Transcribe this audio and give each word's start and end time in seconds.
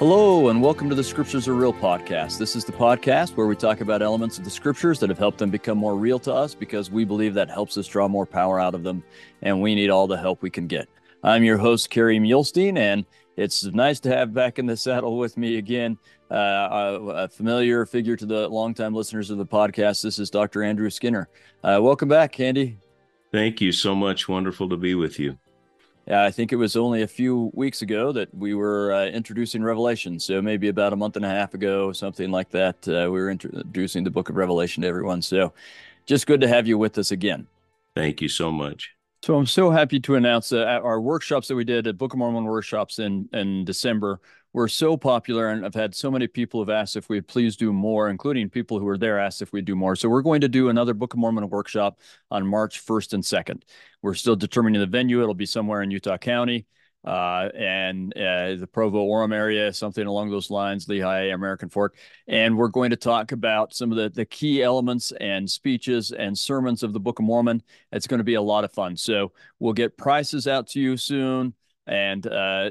Hello, 0.00 0.48
and 0.48 0.62
welcome 0.62 0.88
to 0.88 0.94
the 0.94 1.04
Scriptures 1.04 1.46
Are 1.46 1.52
Real 1.52 1.74
podcast. 1.74 2.38
This 2.38 2.56
is 2.56 2.64
the 2.64 2.72
podcast 2.72 3.36
where 3.36 3.46
we 3.46 3.54
talk 3.54 3.82
about 3.82 4.00
elements 4.00 4.38
of 4.38 4.44
the 4.44 4.50
Scriptures 4.50 4.98
that 4.98 5.10
have 5.10 5.18
helped 5.18 5.36
them 5.36 5.50
become 5.50 5.76
more 5.76 5.94
real 5.94 6.18
to 6.20 6.32
us 6.32 6.54
because 6.54 6.90
we 6.90 7.04
believe 7.04 7.34
that 7.34 7.50
helps 7.50 7.76
us 7.76 7.86
draw 7.86 8.08
more 8.08 8.24
power 8.24 8.58
out 8.58 8.74
of 8.74 8.82
them, 8.82 9.04
and 9.42 9.60
we 9.60 9.74
need 9.74 9.90
all 9.90 10.06
the 10.06 10.16
help 10.16 10.40
we 10.40 10.48
can 10.48 10.66
get. 10.66 10.88
I'm 11.22 11.44
your 11.44 11.58
host, 11.58 11.90
Kerry 11.90 12.18
Muhlestein, 12.18 12.78
and 12.78 13.04
it's 13.36 13.64
nice 13.64 14.00
to 14.00 14.08
have 14.08 14.32
back 14.32 14.58
in 14.58 14.64
the 14.64 14.74
saddle 14.74 15.18
with 15.18 15.36
me 15.36 15.58
again 15.58 15.98
uh, 16.30 16.98
a, 17.02 17.28
familiar 17.28 17.84
figure 17.84 18.16
to 18.16 18.24
the 18.24 18.48
longtime 18.48 18.94
listeners 18.94 19.28
of 19.28 19.36
the 19.36 19.44
podcast. 19.44 20.02
This 20.02 20.18
is 20.18 20.30
Dr. 20.30 20.62
Andrew 20.62 20.88
Skinner. 20.88 21.28
Uh, 21.62 21.78
welcome 21.82 22.08
back, 22.08 22.40
Andy. 22.40 22.78
Thank 23.32 23.60
you 23.60 23.70
so 23.70 23.94
much. 23.94 24.30
Wonderful 24.30 24.66
to 24.70 24.78
be 24.78 24.94
with 24.94 25.18
you. 25.18 25.36
Yeah, 26.10 26.24
I 26.24 26.32
think 26.32 26.52
it 26.52 26.56
was 26.56 26.74
only 26.74 27.02
a 27.02 27.06
few 27.06 27.52
weeks 27.54 27.82
ago 27.82 28.10
that 28.10 28.34
we 28.34 28.52
were 28.54 28.92
uh, 28.92 29.06
introducing 29.06 29.62
Revelation. 29.62 30.18
So 30.18 30.42
maybe 30.42 30.66
about 30.66 30.92
a 30.92 30.96
month 30.96 31.14
and 31.14 31.24
a 31.24 31.28
half 31.28 31.54
ago, 31.54 31.92
something 31.92 32.32
like 32.32 32.50
that, 32.50 32.76
uh, 32.88 33.06
we 33.12 33.20
were 33.20 33.30
introducing 33.30 34.02
the 34.02 34.10
book 34.10 34.28
of 34.28 34.34
Revelation 34.34 34.82
to 34.82 34.88
everyone. 34.88 35.22
So 35.22 35.52
just 36.06 36.26
good 36.26 36.40
to 36.40 36.48
have 36.48 36.66
you 36.66 36.78
with 36.78 36.98
us 36.98 37.12
again. 37.12 37.46
Thank 37.94 38.20
you 38.20 38.28
so 38.28 38.50
much. 38.50 38.90
So 39.22 39.36
I'm 39.36 39.46
so 39.46 39.70
happy 39.70 40.00
to 40.00 40.16
announce 40.16 40.52
uh, 40.52 40.80
our 40.82 41.00
workshops 41.00 41.46
that 41.46 41.54
we 41.54 41.62
did 41.62 41.86
at 41.86 41.96
Book 41.96 42.12
of 42.12 42.18
Mormon 42.18 42.42
workshops 42.42 42.98
in, 42.98 43.28
in 43.32 43.64
December 43.64 44.20
were 44.52 44.68
so 44.68 44.96
popular 44.96 45.48
and 45.48 45.64
I've 45.64 45.74
had 45.74 45.94
so 45.94 46.10
many 46.10 46.26
people 46.26 46.60
have 46.60 46.70
asked 46.70 46.96
if 46.96 47.08
we'd 47.08 47.28
please 47.28 47.56
do 47.56 47.72
more, 47.72 48.08
including 48.08 48.48
people 48.48 48.78
who 48.78 48.84
were 48.84 48.98
there 48.98 49.18
asked 49.18 49.42
if 49.42 49.52
we'd 49.52 49.64
do 49.64 49.76
more. 49.76 49.94
So 49.94 50.08
we're 50.08 50.22
going 50.22 50.40
to 50.40 50.48
do 50.48 50.68
another 50.68 50.94
Book 50.94 51.14
of 51.14 51.20
Mormon 51.20 51.48
workshop 51.48 52.00
on 52.30 52.46
March 52.46 52.84
1st 52.84 53.12
and 53.14 53.22
2nd. 53.22 53.62
We're 54.02 54.14
still 54.14 54.36
determining 54.36 54.80
the 54.80 54.86
venue. 54.86 55.22
It'll 55.22 55.34
be 55.34 55.46
somewhere 55.46 55.82
in 55.82 55.90
Utah 55.90 56.18
County 56.18 56.66
uh, 57.04 57.48
and 57.54 58.12
uh, 58.16 58.56
the 58.56 58.68
Provo 58.70 59.06
Orem 59.06 59.32
area, 59.32 59.72
something 59.72 60.06
along 60.06 60.30
those 60.30 60.50
lines, 60.50 60.86
Lehi, 60.86 61.32
American 61.32 61.68
Fork. 61.68 61.96
And 62.28 62.56
we're 62.56 62.68
going 62.68 62.90
to 62.90 62.96
talk 62.96 63.32
about 63.32 63.72
some 63.72 63.90
of 63.90 63.96
the, 63.96 64.10
the 64.10 64.26
key 64.26 64.62
elements 64.62 65.12
and 65.20 65.48
speeches 65.48 66.12
and 66.12 66.36
sermons 66.36 66.82
of 66.82 66.92
the 66.92 67.00
Book 67.00 67.18
of 67.18 67.24
Mormon. 67.24 67.62
It's 67.92 68.06
going 68.06 68.18
to 68.18 68.24
be 68.24 68.34
a 68.34 68.42
lot 68.42 68.64
of 68.64 68.72
fun. 68.72 68.96
So 68.96 69.32
we'll 69.58 69.72
get 69.72 69.96
prices 69.96 70.46
out 70.46 70.66
to 70.68 70.80
you 70.80 70.96
soon 70.96 71.54
and 71.86 72.26
uh, 72.26 72.70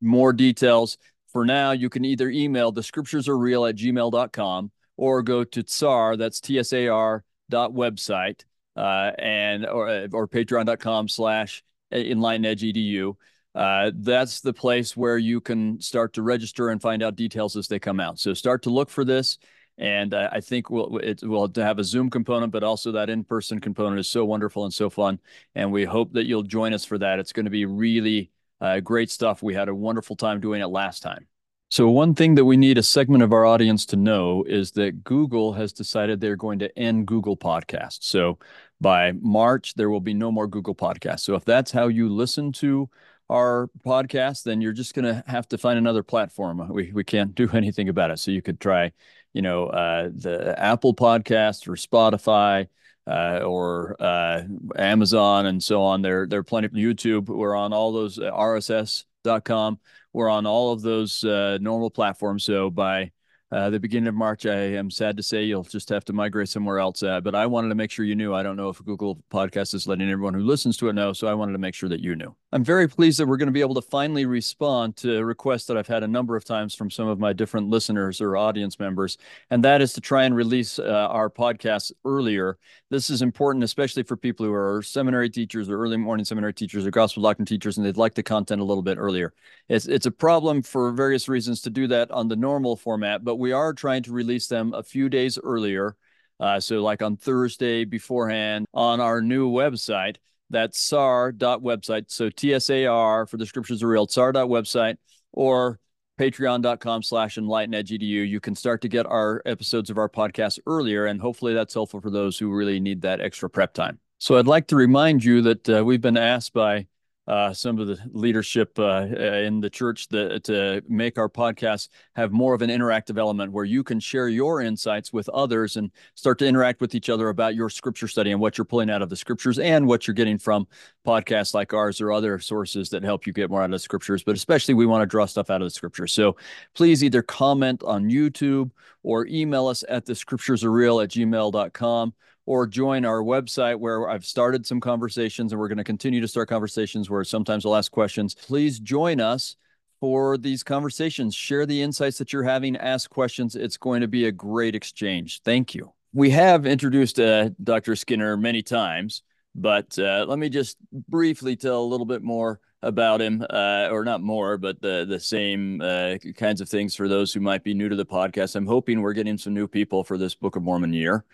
more 0.00 0.32
details. 0.32 0.98
For 1.32 1.44
now, 1.44 1.72
you 1.72 1.88
can 1.88 2.04
either 2.04 2.28
email 2.28 2.72
the 2.72 2.82
scriptures 2.82 3.28
are 3.28 3.38
real 3.38 3.66
at 3.66 3.76
gmail.com 3.76 4.70
or 4.96 5.22
go 5.22 5.44
to 5.44 5.62
tsar, 5.62 6.16
that's 6.16 6.40
T-S-A-R 6.40 7.24
dot 7.48 7.72
website, 7.72 8.44
uh, 8.76 9.12
and 9.18 9.66
or, 9.66 9.88
uh, 9.88 10.08
or 10.12 10.28
patreon.com 10.28 11.08
slash 11.08 11.62
enlighten 11.92 12.44
edge 12.44 12.62
edu. 12.62 13.14
Uh, 13.54 13.90
that's 13.96 14.40
the 14.40 14.52
place 14.52 14.96
where 14.96 15.18
you 15.18 15.40
can 15.40 15.80
start 15.80 16.12
to 16.12 16.22
register 16.22 16.68
and 16.68 16.80
find 16.80 17.02
out 17.02 17.16
details 17.16 17.56
as 17.56 17.66
they 17.66 17.78
come 17.78 17.98
out. 17.98 18.18
So 18.18 18.34
start 18.34 18.62
to 18.62 18.70
look 18.70 18.90
for 18.90 19.04
this. 19.04 19.38
And 19.78 20.12
uh, 20.12 20.28
I 20.30 20.40
think 20.40 20.68
we'll 20.68 20.98
it 20.98 21.22
will 21.22 21.50
have 21.56 21.78
a 21.78 21.84
Zoom 21.84 22.10
component, 22.10 22.52
but 22.52 22.62
also 22.62 22.92
that 22.92 23.08
in-person 23.08 23.60
component 23.60 23.98
is 23.98 24.08
so 24.08 24.26
wonderful 24.26 24.64
and 24.64 24.74
so 24.74 24.90
fun. 24.90 25.18
And 25.54 25.72
we 25.72 25.84
hope 25.84 26.12
that 26.12 26.26
you'll 26.26 26.42
join 26.42 26.74
us 26.74 26.84
for 26.84 26.98
that. 26.98 27.18
It's 27.18 27.32
going 27.32 27.46
to 27.46 27.50
be 27.50 27.64
really 27.64 28.30
uh, 28.60 28.80
great 28.80 29.10
stuff. 29.10 29.42
We 29.42 29.54
had 29.54 29.68
a 29.68 29.74
wonderful 29.74 30.16
time 30.16 30.40
doing 30.40 30.60
it 30.60 30.66
last 30.66 31.02
time. 31.02 31.26
So, 31.72 31.88
one 31.88 32.16
thing 32.16 32.34
that 32.34 32.44
we 32.44 32.56
need 32.56 32.78
a 32.78 32.82
segment 32.82 33.22
of 33.22 33.32
our 33.32 33.46
audience 33.46 33.86
to 33.86 33.96
know 33.96 34.42
is 34.42 34.72
that 34.72 35.04
Google 35.04 35.52
has 35.52 35.72
decided 35.72 36.20
they're 36.20 36.34
going 36.34 36.58
to 36.58 36.78
end 36.78 37.06
Google 37.06 37.36
Podcasts. 37.36 38.02
So, 38.02 38.40
by 38.80 39.12
March, 39.12 39.74
there 39.74 39.88
will 39.88 40.00
be 40.00 40.14
no 40.14 40.32
more 40.32 40.48
Google 40.48 40.74
Podcasts. 40.74 41.20
So, 41.20 41.36
if 41.36 41.44
that's 41.44 41.70
how 41.70 41.86
you 41.86 42.08
listen 42.08 42.50
to 42.54 42.90
our 43.28 43.70
podcast, 43.86 44.42
then 44.42 44.60
you're 44.60 44.72
just 44.72 44.94
going 44.94 45.04
to 45.04 45.22
have 45.28 45.46
to 45.50 45.58
find 45.58 45.78
another 45.78 46.02
platform. 46.02 46.66
We, 46.68 46.90
we 46.90 47.04
can't 47.04 47.36
do 47.36 47.48
anything 47.54 47.88
about 47.88 48.10
it. 48.10 48.18
So, 48.18 48.32
you 48.32 48.42
could 48.42 48.58
try, 48.58 48.90
you 49.32 49.42
know, 49.42 49.66
uh, 49.66 50.10
the 50.12 50.58
Apple 50.58 50.92
Podcast 50.92 51.68
or 51.68 51.74
Spotify 51.76 52.66
uh, 53.10 53.40
or 53.44 53.96
uh, 54.00 54.42
Amazon 54.76 55.46
and 55.46 55.62
so 55.62 55.82
on. 55.82 56.02
There, 56.02 56.26
there 56.26 56.40
are 56.40 56.44
plenty 56.44 56.66
of 56.66 56.72
YouTube. 56.72 57.26
We're 57.26 57.56
on 57.56 57.72
all 57.72 57.92
those 57.92 58.18
uh, 58.18 58.30
RSS.com. 58.30 59.80
We're 60.12 60.28
on 60.28 60.46
all 60.46 60.72
of 60.72 60.82
those 60.82 61.24
uh, 61.24 61.58
normal 61.60 61.90
platforms. 61.90 62.44
So 62.44 62.70
by 62.70 63.10
uh, 63.52 63.70
the 63.70 63.80
beginning 63.80 64.06
of 64.06 64.14
March. 64.14 64.46
I 64.46 64.54
am 64.54 64.90
sad 64.90 65.16
to 65.16 65.22
say 65.22 65.44
you'll 65.44 65.64
just 65.64 65.88
have 65.88 66.04
to 66.06 66.12
migrate 66.12 66.48
somewhere 66.48 66.78
else. 66.78 67.02
Uh, 67.02 67.20
but 67.20 67.34
I 67.34 67.46
wanted 67.46 67.70
to 67.70 67.74
make 67.74 67.90
sure 67.90 68.04
you 68.04 68.14
knew. 68.14 68.32
I 68.34 68.42
don't 68.42 68.56
know 68.56 68.68
if 68.68 68.84
Google 68.84 69.22
Podcast 69.30 69.74
is 69.74 69.88
letting 69.88 70.08
everyone 70.08 70.34
who 70.34 70.40
listens 70.40 70.76
to 70.78 70.88
it 70.88 70.92
know. 70.92 71.12
So 71.12 71.26
I 71.26 71.34
wanted 71.34 71.52
to 71.52 71.58
make 71.58 71.74
sure 71.74 71.88
that 71.88 72.00
you 72.00 72.14
knew. 72.14 72.34
I'm 72.52 72.64
very 72.64 72.88
pleased 72.88 73.20
that 73.20 73.26
we're 73.26 73.36
going 73.36 73.46
to 73.46 73.52
be 73.52 73.60
able 73.60 73.76
to 73.76 73.82
finally 73.82 74.26
respond 74.26 74.96
to 74.96 75.24
requests 75.24 75.66
that 75.66 75.76
I've 75.76 75.86
had 75.86 76.02
a 76.02 76.08
number 76.08 76.34
of 76.34 76.44
times 76.44 76.74
from 76.74 76.90
some 76.90 77.06
of 77.06 77.20
my 77.20 77.32
different 77.32 77.68
listeners 77.68 78.20
or 78.20 78.36
audience 78.36 78.80
members. 78.80 79.18
And 79.50 79.62
that 79.62 79.80
is 79.80 79.92
to 79.92 80.00
try 80.00 80.24
and 80.24 80.34
release 80.34 80.80
uh, 80.80 80.82
our 80.82 81.30
podcasts 81.30 81.92
earlier. 82.04 82.58
This 82.90 83.08
is 83.08 83.22
important, 83.22 83.62
especially 83.62 84.02
for 84.02 84.16
people 84.16 84.44
who 84.44 84.52
are 84.52 84.82
seminary 84.82 85.30
teachers 85.30 85.70
or 85.70 85.80
early 85.80 85.96
morning 85.96 86.24
seminary 86.24 86.52
teachers 86.52 86.84
or 86.84 86.90
gospel 86.90 87.22
doctrine 87.22 87.46
teachers, 87.46 87.78
and 87.78 87.86
they'd 87.86 87.96
like 87.96 88.14
the 88.14 88.22
content 88.22 88.60
a 88.60 88.64
little 88.64 88.82
bit 88.82 88.98
earlier. 88.98 89.32
It's, 89.68 89.86
it's 89.86 90.06
a 90.06 90.10
problem 90.10 90.62
for 90.62 90.90
various 90.90 91.28
reasons 91.28 91.60
to 91.62 91.70
do 91.70 91.86
that 91.86 92.10
on 92.10 92.26
the 92.26 92.36
normal 92.36 92.74
format, 92.74 93.22
but 93.22 93.36
we 93.36 93.52
are 93.52 93.72
trying 93.72 94.02
to 94.02 94.12
release 94.12 94.48
them 94.48 94.74
a 94.74 94.82
few 94.82 95.08
days 95.08 95.38
earlier. 95.38 95.96
Uh, 96.40 96.58
so, 96.58 96.82
like 96.82 97.02
on 97.02 97.16
Thursday 97.16 97.84
beforehand 97.84 98.66
on 98.72 98.98
our 98.98 99.20
new 99.20 99.50
website, 99.50 100.16
that's 100.50 100.78
tsar.website. 100.78 102.04
So, 102.08 102.28
T 102.28 102.52
S 102.52 102.70
A 102.70 102.86
R 102.86 103.26
for 103.26 103.36
the 103.36 103.46
scriptures 103.46 103.82
are 103.82 103.88
real, 103.88 104.06
tsar.website, 104.06 104.96
or 105.32 105.78
patreon.com 106.18 107.02
slash 107.02 107.38
enlighten 107.38 107.74
edu. 107.74 108.28
You 108.28 108.40
can 108.40 108.54
start 108.54 108.82
to 108.82 108.88
get 108.88 109.06
our 109.06 109.42
episodes 109.46 109.88
of 109.88 109.96
our 109.96 110.08
podcast 110.08 110.58
earlier, 110.66 111.06
and 111.06 111.20
hopefully 111.20 111.54
that's 111.54 111.72
helpful 111.72 112.00
for 112.00 112.10
those 112.10 112.38
who 112.38 112.50
really 112.50 112.80
need 112.80 113.02
that 113.02 113.20
extra 113.20 113.48
prep 113.48 113.72
time. 113.72 113.98
So, 114.18 114.36
I'd 114.36 114.46
like 114.46 114.66
to 114.68 114.76
remind 114.76 115.24
you 115.24 115.40
that 115.42 115.68
uh, 115.68 115.84
we've 115.84 116.00
been 116.00 116.18
asked 116.18 116.52
by 116.52 116.86
uh, 117.28 117.52
some 117.52 117.78
of 117.78 117.86
the 117.86 117.98
leadership 118.12 118.76
uh, 118.78 118.82
uh, 118.82 119.42
in 119.44 119.60
the 119.60 119.70
church 119.70 120.08
that, 120.08 120.42
to 120.42 120.82
make 120.88 121.18
our 121.18 121.28
podcast 121.28 121.88
have 122.16 122.32
more 122.32 122.54
of 122.54 122.62
an 122.62 122.70
interactive 122.70 123.18
element 123.18 123.52
where 123.52 123.64
you 123.64 123.84
can 123.84 124.00
share 124.00 124.28
your 124.28 124.62
insights 124.62 125.12
with 125.12 125.28
others 125.28 125.76
and 125.76 125.90
start 126.14 126.38
to 126.38 126.46
interact 126.46 126.80
with 126.80 126.94
each 126.94 127.08
other 127.08 127.28
about 127.28 127.54
your 127.54 127.68
scripture 127.68 128.08
study 128.08 128.32
and 128.32 128.40
what 128.40 128.58
you're 128.58 128.64
pulling 128.64 128.90
out 128.90 129.02
of 129.02 129.10
the 129.10 129.16
scriptures 129.16 129.58
and 129.58 129.86
what 129.86 130.06
you're 130.06 130.14
getting 130.14 130.38
from 130.38 130.66
podcasts 131.06 131.54
like 131.54 131.72
ours 131.72 132.00
or 132.00 132.10
other 132.10 132.38
sources 132.38 132.88
that 132.88 133.04
help 133.04 133.26
you 133.26 133.32
get 133.32 133.50
more 133.50 133.62
out 133.62 133.66
of 133.66 133.70
the 133.70 133.78
scriptures. 133.78 134.24
But 134.24 134.34
especially, 134.34 134.74
we 134.74 134.86
want 134.86 135.02
to 135.02 135.06
draw 135.06 135.26
stuff 135.26 135.50
out 135.50 135.60
of 135.60 135.66
the 135.66 135.70
scriptures. 135.70 136.12
So 136.12 136.36
please 136.74 137.04
either 137.04 137.22
comment 137.22 137.82
on 137.84 138.10
YouTube 138.10 138.70
or 139.02 139.26
email 139.26 139.66
us 139.66 139.84
at 139.88 140.04
the 140.04 140.14
scriptures 140.14 140.64
are 140.64 140.72
real 140.72 141.00
at 141.00 141.10
gmail.com 141.10 142.14
or 142.50 142.66
join 142.66 143.04
our 143.04 143.22
website 143.22 143.78
where 143.78 144.10
I've 144.10 144.24
started 144.24 144.66
some 144.66 144.80
conversations 144.80 145.52
and 145.52 145.60
we're 145.60 145.68
going 145.68 145.78
to 145.78 145.84
continue 145.84 146.20
to 146.20 146.26
start 146.26 146.48
conversations 146.48 147.08
where 147.08 147.22
sometimes 147.22 147.64
I'll 147.64 147.76
ask 147.76 147.92
questions. 147.92 148.34
Please 148.34 148.80
join 148.80 149.20
us 149.20 149.54
for 150.00 150.36
these 150.36 150.64
conversations. 150.64 151.32
Share 151.32 151.64
the 151.64 151.80
insights 151.80 152.18
that 152.18 152.32
you're 152.32 152.42
having, 152.42 152.76
ask 152.76 153.08
questions. 153.08 153.54
It's 153.54 153.76
going 153.76 154.00
to 154.00 154.08
be 154.08 154.24
a 154.24 154.32
great 154.32 154.74
exchange. 154.74 155.42
Thank 155.44 155.76
you. 155.76 155.92
We 156.12 156.30
have 156.30 156.66
introduced 156.66 157.20
uh, 157.20 157.50
Dr. 157.62 157.94
Skinner 157.94 158.36
many 158.36 158.62
times, 158.62 159.22
but 159.54 159.96
uh, 159.96 160.26
let 160.28 160.40
me 160.40 160.48
just 160.48 160.76
briefly 161.08 161.54
tell 161.54 161.80
a 161.80 161.86
little 161.86 162.04
bit 162.04 162.20
more 162.20 162.58
about 162.82 163.20
him, 163.20 163.46
uh, 163.48 163.90
or 163.92 164.04
not 164.04 164.22
more, 164.22 164.58
but 164.58 164.82
the 164.82 165.04
the 165.08 165.20
same 165.20 165.80
uh, 165.80 166.16
kinds 166.34 166.60
of 166.60 166.68
things 166.68 166.96
for 166.96 167.06
those 167.06 167.32
who 167.32 167.38
might 167.38 167.62
be 167.62 167.74
new 167.74 167.88
to 167.88 167.94
the 167.94 168.04
podcast. 168.04 168.56
I'm 168.56 168.66
hoping 168.66 169.02
we're 169.02 169.12
getting 169.12 169.38
some 169.38 169.54
new 169.54 169.68
people 169.68 170.02
for 170.02 170.18
this 170.18 170.34
Book 170.34 170.56
of 170.56 170.64
Mormon 170.64 170.92
year. 170.92 171.24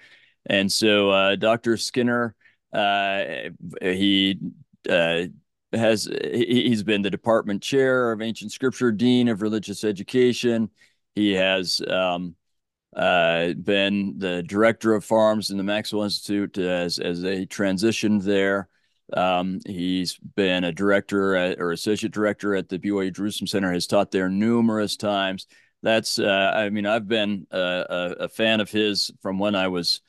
And 0.48 0.70
so 0.70 1.10
uh, 1.10 1.36
Dr. 1.36 1.76
Skinner, 1.76 2.34
uh, 2.72 3.24
he 3.80 4.38
uh, 4.88 5.24
has 5.72 6.08
he's 6.32 6.82
been 6.82 7.02
the 7.02 7.10
department 7.10 7.62
chair 7.62 8.12
of 8.12 8.22
ancient 8.22 8.52
scripture, 8.52 8.92
dean 8.92 9.28
of 9.28 9.42
religious 9.42 9.84
education. 9.84 10.70
He 11.14 11.32
has 11.32 11.80
um, 11.88 12.36
uh, 12.94 13.52
been 13.54 14.18
the 14.18 14.42
director 14.42 14.94
of 14.94 15.04
FARMS 15.04 15.50
in 15.50 15.56
the 15.56 15.64
Maxwell 15.64 16.04
Institute 16.04 16.58
as 16.58 16.98
as 16.98 17.20
they 17.20 17.46
transitioned 17.46 18.22
there. 18.22 18.68
Um, 19.12 19.60
he's 19.66 20.18
been 20.18 20.64
a 20.64 20.72
director 20.72 21.36
at, 21.36 21.60
or 21.60 21.70
associate 21.70 22.12
director 22.12 22.56
at 22.56 22.68
the 22.68 22.78
BYU 22.78 23.14
Jerusalem 23.14 23.46
Center. 23.46 23.72
Has 23.72 23.86
taught 23.86 24.10
there 24.10 24.28
numerous 24.28 24.96
times. 24.96 25.46
That's 25.82 26.18
uh, 26.18 26.52
I 26.54 26.70
mean 26.70 26.86
I've 26.86 27.08
been 27.08 27.46
a, 27.50 28.14
a 28.20 28.28
fan 28.28 28.60
of 28.60 28.70
his 28.70 29.10
from 29.20 29.38
when 29.38 29.54
I 29.54 29.68
was 29.68 30.00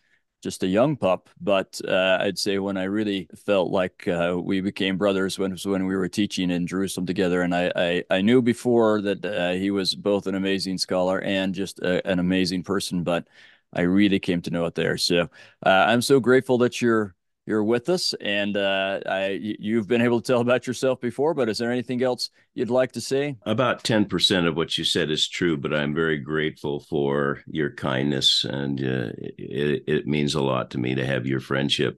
just 0.47 0.63
a 0.63 0.67
young 0.67 0.95
pup, 0.95 1.29
but 1.41 1.81
uh, 1.85 2.19
I'd 2.21 2.39
say 2.39 2.57
when 2.57 2.77
I 2.77 2.83
really 2.83 3.27
felt 3.35 3.69
like 3.69 4.07
uh, 4.07 4.39
we 4.41 4.61
became 4.61 4.97
brothers 4.97 5.37
when 5.37 5.51
was 5.51 5.65
when 5.65 5.85
we 5.85 5.93
were 5.93 6.07
teaching 6.07 6.51
in 6.51 6.65
Jerusalem 6.65 7.05
together, 7.05 7.41
and 7.41 7.53
I 7.53 7.69
I, 7.75 8.03
I 8.09 8.21
knew 8.21 8.41
before 8.41 9.01
that 9.01 9.25
uh, 9.25 9.51
he 9.59 9.71
was 9.71 9.93
both 9.93 10.25
an 10.25 10.35
amazing 10.35 10.77
scholar 10.77 11.19
and 11.19 11.53
just 11.53 11.79
a, 11.79 12.01
an 12.07 12.19
amazing 12.19 12.63
person, 12.63 13.03
but 13.03 13.27
I 13.73 13.81
really 13.81 14.19
came 14.19 14.41
to 14.43 14.49
know 14.49 14.65
it 14.67 14.75
there. 14.75 14.95
So 14.97 15.29
uh, 15.65 15.85
I'm 15.89 16.01
so 16.01 16.21
grateful 16.21 16.57
that 16.59 16.81
you're 16.81 17.13
you're 17.47 17.63
with 17.63 17.87
us, 17.87 18.13
and 18.19 18.57
uh, 18.57 18.99
I, 19.05 19.39
you've 19.41 19.87
been 19.87 20.01
able 20.01 20.19
to 20.19 20.31
tell 20.31 20.41
about 20.41 20.67
yourself 20.67 20.99
before. 20.99 21.33
But 21.33 21.47
is 21.47 21.57
there 21.57 21.71
anything 21.71 22.03
else 22.03 22.29
you'd 22.53 22.69
like 22.69 22.91
to 22.91 23.01
say? 23.01 23.37
About 23.43 23.85
ten 23.85 24.05
percent 24.05 24.47
of 24.47 24.57
what 24.57 24.77
you 24.77 24.83
said 24.83 25.09
is 25.09 25.29
true, 25.29 25.55
but 25.55 25.73
I'm 25.73 25.95
very 25.95 26.17
grateful 26.17 26.81
for 26.81 27.41
your 27.47 27.71
kindness, 27.71 28.43
and 28.43 28.79
uh, 28.81 29.11
it, 29.37 29.83
it, 29.87 30.07
means 30.07 30.35
a 30.35 30.41
lot 30.41 30.71
to 30.71 30.77
me 30.77 30.95
to 30.95 31.05
have 31.05 31.25
your 31.25 31.39
friendship. 31.39 31.97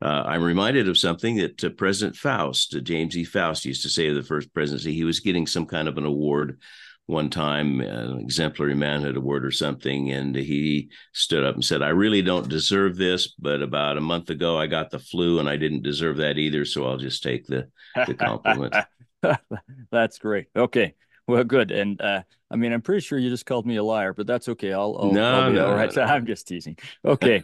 Uh, 0.00 0.22
I'm 0.26 0.44
reminded 0.44 0.88
of 0.88 0.96
something 0.96 1.36
that 1.36 1.64
uh, 1.64 1.70
President 1.70 2.16
Faust, 2.16 2.76
uh, 2.76 2.80
James 2.80 3.16
E. 3.16 3.24
Faust, 3.24 3.64
used 3.64 3.82
to 3.82 3.88
say 3.88 4.08
of 4.08 4.14
the 4.14 4.22
first 4.22 4.54
presidency. 4.54 4.94
He 4.94 5.04
was 5.04 5.20
getting 5.20 5.46
some 5.46 5.66
kind 5.66 5.88
of 5.88 5.98
an 5.98 6.04
award 6.04 6.60
one 7.06 7.28
time, 7.28 7.80
an 7.80 8.18
exemplary 8.18 8.74
manhood 8.74 9.16
award 9.16 9.44
or 9.44 9.50
something, 9.50 10.10
and 10.10 10.34
he 10.34 10.90
stood 11.12 11.44
up 11.44 11.54
and 11.54 11.64
said, 11.64 11.82
"I 11.82 11.90
really 11.90 12.22
don't 12.22 12.48
deserve 12.48 12.96
this, 12.96 13.28
but 13.38 13.60
about 13.60 13.98
a 13.98 14.02
month 14.02 14.30
ago 14.30 14.58
I 14.58 14.66
got 14.66 14.90
the 14.90 14.98
flu 14.98 15.38
and 15.38 15.48
I 15.48 15.56
didn't 15.56 15.82
deserve 15.82 16.16
that 16.18 16.38
either, 16.38 16.64
so 16.64 16.86
I'll 16.86 16.96
just 16.96 17.22
take 17.22 17.46
the 17.46 17.68
the 18.06 18.14
compliment." 18.14 18.74
that's 19.90 20.18
great. 20.18 20.46
Okay. 20.56 20.94
Well, 21.26 21.44
good. 21.44 21.70
And 21.70 22.00
uh, 22.00 22.22
I 22.50 22.56
mean, 22.56 22.72
I'm 22.72 22.82
pretty 22.82 23.00
sure 23.00 23.18
you 23.18 23.30
just 23.30 23.46
called 23.46 23.66
me 23.66 23.76
a 23.76 23.82
liar, 23.82 24.12
but 24.12 24.26
that's 24.26 24.48
okay. 24.50 24.72
I'll, 24.72 24.96
I'll, 25.00 25.12
no, 25.12 25.40
I'll 25.40 25.52
no, 25.52 25.66
all 25.68 25.74
right. 25.74 25.94
No, 25.94 26.04
no. 26.06 26.12
I'm 26.12 26.26
just 26.26 26.46
teasing. 26.46 26.76
Okay. 27.04 27.42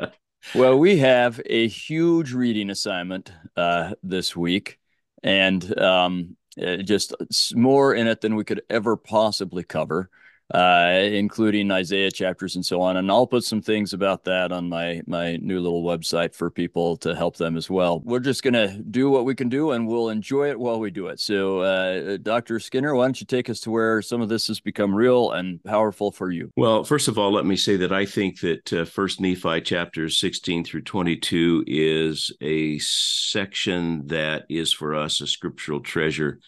well, 0.54 0.78
we 0.78 0.98
have 0.98 1.40
a 1.46 1.68
huge 1.68 2.32
reading 2.32 2.70
assignment 2.70 3.32
uh, 3.56 3.94
this 4.02 4.34
week, 4.36 4.78
and 5.22 5.78
um, 5.78 6.36
Uh, 6.60 6.76
just 6.78 7.14
more 7.54 7.94
in 7.94 8.08
it 8.08 8.20
than 8.20 8.34
we 8.34 8.44
could 8.44 8.62
ever 8.68 8.96
possibly 8.96 9.62
cover 9.62 10.10
uh, 10.54 11.00
including 11.02 11.70
Isaiah 11.70 12.10
chapters 12.10 12.56
and 12.56 12.66
so 12.66 12.82
on. 12.82 12.96
And 12.96 13.10
I'll 13.10 13.26
put 13.26 13.44
some 13.44 13.62
things 13.62 13.92
about 13.92 14.24
that 14.24 14.52
on 14.52 14.68
my 14.68 15.02
my 15.06 15.36
new 15.36 15.60
little 15.60 15.82
website 15.82 16.34
for 16.34 16.50
people 16.50 16.96
to 16.98 17.14
help 17.14 17.36
them 17.36 17.56
as 17.56 17.70
well. 17.70 18.00
We're 18.00 18.20
just 18.20 18.42
to 18.54 18.82
do 18.90 19.10
what 19.10 19.24
we 19.24 19.34
can 19.34 19.48
do, 19.48 19.72
and 19.72 19.86
we'll 19.86 20.08
enjoy 20.08 20.50
it 20.50 20.58
while 20.58 20.80
we 20.80 20.90
do 20.90 21.06
it. 21.08 21.20
So, 21.20 21.60
uh, 21.60 22.16
Dr. 22.16 22.58
Skinner, 22.60 22.94
why 22.94 23.04
don't 23.04 23.20
you 23.20 23.26
take 23.26 23.48
us 23.50 23.60
to 23.60 23.70
where 23.70 24.02
some 24.02 24.20
of 24.20 24.28
this 24.28 24.46
has 24.48 24.60
become 24.60 24.94
real 24.94 25.30
and 25.32 25.62
powerful 25.64 26.10
for 26.10 26.30
you? 26.30 26.50
Well, 26.56 26.84
first 26.84 27.08
of 27.08 27.18
all, 27.18 27.32
let 27.32 27.46
me 27.46 27.56
say 27.56 27.76
that 27.76 27.92
I 27.92 28.06
think 28.06 28.40
that 28.40 28.72
uh, 28.72 28.84
First 28.84 29.20
Nephi 29.20 29.60
chapters 29.60 30.18
16 30.18 30.64
through 30.64 30.82
22 30.82 31.64
is 31.66 32.32
a 32.40 32.78
section 32.78 34.06
that 34.08 34.44
is 34.48 34.72
for 34.72 34.94
us 34.94 35.20
a 35.20 35.26
scriptural 35.26 35.80
treasure. 35.80 36.40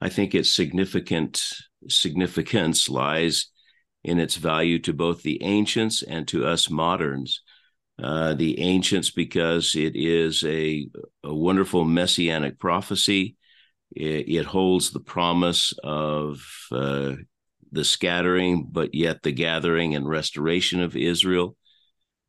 I 0.00 0.08
think 0.08 0.34
it's 0.34 0.50
significant 0.50 1.54
significance 1.88 2.88
lies 2.88 3.46
in 4.02 4.18
its 4.18 4.36
value 4.36 4.78
to 4.80 4.92
both 4.92 5.22
the 5.22 5.42
ancients 5.42 6.02
and 6.02 6.28
to 6.28 6.46
us 6.46 6.70
moderns. 6.70 7.42
Uh, 8.02 8.34
the 8.34 8.60
ancients, 8.60 9.10
because 9.10 9.76
it 9.76 9.94
is 9.94 10.42
a, 10.44 10.88
a 11.22 11.32
wonderful 11.32 11.84
messianic 11.84 12.58
prophecy. 12.58 13.36
It, 13.94 14.28
it, 14.28 14.44
holds 14.46 14.90
the 14.90 15.00
promise 15.00 15.72
of 15.84 16.44
uh, 16.72 17.12
the 17.70 17.84
scattering, 17.84 18.66
but 18.70 18.94
yet 18.94 19.22
the 19.22 19.30
gathering 19.30 19.94
and 19.94 20.08
restoration 20.08 20.82
of 20.82 20.96
Israel. 20.96 21.56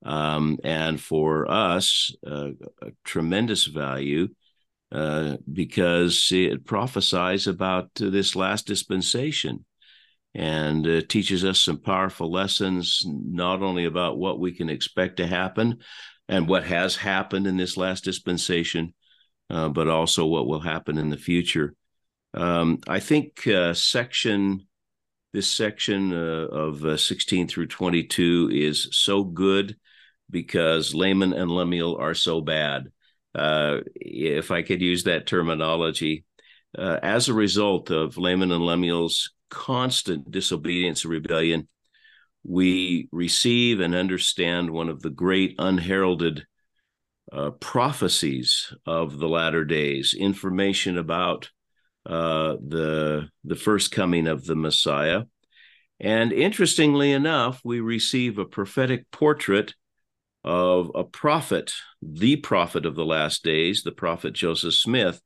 Um, 0.05 0.59
and 0.63 1.01
for 1.01 1.49
us, 1.49 2.15
uh, 2.25 2.49
a 2.83 2.91
tremendous 3.03 3.65
value 3.65 4.27
uh, 4.91 5.37
because 5.51 6.29
it 6.31 6.65
prophesies 6.65 7.47
about 7.47 7.89
this 7.95 8.35
last 8.35 8.67
dispensation 8.67 9.65
and 10.33 10.85
uh, 10.85 11.01
teaches 11.07 11.45
us 11.45 11.59
some 11.59 11.79
powerful 11.79 12.31
lessons, 12.31 13.03
not 13.05 13.61
only 13.61 13.85
about 13.85 14.17
what 14.17 14.39
we 14.39 14.51
can 14.51 14.69
expect 14.69 15.17
to 15.17 15.27
happen 15.27 15.77
and 16.27 16.47
what 16.47 16.65
has 16.65 16.95
happened 16.95 17.47
in 17.47 17.57
this 17.57 17.77
last 17.77 18.03
dispensation, 18.03 18.93
uh, 19.49 19.69
but 19.69 19.87
also 19.87 20.25
what 20.25 20.47
will 20.47 20.59
happen 20.59 20.97
in 20.97 21.09
the 21.09 21.17
future. 21.17 21.73
Um, 22.33 22.79
I 22.87 22.99
think 22.99 23.47
uh, 23.47 23.73
section 23.73 24.67
this 25.35 25.51
section 25.51 26.13
uh, 26.13 26.47
of 26.49 26.85
uh, 26.85 26.95
16 26.95 27.49
through 27.49 27.67
22 27.67 28.51
is 28.53 28.87
so 28.93 29.21
good 29.21 29.75
because 30.29 30.95
Laman 30.95 31.33
and 31.33 31.51
Lemuel 31.51 31.97
are 31.97 32.13
so 32.13 32.39
bad 32.39 32.89
uh, 33.35 33.81
if 33.95 34.49
I 34.51 34.61
could 34.61 34.81
use 34.81 35.03
that 35.03 35.27
terminology. 35.27 36.23
Uh, 36.77 36.99
as 37.03 37.29
a 37.29 37.33
result 37.33 37.91
of 37.91 38.17
Laman 38.17 38.51
and 38.51 38.65
Lemuel's 38.65 39.33
constant 39.49 40.31
disobedience 40.31 41.03
and 41.03 41.11
rebellion, 41.11 41.67
we 42.43 43.07
receive 43.11 43.79
and 43.79 43.95
understand 43.95 44.69
one 44.69 44.89
of 44.89 45.01
the 45.01 45.09
great 45.09 45.55
unheralded 45.57 46.45
uh, 47.31 47.51
prophecies 47.51 48.73
of 48.85 49.17
the 49.17 49.27
latter 49.27 49.65
days, 49.65 50.13
information 50.13 50.97
about 50.97 51.49
uh, 52.05 52.55
the 52.65 53.27
the 53.43 53.55
first 53.55 53.91
coming 53.91 54.27
of 54.27 54.45
the 54.45 54.55
Messiah. 54.55 55.23
And 55.99 56.31
interestingly 56.31 57.11
enough, 57.11 57.61
we 57.63 57.79
receive 57.79 58.37
a 58.37 58.45
prophetic 58.45 59.09
portrait 59.11 59.73
of 60.45 60.91
a 60.93 61.03
prophet, 61.03 61.73
the 62.03 62.35
prophet 62.35 62.85
of 62.85 62.95
the 62.95 63.03
last 63.03 63.43
days, 63.43 63.81
the 63.81 63.91
prophet 63.91 64.33
Joseph 64.33 64.75
Smith, 64.75 65.19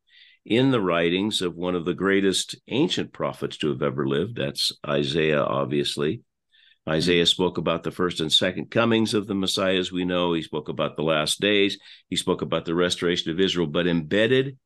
in 0.45 0.71
the 0.71 0.81
writings 0.81 1.41
of 1.41 1.55
one 1.55 1.75
of 1.75 1.83
the 1.83 1.93
greatest 1.93 2.55
ancient 2.69 3.11
prophets 3.11 3.57
to 3.57 3.67
have 3.67 3.83
ever 3.83 4.07
lived. 4.07 4.37
That's 4.37 4.71
Isaiah, 4.87 5.43
obviously. 5.43 6.21
Isaiah 6.87 7.25
spoke 7.25 7.57
about 7.57 7.83
the 7.83 7.91
first 7.91 8.21
and 8.21 8.31
second 8.31 8.71
comings 8.71 9.13
of 9.13 9.27
the 9.27 9.35
Messiah, 9.35 9.75
as 9.75 9.91
we 9.91 10.05
know. 10.05 10.33
He 10.33 10.41
spoke 10.41 10.69
about 10.69 10.95
the 10.95 11.03
last 11.03 11.41
days. 11.41 11.77
He 12.07 12.15
spoke 12.15 12.41
about 12.41 12.63
the 12.63 12.73
restoration 12.73 13.29
of 13.29 13.41
Israel, 13.41 13.67
but 13.67 13.87
embedded 13.87 14.57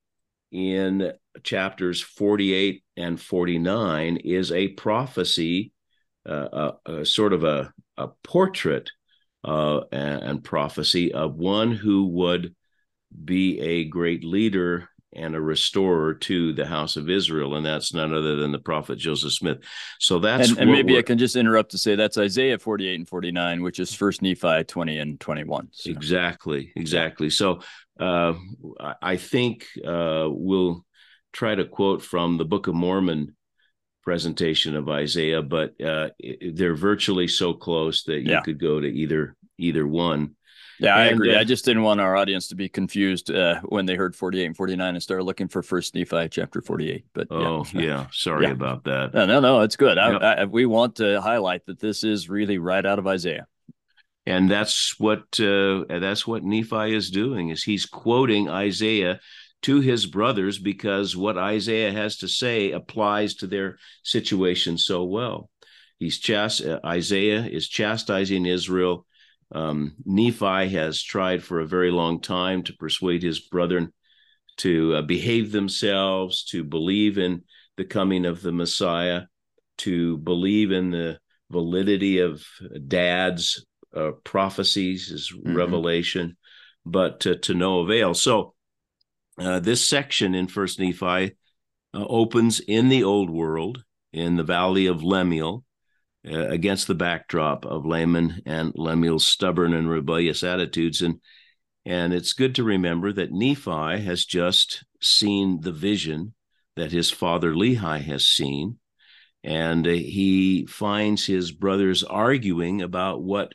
in 0.51 1.11
chapters 1.41 1.99
48 1.99 2.83
and 2.95 3.19
49 3.19 4.17
is 4.17 4.51
a 4.51 4.67
prophecy, 4.67 5.73
uh, 6.29 6.75
a, 6.85 6.91
a 6.99 7.06
sort 7.06 7.33
of 7.33 7.44
a, 7.44 7.73
a 7.97 8.09
portrait 8.23 8.91
uh, 9.44 9.81
and, 9.92 10.24
and, 10.24 10.44
prophecy 10.44 11.13
of 11.13 11.36
one 11.36 11.72
who 11.72 12.06
would 12.06 12.56
be 13.24 13.60
a 13.60 13.84
great 13.86 14.24
leader 14.24 14.90
and 15.16 15.36
a 15.36 15.42
restorer 15.42 16.13
to 16.13 16.54
the 16.54 16.66
house 16.66 16.95
of 16.95 17.10
Israel, 17.10 17.56
and 17.56 17.66
that's 17.66 17.94
none 17.94 18.13
other 18.13 18.36
than 18.36 18.51
the 18.51 18.60
prophet 18.60 18.98
Joseph 18.98 19.34
Smith. 19.34 19.60
So 20.00 20.19
that's 20.19 20.50
and, 20.50 20.60
and 20.60 20.72
maybe 20.72 20.98
I 20.98 21.01
can 21.01 21.18
just 21.18 21.36
interrupt 21.36 21.72
to 21.72 21.78
say 21.78 21.95
that's 21.95 22.18
Isaiah 22.18 22.57
48 22.57 22.95
and 22.95 23.07
49, 23.07 23.63
which 23.63 23.80
is 23.80 23.94
First 23.94 24.22
Nephi 24.22 24.63
20 24.63 24.98
and 24.98 25.19
21. 25.19 25.69
So. 25.72 25.92
Exactly, 25.92 26.72
exactly. 26.75 27.30
So 27.30 27.62
uh, 28.00 28.34
I 29.01 29.18
think 29.18 29.68
uh, 29.86 30.28
we'll 30.30 30.85
try 31.31 31.56
to 31.56 31.66
quote 31.66 32.02
from 32.02 32.38
the 32.38 32.45
Book 32.45 32.68
of 32.68 32.76
Mormon 32.76 33.35
presentation 34.04 34.76
of 34.76 34.90
Isaiah, 34.90 35.42
but 35.42 35.80
uh, 35.81 36.10
they're 36.52 36.76
virtually 36.76 37.28
so 37.28 37.54
close 37.54 38.04
that 38.04 38.22
you 38.22 38.31
yeah. 38.31 38.42
could 38.42 38.60
go 38.60 38.80
to 38.80 38.88
either 38.88 39.36
either 39.57 39.88
one. 39.88 40.36
Yeah, 40.80 40.95
I 40.95 41.06
agree. 41.06 41.33
Uh, 41.33 41.40
I 41.40 41.44
just 41.44 41.66
didn't 41.66 41.83
want 41.83 42.02
our 42.02 42.16
audience 42.16 42.48
to 42.50 42.56
be 42.56 42.68
confused 42.68 43.31
uh, 43.31 43.62
when 43.64 43.86
they 43.86 43.95
heard 43.95 44.16
48 44.16 44.45
and 44.45 44.57
49 44.57 44.95
and 44.95 45.04
started 45.04 45.24
looking 45.24 45.48
for 45.48 45.62
First 45.62 45.95
Nephi 45.95 46.30
chapter 46.30 46.62
48. 46.62 47.06
But 47.14 47.28
oh 47.31 47.66
yeah, 47.74 47.81
yeah. 47.81 48.06
sorry 48.12 48.48
yeah. 48.48 48.52
about 48.52 48.83
that. 48.86 49.14
No, 49.14 49.26
no, 49.26 49.40
no, 49.40 49.62
it's 49.62 49.76
good. 49.76 49.98
I, 49.98 50.12
I, 50.12 50.45
we 50.45 50.66
want 50.66 50.98
to 50.98 51.22
highlight 51.22 51.66
that 51.68 51.80
this 51.80 52.04
is 52.04 52.30
really 52.30 52.57
right 52.57 52.86
out 52.86 53.00
of 53.00 53.07
Isaiah 53.07 53.48
and 54.26 54.50
that's 54.50 55.00
what 55.00 55.40
uh, 55.40 55.83
that's 55.88 56.26
what 56.26 56.44
Nephi 56.44 56.95
is 56.95 57.12
doing 57.12 57.50
is 57.50 57.64
he's 57.64 57.86
quoting 57.86 58.50
Isaiah 58.50 59.19
to 59.63 59.79
his 59.79 60.05
brothers 60.05 60.59
because 60.59 61.15
what 61.15 61.37
Isaiah 61.37 61.91
has 61.91 62.17
to 62.17 62.27
say 62.27 62.71
applies 62.71 63.35
to 63.35 63.47
their 63.47 63.77
situation 64.03 64.77
so 64.77 65.03
well. 65.03 65.49
He's 65.99 66.19
chast- 66.19 66.67
uh, 66.67 66.85
Isaiah 66.85 67.45
is 67.45 67.67
chastising 67.67 68.45
Israel. 68.45 69.05
Um, 69.51 69.95
Nephi 70.05 70.69
has 70.69 71.01
tried 71.01 71.43
for 71.43 71.59
a 71.59 71.67
very 71.67 71.91
long 71.91 72.21
time 72.21 72.63
to 72.63 72.73
persuade 72.73 73.23
his 73.23 73.39
brethren 73.39 73.93
to 74.57 74.95
uh, 74.95 75.01
behave 75.01 75.51
themselves, 75.51 76.43
to 76.45 76.63
believe 76.63 77.17
in 77.17 77.43
the 77.77 77.85
coming 77.85 78.25
of 78.25 78.41
the 78.41 78.51
Messiah, 78.51 79.23
to 79.79 80.17
believe 80.17 80.71
in 80.71 80.91
the 80.91 81.19
validity 81.49 82.19
of 82.19 82.45
dad's 82.87 83.65
uh, 83.95 84.11
prophecies, 84.23 85.07
his 85.07 85.31
mm-hmm. 85.31 85.55
revelation, 85.55 86.37
but 86.85 87.21
to 87.21 87.53
no 87.53 87.79
avail. 87.79 88.13
So 88.13 88.53
uh, 89.37 89.59
this 89.59 89.87
section 89.87 90.35
in 90.35 90.47
First 90.47 90.80
Nephi 90.80 91.06
uh, 91.06 91.28
opens 91.94 92.59
in 92.59 92.90
the 92.90 93.04
old 93.04 93.30
world 93.30 93.83
in 94.11 94.35
the 94.35 94.44
valley 94.44 94.85
of 94.85 95.04
Lemuel 95.04 95.63
uh, 96.30 96.47
against 96.47 96.87
the 96.87 96.95
backdrop 96.95 97.66
of 97.66 97.85
Laman 97.85 98.42
and 98.45 98.71
Lemuel's 98.75 99.28
stubborn 99.28 99.73
and 99.73 99.90
rebellious 99.90 100.44
attitudes. 100.44 101.02
And, 101.02 101.19
and 101.85 102.13
it's 102.13 102.33
good 102.33 102.56
to 102.56 102.63
remember 102.63 103.11
that 103.11 103.31
Nephi 103.31 104.02
has 104.04 104.25
just 104.25 104.85
seen 105.02 105.61
the 105.61 105.71
vision 105.71 106.33
that 106.75 106.92
his 106.92 107.11
father 107.11 107.54
Lehi 107.54 108.02
has 108.02 108.25
seen. 108.25 108.78
And 109.44 109.85
uh, 109.85 109.92
he 109.92 110.66
finds 110.68 111.25
his 111.25 111.52
brothers 111.52 112.04
arguing 112.04 112.81
about 112.81 113.21
what 113.21 113.54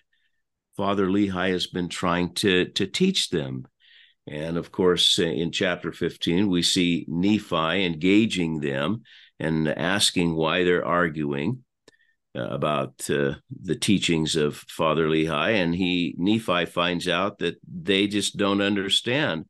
Father 0.77 1.07
Lehi 1.07 1.51
has 1.51 1.67
been 1.67 1.89
trying 1.89 2.35
to, 2.35 2.67
to 2.67 2.87
teach 2.87 3.31
them 3.31 3.67
And 4.31 4.57
of 4.57 4.71
course, 4.71 5.19
in 5.19 5.53
chapter 5.53 5.93
15, 5.93 6.49
we 6.49 6.63
see 6.63 7.07
Nephi 7.09 7.85
engaging 7.85 8.61
them 8.61 9.03
and 9.41 9.69
asking 9.69 10.35
why 10.35 10.65
they're 10.65 10.85
arguing 10.85 11.65
uh, 12.37 12.49
about 12.49 13.09
uh, 13.11 13.35
the 13.63 13.77
teachings 13.77 14.37
of 14.37 14.57
Father 14.57 15.09
Lehi. 15.09 15.55
And 15.55 15.75
he, 15.75 16.15
Nephi, 16.19 16.67
finds 16.67 17.09
out 17.09 17.39
that 17.39 17.57
they 17.67 18.07
just 18.07 18.37
don't 18.37 18.61
understand. 18.61 19.47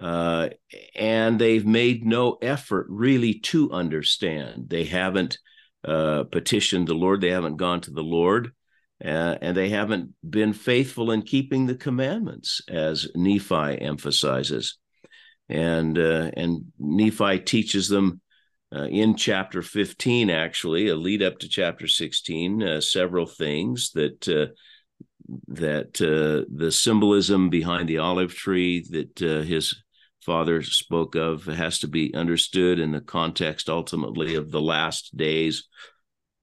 Uh, 0.00 0.48
and 0.94 1.38
they've 1.38 1.66
made 1.66 2.04
no 2.04 2.38
effort 2.42 2.86
really 2.88 3.34
to 3.40 3.72
understand. 3.72 4.68
They 4.68 4.84
haven't 4.84 5.38
uh, 5.84 6.24
petitioned 6.24 6.86
the 6.86 6.94
Lord, 6.94 7.20
they 7.20 7.30
haven't 7.30 7.56
gone 7.56 7.80
to 7.82 7.90
the 7.90 8.02
Lord. 8.02 8.52
Uh, 9.04 9.36
and 9.40 9.56
they 9.56 9.68
haven't 9.68 10.10
been 10.28 10.52
faithful 10.52 11.10
in 11.10 11.22
keeping 11.22 11.66
the 11.66 11.74
commandments, 11.74 12.60
as 12.68 13.08
Nephi 13.16 13.80
emphasizes, 13.80 14.78
and 15.48 15.98
uh, 15.98 16.30
and 16.36 16.66
Nephi 16.78 17.40
teaches 17.40 17.88
them 17.88 18.20
uh, 18.74 18.84
in 18.84 19.16
chapter 19.16 19.60
15, 19.60 20.30
actually, 20.30 20.88
a 20.88 20.94
lead 20.94 21.22
up 21.22 21.38
to 21.40 21.48
chapter 21.48 21.88
16, 21.88 22.62
uh, 22.62 22.80
several 22.80 23.26
things 23.26 23.90
that 23.94 24.28
uh, 24.28 24.46
that 25.48 26.00
uh, 26.00 26.46
the 26.54 26.70
symbolism 26.70 27.50
behind 27.50 27.88
the 27.88 27.98
olive 27.98 28.34
tree 28.34 28.86
that 28.90 29.18
his 29.46 29.82
father 30.20 30.62
spoke 30.62 31.16
of 31.16 31.44
has 31.46 31.80
to 31.80 31.88
be 31.88 32.14
understood 32.14 32.78
in 32.78 32.92
the 32.92 33.00
context 33.00 33.68
ultimately 33.68 34.36
of 34.36 34.50
the 34.50 34.60
last 34.60 35.16
days 35.16 35.66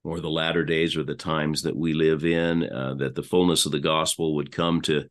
or 0.04 0.20
the 0.20 0.30
latter 0.30 0.64
days 0.64 0.96
or 0.96 1.04
the 1.04 1.16
times 1.16 1.64
that 1.64 1.76
we 1.76 1.94
live 1.94 2.24
in, 2.24 2.64
uh, 2.64 2.96
that 2.96 3.16
the 3.16 3.24
fullness 3.24 3.66
of 3.66 3.72
the 3.72 3.80
gospel 3.80 4.36
would 4.36 4.52
come 4.52 4.82
to 4.82 5.06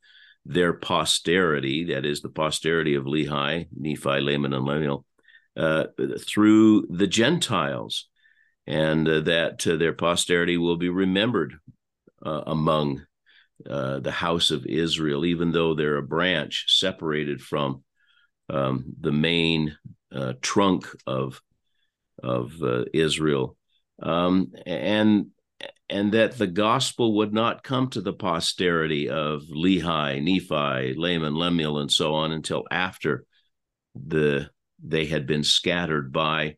their 0.45 0.73
posterity, 0.73 1.85
that 1.85 2.07
is, 2.07 2.23
the 2.23 2.31
posterity 2.31 2.95
of 2.95 3.05
Lehi, 3.05 3.69
Nephi, 3.77 4.21
Laman, 4.21 4.55
and 4.55 4.65
Lemuel, 4.65 5.05
uh, 5.57 5.85
through 6.21 6.87
the 6.89 7.07
Gentiles, 7.07 8.09
and 8.67 9.07
uh, 9.09 9.21
that 9.21 9.67
uh, 9.67 9.77
their 9.77 9.93
posterity 9.93 10.57
will 10.57 10.77
be 10.77 10.89
remembered 10.89 11.55
uh, 12.25 12.43
among 12.47 13.05
uh, 13.69 13.99
the 13.99 14.11
house 14.11 14.51
of 14.51 14.65
Israel, 14.67 15.25
even 15.27 15.53
though 15.53 15.75
they're 15.75 15.97
a 15.97 16.03
branch 16.03 16.65
separated 16.69 17.43
from 17.43 17.83
um, 18.49 18.85
the 19.01 19.13
main 19.13 19.77
trunk 20.41 20.87
of 21.07 21.43
of 22.23 22.55
Israel 22.95 23.58
um, 24.03 24.53
and 24.67 25.27
and 25.91 26.13
that 26.13 26.37
the 26.37 26.47
gospel 26.47 27.17
would 27.17 27.33
not 27.33 27.65
come 27.65 27.89
to 27.91 28.01
the 28.01 28.13
posterity 28.13 29.09
of 29.09 29.43
Lehi, 29.45 30.23
Nephi, 30.23 30.95
Laman, 30.95 31.35
Lemuel, 31.35 31.79
and 31.79 31.91
so 31.91 32.15
on 32.15 32.33
until 32.33 32.65
after 32.71 33.25
the 33.95 34.51
they 34.83 35.07
had 35.07 35.27
been 35.27 35.43
scattered 35.43 36.13
by 36.13 36.57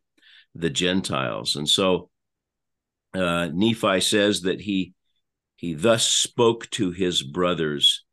the 0.54 0.70
Gentiles. 0.70 1.56
And 1.56 1.68
so 1.68 2.10
uh, 3.14 3.48
Nephi 3.52 4.00
says 4.00 4.42
that 4.42 4.60
he 4.60 4.92
he 5.56 5.74
thus 5.74 6.06
spoke 6.06 6.68
to 6.70 6.90
his 6.90 7.22
brothers 7.22 8.04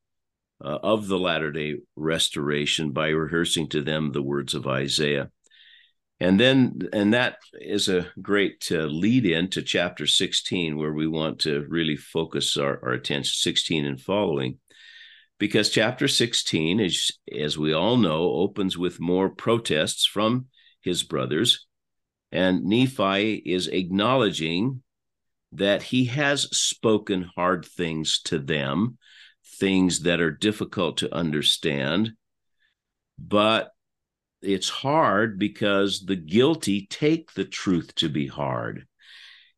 uh, 0.64 0.80
of 0.84 1.08
the 1.08 1.20
latter 1.20 1.52
day 1.52 1.76
restoration 1.96 2.92
by 2.92 3.10
rehearsing 3.10 3.70
to 3.70 3.82
them 3.82 4.12
the 4.12 4.22
words 4.22 4.54
of 4.54 4.68
Isaiah 4.68 5.30
and 6.20 6.40
then 6.40 6.80
and 6.94 7.14
that 7.14 7.38
is 7.54 7.90
a 7.90 8.08
great 8.22 8.68
uh, 8.72 8.86
lead 8.86 9.26
in 9.26 9.50
to 9.52 9.62
chapter 9.62 10.08
16 10.08 10.78
where 10.78 10.94
we 10.94 11.08
want 11.08 11.40
to 11.40 11.66
really 11.70 11.96
focus 11.96 12.58
our, 12.58 12.80
our 12.84 12.94
attention 12.94 13.34
16 13.36 13.86
and 13.86 14.02
following. 14.02 14.58
Because 15.40 15.70
chapter 15.70 16.08
16 16.08 16.80
is 16.80 17.12
as 17.36 17.58
we 17.58 17.72
all 17.72 17.98
know 17.98 18.32
opens 18.32 18.78
with 18.78 19.00
more 19.00 19.30
protests 19.30 20.06
from 20.06 20.48
his 20.82 21.04
brothers 21.04 21.68
and 22.32 22.66
nephi 22.66 23.36
is 23.36 23.68
acknowledging 23.68 24.82
that 25.52 25.82
he 25.82 26.06
has 26.06 26.44
spoken 26.58 27.30
hard 27.36 27.66
things 27.66 28.22
to 28.24 28.40
them 28.40 28.98
things 29.60 30.02
that 30.02 30.20
are 30.20 30.32
difficult 30.32 30.98
to 30.98 31.14
understand 31.16 32.12
but 33.18 33.72
it's 34.48 34.70
hard 34.70 35.38
because 35.38 36.06
the 36.06 36.16
guilty 36.16 36.88
take 36.90 37.34
the 37.34 37.44
truth 37.44 37.94
to 37.96 38.08
be 38.08 38.28
hard 38.28 38.88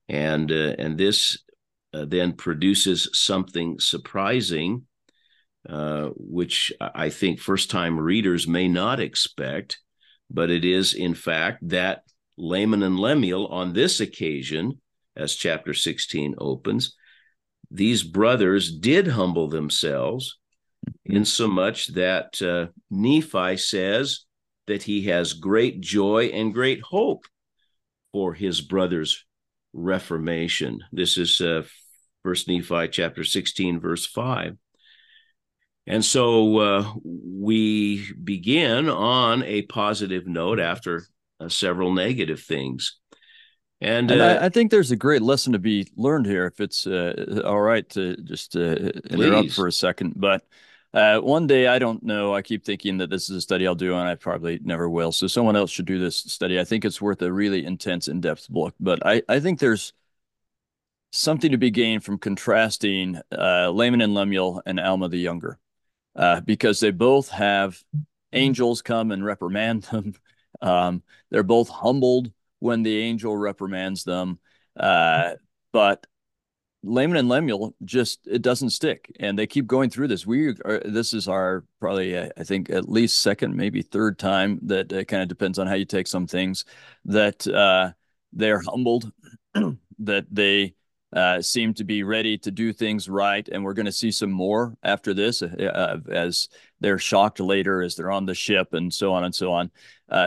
and 0.07 0.51
uh, 0.51 0.73
and 0.79 0.97
this 0.97 1.37
uh, 1.93 2.05
then 2.05 2.33
produces 2.33 3.07
something 3.13 3.79
surprising 3.79 4.85
uh, 5.69 6.09
which 6.15 6.73
i 6.81 7.09
think 7.09 7.39
first 7.39 7.69
time 7.69 7.99
readers 7.99 8.47
may 8.47 8.67
not 8.67 8.99
expect 8.99 9.79
but 10.31 10.49
it 10.49 10.65
is 10.65 10.93
in 10.93 11.13
fact 11.13 11.59
that 11.69 12.01
laman 12.37 12.81
and 12.81 12.99
lemuel 12.99 13.45
on 13.47 13.73
this 13.73 13.99
occasion 13.99 14.79
as 15.15 15.35
chapter 15.35 15.73
16 15.73 16.33
opens 16.39 16.95
these 17.69 18.01
brothers 18.01 18.71
did 18.75 19.07
humble 19.07 19.47
themselves 19.49 20.39
mm-hmm. 20.87 21.17
in 21.17 21.25
so 21.25 21.47
much 21.47 21.93
that 21.93 22.41
uh, 22.41 22.65
nephi 22.89 23.55
says 23.55 24.25
that 24.69 24.83
he 24.83 25.03
has 25.03 25.33
great 25.33 25.81
joy 25.81 26.25
and 26.25 26.53
great 26.53 26.81
hope 26.81 27.25
for 28.13 28.33
his 28.33 28.61
brother's 28.61 29.25
reformation. 29.73 30.83
This 30.91 31.17
is 31.17 31.41
uh, 31.41 31.63
First 32.23 32.47
Nephi 32.47 32.87
chapter 32.87 33.23
16, 33.23 33.79
verse 33.79 34.05
5. 34.05 34.57
And 35.87 36.05
so 36.05 36.57
uh, 36.59 36.93
we 37.03 38.13
begin 38.23 38.89
on 38.89 39.41
a 39.43 39.63
positive 39.63 40.27
note 40.27 40.59
after 40.59 41.03
uh, 41.39 41.49
several 41.49 41.91
negative 41.91 42.41
things. 42.41 42.99
And, 43.81 44.11
and 44.11 44.21
I, 44.21 44.35
uh, 44.35 44.45
I, 44.45 44.49
think 44.49 44.69
there's 44.69 44.91
a 44.91 44.95
great 44.95 45.23
lesson 45.23 45.53
to 45.53 45.59
be 45.59 45.87
learned 45.95 46.27
here. 46.27 46.45
If 46.45 46.59
it's 46.59 46.85
uh, 46.85 47.41
all 47.43 47.61
right 47.61 47.89
to 47.91 48.17
just 48.17 48.55
uh, 48.55 48.75
interrupt 49.09 49.51
for 49.51 49.65
a 49.65 49.71
second, 49.71 50.13
but 50.15 50.43
uh, 50.93 51.19
one 51.19 51.45
day, 51.45 51.67
I 51.67 51.77
don't 51.77 52.01
know. 52.01 52.33
I 52.33 52.41
keep 52.41 52.65
thinking 52.65 52.97
that 52.97 53.09
this 53.09 53.29
is 53.29 53.37
a 53.37 53.41
study 53.41 53.67
I'll 53.67 53.75
do, 53.75 53.95
and 53.95 54.07
I 54.07 54.15
probably 54.15 54.59
never 54.63 54.89
will. 54.89 55.11
So 55.11 55.27
someone 55.27 55.55
else 55.55 55.69
should 55.69 55.85
do 55.85 55.99
this 55.99 56.17
study. 56.17 56.59
I 56.59 56.63
think 56.63 56.83
it's 56.83 57.01
worth 57.01 57.21
a 57.21 57.31
really 57.31 57.63
intense, 57.63 58.07
in-depth 58.07 58.49
book. 58.49 58.73
But 58.79 59.05
I, 59.05 59.21
I 59.29 59.39
think 59.39 59.59
there's 59.59 59.93
something 61.11 61.51
to 61.51 61.57
be 61.57 61.71
gained 61.71 62.03
from 62.03 62.17
contrasting 62.17 63.19
uh, 63.31 63.69
Laman 63.69 64.01
and 64.01 64.13
Lemuel 64.13 64.61
and 64.65 64.79
Alma 64.79 65.09
the 65.09 65.17
Younger, 65.17 65.59
uh, 66.15 66.41
because 66.41 66.79
they 66.79 66.91
both 66.91 67.29
have 67.29 67.83
angels 68.33 68.81
come 68.81 69.11
and 69.11 69.23
reprimand 69.23 69.83
them. 69.83 70.13
Um, 70.61 71.03
they're 71.29 71.43
both 71.43 71.69
humbled 71.69 72.33
when 72.57 72.83
the 72.83 72.97
angel 72.97 73.37
reprimands 73.37 74.03
them. 74.03 74.39
Uh, 74.77 75.35
but 75.71 76.05
Laman 76.83 77.17
and 77.17 77.27
Lemuel 77.27 77.75
just 77.83 78.25
it 78.25 78.41
doesn't 78.41 78.69
stick, 78.69 79.13
and 79.19 79.37
they 79.37 79.47
keep 79.47 79.67
going 79.67 79.89
through 79.89 80.07
this. 80.07 80.25
We 80.25 80.55
are, 80.63 80.81
this 80.85 81.13
is 81.13 81.27
our 81.27 81.65
probably 81.79 82.17
uh, 82.17 82.29
I 82.37 82.43
think 82.43 82.69
at 82.69 82.87
least 82.87 83.21
second, 83.21 83.55
maybe 83.55 83.81
third 83.81 84.17
time 84.17 84.59
that 84.63 84.91
uh, 84.93 85.03
kind 85.03 85.21
of 85.21 85.27
depends 85.27 85.59
on 85.59 85.67
how 85.67 85.73
you 85.73 85.85
take 85.85 86.07
some 86.07 86.25
things 86.25 86.63
that 87.05 87.45
uh, 87.47 87.91
they're 88.31 88.61
humbled, 88.61 89.11
that 89.99 90.25
they 90.31 90.73
uh, 91.11 91.41
seem 91.41 91.73
to 91.73 91.83
be 91.83 92.03
ready 92.03 92.37
to 92.37 92.51
do 92.51 92.71
things 92.71 93.09
right, 93.09 93.49
and 93.49 93.61
we're 93.61 93.73
going 93.73 93.85
to 93.85 93.91
see 93.91 94.11
some 94.11 94.31
more 94.31 94.77
after 94.81 95.13
this 95.13 95.41
uh, 95.41 95.47
uh, 95.47 95.97
as 96.09 96.47
they're 96.79 96.99
shocked 96.99 97.41
later 97.41 97.81
as 97.81 97.95
they're 97.95 98.11
on 98.11 98.25
the 98.25 98.35
ship 98.35 98.73
and 98.73 98.93
so 98.93 99.11
on 99.11 99.25
and 99.25 99.35
so 99.35 99.51
on. 99.51 99.69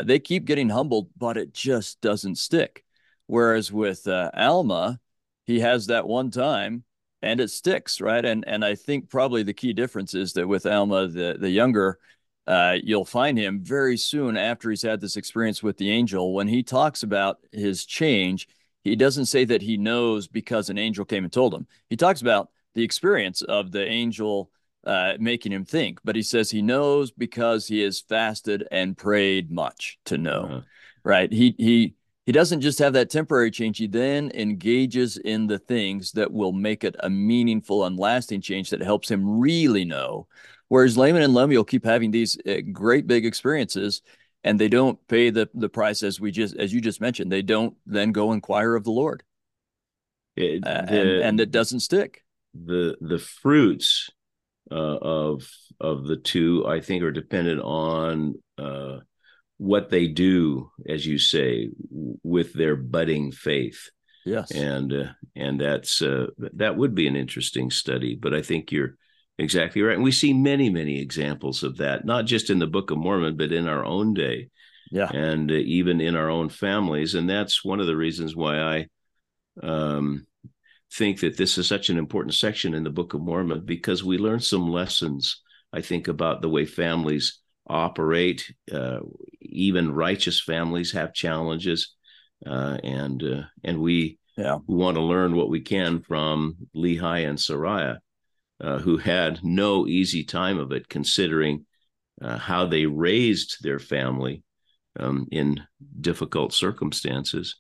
they 0.05 0.19
keep 0.19 0.45
getting 0.45 0.69
humbled, 0.69 1.09
but 1.17 1.39
it 1.39 1.55
just 1.55 1.99
doesn't 2.03 2.37
stick. 2.37 2.85
Whereas 3.27 3.73
with 3.73 4.07
Alma 4.07 5.01
he 5.45 5.61
has 5.61 5.87
that 5.87 6.07
one 6.07 6.31
time 6.31 6.85
and 7.23 7.41
it 7.41 7.51
sticks, 7.51 8.01
right? 8.01 8.25
And 8.25 8.47
and 8.47 8.65
I 8.65 8.75
think 8.75 9.09
probably 9.09 9.43
the 9.43 9.55
key 9.55 9.73
difference 9.73 10.15
is 10.15 10.33
that 10.35 10.49
with 10.49 10.67
Alma, 10.67 11.09
the 11.09 11.37
the 11.39 11.51
younger, 11.51 11.99
uh, 12.47 12.77
you'll 12.83 13.05
find 13.05 13.39
him 13.39 13.61
very 13.63 13.97
soon 13.97 14.37
after 14.37 14.71
he's 14.71 14.83
had 14.83 15.01
this 15.01 15.17
experience 15.17 15.63
with 15.63 15.79
the 15.79 15.91
angel. 15.91 16.35
When 16.35 16.49
he 16.49 16.63
talks 16.63 17.03
about 17.03 17.39
his 17.53 17.87
change, 17.87 18.49
he 18.83 18.97
doesn't 18.97 19.27
say 19.27 19.45
that 19.45 19.63
he 19.63 19.77
knows 19.77 20.27
because 20.27 20.69
an 20.69 20.79
angel 20.79 21.05
came 21.05 21.25
and 21.25 21.33
told 21.33 21.55
him. 21.55 21.67
He 21.89 21.97
talks 21.97 22.21
about 22.21 22.51
the 22.75 22.83
experience 22.83 23.43
of 23.43 23.71
the 23.71 23.87
angel 23.87 24.51
uh, 24.85 25.15
making 25.21 25.53
him 25.53 25.65
think, 25.65 26.01
but 26.03 26.17
he 26.17 26.23
says 26.23 26.51
he 26.51 26.63
knows 26.63 27.13
because 27.13 27.69
he 27.69 27.81
has 27.83 28.01
fasted 28.01 28.67
and 28.73 28.99
prayed 28.99 29.51
much 29.53 29.99
to 30.07 30.19
know, 30.19 30.43
uh-huh. 30.43 30.61
right? 31.05 31.33
He 31.33 31.55
he 31.57 31.95
he 32.27 32.33
doesn't 32.33 32.61
just 32.61 32.79
have 32.79 32.93
that 32.93 33.11
temporary 33.11 33.51
change. 33.51 33.79
He 33.79 33.87
then 33.87 34.31
engages 34.35 35.17
in 35.17 35.47
the 35.47 35.59
things 35.59 36.13
that 36.13 36.33
will 36.33 36.53
make 36.53 36.85
it 36.85 36.97
a 37.01 37.11
meaningful 37.11 37.85
and 37.85 37.99
lasting 37.99 38.41
change 38.41 38.71
that 38.71 38.83
helps 38.83 39.11
him 39.11 39.41
really 39.41 39.85
know. 39.85 40.29
Whereas 40.69 40.97
Laman 40.97 41.23
and 41.23 41.35
Lemuel 41.35 41.65
keep 41.65 41.85
having 41.85 42.11
these 42.11 42.39
uh, 42.47 42.59
great 42.73 43.07
big 43.07 43.27
experiences 43.27 44.03
and 44.45 44.59
they 44.59 44.69
don't 44.69 44.99
pay 45.09 45.31
the, 45.31 45.49
the 45.55 45.69
price 45.69 46.03
as 46.03 46.21
we 46.21 46.31
just, 46.31 46.57
as 46.57 46.73
you 46.73 46.81
just 46.81 47.01
mentioned, 47.01 47.31
they 47.31 47.43
don't 47.43 47.77
then 47.87 48.13
go 48.13 48.33
inquire 48.33 48.75
of 48.75 48.85
the 48.85 48.91
Lord. 48.91 49.23
It, 50.37 50.67
uh, 50.67 50.85
and, 50.89 51.09
and 51.09 51.41
it 51.41 51.51
doesn't 51.51 51.81
stick. 51.81 52.25
The, 52.55 52.97
the 53.01 53.19
fruits 53.19 54.11
uh, 54.71 54.75
of 54.75 55.49
of 55.81 56.07
the 56.07 56.17
two, 56.17 56.65
I 56.67 56.81
think, 56.81 57.03
are 57.03 57.11
dependent 57.11 57.61
on 57.61 58.37
uh, 58.57 58.99
what 59.63 59.91
they 59.91 60.09
do, 60.09 60.73
as 60.89 61.07
you 61.07 61.19
say, 61.19 61.71
with 62.25 62.53
their 62.53 62.75
budding 62.75 63.31
faith. 63.31 63.91
Yes, 64.25 64.51
and 64.51 64.93
uh, 64.93 65.13
and 65.37 65.61
that's 65.61 66.03
uh, 66.03 66.27
that 66.55 66.77
would 66.77 66.95
be 66.95 67.07
an 67.07 67.17
interesting 67.17 67.71
study. 67.71 68.17
But 68.17 68.35
I 68.35 68.43
think 68.43 68.73
you're 68.73 68.97
exactly 69.39 69.83
right, 69.83 69.95
and 69.95 70.03
we 70.03 70.13
see 70.13 70.33
many 70.33 70.69
many 70.69 71.01
examples 71.01 71.63
of 71.63 71.77
that, 71.79 72.05
not 72.05 72.27
just 72.27 72.51
in 72.51 72.59
the 72.59 72.67
Book 72.67 72.91
of 72.91 72.99
Mormon, 72.99 73.37
but 73.37 73.53
in 73.53 73.69
our 73.69 73.85
own 73.85 74.15
day. 74.15 74.49
Yeah, 74.91 75.11
and 75.13 75.51
uh, 75.51 75.55
even 75.55 76.01
in 76.01 76.17
our 76.17 76.29
own 76.29 76.49
families, 76.49 77.15
and 77.15 77.31
that's 77.31 77.65
one 77.65 77.81
of 77.81 77.87
the 77.87 77.97
reasons 77.97 78.35
why 78.35 78.59
I 78.59 78.87
um, 79.63 80.27
think 80.93 81.21
that 81.21 81.37
this 81.37 81.57
is 81.57 81.69
such 81.69 81.89
an 81.89 81.99
important 81.99 82.35
section 82.35 82.75
in 82.75 82.83
the 82.83 82.91
Book 82.91 83.15
of 83.15 83.21
Mormon 83.21 83.65
because 83.65 84.03
we 84.03 84.19
learn 84.19 84.41
some 84.41 84.69
lessons. 84.69 85.41
I 85.73 85.81
think 85.81 86.09
about 86.09 86.43
the 86.43 86.51
way 86.51 86.67
families 86.67 87.42
operate. 87.67 88.53
Uh, 88.73 89.01
even 89.41 89.95
righteous 89.95 90.41
families 90.41 90.93
have 90.93 91.15
challenges 91.15 91.95
uh, 92.47 92.79
and 92.83 93.23
uh, 93.23 93.43
and 93.65 93.81
we 93.81 94.19
yeah. 94.37 94.59
we 94.67 94.77
want 94.77 94.97
to 94.97 95.03
learn 95.03 95.37
what 95.37 95.51
we 95.51 95.61
can 95.61 96.01
from 96.01 96.57
Lehi 96.75 97.29
and 97.29 97.39
Sariah, 97.39 97.99
uh, 98.61 98.79
who 98.79 98.97
had 98.97 99.41
no 99.43 99.87
easy 99.87 100.25
time 100.25 100.59
of 100.59 100.73
it, 100.73 100.89
considering 100.89 101.67
uh, 102.21 102.39
how 102.39 102.67
they 102.67 102.87
raised 102.87 103.63
their 103.63 103.79
family 103.79 104.43
um, 104.99 105.27
in 105.31 105.61
difficult 106.01 106.53
circumstances. 106.53 107.57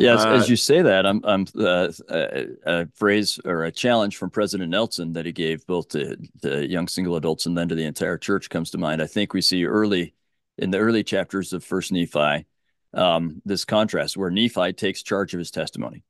Yes, 0.00 0.24
as 0.24 0.44
uh, 0.44 0.46
you 0.46 0.56
say 0.56 0.82
that, 0.82 1.06
I'm, 1.06 1.20
I'm 1.24 1.46
uh, 1.58 1.92
a, 2.08 2.46
a, 2.64 2.86
phrase 2.94 3.38
or 3.44 3.64
a 3.64 3.72
challenge 3.72 4.16
from 4.16 4.30
President 4.30 4.70
Nelson 4.70 5.12
that 5.12 5.26
he 5.26 5.32
gave 5.32 5.66
both 5.66 5.88
to 5.90 6.16
the 6.42 6.66
young 6.66 6.88
single 6.88 7.16
adults 7.16 7.46
and 7.46 7.56
then 7.56 7.68
to 7.68 7.74
the 7.74 7.84
entire 7.84 8.18
church 8.18 8.48
comes 8.48 8.70
to 8.70 8.78
mind. 8.78 9.02
I 9.02 9.06
think 9.06 9.34
we 9.34 9.42
see 9.42 9.64
early 9.64 10.14
in 10.58 10.70
the 10.70 10.78
early 10.78 11.04
chapters 11.04 11.52
of 11.52 11.64
First 11.64 11.92
Nephi 11.92 12.46
um, 12.92 13.40
this 13.44 13.64
contrast 13.64 14.16
where 14.16 14.30
Nephi 14.30 14.72
takes 14.72 15.02
charge 15.02 15.34
of 15.34 15.38
his 15.38 15.50
testimony 15.50 16.04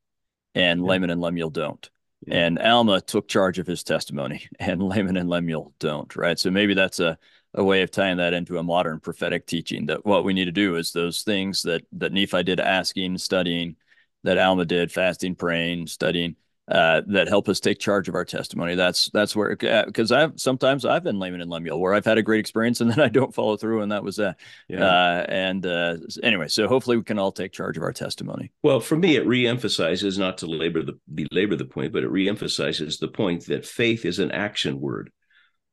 and 0.54 0.80
yeah. 0.80 0.87
Laman 0.87 1.11
and 1.11 1.20
Lemuel 1.20 1.50
don't. 1.50 1.88
Yeah. 2.26 2.47
And 2.47 2.59
Alma 2.59 3.00
took 3.00 3.28
charge 3.28 3.59
of 3.59 3.66
his 3.66 3.82
testimony 3.82 4.47
and 4.59 4.82
Laman 4.82 5.16
and 5.16 5.28
Lemuel 5.28 5.73
don't, 5.78 6.14
right? 6.16 6.38
So 6.38 6.50
maybe 6.50 6.75
that's 6.75 7.00
a, 7.00 7.18
a 7.54 7.64
way 7.64 7.83
of 7.83 7.90
tying 7.90 8.19
that 8.19 8.33
into 8.33 8.59
a 8.59 8.62
modern 8.62 9.00
prophetic 9.00 9.47
teaching 9.47 9.87
that 9.87 10.07
what 10.07 10.25
we 10.25 10.33
need 10.33 10.45
to 10.45 10.52
do 10.52 10.76
is 10.76 10.92
those 10.92 11.23
things 11.23 11.62
that 11.62 11.83
that 11.92 12.12
Nephi 12.12 12.42
did 12.42 12.61
asking, 12.61 13.19
studying, 13.19 13.76
that 14.25 14.38
Alma 14.38 14.64
did, 14.64 14.92
fasting, 14.92 15.35
praying, 15.35 15.88
studying, 15.88 16.37
uh, 16.71 17.02
that 17.09 17.26
help 17.26 17.49
us 17.49 17.59
take 17.59 17.80
charge 17.80 18.09
of 18.09 18.14
our 18.14 18.25
testimony. 18.25 18.76
That's 18.76 19.11
that's 19.12 19.35
where 19.35 19.57
because 19.57 20.12
I've 20.12 20.38
sometimes 20.38 20.85
I've 20.85 21.02
been 21.02 21.19
Laman 21.19 21.40
and 21.40 21.50
Lemuel 21.50 21.80
where 21.80 21.92
I've 21.95 22.04
had 22.04 22.19
a 22.19 22.23
great 22.23 22.38
experience 22.38 22.80
and 22.80 22.90
then 22.90 23.00
I 23.04 23.09
don't 23.09 23.35
follow 23.35 23.57
through 23.57 23.83
and 23.83 23.90
that 23.90 24.04
was 24.04 24.16
that. 24.16 24.38
Yeah. 24.69 24.85
Uh, 24.85 25.26
and 25.28 25.66
uh, 25.66 25.97
anyway, 26.23 26.47
so 26.47 26.69
hopefully 26.69 26.97
we 26.97 27.02
can 27.02 27.19
all 27.19 27.33
take 27.33 27.52
charge 27.52 27.76
of 27.76 27.83
our 27.83 27.92
testimony. 27.92 28.52
Well, 28.62 28.78
for 28.78 28.97
me, 28.97 29.16
it 29.16 29.26
reemphasizes 29.26 30.19
not 30.19 30.38
to 30.38 30.47
labor 30.47 30.83
the 30.83 30.99
belabor 31.12 31.57
the 31.57 31.64
point, 31.64 31.92
but 31.92 32.04
it 32.04 32.12
reemphasizes 32.12 33.00
the 33.00 33.09
point 33.09 33.47
that 33.47 33.66
faith 33.66 34.04
is 34.04 34.21
an 34.21 34.30
action 34.30 34.80
word. 34.80 35.11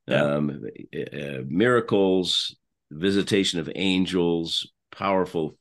Yeah. 0.08 0.24
Um, 0.24 0.62
uh, 0.96 1.42
miracles, 1.48 2.56
visitation 2.92 3.60
of 3.60 3.70
angels, 3.76 4.72
powerful 4.92 5.58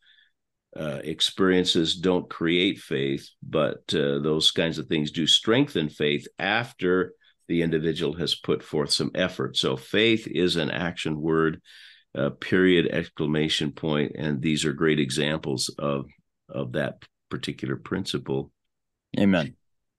uh, 0.79 1.01
experiences 1.03 1.97
don't 1.97 2.29
create 2.29 2.79
faith, 2.79 3.29
but 3.43 3.83
uh, 3.95 4.21
those 4.21 4.51
kinds 4.51 4.79
of 4.79 4.87
things 4.87 5.11
do 5.11 5.27
strengthen 5.27 5.89
faith 5.89 6.29
after 6.39 7.13
the 7.49 7.63
individual 7.63 8.15
has 8.15 8.35
put 8.35 8.63
forth 8.63 8.93
some 8.93 9.11
effort. 9.15 9.57
So 9.57 9.77
faith 9.77 10.27
is 10.27 10.57
an 10.57 10.71
action 10.71 11.21
word, 11.21 11.63
uh, 12.17 12.31
period, 12.31 12.89
exclamation 12.91 13.73
point, 13.73 14.13
and 14.17 14.43
these 14.43 14.65
are 14.65 14.73
great 14.73 15.01
examples 15.01 15.75
of 15.79 16.07
of 16.49 16.73
that 16.73 17.03
particular 17.31 17.77
principle. 17.77 18.53
Amen. 19.19 19.57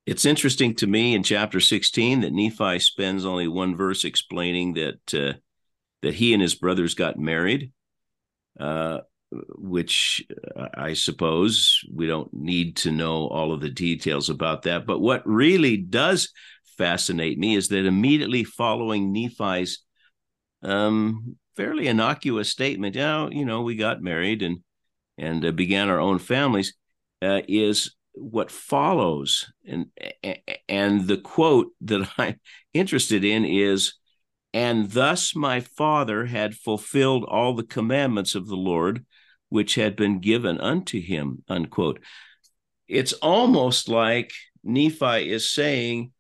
It's 0.07 0.25
interesting 0.25 0.73
to 0.75 0.87
me 0.87 1.15
in 1.15 1.21
chapter 1.21 1.59
16 1.59 2.21
that 2.21 2.31
Nephi 2.31 2.79
spends 2.79 3.25
only 3.25 3.49
one 3.49 3.75
verse 3.75 4.05
explaining 4.05 4.75
that 4.75 5.13
uh, 5.13 5.37
that 6.01 6.13
he 6.13 6.31
and 6.31 6.41
his 6.41 6.55
brothers 6.55 6.95
got 6.95 7.19
married. 7.19 7.73
Uh, 8.57 8.99
which 9.57 10.25
uh, 10.55 10.67
I 10.73 10.93
suppose 10.93 11.81
we 11.93 12.07
don't 12.07 12.33
need 12.33 12.77
to 12.77 12.91
know 12.91 13.27
all 13.27 13.51
of 13.51 13.59
the 13.59 13.69
details 13.69 14.29
about 14.29 14.61
that. 14.61 14.85
But 14.85 14.99
what 14.99 15.27
really 15.27 15.75
does 15.75 16.31
fascinate 16.77 17.37
me 17.37 17.57
is 17.57 17.67
that 17.67 17.85
immediately 17.85 18.45
following 18.45 19.11
Nephi's 19.11 19.79
um, 20.63 21.35
fairly 21.57 21.89
innocuous 21.89 22.49
statement, 22.49 22.95
"Yeah, 22.95 23.27
you 23.29 23.43
know, 23.43 23.61
we 23.63 23.75
got 23.75 24.01
married 24.01 24.41
and 24.41 24.59
and 25.17 25.43
uh, 25.43 25.51
began 25.51 25.89
our 25.89 25.99
own 25.99 26.19
families," 26.19 26.75
uh, 27.21 27.41
is 27.49 27.96
what 28.19 28.51
follows, 28.51 29.51
and 29.65 29.87
and 30.67 31.07
the 31.07 31.17
quote 31.17 31.67
that 31.81 32.09
I'm 32.17 32.39
interested 32.73 33.23
in 33.23 33.45
is. 33.45 33.93
And 34.53 34.89
thus 34.89 35.35
my 35.35 35.59
father 35.59 36.25
had 36.25 36.55
fulfilled 36.55 37.25
all 37.25 37.53
the 37.53 37.65
commandments 37.65 38.33
of 38.33 38.47
the 38.47 38.55
Lord, 38.55 39.05
which 39.49 39.75
had 39.75 39.95
been 39.95 40.19
given 40.19 40.59
unto 40.59 40.99
him, 40.99 41.43
unquote. 41.47 41.99
It's 42.87 43.13
almost 43.13 43.87
like 43.87 44.31
Nephi 44.63 45.31
is 45.31 45.53
saying 45.53 46.11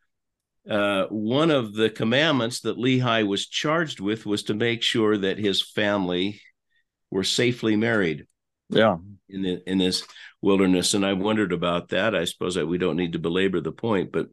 uh, 0.69 1.05
one 1.09 1.51
of 1.51 1.73
the 1.73 1.89
commandments 1.89 2.61
that 2.61 2.77
Lehi 2.77 3.25
was 3.25 3.47
charged 3.47 3.99
with 3.99 4.25
was 4.25 4.43
to 4.43 4.53
make 4.53 4.81
sure 4.81 5.17
that 5.17 5.37
his 5.37 5.61
family 5.61 6.41
were 7.09 7.23
safely 7.23 7.75
married. 7.75 8.25
Yeah. 8.69 8.97
In 9.29 9.41
the, 9.41 9.69
in 9.69 9.77
this 9.77 10.03
wilderness, 10.41 10.93
and 10.93 11.05
I 11.05 11.13
wondered 11.13 11.51
about 11.51 11.89
that. 11.89 12.15
I 12.15 12.23
suppose 12.23 12.55
that 12.55 12.67
we 12.67 12.77
don't 12.77 12.95
need 12.95 13.13
to 13.13 13.19
belabor 13.19 13.59
the 13.59 13.73
point, 13.73 14.11
but 14.11 14.27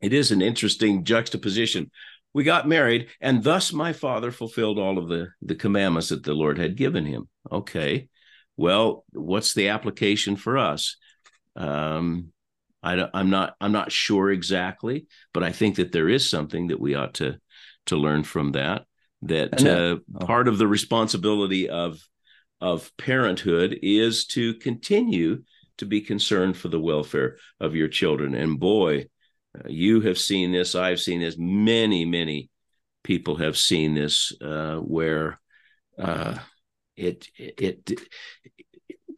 it 0.00 0.12
is 0.12 0.32
an 0.32 0.42
interesting 0.42 1.04
juxtaposition 1.04 1.90
we 2.34 2.44
got 2.44 2.68
married 2.68 3.08
and 3.20 3.42
thus 3.42 3.72
my 3.72 3.92
father 3.92 4.30
fulfilled 4.30 4.78
all 4.78 4.98
of 4.98 5.08
the 5.08 5.28
the 5.42 5.54
commandments 5.54 6.10
that 6.10 6.22
the 6.22 6.34
lord 6.34 6.58
had 6.58 6.76
given 6.76 7.04
him 7.04 7.28
okay 7.50 8.08
well 8.56 9.04
what's 9.12 9.54
the 9.54 9.68
application 9.68 10.36
for 10.36 10.58
us 10.58 10.96
um 11.56 12.28
I, 12.82 13.08
i'm 13.12 13.30
not 13.30 13.56
i'm 13.60 13.72
not 13.72 13.90
sure 13.92 14.30
exactly 14.30 15.06
but 15.32 15.42
i 15.42 15.52
think 15.52 15.76
that 15.76 15.92
there 15.92 16.08
is 16.08 16.28
something 16.28 16.68
that 16.68 16.80
we 16.80 16.94
ought 16.94 17.14
to 17.14 17.38
to 17.86 17.96
learn 17.96 18.22
from 18.22 18.52
that 18.52 18.84
that 19.22 19.66
uh, 19.66 19.96
oh. 20.14 20.26
part 20.26 20.46
of 20.46 20.58
the 20.58 20.68
responsibility 20.68 21.68
of 21.68 21.98
of 22.60 22.90
parenthood 22.96 23.78
is 23.82 24.26
to 24.26 24.54
continue 24.54 25.42
to 25.78 25.86
be 25.86 26.00
concerned 26.00 26.56
for 26.56 26.68
the 26.68 26.80
welfare 26.80 27.36
of 27.60 27.76
your 27.76 27.88
children 27.88 28.34
and 28.34 28.58
boy 28.58 29.06
uh, 29.56 29.68
you 29.68 30.00
have 30.02 30.18
seen 30.18 30.52
this. 30.52 30.74
I've 30.74 31.00
seen 31.00 31.20
this. 31.20 31.36
Many, 31.38 32.04
many 32.04 32.50
people 33.02 33.36
have 33.36 33.56
seen 33.56 33.94
this 33.94 34.32
uh, 34.40 34.76
where 34.76 35.40
uh, 35.98 36.38
it, 36.96 37.28
it, 37.36 37.90
it, 37.90 38.00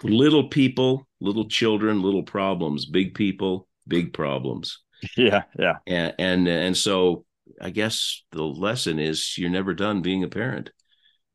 little 0.02 0.48
people, 0.48 1.08
little 1.20 1.48
children, 1.48 2.02
little 2.02 2.22
problems, 2.22 2.86
big 2.86 3.14
people, 3.14 3.68
big 3.86 4.12
problems. 4.12 4.78
Yeah, 5.16 5.44
yeah. 5.58 5.78
And 5.86 6.14
and 6.18 6.46
and 6.46 6.76
so 6.76 7.24
I 7.58 7.70
guess 7.70 8.22
the 8.32 8.42
lesson 8.42 8.98
is 8.98 9.38
you're 9.38 9.48
never 9.48 9.72
done 9.72 10.02
being 10.02 10.24
a 10.24 10.28
parent. 10.28 10.72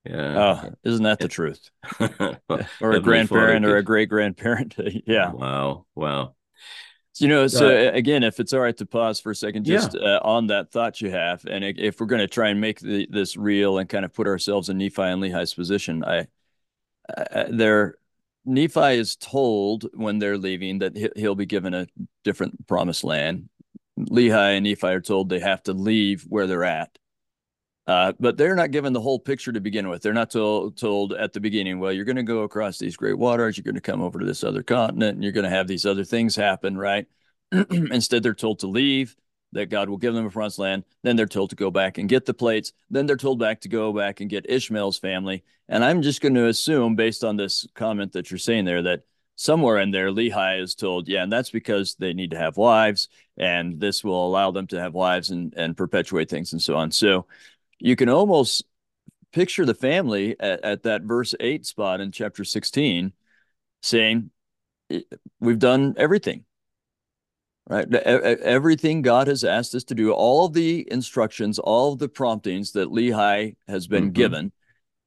Yeah. 0.05 0.63
Oh, 0.63 0.73
isn't 0.83 1.03
that 1.03 1.19
the 1.19 1.27
truth? 1.27 1.69
or 2.81 2.91
a 2.91 2.99
grandparent 2.99 3.65
or 3.65 3.77
a 3.77 3.83
great 3.83 4.09
grandparent. 4.09 4.75
yeah. 5.07 5.31
Wow. 5.31 5.85
Wow. 5.95 6.35
You 7.17 7.29
know, 7.29 7.47
so 7.47 7.69
uh, 7.69 7.91
again, 7.93 8.23
if 8.23 8.41
it's 8.41 8.51
all 8.51 8.59
right 8.59 8.75
to 8.75 8.85
pause 8.85 9.21
for 9.21 9.31
a 9.31 9.35
second, 9.35 9.63
just 9.63 9.93
yeah. 9.93 10.17
uh, 10.17 10.19
on 10.23 10.47
that 10.47 10.71
thought 10.71 10.99
you 10.99 11.09
have, 11.11 11.45
and 11.45 11.63
if 11.63 11.99
we're 11.99 12.07
going 12.07 12.19
to 12.19 12.27
try 12.27 12.49
and 12.49 12.59
make 12.59 12.81
the, 12.81 13.07
this 13.09 13.37
real 13.37 13.77
and 13.77 13.87
kind 13.87 14.03
of 14.03 14.13
put 14.13 14.27
ourselves 14.27 14.67
in 14.67 14.77
Nephi 14.77 15.01
and 15.01 15.21
Lehi's 15.23 15.53
position, 15.53 16.03
I, 16.03 16.27
uh, 17.17 17.45
there, 17.49 17.95
Nephi 18.43 18.97
is 18.97 19.15
told 19.15 19.85
when 19.93 20.19
they're 20.19 20.37
leaving 20.37 20.79
that 20.79 21.13
he'll 21.15 21.35
be 21.35 21.45
given 21.45 21.73
a 21.73 21.87
different 22.25 22.67
promised 22.67 23.05
land. 23.05 23.47
Lehi 23.97 24.57
and 24.57 24.65
Nephi 24.65 24.87
are 24.87 24.99
told 24.99 25.29
they 25.29 25.39
have 25.39 25.63
to 25.63 25.73
leave 25.73 26.23
where 26.23 26.47
they're 26.47 26.65
at. 26.65 26.97
Uh, 27.87 28.13
but 28.19 28.35
they're 28.35 28.55
not 28.55 28.71
given 28.71 28.93
the 28.93 29.01
whole 29.01 29.19
picture 29.19 29.51
to 29.51 29.59
begin 29.59 29.87
with. 29.87 30.01
They're 30.01 30.13
not 30.13 30.31
told, 30.31 30.75
told 30.75 31.13
at 31.13 31.33
the 31.33 31.39
beginning, 31.39 31.79
well, 31.79 31.91
you're 31.91 32.05
going 32.05 32.15
to 32.15 32.23
go 32.23 32.41
across 32.41 32.79
these 32.79 32.97
great 32.97 33.17
waters, 33.17 33.57
you're 33.57 33.63
going 33.63 33.75
to 33.75 33.81
come 33.81 34.01
over 34.01 34.19
to 34.19 34.25
this 34.25 34.43
other 34.43 34.63
continent, 34.63 35.15
and 35.15 35.23
you're 35.23 35.31
going 35.31 35.43
to 35.43 35.49
have 35.51 35.67
these 35.67 35.85
other 35.85 36.03
things 36.03 36.35
happen, 36.35 36.77
right? 36.77 37.05
Instead, 37.51 38.23
they're 38.23 38.33
told 38.33 38.59
to 38.59 38.67
leave, 38.67 39.15
that 39.55 39.69
God 39.69 39.89
will 39.89 39.97
give 39.97 40.13
them 40.13 40.25
a 40.25 40.29
promised 40.29 40.59
land. 40.59 40.83
Then 41.01 41.15
they're 41.15 41.25
told 41.25 41.49
to 41.49 41.55
go 41.55 41.71
back 41.71 41.97
and 41.97 42.07
get 42.09 42.25
the 42.25 42.33
plates. 42.33 42.73
Then 42.89 43.05
they're 43.05 43.15
told 43.15 43.39
back 43.39 43.61
to 43.61 43.69
go 43.69 43.91
back 43.93 44.19
and 44.19 44.29
get 44.29 44.49
Ishmael's 44.49 44.99
family. 44.99 45.43
And 45.67 45.83
I'm 45.83 46.01
just 46.01 46.21
going 46.21 46.35
to 46.35 46.47
assume, 46.47 46.95
based 46.95 47.23
on 47.23 47.37
this 47.37 47.65
comment 47.73 48.11
that 48.13 48.29
you're 48.29 48.37
saying 48.37 48.65
there, 48.65 48.83
that 48.83 49.03
somewhere 49.37 49.79
in 49.79 49.91
there, 49.91 50.11
Lehi 50.11 50.61
is 50.61 50.75
told, 50.75 51.07
yeah, 51.07 51.23
and 51.23 51.31
that's 51.31 51.49
because 51.49 51.95
they 51.95 52.13
need 52.13 52.31
to 52.31 52.37
have 52.37 52.57
wives, 52.57 53.07
and 53.37 53.79
this 53.79 54.03
will 54.03 54.27
allow 54.27 54.51
them 54.51 54.67
to 54.67 54.79
have 54.79 54.93
wives 54.93 55.31
and, 55.31 55.53
and 55.55 55.75
perpetuate 55.75 56.29
things 56.29 56.51
and 56.51 56.61
so 56.61 56.75
on. 56.75 56.91
So 56.91 57.25
you 57.85 57.95
can 57.95 58.09
almost 58.09 58.65
picture 59.31 59.65
the 59.65 59.75
family 59.75 60.35
at, 60.39 60.63
at 60.63 60.83
that 60.83 61.03
verse 61.03 61.35
8 61.39 61.65
spot 61.65 62.01
in 62.01 62.11
chapter 62.11 62.43
16 62.43 63.13
saying, 63.83 64.31
We've 65.39 65.59
done 65.59 65.93
everything, 65.97 66.45
right? 67.69 67.91
Everything 67.93 69.01
God 69.01 69.27
has 69.27 69.43
asked 69.43 69.75
us 69.75 69.83
to 69.85 69.95
do, 69.95 70.11
all 70.11 70.45
of 70.45 70.53
the 70.53 70.87
instructions, 70.91 71.59
all 71.59 71.93
of 71.93 71.99
the 71.99 72.09
promptings 72.09 72.71
that 72.71 72.89
Lehi 72.89 73.55
has 73.67 73.87
been 73.87 74.05
mm-hmm. 74.05 74.13
given, 74.13 74.51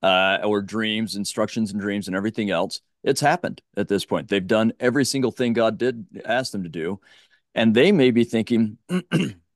uh, 0.03 0.39
or 0.45 0.63
dreams, 0.63 1.17
instructions 1.17 1.73
and 1.73 1.81
dreams, 1.81 2.07
and 2.07 2.17
everything 2.17 2.51
else 2.51 2.81
it's 3.05 3.21
happened 3.21 3.63
at 3.77 3.89
this 3.89 4.05
point. 4.05 4.29
They've 4.29 4.47
done 4.47 4.73
every 4.81 5.05
single 5.05 5.31
thing 5.31 5.53
God 5.53 5.79
did 5.79 6.07
ask 6.25 6.53
them 6.53 6.65
to 6.65 6.69
do. 6.69 7.01
And 7.55 7.75
they 7.75 7.93
may 7.93 8.11
be 8.11 8.25
thinking, 8.25 8.79
all 8.91 9.01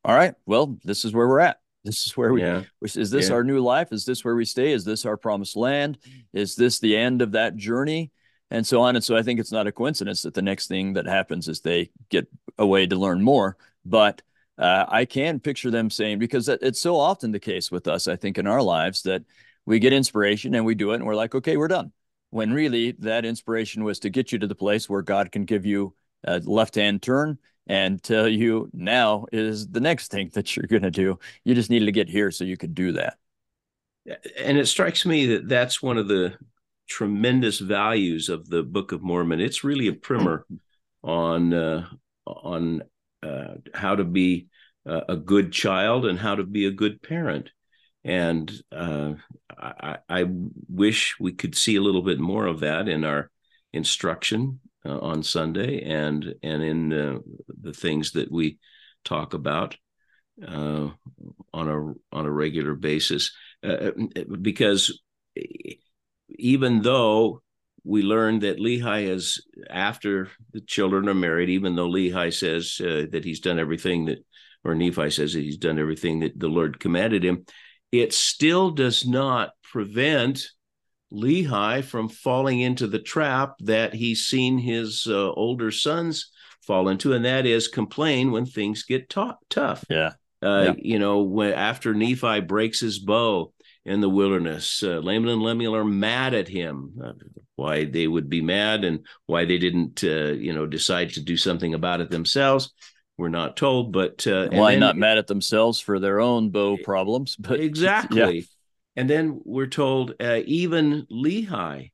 right, 0.04 0.34
well, 0.46 0.78
this 0.84 1.04
is 1.04 1.12
where 1.12 1.28
we're 1.28 1.40
at. 1.40 1.61
This 1.84 2.06
is 2.06 2.16
where 2.16 2.32
we 2.32 2.42
yeah. 2.42 2.62
is 2.82 3.10
this 3.10 3.28
yeah. 3.28 3.34
our 3.34 3.44
new 3.44 3.60
life? 3.60 3.92
Is 3.92 4.04
this 4.04 4.24
where 4.24 4.36
we 4.36 4.44
stay? 4.44 4.72
Is 4.72 4.84
this 4.84 5.04
our 5.04 5.16
promised 5.16 5.56
land? 5.56 5.98
Is 6.32 6.54
this 6.54 6.78
the 6.78 6.96
end 6.96 7.22
of 7.22 7.32
that 7.32 7.56
journey? 7.56 8.12
And 8.50 8.66
so 8.66 8.82
on. 8.82 8.94
And 8.96 9.04
so 9.04 9.16
I 9.16 9.22
think 9.22 9.40
it's 9.40 9.52
not 9.52 9.66
a 9.66 9.72
coincidence 9.72 10.22
that 10.22 10.34
the 10.34 10.42
next 10.42 10.68
thing 10.68 10.92
that 10.92 11.06
happens 11.06 11.48
is 11.48 11.60
they 11.60 11.90
get 12.10 12.28
away 12.58 12.86
to 12.86 12.96
learn 12.96 13.22
more. 13.22 13.56
But 13.84 14.22
uh, 14.58 14.84
I 14.88 15.06
can 15.06 15.40
picture 15.40 15.70
them 15.70 15.90
saying, 15.90 16.18
because 16.18 16.48
it's 16.48 16.80
so 16.80 16.96
often 16.96 17.32
the 17.32 17.40
case 17.40 17.70
with 17.70 17.88
us, 17.88 18.06
I 18.06 18.16
think, 18.16 18.38
in 18.38 18.46
our 18.46 18.62
lives 18.62 19.02
that 19.02 19.22
we 19.64 19.78
get 19.78 19.92
inspiration 19.92 20.54
and 20.54 20.66
we 20.66 20.74
do 20.74 20.92
it 20.92 20.96
and 20.96 21.06
we're 21.06 21.14
like, 21.14 21.34
okay, 21.34 21.56
we're 21.56 21.68
done 21.68 21.92
when 22.32 22.50
really 22.50 22.92
that 22.92 23.26
inspiration 23.26 23.84
was 23.84 23.98
to 23.98 24.08
get 24.08 24.32
you 24.32 24.38
to 24.38 24.46
the 24.46 24.54
place 24.54 24.88
where 24.88 25.02
God 25.02 25.30
can 25.30 25.44
give 25.44 25.66
you 25.66 25.94
a 26.24 26.38
left 26.40 26.74
hand 26.74 27.02
turn 27.02 27.38
and 27.66 28.02
tell 28.02 28.28
you 28.28 28.68
now 28.72 29.26
is 29.32 29.68
the 29.68 29.80
next 29.80 30.10
thing 30.10 30.30
that 30.34 30.56
you're 30.56 30.66
going 30.66 30.82
to 30.82 30.90
do. 30.90 31.18
You 31.44 31.54
just 31.54 31.70
needed 31.70 31.86
to 31.86 31.92
get 31.92 32.08
here 32.08 32.30
so 32.30 32.44
you 32.44 32.56
could 32.56 32.74
do 32.74 32.92
that. 32.92 33.16
And 34.38 34.58
it 34.58 34.66
strikes 34.66 35.06
me 35.06 35.26
that 35.26 35.48
that's 35.48 35.80
one 35.80 35.96
of 35.96 36.08
the 36.08 36.34
tremendous 36.88 37.60
values 37.60 38.28
of 38.28 38.48
the 38.48 38.62
Book 38.62 38.92
of 38.92 39.02
Mormon. 39.02 39.40
It's 39.40 39.62
really 39.62 39.86
a 39.86 39.92
primer 39.92 40.44
on 41.04 41.54
uh, 41.54 41.86
on 42.26 42.82
uh, 43.22 43.54
how 43.74 43.94
to 43.96 44.04
be 44.04 44.48
a 44.84 45.16
good 45.16 45.52
child 45.52 46.04
and 46.06 46.18
how 46.18 46.34
to 46.34 46.42
be 46.42 46.66
a 46.66 46.72
good 46.72 47.00
parent 47.02 47.50
and 48.04 48.50
uh, 48.72 49.14
I, 49.56 49.98
I, 50.08 50.26
wish 50.68 51.16
we 51.20 51.32
could 51.32 51.54
see 51.56 51.76
a 51.76 51.80
little 51.80 52.02
bit 52.02 52.18
more 52.18 52.46
of 52.46 52.60
that 52.60 52.88
in 52.88 53.04
our 53.04 53.30
instruction 53.72 54.60
uh, 54.84 54.98
on 54.98 55.22
Sunday 55.22 55.82
and 55.82 56.34
and 56.42 56.62
in 56.62 56.92
uh, 56.92 57.18
the 57.60 57.72
things 57.72 58.12
that 58.12 58.30
we 58.30 58.58
talk 59.04 59.34
about 59.34 59.76
uh, 60.46 60.88
on 61.52 61.68
a 61.68 62.16
on 62.16 62.26
a 62.26 62.30
regular 62.30 62.74
basis, 62.74 63.32
uh, 63.62 63.90
because 64.40 65.00
even 66.28 66.82
though 66.82 67.42
we 67.84 68.02
learned 68.02 68.42
that 68.42 68.58
Lehi 68.58 69.08
is 69.08 69.44
after 69.68 70.28
the 70.52 70.60
children 70.60 71.08
are 71.08 71.14
married, 71.14 71.50
even 71.50 71.74
though 71.74 71.88
Lehi 71.88 72.32
says 72.32 72.80
uh, 72.80 73.06
that 73.10 73.24
he's 73.24 73.40
done 73.40 73.58
everything 73.58 74.06
that, 74.06 74.24
or 74.64 74.74
Nephi 74.74 75.10
says 75.10 75.32
that 75.32 75.42
he's 75.42 75.56
done 75.58 75.78
everything 75.78 76.20
that 76.20 76.38
the 76.38 76.48
Lord 76.48 76.78
commanded 76.78 77.24
him 77.24 77.44
it 77.92 78.14
still 78.14 78.70
does 78.70 79.06
not 79.06 79.50
prevent 79.62 80.48
Lehi 81.12 81.84
from 81.84 82.08
falling 82.08 82.60
into 82.60 82.86
the 82.86 82.98
trap 82.98 83.54
that 83.60 83.94
he's 83.94 84.26
seen 84.26 84.58
his 84.58 85.06
uh, 85.08 85.30
older 85.32 85.70
sons 85.70 86.30
fall 86.66 86.88
into, 86.88 87.12
and 87.12 87.24
that 87.24 87.46
is 87.46 87.68
complain 87.68 88.32
when 88.32 88.46
things 88.46 88.84
get 88.84 89.08
t- 89.08 89.30
tough. 89.50 89.84
Yeah. 89.90 90.12
Uh, 90.42 90.62
yeah. 90.66 90.74
You 90.78 90.98
know, 90.98 91.22
when 91.22 91.52
after 91.52 91.94
Nephi 91.94 92.40
breaks 92.40 92.80
his 92.80 92.98
bow 92.98 93.52
in 93.84 94.00
the 94.00 94.08
wilderness, 94.08 94.82
uh, 94.82 94.98
Laman 94.98 95.28
and 95.28 95.42
Lemuel 95.42 95.76
are 95.76 95.84
mad 95.84 96.34
at 96.34 96.48
him. 96.48 96.94
Uh, 97.02 97.12
why 97.56 97.84
they 97.84 98.08
would 98.08 98.28
be 98.28 98.40
mad 98.40 98.82
and 98.82 99.06
why 99.26 99.44
they 99.44 99.58
didn't, 99.58 100.02
uh, 100.02 100.32
you 100.32 100.52
know, 100.52 100.66
decide 100.66 101.10
to 101.10 101.20
do 101.20 101.36
something 101.36 101.74
about 101.74 102.00
it 102.00 102.10
themselves 102.10 102.72
we're 103.18 103.28
not 103.28 103.56
told, 103.56 103.92
but 103.92 104.26
uh, 104.26 104.48
why 104.50 104.72
then, 104.72 104.80
not 104.80 104.96
mad 104.96 105.18
at 105.18 105.26
themselves 105.26 105.78
for 105.80 106.00
their 106.00 106.20
own 106.20 106.50
bow 106.50 106.76
problems? 106.78 107.36
But 107.36 107.60
exactly. 107.60 108.48
And 108.96 109.08
then 109.08 109.40
we're 109.44 109.66
told 109.66 110.14
uh, 110.20 110.40
even 110.44 111.06
Lehi, 111.10 111.90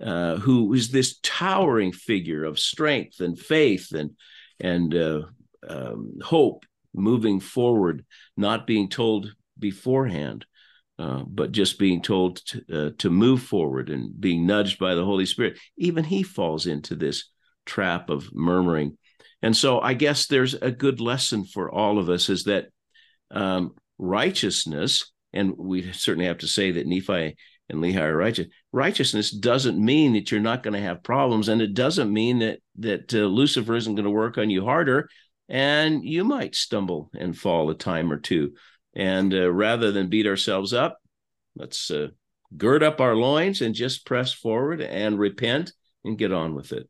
uh, 0.00 0.36
who 0.36 0.74
is 0.74 0.90
this 0.90 1.18
towering 1.22 1.92
figure 1.92 2.44
of 2.44 2.58
strength 2.58 3.20
and 3.20 3.38
faith 3.38 3.92
and 3.92 4.10
and 4.60 4.94
uh, 4.94 5.22
um, 5.68 6.18
hope, 6.22 6.64
moving 6.94 7.40
forward, 7.40 8.04
not 8.36 8.66
being 8.66 8.88
told 8.88 9.32
beforehand, 9.58 10.46
uh, 10.98 11.24
but 11.26 11.50
just 11.50 11.78
being 11.78 12.02
told 12.02 12.36
to, 12.46 12.64
uh, 12.72 12.90
to 12.98 13.10
move 13.10 13.42
forward 13.42 13.90
and 13.90 14.20
being 14.20 14.46
nudged 14.46 14.78
by 14.78 14.94
the 14.94 15.04
Holy 15.04 15.26
Spirit. 15.26 15.58
Even 15.76 16.04
he 16.04 16.22
falls 16.22 16.66
into 16.66 16.94
this 16.94 17.30
trap 17.66 18.10
of 18.10 18.32
murmuring 18.32 18.96
and 19.44 19.54
so 19.54 19.78
I 19.78 19.92
guess 19.92 20.26
there's 20.26 20.54
a 20.54 20.70
good 20.70 21.00
lesson 21.00 21.44
for 21.44 21.70
all 21.70 21.98
of 21.98 22.08
us 22.08 22.30
is 22.30 22.44
that 22.44 22.68
um, 23.30 23.74
righteousness, 23.98 25.12
and 25.34 25.54
we 25.58 25.92
certainly 25.92 26.26
have 26.26 26.38
to 26.38 26.46
say 26.46 26.70
that 26.70 26.86
Nephi 26.86 27.36
and 27.68 27.82
Lehi 27.82 28.00
are 28.00 28.16
righteous. 28.16 28.46
Righteousness 28.72 29.30
doesn't 29.30 29.82
mean 29.82 30.14
that 30.14 30.30
you're 30.30 30.40
not 30.40 30.62
going 30.62 30.74
to 30.74 30.80
have 30.80 31.02
problems, 31.02 31.48
and 31.48 31.60
it 31.60 31.74
doesn't 31.74 32.12
mean 32.12 32.38
that 32.38 32.60
that 32.78 33.12
uh, 33.12 33.18
Lucifer 33.18 33.74
isn't 33.74 33.94
going 33.94 34.04
to 34.04 34.10
work 34.10 34.38
on 34.38 34.48
you 34.48 34.64
harder, 34.64 35.08
and 35.48 36.04
you 36.04 36.24
might 36.24 36.54
stumble 36.54 37.10
and 37.14 37.36
fall 37.36 37.68
a 37.68 37.74
time 37.74 38.10
or 38.10 38.18
two. 38.18 38.54
And 38.96 39.34
uh, 39.34 39.50
rather 39.50 39.92
than 39.92 40.08
beat 40.08 40.26
ourselves 40.26 40.72
up, 40.72 40.98
let's 41.56 41.90
uh, 41.90 42.08
gird 42.56 42.82
up 42.82 43.00
our 43.00 43.16
loins 43.16 43.60
and 43.60 43.74
just 43.74 44.06
press 44.06 44.32
forward 44.32 44.80
and 44.80 45.18
repent 45.18 45.72
and 46.04 46.16
get 46.16 46.32
on 46.32 46.54
with 46.54 46.72
it. 46.72 46.88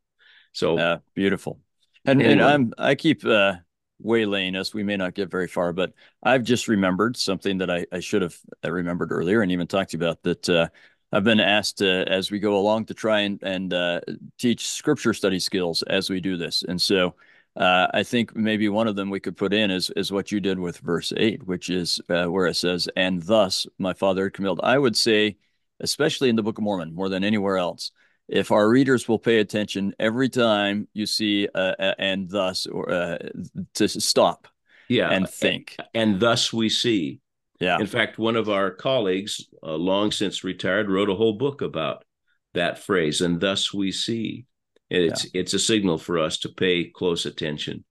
So 0.51 0.77
uh, 0.77 0.97
beautiful. 1.15 1.59
And, 2.05 2.21
and 2.21 2.41
I'm 2.41 2.73
I 2.77 2.95
keep 2.95 3.25
uh, 3.25 3.55
waylaying 3.99 4.55
us. 4.55 4.73
We 4.73 4.83
may 4.83 4.97
not 4.97 5.13
get 5.15 5.31
very 5.31 5.47
far, 5.47 5.73
but 5.73 5.93
I've 6.23 6.43
just 6.43 6.67
remembered 6.67 7.17
something 7.17 7.57
that 7.59 7.69
I, 7.69 7.85
I 7.91 7.99
should 7.99 8.21
have 8.21 8.37
remembered 8.63 9.11
earlier 9.11 9.41
and 9.41 9.51
even 9.51 9.67
talked 9.67 9.91
to 9.91 9.97
you 9.97 10.03
about 10.03 10.23
that. 10.23 10.49
Uh, 10.49 10.67
I've 11.11 11.23
been 11.23 11.39
asked 11.39 11.81
uh, 11.81 12.03
as 12.07 12.29
we 12.29 12.39
go 12.39 12.57
along 12.57 12.85
to 12.85 12.93
try 12.93 13.21
and, 13.21 13.41
and 13.41 13.73
uh, 13.73 14.01
teach 14.37 14.67
scripture 14.67 15.13
study 15.13 15.39
skills 15.39 15.81
as 15.83 16.09
we 16.09 16.19
do 16.19 16.35
this. 16.35 16.63
And 16.63 16.81
so 16.81 17.15
uh, 17.55 17.87
I 17.93 18.03
think 18.03 18.35
maybe 18.35 18.67
one 18.67 18.87
of 18.87 18.97
them 18.97 19.09
we 19.09 19.21
could 19.21 19.37
put 19.37 19.53
in 19.53 19.71
is, 19.71 19.89
is 19.91 20.11
what 20.11 20.31
you 20.31 20.41
did 20.41 20.59
with 20.59 20.79
verse 20.79 21.13
8, 21.15 21.45
which 21.47 21.69
is 21.69 22.01
uh, 22.09 22.25
where 22.25 22.47
it 22.47 22.55
says, 22.55 22.89
And 22.97 23.23
thus 23.23 23.65
my 23.77 23.93
father 23.93 24.29
had 24.37 24.59
I 24.61 24.77
would 24.77 24.97
say, 24.97 25.37
especially 25.79 26.29
in 26.29 26.35
the 26.35 26.43
Book 26.43 26.57
of 26.57 26.63
Mormon, 26.63 26.93
more 26.93 27.07
than 27.07 27.23
anywhere 27.23 27.57
else, 27.57 27.91
if 28.27 28.51
our 28.51 28.67
readers 28.67 29.07
will 29.07 29.19
pay 29.19 29.39
attention 29.39 29.93
every 29.99 30.29
time 30.29 30.87
you 30.93 31.05
see 31.05 31.47
uh, 31.53 31.93
and 31.99 32.29
thus 32.29 32.65
or 32.65 32.89
uh, 32.89 33.17
to 33.75 33.87
stop 33.87 34.47
yeah 34.89 35.09
and 35.09 35.29
think. 35.29 35.75
and, 35.93 36.13
and, 36.13 36.19
thus 36.19 36.51
we 36.53 36.69
see. 36.69 37.19
Yeah. 37.59 37.79
In 37.79 37.87
fact 37.87 38.17
one 38.17 38.35
of 38.35 38.49
our 38.49 38.71
colleagues 38.71 39.47
uh, 39.63 39.75
long 39.75 40.11
since 40.11 40.43
retired 40.43 40.89
wrote 40.89 41.09
a 41.09 41.15
whole 41.15 41.37
book 41.37 41.61
about 41.61 42.03
that 42.53 42.79
phrase 42.79 43.21
and 43.21 43.39
thus 43.39 43.73
we 43.73 43.91
see. 43.91 44.45
It's 44.89 45.25
yeah. 45.25 45.41
it's 45.41 45.53
a 45.53 45.59
signal 45.59 45.97
for 45.97 46.19
us 46.19 46.37
to 46.39 46.49
pay 46.49 46.85
close 46.85 47.25
attention 47.25 47.83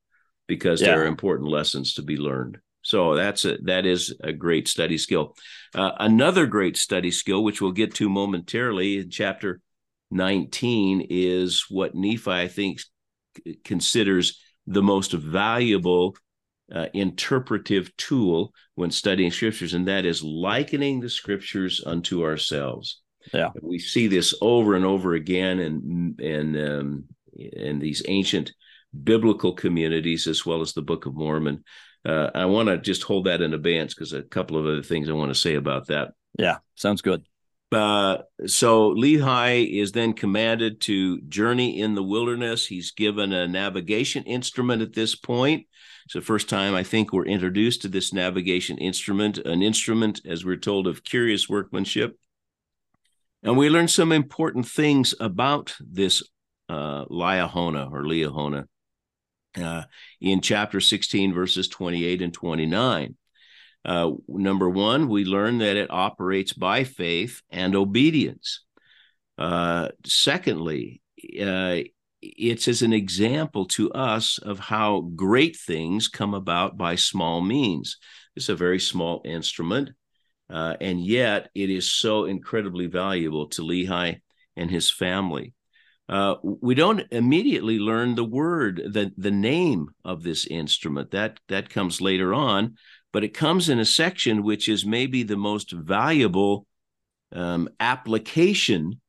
because 0.46 0.80
yeah. 0.80 0.88
there 0.88 1.02
are 1.02 1.06
important 1.06 1.48
lessons 1.48 1.94
to 1.94 2.02
be 2.02 2.16
learned. 2.16 2.58
So 2.82 3.14
that's 3.14 3.44
a 3.44 3.56
that 3.62 3.86
is 3.86 4.14
a 4.22 4.32
great 4.32 4.68
study 4.68 4.98
skill. 4.98 5.34
Uh, 5.74 5.92
another 5.98 6.46
great 6.46 6.76
study 6.76 7.10
skill 7.10 7.42
which 7.42 7.60
we'll 7.60 7.72
get 7.72 7.94
to 7.96 8.08
momentarily 8.08 8.98
in 8.98 9.10
chapter 9.10 9.60
19 10.10 11.06
is 11.10 11.66
what 11.68 11.94
Nephi, 11.94 12.30
I 12.30 12.48
think, 12.48 12.80
considers 13.64 14.40
the 14.66 14.82
most 14.82 15.12
valuable 15.12 16.16
uh, 16.72 16.86
interpretive 16.94 17.94
tool 17.96 18.52
when 18.74 18.90
studying 18.90 19.30
scriptures, 19.30 19.74
and 19.74 19.88
that 19.88 20.04
is 20.04 20.22
likening 20.22 21.00
the 21.00 21.10
scriptures 21.10 21.82
unto 21.84 22.24
ourselves. 22.24 23.02
Yeah, 23.32 23.50
we 23.60 23.78
see 23.78 24.06
this 24.06 24.34
over 24.40 24.74
and 24.74 24.84
over 24.84 25.14
again 25.14 25.58
in 25.58 26.16
in 26.18 26.68
um, 26.68 27.04
in 27.34 27.78
these 27.78 28.02
ancient 28.08 28.52
biblical 29.02 29.52
communities 29.52 30.26
as 30.26 30.46
well 30.46 30.60
as 30.60 30.72
the 30.72 30.82
Book 30.82 31.06
of 31.06 31.14
Mormon. 31.14 31.64
Uh, 32.06 32.30
I 32.34 32.44
want 32.44 32.68
to 32.68 32.78
just 32.78 33.02
hold 33.02 33.26
that 33.26 33.40
in 33.40 33.54
abeyance 33.54 33.94
because 33.94 34.12
a 34.12 34.22
couple 34.22 34.58
of 34.58 34.66
other 34.66 34.82
things 34.82 35.08
I 35.08 35.12
want 35.12 35.30
to 35.30 35.40
say 35.40 35.54
about 35.54 35.86
that. 35.88 36.12
Yeah, 36.38 36.58
sounds 36.74 37.02
good. 37.02 37.24
Uh, 37.74 38.18
so 38.46 38.94
Lehi 38.94 39.80
is 39.80 39.92
then 39.92 40.12
commanded 40.12 40.80
to 40.82 41.20
journey 41.22 41.80
in 41.80 41.94
the 41.94 42.02
wilderness. 42.02 42.66
He's 42.66 42.92
given 42.92 43.32
a 43.32 43.48
navigation 43.48 44.22
instrument 44.24 44.80
at 44.80 44.94
this 44.94 45.16
point. 45.16 45.66
It's 46.04 46.14
the 46.14 46.20
first 46.20 46.48
time 46.48 46.74
I 46.74 46.82
think 46.82 47.12
we're 47.12 47.24
introduced 47.24 47.82
to 47.82 47.88
this 47.88 48.12
navigation 48.12 48.78
instrument, 48.78 49.38
an 49.38 49.62
instrument, 49.62 50.20
as 50.24 50.44
we're 50.44 50.56
told, 50.56 50.86
of 50.86 51.02
curious 51.02 51.48
workmanship. 51.48 52.18
And 53.42 53.56
we 53.56 53.68
learn 53.68 53.88
some 53.88 54.12
important 54.12 54.68
things 54.68 55.14
about 55.18 55.74
this 55.80 56.22
uh, 56.68 57.06
Liahona 57.06 57.90
or 57.90 58.04
Liahona 58.04 58.66
uh, 59.56 59.82
in 60.20 60.40
chapter 60.40 60.80
16, 60.80 61.34
verses 61.34 61.68
28 61.68 62.22
and 62.22 62.32
29. 62.32 63.16
Uh, 63.84 64.12
number 64.28 64.68
one, 64.68 65.08
we 65.08 65.24
learn 65.24 65.58
that 65.58 65.76
it 65.76 65.90
operates 65.90 66.52
by 66.52 66.84
faith 66.84 67.42
and 67.50 67.76
obedience. 67.76 68.64
Uh, 69.36 69.88
secondly, 70.06 71.02
uh, 71.40 71.80
it's 72.22 72.68
as 72.68 72.82
an 72.82 72.92
example 72.92 73.66
to 73.66 73.92
us 73.92 74.38
of 74.38 74.58
how 74.58 75.00
great 75.14 75.56
things 75.56 76.08
come 76.08 76.32
about 76.32 76.78
by 76.78 76.94
small 76.94 77.40
means. 77.40 77.98
It's 78.36 78.48
a 78.48 78.56
very 78.56 78.80
small 78.80 79.20
instrument, 79.24 79.90
uh, 80.48 80.76
and 80.80 81.04
yet 81.04 81.50
it 81.54 81.68
is 81.68 81.92
so 81.92 82.24
incredibly 82.24 82.86
valuable 82.86 83.48
to 83.50 83.62
Lehi 83.62 84.20
and 84.56 84.70
his 84.70 84.90
family. 84.90 85.52
Uh, 86.08 86.36
we 86.42 86.74
don't 86.74 87.02
immediately 87.10 87.78
learn 87.78 88.14
the 88.14 88.24
word, 88.24 88.76
the, 88.92 89.10
the 89.16 89.30
name 89.30 89.88
of 90.04 90.22
this 90.22 90.46
instrument. 90.46 91.10
That 91.12 91.40
that 91.48 91.70
comes 91.70 92.00
later 92.00 92.34
on, 92.34 92.76
but 93.14 93.22
it 93.22 93.32
comes 93.32 93.68
in 93.68 93.78
a 93.78 93.84
section 93.84 94.42
which 94.42 94.68
is 94.68 94.84
maybe 94.84 95.22
the 95.22 95.36
most 95.36 95.70
valuable 95.70 96.66
um, 97.30 97.68
application 97.78 99.00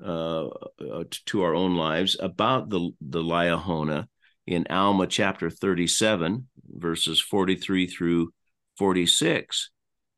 uh, 0.00 0.46
uh, 0.46 1.04
to 1.26 1.42
our 1.42 1.56
own 1.56 1.74
lives 1.74 2.16
about 2.20 2.70
the 2.70 2.92
the 3.00 3.20
Liahona 3.20 4.06
in 4.46 4.64
Alma 4.70 5.08
chapter 5.08 5.50
37, 5.50 6.46
verses 6.68 7.20
43 7.20 7.88
through 7.88 8.32
46. 8.78 9.70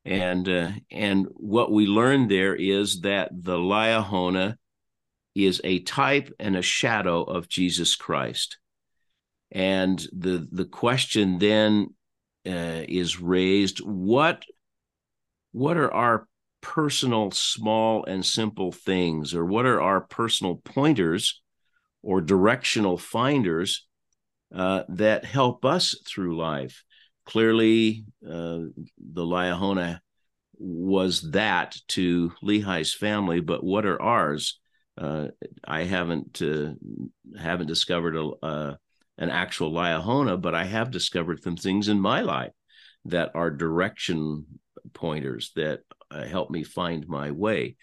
And 0.05 0.46
uh, 0.46 0.72
and 0.90 1.26
what 1.31 1.72
we 1.72 1.87
learn 1.87 2.29
there 2.29 2.55
is 2.55 3.00
that 3.00 3.31
the 3.33 3.57
Liahona 3.57 4.57
is 5.35 5.62
a 5.64 5.79
type 5.81 6.31
and 6.38 6.57
a 6.57 6.62
shadow 6.62 7.22
of 7.22 7.48
Jesus 7.48 7.96
Christ. 7.96 8.59
And 9.50 9.98
the 10.12 10.46
the 10.53 10.66
question 10.66 11.38
then 11.38 11.94
uh, 12.46 12.85
is 12.88 13.20
raised: 13.20 13.79
what 13.79 14.44
what 15.53 15.76
are 15.76 15.92
our 15.92 16.29
personal 16.61 17.31
small 17.31 18.05
and 18.05 18.24
simple 18.24 18.72
things, 18.72 19.35
or 19.35 19.44
what 19.44 19.66
are 19.66 19.81
our 19.81 20.00
personal 20.00 20.57
pointers 20.57 21.42
or 22.03 22.20
directional 22.20 22.96
finders 22.96 23.87
uh, 24.55 24.85
that 24.88 25.24
help 25.24 25.64
us 25.64 25.96
through 26.07 26.37
life? 26.37 26.85
Clearly, 27.26 28.05
uh, 28.26 28.70
the 28.98 29.22
Liahona 29.22 30.00
was 30.59 31.31
that 31.31 31.76
to 31.88 32.33
Lehi's 32.42 32.92
family, 32.92 33.40
but 33.40 33.64
what 33.64 33.87
are 33.87 34.00
ours? 34.00 34.61
Uh, 34.98 35.29
I 35.64 35.85
haven't 35.85 36.42
uh, 36.42 36.72
haven't 37.38 37.68
discovered 37.68 38.16
a, 38.16 38.31
uh, 38.42 38.74
an 39.20 39.30
actual 39.30 39.70
Liahona, 39.70 40.40
but 40.40 40.54
I 40.54 40.64
have 40.64 40.90
discovered 40.90 41.42
some 41.42 41.56
things 41.56 41.88
in 41.88 42.00
my 42.00 42.22
life 42.22 42.52
that 43.04 43.30
are 43.35 43.50
direction 43.50 44.46
pointers 44.94 45.52
that 45.56 45.80
uh, 46.11 46.24
help 46.24 46.50
me 46.50 46.64
find 46.64 47.06
my 47.06 47.30
way. 47.30 47.76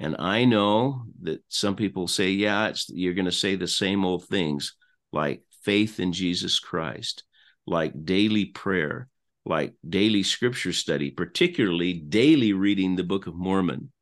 And 0.00 0.16
I 0.18 0.46
know 0.46 1.02
that 1.22 1.42
some 1.48 1.76
people 1.76 2.08
say, 2.08 2.30
"Yeah, 2.30 2.72
you're 2.88 3.14
going 3.14 3.26
to 3.26 3.32
say 3.32 3.54
the 3.54 3.68
same 3.68 4.04
old 4.04 4.24
things 4.24 4.74
like 5.12 5.42
faith 5.62 6.00
in 6.00 6.12
Jesus 6.12 6.58
Christ, 6.58 7.24
like 7.66 8.04
daily 8.04 8.46
prayer, 8.46 9.08
like 9.44 9.74
daily 9.86 10.22
scripture 10.22 10.72
study, 10.72 11.10
particularly 11.10 11.92
daily 11.92 12.54
reading 12.54 12.96
the 12.96 13.04
Book 13.04 13.26
of 13.26 13.34
Mormon." 13.34 13.92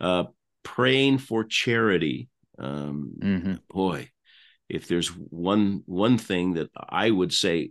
Uh, 0.00 0.24
praying 0.64 1.18
for 1.18 1.44
charity. 1.44 2.28
Um, 2.58 3.12
mm-hmm. 3.18 3.54
Boy, 3.70 4.10
if 4.68 4.88
there's 4.88 5.08
one 5.08 5.82
one 5.86 6.18
thing 6.18 6.54
that 6.54 6.70
I 6.88 7.10
would 7.10 7.32
say 7.32 7.70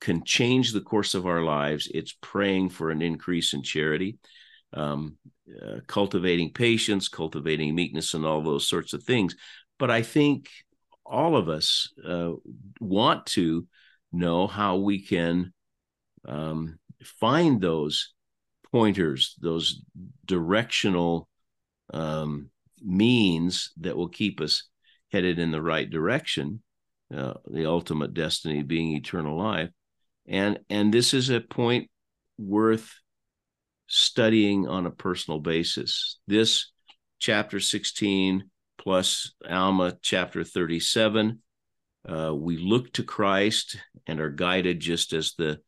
can 0.00 0.24
change 0.24 0.72
the 0.72 0.80
course 0.80 1.14
of 1.14 1.26
our 1.26 1.42
lives, 1.42 1.88
it's 1.92 2.16
praying 2.20 2.68
for 2.68 2.90
an 2.90 3.00
increase 3.00 3.54
in 3.54 3.62
charity, 3.62 4.18
um, 4.74 5.16
uh, 5.62 5.76
cultivating 5.86 6.52
patience, 6.52 7.08
cultivating 7.08 7.74
meekness, 7.74 8.14
and 8.14 8.26
all 8.26 8.42
those 8.42 8.68
sorts 8.68 8.92
of 8.92 9.02
things. 9.02 9.34
But 9.78 9.90
I 9.90 10.02
think 10.02 10.48
all 11.04 11.36
of 11.36 11.48
us 11.48 11.92
uh, 12.06 12.32
want 12.80 13.26
to 13.26 13.66
know 14.12 14.46
how 14.46 14.76
we 14.76 15.02
can 15.02 15.52
um, 16.26 16.78
find 17.02 17.60
those 17.60 18.12
pointers, 18.72 19.36
those 19.40 19.82
directional 20.24 21.28
um, 21.94 22.50
means 22.82 23.72
that 23.78 23.96
will 23.96 24.08
keep 24.08 24.40
us 24.40 24.64
headed 25.12 25.38
in 25.38 25.50
the 25.50 25.62
right 25.62 25.88
direction, 25.88 26.62
uh, 27.14 27.34
the 27.50 27.66
ultimate 27.66 28.14
destiny 28.14 28.62
being 28.62 28.96
eternal 28.96 29.38
life. 29.38 29.70
And 30.26 30.58
and 30.68 30.92
this 30.92 31.14
is 31.14 31.30
a 31.30 31.40
point 31.40 31.90
worth 32.38 32.92
studying 33.86 34.66
on 34.66 34.86
a 34.86 34.90
personal 34.90 35.40
basis. 35.40 36.18
This 36.26 36.72
chapter 37.18 37.60
16 37.60 38.50
plus 38.78 39.32
Alma 39.48 39.96
chapter 40.02 40.44
37, 40.44 41.40
uh, 42.08 42.34
we 42.34 42.56
look 42.56 42.92
to 42.94 43.04
Christ 43.04 43.78
and 44.06 44.20
are 44.20 44.30
guided 44.30 44.80
just 44.80 45.12
as 45.12 45.34
the 45.38 45.60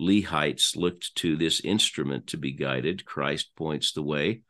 Lehites 0.00 0.76
looked 0.76 1.14
to 1.16 1.36
this 1.36 1.60
instrument 1.60 2.28
to 2.28 2.36
be 2.36 2.52
guided. 2.52 3.04
Christ 3.04 3.50
points 3.56 3.92
the 3.92 4.02
way. 4.02 4.42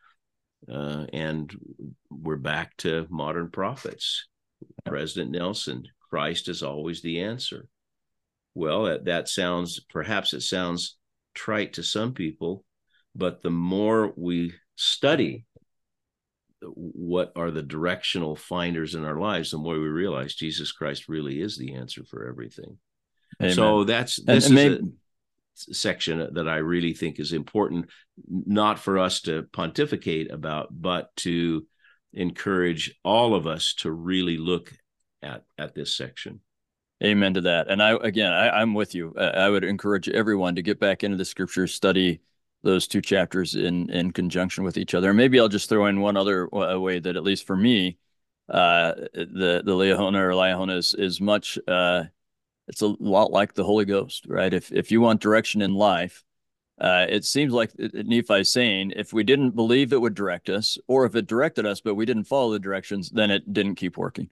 Uh, 0.71 1.07
and 1.13 1.53
we're 2.11 2.37
back 2.37 2.77
to 2.79 3.07
modern 3.11 3.51
prophets. 3.51 4.29
President 4.85 5.31
Nelson, 5.31 5.85
Christ 6.11 6.49
is 6.49 6.63
always 6.63 7.03
the 7.03 7.21
answer. 7.21 7.69
Well, 8.55 8.85
that, 8.85 9.07
that 9.07 9.29
sounds, 9.29 9.81
perhaps 9.89 10.35
it 10.35 10.43
sounds 10.43 10.97
trite 11.35 11.75
to 11.75 11.83
some 11.83 12.13
people, 12.13 12.65
but 13.15 13.43
the 13.43 13.51
more 13.51 14.13
we 14.17 14.55
study 14.77 15.47
what 16.61 17.33
are 17.35 17.51
the 17.51 17.63
directional 17.63 18.37
finders 18.37 18.95
in 18.95 19.05
our 19.05 19.19
lives, 19.19 19.51
the 19.51 19.59
more 19.59 19.75
we 19.75 19.89
realize 19.89 20.35
Jesus 20.35 20.71
Christ 20.73 21.09
really 21.09 21.41
is 21.41 21.57
the 21.57 21.75
answer 21.75 22.05
for 22.05 22.29
everything. 22.29 22.79
Amen. 23.41 23.55
So 23.55 23.85
that's 23.85 24.17
this 24.23 24.49
and, 24.49 24.59
and 24.59 24.67
is 24.75 24.81
maybe, 24.81 24.93
section 25.55 26.29
that 26.35 26.49
I 26.49 26.57
really 26.57 26.95
think 26.95 27.19
is 27.19 27.33
important, 27.33 27.91
not 28.29 28.79
for 28.79 28.99
us 28.99 29.23
to 29.23 29.45
pontificate 29.53 30.31
about, 30.31 30.69
but 30.71 31.15
to 31.17 31.67
encourage 32.13 32.99
all 33.05 33.35
of 33.35 33.47
us 33.47 33.75
to 33.79 33.91
really 33.91 34.37
look 34.37 34.73
at 35.23 35.45
at 35.59 35.75
this 35.75 35.97
section. 35.97 36.41
Amen 37.03 37.35
to 37.35 37.41
that. 37.43 37.69
And 37.69 37.83
I 37.83 37.97
again, 38.03 38.33
I, 38.33 38.63
am 38.63 38.75
with 38.75 38.95
you. 38.95 39.15
I 39.17 39.49
would 39.49 39.65
encourage 39.65 40.09
everyone 40.09 40.55
to 40.55 40.63
get 40.63 40.79
back 40.79 41.03
into 41.03 41.17
the 41.17 41.25
scriptures, 41.25 41.75
study 41.75 42.21
those 42.63 42.87
two 42.87 43.01
chapters 43.01 43.55
in 43.55 43.91
in 43.91 44.13
conjunction 44.13 44.65
with 44.65 44.77
each 44.79 44.95
other. 44.95 45.09
And 45.09 45.17
maybe 45.17 45.41
I'll 45.41 45.49
just 45.49 45.69
throw 45.69 45.87
in 45.87 46.01
one 46.01 46.17
other 46.17 46.49
way 46.49 47.01
that, 47.01 47.17
at 47.17 47.25
least 47.25 47.47
for 47.47 47.57
me, 47.57 47.99
uh, 48.49 48.93
the 49.15 49.63
the 49.65 49.73
Liahona 49.73 50.19
or 50.19 50.31
Liahona 50.31 50.77
is 50.77 50.95
is 50.95 51.21
much 51.21 51.59
uh, 51.67 52.05
it's 52.69 52.83
a 52.83 52.95
lot 53.01 53.33
like 53.33 53.55
the 53.55 53.65
Holy 53.65 53.85
Ghost, 53.85 54.27
right? 54.27 54.53
If 54.53 54.73
if 54.73 54.91
you 54.91 55.01
want 55.01 55.21
direction 55.21 55.63
in 55.63 55.75
life, 55.75 56.25
uh, 56.81 57.07
it 57.09 57.25
seems 57.25 57.53
like 57.53 57.71
Nephi 57.79 58.41
is 58.41 58.53
saying 58.53 58.93
if 58.97 59.13
we 59.13 59.25
didn't 59.25 59.51
believe 59.51 59.93
it 59.93 60.01
would 60.01 60.15
direct 60.15 60.49
us, 60.49 60.79
or 60.87 61.05
if 61.05 61.15
it 61.15 61.27
directed 61.27 61.67
us 61.67 61.81
but 61.81 61.95
we 61.95 62.07
didn't 62.07 62.25
follow 62.25 62.53
the 62.53 62.59
directions, 62.59 63.11
then 63.11 63.31
it 63.31 63.53
didn't 63.53 63.77
keep 63.77 63.97
working. 63.97 64.31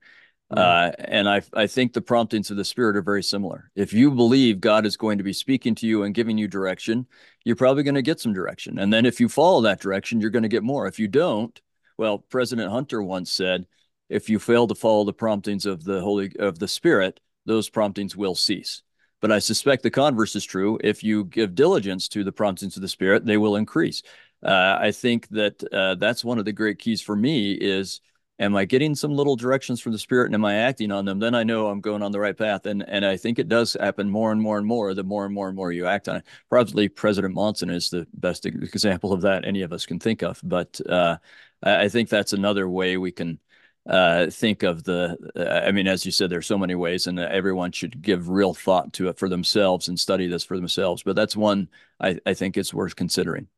Mm-hmm. 0.53 0.59
Uh, 0.59 1.05
and 1.05 1.29
I 1.29 1.43
I 1.53 1.67
think 1.69 1.93
the 1.93 2.01
promptings 2.01 2.51
of 2.51 2.57
the 2.57 2.65
Spirit 2.65 2.97
are 2.97 3.03
very 3.03 3.23
similar. 3.23 3.71
If 3.77 3.93
you 3.93 4.11
believe 4.11 4.61
God 4.61 4.85
is 4.85 4.97
going 4.97 5.19
to 5.19 5.25
be 5.25 5.33
speaking 5.33 5.77
to 5.77 5.87
you 5.87 6.03
and 6.03 6.15
giving 6.15 6.39
you 6.39 6.49
direction, 6.49 7.07
you're 7.45 7.57
probably 7.57 7.85
going 7.85 7.95
to 7.95 8.03
get 8.03 8.21
some 8.21 8.33
direction. 8.33 8.79
And 8.79 8.93
then 8.93 9.07
if 9.07 9.21
you 9.21 9.29
follow 9.29 9.61
that 9.63 9.81
direction, 9.81 10.21
you're 10.21 10.31
going 10.31 10.43
to 10.43 10.49
get 10.49 10.65
more. 10.65 10.89
If 10.89 10.99
you 10.99 11.07
don't, 11.07 11.61
well, 11.99 12.19
President 12.19 12.71
Hunter 12.73 13.01
once 13.01 13.31
said, 13.31 13.67
if 14.09 14.29
you 14.29 14.41
fail 14.41 14.67
to 14.67 14.75
follow 14.75 15.05
the 15.05 15.13
promptings 15.13 15.67
of 15.67 15.85
the 15.85 16.01
Holy 16.01 16.33
of 16.39 16.59
the 16.59 16.67
Spirit, 16.67 17.21
those 17.47 17.71
promptings 17.71 18.17
will 18.17 18.35
cease. 18.35 18.83
But 19.21 19.33
I 19.33 19.39
suspect 19.39 19.83
the 19.83 19.91
converse 19.91 20.35
is 20.35 20.45
true. 20.45 20.79
If 20.83 21.05
you 21.05 21.25
give 21.25 21.55
diligence 21.55 22.09
to 22.09 22.25
the 22.25 22.33
promptings 22.33 22.77
of 22.77 22.83
the 22.83 22.89
Spirit, 22.89 23.25
they 23.27 23.37
will 23.37 23.57
increase. 23.57 24.03
Uh, 24.43 24.79
I 24.81 24.93
think 24.93 25.29
that 25.29 25.63
uh, 25.73 25.97
that's 25.97 26.25
one 26.25 26.39
of 26.39 26.45
the 26.45 26.53
great 26.53 26.79
keys 26.79 27.03
for 27.03 27.15
me 27.15 27.53
is 27.53 28.01
am 28.39 28.57
I 28.57 28.65
getting 28.65 28.95
some 28.95 29.13
little 29.13 29.37
directions 29.37 29.81
from 29.81 29.93
the 29.93 29.99
Spirit 29.99 30.27
and 30.27 30.35
am 30.35 30.45
I 30.47 30.55
acting 30.55 30.91
on 30.91 31.05
them? 31.05 31.19
Then 31.19 31.35
I 31.35 31.45
know 31.45 31.67
I'm 31.69 31.83
going 31.83 32.03
on 32.03 32.11
the 32.11 32.19
right 32.21 32.37
path. 32.37 32.65
And 32.65 32.83
and 32.89 33.05
I 33.05 33.17
think 33.17 33.39
it 33.39 33.49
does 33.49 33.77
happen 33.79 34.09
more 34.09 34.33
and 34.33 34.41
more 34.41 34.57
and 34.57 34.67
more 34.67 34.95
the 34.95 35.05
more 35.05 35.27
and 35.27 35.35
more 35.35 35.49
and 35.49 35.57
more 35.57 35.73
you 35.73 35.87
act 35.87 36.09
on 36.09 36.17
it. 36.17 36.25
Probably 36.49 36.89
President 36.89 37.35
Monson 37.35 37.71
is 37.71 37.91
the 37.91 38.07
best 38.15 38.47
example 38.47 39.13
of 39.13 39.21
that 39.23 39.45
any 39.45 39.63
of 39.63 39.73
us 39.73 39.85
can 39.87 39.99
think 39.99 40.23
of. 40.23 40.41
But 40.43 40.81
uh, 40.89 41.19
I 41.63 41.89
think 41.89 42.09
that's 42.09 42.33
another 42.33 42.69
way 42.69 42.97
we 42.97 43.13
can 43.13 43.39
uh, 43.89 44.27
think 44.27 44.63
of 44.63 44.85
the 44.85 45.17
uh, 45.37 45.67
i 45.67 45.73
mean 45.73 45.87
as 45.87 46.05
you 46.05 46.13
said 46.13 46.29
there's 46.29 46.47
so 46.47 46.59
many 46.59 46.75
ways 46.75 47.07
and 47.07 47.19
everyone 47.19 47.73
should 47.73 48.03
give 48.03 48.29
real 48.29 48.55
thought 48.55 48.93
to 48.93 49.09
it 49.09 49.19
for 49.19 49.29
themselves 49.29 49.89
and 49.89 49.99
study 49.99 50.27
this 50.27 50.45
for 50.45 50.57
themselves 50.57 51.03
but 51.03 51.17
that's 51.17 51.37
one 51.37 51.69
i, 52.01 52.19
I 52.27 52.35
think 52.35 52.57
it's 52.57 52.75
worth 52.75 52.95
considering 52.95 53.49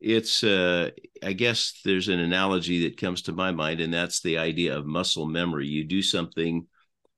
it's 0.00 0.42
uh, 0.42 0.90
I 1.22 1.34
guess 1.34 1.80
there's 1.84 2.08
an 2.08 2.20
analogy 2.20 2.84
that 2.84 2.96
comes 2.96 3.22
to 3.22 3.32
my 3.32 3.52
mind, 3.52 3.80
and 3.80 3.92
that's 3.92 4.20
the 4.20 4.38
idea 4.38 4.76
of 4.76 4.86
muscle 4.86 5.26
memory. 5.26 5.66
You 5.66 5.84
do 5.84 6.00
something 6.00 6.66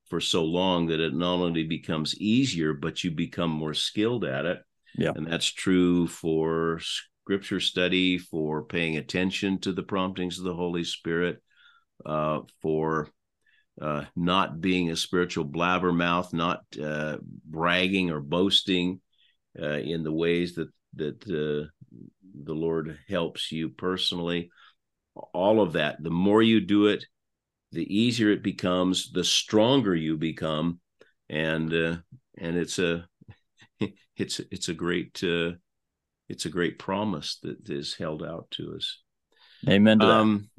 for 0.09 0.19
so 0.19 0.43
long 0.43 0.87
that 0.87 0.99
it 0.99 1.13
not 1.13 1.35
only 1.35 1.63
becomes 1.63 2.15
easier, 2.17 2.73
but 2.73 3.03
you 3.03 3.11
become 3.11 3.49
more 3.49 3.73
skilled 3.73 4.25
at 4.25 4.45
it. 4.45 4.59
Yeah. 4.95 5.13
And 5.15 5.25
that's 5.25 5.47
true 5.47 6.07
for 6.07 6.79
scripture 7.23 7.61
study, 7.61 8.17
for 8.17 8.63
paying 8.63 8.97
attention 8.97 9.59
to 9.61 9.71
the 9.71 9.83
promptings 9.83 10.37
of 10.37 10.43
the 10.43 10.53
Holy 10.53 10.83
Spirit, 10.83 11.41
uh, 12.05 12.41
for 12.61 13.09
uh, 13.81 14.05
not 14.15 14.61
being 14.61 14.91
a 14.91 14.95
spiritual 14.95 15.45
blabbermouth, 15.45 16.33
not 16.33 16.63
uh, 16.81 17.17
bragging 17.45 18.11
or 18.11 18.19
boasting 18.19 19.01
uh, 19.59 19.77
in 19.77 20.03
the 20.03 20.11
ways 20.11 20.55
that 20.55 20.69
that 20.95 21.23
uh, 21.23 21.67
the 22.43 22.53
Lord 22.53 22.99
helps 23.09 23.51
you 23.51 23.69
personally. 23.69 24.49
All 25.33 25.61
of 25.61 25.73
that. 25.73 26.01
The 26.01 26.11
more 26.11 26.41
you 26.41 26.59
do 26.59 26.87
it, 26.87 27.05
the 27.71 27.95
easier 27.95 28.29
it 28.29 28.43
becomes, 28.43 29.11
the 29.11 29.23
stronger 29.23 29.95
you 29.95 30.17
become, 30.17 30.79
and 31.29 31.73
uh, 31.73 31.97
and 32.37 32.57
it's 32.57 32.79
a 32.79 33.07
it's 34.17 34.39
it's 34.51 34.69
a 34.69 34.73
great 34.73 35.23
uh, 35.23 35.51
it's 36.29 36.45
a 36.45 36.49
great 36.49 36.79
promise 36.79 37.39
that 37.43 37.69
is 37.69 37.95
held 37.95 38.23
out 38.23 38.49
to 38.51 38.75
us. 38.75 38.99
Amen. 39.67 39.99
To 39.99 40.05
um, 40.05 40.49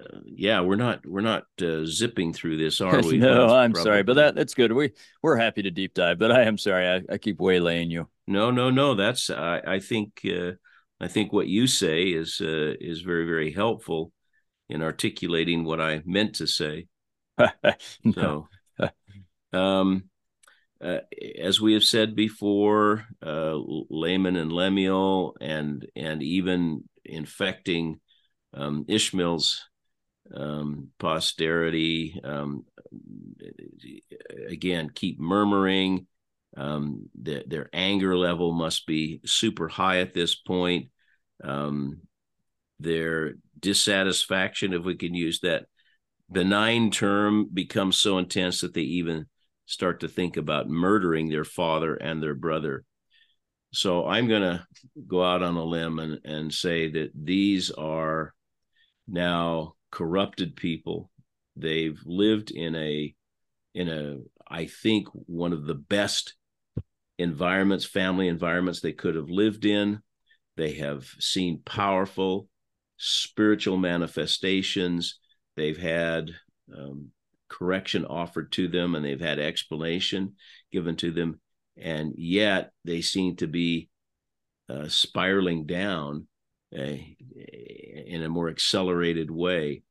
uh, 0.00 0.18
yeah, 0.24 0.60
we're 0.60 0.76
not 0.76 1.04
we're 1.06 1.20
not 1.20 1.44
uh, 1.60 1.84
zipping 1.84 2.32
through 2.32 2.56
this, 2.56 2.80
are 2.80 3.02
we? 3.02 3.18
no, 3.18 3.46
I'm 3.46 3.74
sorry, 3.74 4.02
but 4.02 4.14
that 4.14 4.34
that's 4.34 4.54
good. 4.54 4.72
We 4.72 4.92
we're 5.22 5.36
happy 5.36 5.62
to 5.62 5.70
deep 5.70 5.94
dive, 5.94 6.18
but 6.18 6.30
I 6.30 6.42
am 6.42 6.58
sorry, 6.58 6.88
I, 6.88 7.14
I 7.14 7.18
keep 7.18 7.38
waylaying 7.38 7.90
you. 7.90 8.08
No, 8.26 8.50
no, 8.50 8.70
no. 8.70 8.94
That's 8.94 9.30
I 9.30 9.60
I 9.66 9.80
think 9.80 10.20
uh, 10.24 10.52
I 11.00 11.08
think 11.08 11.32
what 11.32 11.48
you 11.48 11.66
say 11.66 12.04
is 12.04 12.40
uh, 12.40 12.74
is 12.80 13.00
very 13.00 13.26
very 13.26 13.52
helpful 13.52 14.12
in 14.68 14.82
articulating 14.82 15.64
what 15.64 15.80
I 15.80 16.02
meant 16.04 16.36
to 16.36 16.46
say. 16.46 16.86
so, 18.14 18.48
um, 19.52 20.04
uh, 20.80 20.98
as 21.40 21.60
we 21.60 21.72
have 21.72 21.84
said 21.84 22.14
before, 22.14 23.06
uh, 23.24 23.56
Laman 23.90 24.36
and 24.36 24.52
Lemuel, 24.52 25.36
and 25.40 25.86
and 25.96 26.22
even 26.22 26.84
infecting 27.04 28.00
um, 28.54 28.84
Ishmael's 28.88 29.68
um, 30.34 30.88
posterity. 30.98 32.20
Um, 32.22 32.64
again, 34.48 34.90
keep 34.94 35.18
murmuring. 35.18 36.06
Um, 36.56 37.08
the, 37.20 37.44
their 37.46 37.68
anger 37.72 38.16
level 38.16 38.52
must 38.52 38.86
be 38.86 39.20
super 39.24 39.68
high 39.68 39.98
at 40.00 40.14
this 40.14 40.34
point. 40.34 40.88
Um, 41.42 42.00
their 42.80 43.34
dissatisfaction, 43.58 44.72
if 44.72 44.84
we 44.84 44.96
can 44.96 45.14
use 45.14 45.40
that 45.40 45.66
benign 46.30 46.90
term, 46.90 47.48
becomes 47.52 47.98
so 47.98 48.18
intense 48.18 48.60
that 48.60 48.74
they 48.74 48.82
even 48.82 49.26
start 49.66 50.00
to 50.00 50.08
think 50.08 50.36
about 50.36 50.68
murdering 50.68 51.28
their 51.28 51.44
father 51.44 51.94
and 51.94 52.22
their 52.22 52.34
brother. 52.34 52.84
So 53.72 54.06
I'm 54.06 54.28
going 54.28 54.42
to 54.42 54.66
go 55.06 55.22
out 55.22 55.42
on 55.42 55.56
a 55.56 55.64
limb 55.64 55.98
and, 55.98 56.20
and 56.24 56.52
say 56.52 56.90
that 56.92 57.10
these 57.14 57.70
are 57.70 58.32
now 59.06 59.74
corrupted 59.90 60.56
people. 60.56 61.10
They've 61.56 61.98
lived 62.04 62.50
in 62.50 62.74
a 62.74 63.14
in 63.74 63.88
a 63.88 64.18
I 64.48 64.66
think 64.66 65.08
one 65.12 65.52
of 65.52 65.66
the 65.66 65.74
best 65.74 66.34
environments, 67.18 67.84
family 67.84 68.28
environments 68.28 68.80
they 68.80 68.92
could 68.92 69.14
have 69.14 69.28
lived 69.28 69.64
in. 69.64 70.00
They 70.56 70.74
have 70.74 71.04
seen 71.20 71.62
powerful 71.64 72.48
spiritual 72.98 73.76
manifestations. 73.76 75.18
They've 75.56 75.78
had 75.78 76.32
um, 76.76 77.08
correction 77.48 78.04
offered 78.04 78.52
to 78.52 78.68
them 78.68 78.94
and 78.94 79.04
they've 79.04 79.20
had 79.20 79.38
explanation 79.38 80.34
given 80.70 80.96
to 80.96 81.10
them. 81.10 81.40
And 81.76 82.12
yet 82.16 82.70
they 82.84 83.00
seem 83.00 83.36
to 83.36 83.46
be 83.46 83.88
uh, 84.68 84.88
spiraling 84.88 85.66
down 85.66 86.26
in 86.72 88.22
a 88.22 88.28
more 88.28 88.48
accelerated 88.48 89.30
way. 89.30 89.82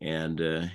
And 0.00 0.40
uh, 0.40 0.66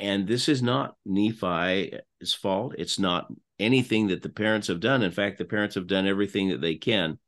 and 0.00 0.26
this 0.26 0.48
is 0.48 0.62
not 0.62 0.96
Nephi's 1.06 2.34
fault. 2.34 2.74
It's 2.78 2.98
not 2.98 3.28
anything 3.58 4.08
that 4.08 4.22
the 4.22 4.28
parents 4.28 4.66
have 4.66 4.80
done. 4.80 5.02
In 5.02 5.12
fact, 5.12 5.38
the 5.38 5.44
parents 5.44 5.76
have 5.76 5.86
done 5.86 6.06
everything 6.06 6.48
that 6.48 6.60
they 6.60 6.74
can 6.74 7.18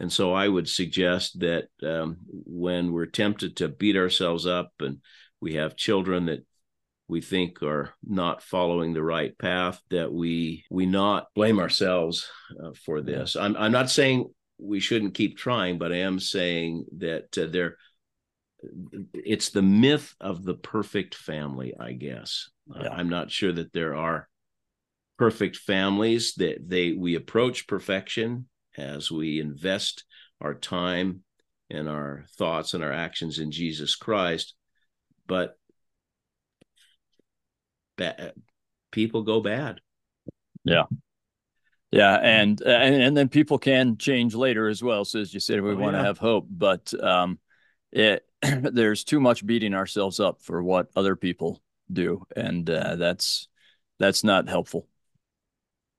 and 0.00 0.12
so 0.12 0.32
I 0.32 0.46
would 0.46 0.68
suggest 0.68 1.40
that 1.40 1.68
um, 1.82 2.18
when 2.28 2.92
we're 2.92 3.06
tempted 3.06 3.56
to 3.56 3.68
beat 3.68 3.96
ourselves 3.96 4.46
up 4.46 4.72
and 4.80 4.98
we 5.40 5.54
have 5.54 5.76
children 5.76 6.26
that 6.26 6.44
we 7.08 7.20
think 7.20 7.62
are 7.62 7.94
not 8.04 8.42
following 8.42 8.92
the 8.92 9.02
right 9.02 9.36
path, 9.38 9.80
that 9.90 10.12
we 10.12 10.64
we 10.70 10.86
not 10.86 11.28
blame 11.34 11.58
ourselves 11.58 12.28
uh, 12.62 12.70
for 12.84 13.00
this. 13.00 13.34
I'm 13.34 13.56
I'm 13.56 13.72
not 13.72 13.90
saying 13.90 14.32
we 14.58 14.80
shouldn't 14.80 15.14
keep 15.14 15.36
trying, 15.36 15.78
but 15.78 15.92
I 15.92 15.98
am 15.98 16.18
saying 16.18 16.86
that 16.98 17.36
uh, 17.38 17.46
there 17.46 17.76
it's 19.14 19.50
the 19.50 19.62
myth 19.62 20.14
of 20.20 20.44
the 20.44 20.54
perfect 20.54 21.14
family, 21.14 21.74
I 21.78 21.92
guess. 21.92 22.50
Yeah. 22.74 22.88
I'm 22.90 23.08
not 23.08 23.30
sure 23.30 23.52
that 23.52 23.72
there 23.72 23.94
are 23.94 24.28
perfect 25.16 25.56
families 25.56 26.34
that 26.34 26.68
they 26.68 26.92
we 26.92 27.14
approach 27.14 27.66
perfection 27.66 28.48
as 28.76 29.10
we 29.10 29.40
invest 29.40 30.04
our 30.40 30.54
time 30.54 31.22
and 31.70 31.88
our 31.88 32.24
thoughts 32.36 32.74
and 32.74 32.82
our 32.82 32.92
actions 32.92 33.38
in 33.38 33.50
Jesus 33.50 33.94
Christ. 33.96 34.54
But 35.26 35.56
ba- 37.96 38.32
people 38.90 39.22
go 39.22 39.40
bad. 39.40 39.80
Yeah. 40.64 40.84
Yeah, 41.90 42.16
and, 42.16 42.60
and 42.60 43.02
and 43.02 43.16
then 43.16 43.28
people 43.28 43.58
can 43.58 43.96
change 43.96 44.34
later 44.34 44.68
as 44.68 44.82
well. 44.82 45.04
So 45.06 45.20
as 45.20 45.32
you 45.32 45.40
said, 45.40 45.62
we 45.62 45.70
oh, 45.70 45.76
want 45.76 45.94
yeah. 45.94 46.02
to 46.02 46.06
have 46.06 46.18
hope, 46.18 46.46
but 46.50 46.92
um, 47.02 47.38
it 47.92 48.26
there's 48.42 49.04
too 49.04 49.20
much 49.20 49.46
beating 49.46 49.74
ourselves 49.74 50.20
up 50.20 50.42
for 50.42 50.62
what 50.62 50.88
other 50.94 51.16
people 51.16 51.62
do, 51.90 52.26
and 52.36 52.68
uh, 52.68 52.96
that's 52.96 53.48
that's 53.98 54.22
not 54.22 54.48
helpful. 54.48 54.86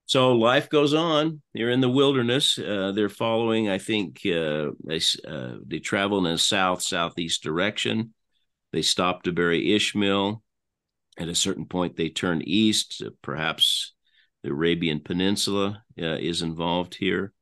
So 0.06 0.32
life 0.32 0.69
goes 0.69 0.95
on. 0.95 1.41
They're 1.54 1.69
in 1.69 1.82
the 1.82 1.89
wilderness. 1.89 2.58
Uh, 2.58 2.93
they're 2.95 3.10
following, 3.10 3.69
I 3.69 3.78
think, 3.78 4.21
uh, 4.25 4.71
they, 4.84 4.99
uh, 5.28 5.58
they 5.63 5.78
travel 5.78 6.25
in 6.25 6.34
a 6.34 6.38
south 6.39 6.82
southeast 6.82 7.43
direction. 7.43 8.15
They 8.73 8.82
stop 8.82 9.21
to 9.23 9.32
bury 9.32 9.75
Ishmael. 9.75 10.41
At 11.19 11.28
a 11.28 11.36
certain 11.36 11.65
point, 11.65 11.95
they 11.95 12.10
turn 12.10 12.41
east. 12.43 13.04
perhaps 13.21 13.93
the 14.43 14.49
Arabian 14.49 14.99
Peninsula 14.99 15.84
uh, 16.02 16.15
is 16.15 16.41
involved 16.41 16.95
here. 16.95 17.34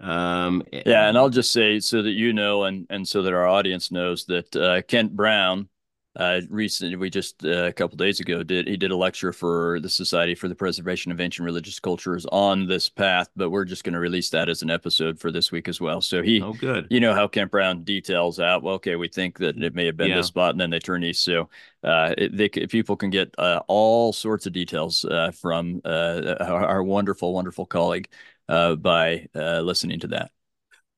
Um, 0.00 0.62
yeah, 0.72 1.08
and 1.08 1.16
I'll 1.16 1.30
just 1.30 1.52
say 1.52 1.78
so 1.78 2.02
that 2.02 2.10
you 2.10 2.32
know, 2.32 2.64
and 2.64 2.86
and 2.90 3.06
so 3.06 3.22
that 3.22 3.32
our 3.32 3.46
audience 3.46 3.92
knows 3.92 4.24
that 4.26 4.56
uh, 4.56 4.82
Kent 4.82 5.14
Brown, 5.14 5.68
uh, 6.16 6.40
recently 6.48 6.96
we 6.96 7.10
just 7.10 7.44
uh, 7.44 7.64
a 7.64 7.72
couple 7.72 7.96
days 7.96 8.20
ago 8.20 8.42
did 8.42 8.68
he 8.68 8.76
did 8.76 8.90
a 8.90 8.96
lecture 8.96 9.32
for 9.32 9.80
the 9.80 9.88
society 9.88 10.34
for 10.34 10.48
the 10.48 10.54
preservation 10.54 11.10
of 11.10 11.20
ancient 11.20 11.44
religious 11.44 11.80
cultures 11.80 12.24
on 12.30 12.66
this 12.66 12.88
path 12.88 13.28
but 13.34 13.50
we're 13.50 13.64
just 13.64 13.82
going 13.82 13.92
to 13.92 13.98
release 13.98 14.30
that 14.30 14.48
as 14.48 14.62
an 14.62 14.70
episode 14.70 15.18
for 15.18 15.32
this 15.32 15.50
week 15.50 15.68
as 15.68 15.80
well. 15.80 16.00
So 16.00 16.22
he 16.22 16.40
oh 16.40 16.52
good. 16.52 16.86
you 16.90 17.00
know 17.00 17.14
how 17.14 17.26
kent 17.26 17.50
brown 17.50 17.82
details 17.82 18.38
out 18.38 18.62
well 18.62 18.74
okay 18.74 18.96
we 18.96 19.08
think 19.08 19.38
that 19.38 19.60
it 19.60 19.74
may 19.74 19.86
have 19.86 19.96
been 19.96 20.10
yeah. 20.10 20.16
this 20.16 20.28
spot 20.28 20.50
and 20.50 20.60
then 20.60 20.70
they 20.70 20.78
turn 20.78 21.02
east. 21.02 21.24
So 21.24 21.48
uh, 21.82 22.14
it, 22.16 22.36
they, 22.36 22.48
people 22.48 22.96
can 22.96 23.10
get 23.10 23.34
uh, 23.36 23.60
all 23.66 24.12
sorts 24.12 24.46
of 24.46 24.52
details 24.52 25.04
uh, 25.04 25.32
from 25.32 25.80
uh, 25.84 26.36
our, 26.40 26.64
our, 26.64 26.82
wonderful 26.82 27.34
wonderful 27.34 27.66
colleague 27.66 28.08
by 28.48 29.26
listening 29.34 30.00
to 30.00 30.08
that. 30.08 30.30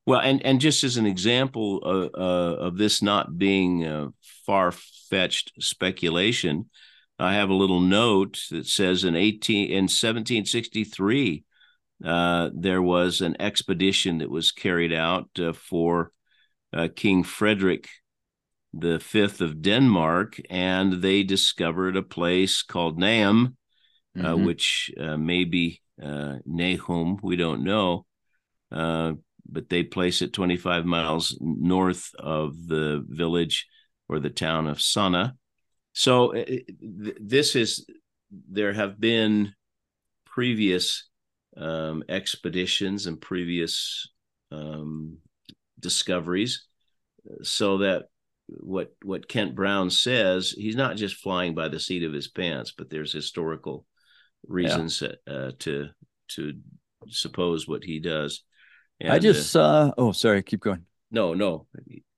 Well, 0.06 0.20
and 0.20 0.40
and 0.46 0.60
just 0.60 0.84
as 0.84 0.96
an 0.96 1.06
example 1.06 1.82
of, 1.82 2.10
uh, 2.14 2.62
of 2.62 2.76
this 2.78 3.02
not 3.02 3.36
being 3.36 3.84
uh, 3.84 4.08
far 4.46 4.72
fetched 5.08 5.52
speculation, 5.60 6.70
I 7.18 7.34
have 7.34 7.48
a 7.48 7.54
little 7.54 7.80
note 7.80 8.38
that 8.50 8.66
says 8.66 9.04
in 9.04 9.16
eighteen 9.16 9.70
in 9.70 9.88
seventeen 9.88 10.44
sixty 10.44 10.84
three, 10.84 11.44
uh, 12.04 12.50
there 12.54 12.82
was 12.82 13.20
an 13.20 13.36
expedition 13.40 14.18
that 14.18 14.30
was 14.30 14.52
carried 14.52 14.92
out 14.92 15.28
uh, 15.38 15.52
for 15.52 16.12
uh, 16.72 16.88
King 16.94 17.22
Frederick 17.22 17.88
the 18.78 19.00
Fifth 19.00 19.40
of 19.40 19.62
Denmark, 19.62 20.38
and 20.50 21.00
they 21.00 21.22
discovered 21.22 21.96
a 21.96 22.02
place 22.02 22.62
called 22.62 22.98
Naum, 22.98 23.54
uh, 24.18 24.20
mm-hmm. 24.20 24.44
which 24.44 24.90
may 24.98 25.44
be 25.44 25.80
Nahom. 25.98 27.18
We 27.22 27.36
don't 27.36 27.64
know 27.64 28.04
but 29.50 29.68
they 29.68 29.82
place 29.82 30.22
it 30.22 30.32
25 30.32 30.84
miles 30.84 31.36
north 31.40 32.10
of 32.18 32.66
the 32.66 33.04
village 33.08 33.66
or 34.08 34.20
the 34.20 34.30
town 34.30 34.66
of 34.66 34.80
Sana. 34.80 35.34
So 35.92 36.36
uh, 36.36 36.44
this 36.80 37.56
is 37.56 37.86
there 38.30 38.72
have 38.72 39.00
been 39.00 39.54
previous 40.26 41.08
um, 41.56 42.04
expeditions 42.08 43.06
and 43.06 43.20
previous 43.20 44.08
um, 44.50 45.18
discoveries 45.80 46.66
so 47.42 47.78
that 47.78 48.04
what 48.48 48.94
what 49.02 49.28
Kent 49.28 49.54
Brown 49.54 49.90
says, 49.90 50.50
he's 50.50 50.76
not 50.76 50.96
just 50.96 51.16
flying 51.16 51.54
by 51.54 51.68
the 51.68 51.80
seat 51.80 52.04
of 52.04 52.12
his 52.12 52.28
pants, 52.28 52.72
but 52.76 52.90
there's 52.90 53.12
historical 53.12 53.84
reasons 54.46 55.02
yeah. 55.02 55.32
uh, 55.32 55.50
to 55.60 55.88
to 56.28 56.52
suppose 57.08 57.66
what 57.66 57.84
he 57.84 57.98
does. 57.98 58.44
And, 59.00 59.12
I 59.12 59.18
just 59.18 59.54
uh, 59.56 59.92
oh 59.98 60.12
sorry, 60.12 60.42
keep 60.42 60.60
going. 60.60 60.84
No, 61.10 61.34
no, 61.34 61.66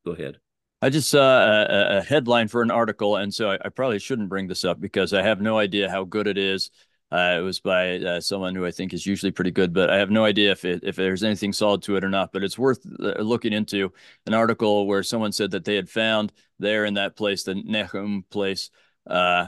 go 0.04 0.12
ahead. 0.12 0.38
I 0.80 0.90
just 0.90 1.10
saw 1.10 1.20
a, 1.20 1.98
a 1.98 2.02
headline 2.02 2.48
for 2.48 2.62
an 2.62 2.70
article, 2.70 3.16
and 3.16 3.34
so 3.34 3.50
I, 3.50 3.58
I, 3.64 3.68
probably 3.68 3.98
shouldn't 3.98 4.28
bring 4.28 4.46
this 4.46 4.64
up 4.64 4.80
because 4.80 5.12
I 5.12 5.22
have 5.22 5.40
no 5.40 5.58
idea 5.58 5.90
how 5.90 6.04
good 6.04 6.28
it 6.28 6.38
is. 6.38 6.70
Uh, 7.10 7.36
it 7.38 7.40
was 7.40 7.58
by 7.58 7.96
uh, 7.96 8.20
someone 8.20 8.54
who 8.54 8.66
I 8.66 8.70
think 8.70 8.92
is 8.92 9.06
usually 9.06 9.32
pretty 9.32 9.50
good, 9.50 9.72
but 9.72 9.90
I 9.90 9.96
have 9.96 10.10
no 10.10 10.24
idea 10.24 10.52
if 10.52 10.64
it, 10.64 10.84
if 10.84 10.94
there's 10.94 11.24
anything 11.24 11.52
solid 11.52 11.82
to 11.82 11.96
it 11.96 12.04
or 12.04 12.10
not. 12.10 12.32
But 12.32 12.44
it's 12.44 12.58
worth 12.58 12.86
uh, 13.00 13.20
looking 13.22 13.52
into 13.52 13.92
an 14.26 14.34
article 14.34 14.86
where 14.86 15.02
someone 15.02 15.32
said 15.32 15.50
that 15.52 15.64
they 15.64 15.74
had 15.74 15.88
found 15.88 16.32
there 16.58 16.84
in 16.84 16.94
that 16.94 17.16
place, 17.16 17.44
the 17.44 17.54
Nahom 17.54 18.28
place, 18.28 18.70
uh, 19.08 19.46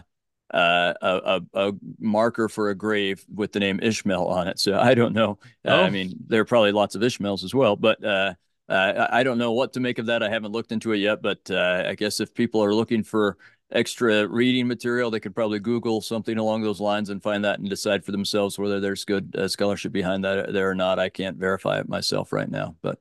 uh, 0.53 0.95
a, 1.01 1.43
a, 1.55 1.73
marker 2.01 2.49
for 2.49 2.71
a 2.71 2.75
grave 2.75 3.25
with 3.33 3.53
the 3.53 3.61
name 3.61 3.79
Ishmael 3.81 4.27
on 4.27 4.49
it. 4.49 4.59
So 4.59 4.79
I 4.79 4.95
don't 4.95 5.13
know. 5.13 5.39
Uh, 5.65 5.71
oh. 5.71 5.83
I 5.83 5.91
mean, 5.91 6.15
there 6.27 6.41
are 6.41 6.47
probably 6.47 6.73
lots 6.73 6.95
of 6.95 7.03
Ishmaels 7.03 7.45
as 7.45 7.55
well, 7.55 7.77
but 7.77 8.03
uh, 8.03 8.35
uh, 8.71 9.09
I 9.11 9.25
don't 9.25 9.39
know 9.39 9.53
what 9.53 9.73
to 9.73 9.81
make 9.81 9.99
of 9.99 10.07
that. 10.07 10.23
I 10.23 10.31
haven't 10.31 10.53
looked 10.53 10.71
into 10.71 10.93
it 10.93 10.99
yet, 10.99 11.21
but 11.21 11.51
uh, 11.51 11.85
I 11.89 11.97
guess 11.97 12.21
if 12.21 12.33
people 12.33 12.63
are 12.63 12.73
looking 12.73 13.03
for 13.03 13.37
extra 13.73 14.29
reading 14.29 14.69
material, 14.69 15.11
they 15.11 15.19
could 15.19 15.35
probably 15.35 15.59
Google 15.59 16.01
something 16.01 16.39
along 16.39 16.63
those 16.63 16.81
lines 16.81 17.11
and 17.11 17.21
find 17.21 17.45
that 17.45 17.59
and 17.59 17.69
decide 17.69 18.05
for 18.05 18.13
themselves 18.13 18.59
whether 18.59 18.79
there's 18.79 19.05
good 19.05 19.35
uh, 19.37 19.49
scholarship 19.49 19.91
behind 19.91 20.25
that 20.25 20.53
there 20.53 20.71
or 20.71 20.77
not. 20.77 21.01
I 21.01 21.09
can't 21.09 21.37
verify 21.37 21.81
it 21.81 21.89
myself 21.89 22.33
right 22.33 22.49
now, 22.49 22.77
but 22.81 23.01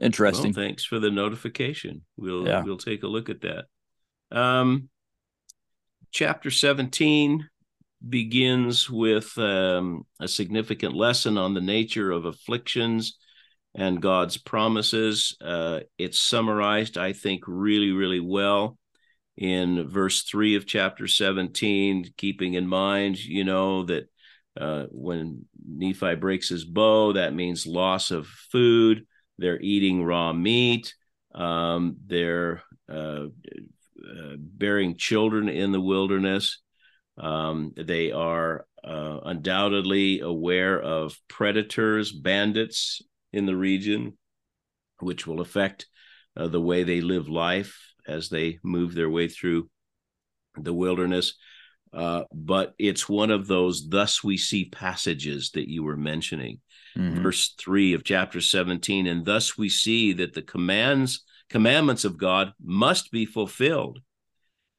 interesting. 0.00 0.54
Well, 0.54 0.64
thanks 0.64 0.84
for 0.84 0.98
the 0.98 1.10
notification. 1.10 2.02
We'll 2.16 2.46
yeah. 2.46 2.62
we'll 2.62 2.78
take 2.78 3.02
a 3.02 3.08
look 3.08 3.28
at 3.28 3.42
that. 3.42 3.66
Um, 4.32 4.88
chapter 6.12 6.50
17 6.50 7.46
begins 8.08 8.88
with 8.88 9.36
um, 9.36 10.06
a 10.18 10.28
significant 10.28 10.94
lesson 10.94 11.36
on 11.36 11.52
the 11.52 11.60
nature 11.60 12.10
of 12.10 12.24
afflictions 12.24 13.18
and 13.74 14.02
God's 14.02 14.36
promises. 14.36 15.36
Uh, 15.40 15.80
it's 15.98 16.20
summarized, 16.20 16.98
I 16.98 17.12
think, 17.12 17.44
really, 17.46 17.92
really 17.92 18.20
well 18.20 18.78
in 19.36 19.88
verse 19.88 20.22
3 20.24 20.56
of 20.56 20.66
chapter 20.66 21.06
17, 21.06 22.12
keeping 22.16 22.54
in 22.54 22.66
mind, 22.66 23.18
you 23.18 23.44
know, 23.44 23.84
that 23.84 24.08
uh, 24.60 24.84
when 24.90 25.46
Nephi 25.66 26.16
breaks 26.16 26.48
his 26.48 26.64
bow, 26.64 27.12
that 27.12 27.34
means 27.34 27.66
loss 27.66 28.10
of 28.10 28.26
food. 28.26 29.06
They're 29.38 29.60
eating 29.60 30.04
raw 30.04 30.32
meat. 30.32 30.94
Um, 31.34 31.96
they're 32.06 32.62
uh, 32.88 33.26
uh, 34.04 34.36
bearing 34.36 34.96
children 34.96 35.48
in 35.48 35.72
the 35.72 35.80
wilderness. 35.80 36.58
Um, 37.16 37.72
they 37.76 38.12
are 38.12 38.66
uh, 38.82 39.20
undoubtedly 39.24 40.20
aware 40.20 40.80
of 40.80 41.18
predators, 41.28 42.12
bandits 42.12 43.00
in 43.32 43.46
the 43.46 43.56
region, 43.56 44.16
which 45.00 45.26
will 45.26 45.40
affect 45.40 45.86
uh, 46.36 46.48
the 46.48 46.60
way 46.60 46.82
they 46.82 47.00
live 47.00 47.28
life 47.28 47.76
as 48.06 48.28
they 48.28 48.58
move 48.62 48.94
their 48.94 49.10
way 49.10 49.28
through 49.28 49.68
the 50.56 50.72
wilderness. 50.72 51.34
Uh, 51.92 52.22
but 52.32 52.74
it's 52.78 53.08
one 53.08 53.30
of 53.30 53.46
those 53.46 53.88
thus 53.88 54.22
we 54.22 54.36
see 54.36 54.66
passages 54.66 55.50
that 55.54 55.68
you 55.68 55.82
were 55.82 55.96
mentioning. 55.96 56.60
Mm-hmm. 56.96 57.22
Verse 57.22 57.54
3 57.58 57.94
of 57.94 58.04
chapter 58.04 58.40
17, 58.40 59.06
and 59.06 59.24
thus 59.24 59.56
we 59.56 59.68
see 59.68 60.12
that 60.14 60.34
the 60.34 60.42
commands 60.42 61.24
commandments 61.48 62.04
of 62.04 62.16
God 62.16 62.52
must 62.62 63.10
be 63.10 63.26
fulfilled. 63.26 63.98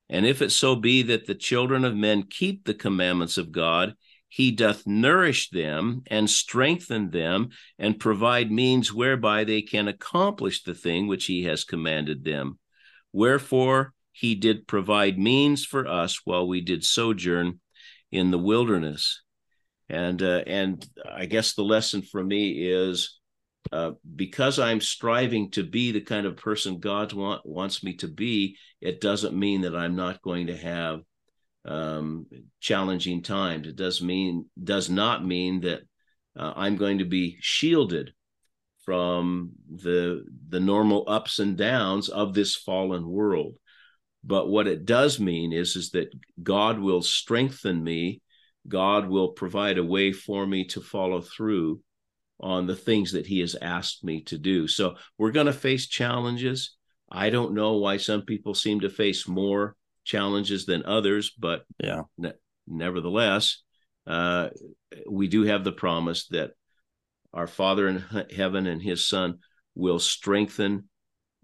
And 0.10 0.26
if 0.26 0.42
it 0.42 0.52
so 0.52 0.76
be 0.76 1.04
that 1.04 1.26
the 1.26 1.36
children 1.36 1.86
of 1.86 1.96
men 1.96 2.24
keep 2.24 2.66
the 2.66 2.74
commandments 2.74 3.38
of 3.38 3.52
God, 3.52 3.96
he 4.32 4.50
doth 4.50 4.88
nourish 4.88 5.50
them 5.50 6.04
and 6.08 6.30
strengthen 6.30 7.10
them 7.10 7.50
and 7.78 8.00
provide 8.00 8.50
means 8.50 8.94
whereby 8.94 9.44
they 9.44 9.62
can 9.62 9.90
accomplish 9.90 10.64
the 10.64 10.74
thing 10.74 11.06
which 11.06 11.26
he 11.26 11.44
has 11.44 11.66
commanded 11.66 12.24
them. 12.24 12.58
Wherefore 13.12 13.94
he 14.14 14.36
did 14.36 14.68
provide 14.68 15.20
means 15.20 15.66
for 15.66 15.86
us 15.86 16.22
while 16.24 16.48
we 16.48 16.62
did 16.62 16.86
sojourn 16.86 17.60
in 18.10 18.32
the 18.32 18.38
wilderness. 18.38 19.22
And 19.90 20.24
uh, 20.24 20.44
and 20.48 20.88
I 21.06 21.26
guess 21.26 21.54
the 21.54 21.64
lesson 21.64 22.02
for 22.02 22.24
me 22.24 22.72
is 22.72 23.20
uh, 23.74 23.92
because 24.16 24.60
I'm 24.60 24.80
striving 24.80 25.52
to 25.52 25.64
be 25.66 25.92
the 25.92 26.00
kind 26.00 26.26
of 26.26 26.38
person 26.38 26.80
God 26.80 27.12
want, 27.12 27.46
wants 27.46 27.84
me 27.84 27.96
to 27.96 28.08
be, 28.08 28.56
it 28.80 29.02
doesn't 29.02 29.38
mean 29.38 29.62
that 29.62 29.76
I'm 29.76 29.98
not 29.98 30.22
going 30.22 30.48
to 30.48 30.56
have 30.56 31.02
um, 31.66 32.26
challenging 32.60 33.22
times. 33.22 33.68
It 33.68 33.76
does 33.76 34.02
mean 34.02 34.46
does 34.62 34.90
not 34.90 35.26
mean 35.26 35.62
that 35.62 35.82
uh, 36.38 36.54
I'm 36.56 36.78
going 36.78 37.00
to 37.00 37.06
be 37.06 37.38
shielded 37.40 38.14
from 38.86 39.52
the 39.70 40.24
the 40.50 40.60
normal 40.60 41.06
ups 41.08 41.40
and 41.40 41.58
downs 41.58 42.10
of 42.10 42.34
this 42.34 42.56
fallen 42.56 43.08
world. 43.08 43.56
But 44.24 44.50
what 44.50 44.68
it 44.68 44.86
does 44.86 45.20
mean 45.20 45.54
is 45.54 45.76
is 45.76 45.92
that 45.92 46.14
God 46.42 46.80
will 46.80 47.02
strengthen 47.02 47.84
me. 47.84 48.22
God 48.68 49.08
will 49.08 49.30
provide 49.30 49.78
a 49.78 49.84
way 49.84 50.12
for 50.14 50.46
me 50.46 50.66
to 50.66 50.82
follow 50.82 51.22
through 51.22 51.82
on 52.40 52.66
the 52.66 52.76
things 52.76 53.12
that 53.12 53.28
he 53.28 53.40
has 53.40 53.56
asked 53.62 54.04
me 54.04 54.24
to 54.24 54.38
do. 54.38 54.68
So 54.68 54.96
we're 55.18 55.32
going 55.32 55.46
to 55.46 55.54
face 55.54 55.88
challenges. 55.88 56.76
I 57.12 57.30
don't 57.30 57.54
know 57.54 57.78
why 57.78 57.98
some 57.98 58.24
people 58.24 58.56
seem 58.56 58.80
to 58.82 58.90
face 58.90 59.28
more 59.28 59.76
challenges 60.04 60.66
than 60.66 60.86
others, 60.86 61.32
but 61.38 61.64
yeah, 61.84 62.04
ne- 62.18 62.34
nevertheless, 62.68 63.64
uh, 64.08 64.50
we 65.10 65.28
do 65.28 65.44
have 65.44 65.64
the 65.64 65.72
promise 65.72 66.28
that 66.28 66.52
our 67.34 67.48
Father 67.48 67.88
in 67.88 68.04
heaven 68.36 68.68
and 68.68 68.82
His 68.82 69.08
Son 69.08 69.40
will 69.76 70.00
strengthen 70.00 70.90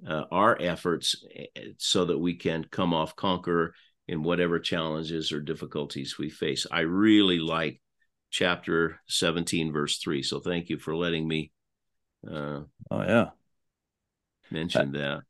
uh, 0.07 0.23
our 0.31 0.57
efforts 0.61 1.23
eh, 1.35 1.45
so 1.77 2.05
that 2.05 2.17
we 2.17 2.35
can 2.35 2.65
come 2.69 2.93
off 2.93 3.15
conqueror 3.15 3.73
in 4.07 4.23
whatever 4.23 4.59
challenges 4.59 5.31
or 5.31 5.41
difficulties 5.41 6.17
we 6.17 6.29
face. 6.29 6.65
I 6.71 6.81
really 6.81 7.39
like 7.39 7.81
chapter 8.29 8.99
17 9.07 9.71
verse 9.71 9.99
3 9.99 10.21
so 10.21 10.39
thank 10.39 10.69
you 10.69 10.77
for 10.77 10.95
letting 10.95 11.27
me 11.27 11.51
uh 12.29 12.61
oh 12.91 13.01
yeah. 13.01 13.29
mention 14.51 14.91
that 14.91 15.21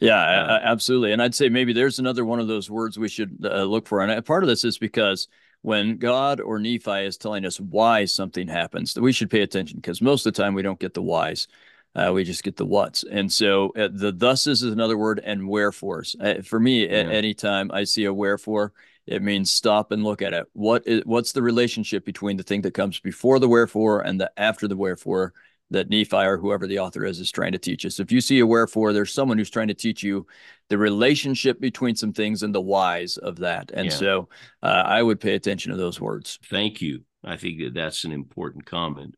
yeah 0.00 0.20
uh, 0.20 0.60
absolutely. 0.62 1.12
And 1.12 1.22
i'd 1.22 1.34
say 1.34 1.48
maybe 1.48 1.72
there's 1.72 1.98
another 1.98 2.24
one 2.24 2.40
of 2.40 2.48
those 2.48 2.70
words 2.70 2.98
we 2.98 3.08
should 3.08 3.38
uh, 3.44 3.64
look 3.64 3.86
for. 3.86 4.00
And 4.00 4.24
part 4.24 4.42
of 4.42 4.48
this 4.48 4.64
is 4.64 4.78
because 4.78 5.28
when 5.62 5.96
god 5.98 6.40
or 6.40 6.58
nephi 6.58 7.04
is 7.04 7.16
telling 7.16 7.44
us 7.44 7.58
why 7.58 8.04
something 8.04 8.48
happens 8.48 8.94
that 8.94 9.02
we 9.02 9.12
should 9.12 9.30
pay 9.30 9.42
attention 9.42 9.76
because 9.76 10.02
most 10.02 10.26
of 10.26 10.34
the 10.34 10.42
time 10.42 10.54
we 10.54 10.62
don't 10.62 10.80
get 10.80 10.94
the 10.94 11.02
whys. 11.02 11.48
Uh, 11.94 12.12
we 12.12 12.24
just 12.24 12.42
get 12.42 12.58
the 12.58 12.66
what's. 12.66 13.04
And 13.04 13.32
so 13.32 13.70
uh, 13.70 13.88
the 13.90 14.12
thus 14.12 14.46
is 14.46 14.62
another 14.62 14.98
word 14.98 15.18
and 15.24 15.48
wherefores. 15.48 16.14
Uh, 16.20 16.42
for 16.42 16.60
me 16.60 16.84
yeah. 16.84 16.90
anytime 16.90 17.70
i 17.72 17.84
see 17.84 18.04
a 18.04 18.12
wherefore 18.12 18.74
it 19.06 19.22
means 19.22 19.50
stop 19.50 19.92
and 19.92 20.02
look 20.02 20.20
at 20.20 20.34
it. 20.34 20.46
What 20.52 20.86
is 20.86 21.02
what's 21.04 21.32
the 21.32 21.42
relationship 21.42 22.04
between 22.04 22.36
the 22.36 22.42
thing 22.42 22.62
that 22.62 22.74
comes 22.74 22.98
before 22.98 23.38
the 23.38 23.48
wherefore 23.48 24.00
and 24.00 24.20
the 24.20 24.30
after 24.36 24.66
the 24.66 24.76
wherefore 24.76 25.32
that 25.70 25.90
Nephi 25.90 26.16
or 26.16 26.38
whoever 26.38 26.66
the 26.66 26.78
author 26.78 27.04
is 27.04 27.18
is 27.18 27.30
trying 27.30 27.52
to 27.52 27.58
teach 27.58 27.84
us. 27.84 27.98
If 27.98 28.12
you 28.12 28.20
see 28.20 28.38
a 28.38 28.46
wherefore, 28.46 28.92
there's 28.92 29.12
someone 29.12 29.38
who's 29.38 29.50
trying 29.50 29.68
to 29.68 29.74
teach 29.74 30.02
you 30.02 30.26
the 30.68 30.78
relationship 30.78 31.60
between 31.60 31.96
some 31.96 32.12
things 32.12 32.42
and 32.42 32.54
the 32.54 32.60
whys 32.60 33.16
of 33.16 33.36
that. 33.38 33.70
And 33.74 33.86
yeah. 33.86 33.92
so 33.92 34.28
uh, 34.62 34.82
I 34.86 35.02
would 35.02 35.20
pay 35.20 35.34
attention 35.34 35.72
to 35.72 35.78
those 35.78 36.00
words. 36.00 36.38
Thank 36.44 36.80
you. 36.80 37.02
I 37.24 37.36
think 37.36 37.60
that 37.60 37.74
that's 37.74 38.04
an 38.04 38.12
important 38.12 38.66
comment. 38.66 39.16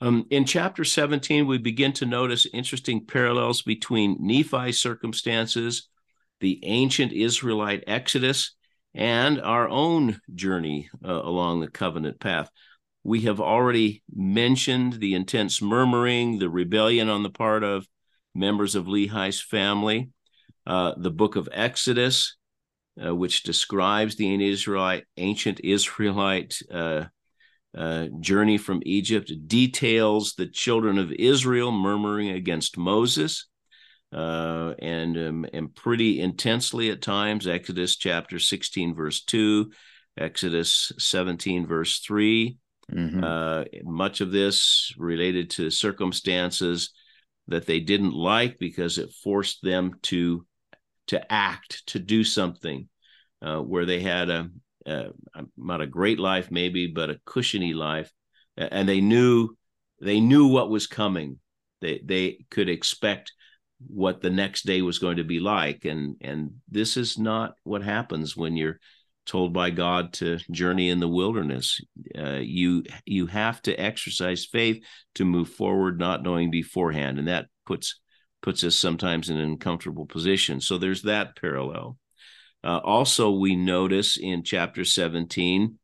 Um, 0.00 0.26
in 0.30 0.44
chapter 0.44 0.84
17, 0.84 1.46
we 1.46 1.58
begin 1.58 1.92
to 1.94 2.06
notice 2.06 2.46
interesting 2.52 3.04
parallels 3.04 3.62
between 3.62 4.16
Nephi's 4.20 4.80
circumstances, 4.80 5.88
the 6.40 6.60
ancient 6.62 7.12
Israelite 7.12 7.84
Exodus, 7.86 8.54
and 8.94 9.40
our 9.40 9.68
own 9.68 10.20
journey 10.34 10.88
uh, 11.04 11.12
along 11.12 11.60
the 11.60 11.68
covenant 11.68 12.20
path. 12.20 12.48
We 13.04 13.22
have 13.22 13.40
already 13.40 14.02
mentioned 14.14 14.94
the 14.94 15.14
intense 15.14 15.62
murmuring, 15.62 16.38
the 16.38 16.50
rebellion 16.50 17.08
on 17.08 17.22
the 17.22 17.30
part 17.30 17.64
of 17.64 17.86
members 18.34 18.74
of 18.74 18.86
Lehi's 18.86 19.40
family, 19.40 20.10
uh, 20.66 20.94
the 20.96 21.10
book 21.10 21.36
of 21.36 21.48
Exodus, 21.52 22.36
uh, 23.02 23.14
which 23.14 23.42
describes 23.42 24.16
the 24.16 24.50
Israelite, 24.50 25.04
ancient 25.16 25.60
Israelite 25.62 26.58
uh, 26.70 27.04
uh, 27.76 28.06
journey 28.20 28.58
from 28.58 28.82
Egypt, 28.84 29.32
details 29.46 30.34
the 30.34 30.46
children 30.46 30.98
of 30.98 31.12
Israel 31.12 31.70
murmuring 31.70 32.30
against 32.30 32.76
Moses 32.76 33.46
uh, 34.12 34.74
and 34.78 35.16
um, 35.16 35.46
and 35.52 35.74
pretty 35.74 36.20
intensely 36.20 36.90
at 36.90 37.02
times. 37.02 37.46
Exodus 37.46 37.96
chapter 37.96 38.38
16, 38.38 38.94
verse 38.94 39.22
2, 39.22 39.70
Exodus 40.16 40.92
17, 40.98 41.66
verse 41.66 42.00
3. 42.00 42.56
Mm-hmm. 42.92 43.22
Uh, 43.22 43.64
much 43.84 44.20
of 44.20 44.32
this 44.32 44.94
related 44.96 45.50
to 45.50 45.70
circumstances 45.70 46.90
that 47.48 47.66
they 47.66 47.80
didn't 47.80 48.14
like 48.14 48.58
because 48.58 48.98
it 48.98 49.12
forced 49.22 49.62
them 49.62 49.94
to 50.02 50.44
to 51.08 51.32
act, 51.32 51.86
to 51.86 51.98
do 51.98 52.22
something, 52.22 52.86
uh, 53.40 53.58
where 53.58 53.86
they 53.86 54.00
had 54.00 54.28
a, 54.28 54.50
a 54.86 55.06
not 55.56 55.80
a 55.80 55.86
great 55.86 56.18
life 56.18 56.50
maybe, 56.50 56.86
but 56.86 57.10
a 57.10 57.20
cushiony 57.24 57.72
life, 57.72 58.12
and 58.56 58.88
they 58.88 59.00
knew 59.00 59.56
they 60.00 60.20
knew 60.20 60.46
what 60.46 60.70
was 60.70 60.86
coming. 60.86 61.38
They 61.80 62.00
they 62.04 62.44
could 62.50 62.68
expect 62.68 63.32
what 63.86 64.20
the 64.20 64.30
next 64.30 64.66
day 64.66 64.82
was 64.82 64.98
going 64.98 65.18
to 65.18 65.24
be 65.24 65.40
like, 65.40 65.84
and 65.84 66.16
and 66.20 66.52
this 66.68 66.96
is 66.96 67.18
not 67.18 67.54
what 67.64 67.82
happens 67.82 68.36
when 68.36 68.56
you're 68.56 68.80
told 69.28 69.52
by 69.52 69.70
God 69.70 70.12
to 70.14 70.38
journey 70.50 70.88
in 70.88 71.00
the 71.00 71.08
wilderness. 71.08 71.80
Uh, 72.16 72.40
you 72.40 72.84
you 73.04 73.26
have 73.26 73.60
to 73.62 73.74
exercise 73.74 74.44
faith 74.44 74.82
to 75.14 75.24
move 75.24 75.50
forward, 75.50 75.98
not 75.98 76.22
knowing 76.22 76.50
beforehand, 76.50 77.18
and 77.18 77.28
that 77.28 77.46
puts 77.66 78.00
puts 78.42 78.64
us 78.64 78.76
sometimes 78.76 79.28
in 79.28 79.36
an 79.36 79.50
uncomfortable 79.50 80.06
position. 80.06 80.60
So 80.60 80.78
there's 80.78 81.02
that 81.02 81.36
parallel. 81.36 81.98
Uh, 82.64 82.78
also, 82.78 83.30
we 83.30 83.56
notice 83.56 84.16
in 84.16 84.42
chapter 84.42 84.84
17, 84.84 85.78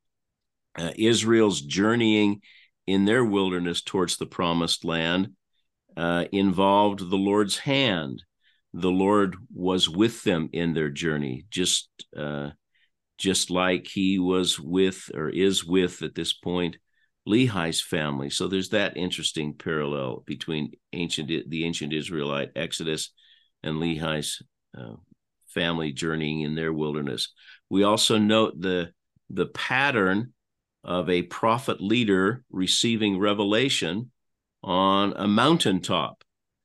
uh, 0.76 0.90
Israel's 0.97 1.61
journeying 1.61 2.40
in 2.86 3.05
their 3.05 3.24
wilderness 3.24 3.82
towards 3.82 4.16
the 4.16 4.26
promised 4.26 4.84
land 4.84 5.30
uh, 5.97 6.24
involved 6.32 6.99
the 6.99 7.16
Lord's 7.16 7.59
hand. 7.59 8.22
The 8.72 8.90
Lord 8.90 9.36
was 9.53 9.88
with 9.88 10.24
them 10.24 10.49
in 10.53 10.74
their 10.74 10.90
journey, 10.90 11.45
just 11.49 11.88
uh, 12.16 12.51
just 13.19 13.51
like 13.51 13.87
he 13.87 14.19
was 14.19 14.59
with 14.59 15.11
or 15.15 15.29
is 15.29 15.65
with 15.65 16.03
at 16.03 16.15
this 16.15 16.33
point 16.33 16.77
Lehi's 17.27 17.81
family. 17.81 18.29
So 18.29 18.49
there's 18.49 18.71
that 18.71 18.97
interesting 18.97 19.55
parallel 19.55 20.23
between 20.27 20.73
ancient 20.93 21.31
the 21.49 21.65
ancient 21.65 21.93
Israelite 21.93 22.51
Exodus 22.55 23.12
and 23.62 23.77
Lehi's 23.77 24.43
uh, 24.77 24.97
family 25.49 25.93
journeying 25.93 26.43
in 26.43 26.55
their 26.55 26.73
wilderness. 26.73 27.33
We 27.71 27.83
also 27.83 28.19
note 28.19 28.61
the 28.61 28.93
the 29.31 29.47
pattern 29.47 30.33
of 30.83 31.09
a 31.09 31.23
prophet 31.23 31.81
leader 31.81 32.45
receiving 32.51 33.19
revelation 33.19 34.11
on 34.62 35.15
a 35.17 35.27
mountaintop. 35.27 36.23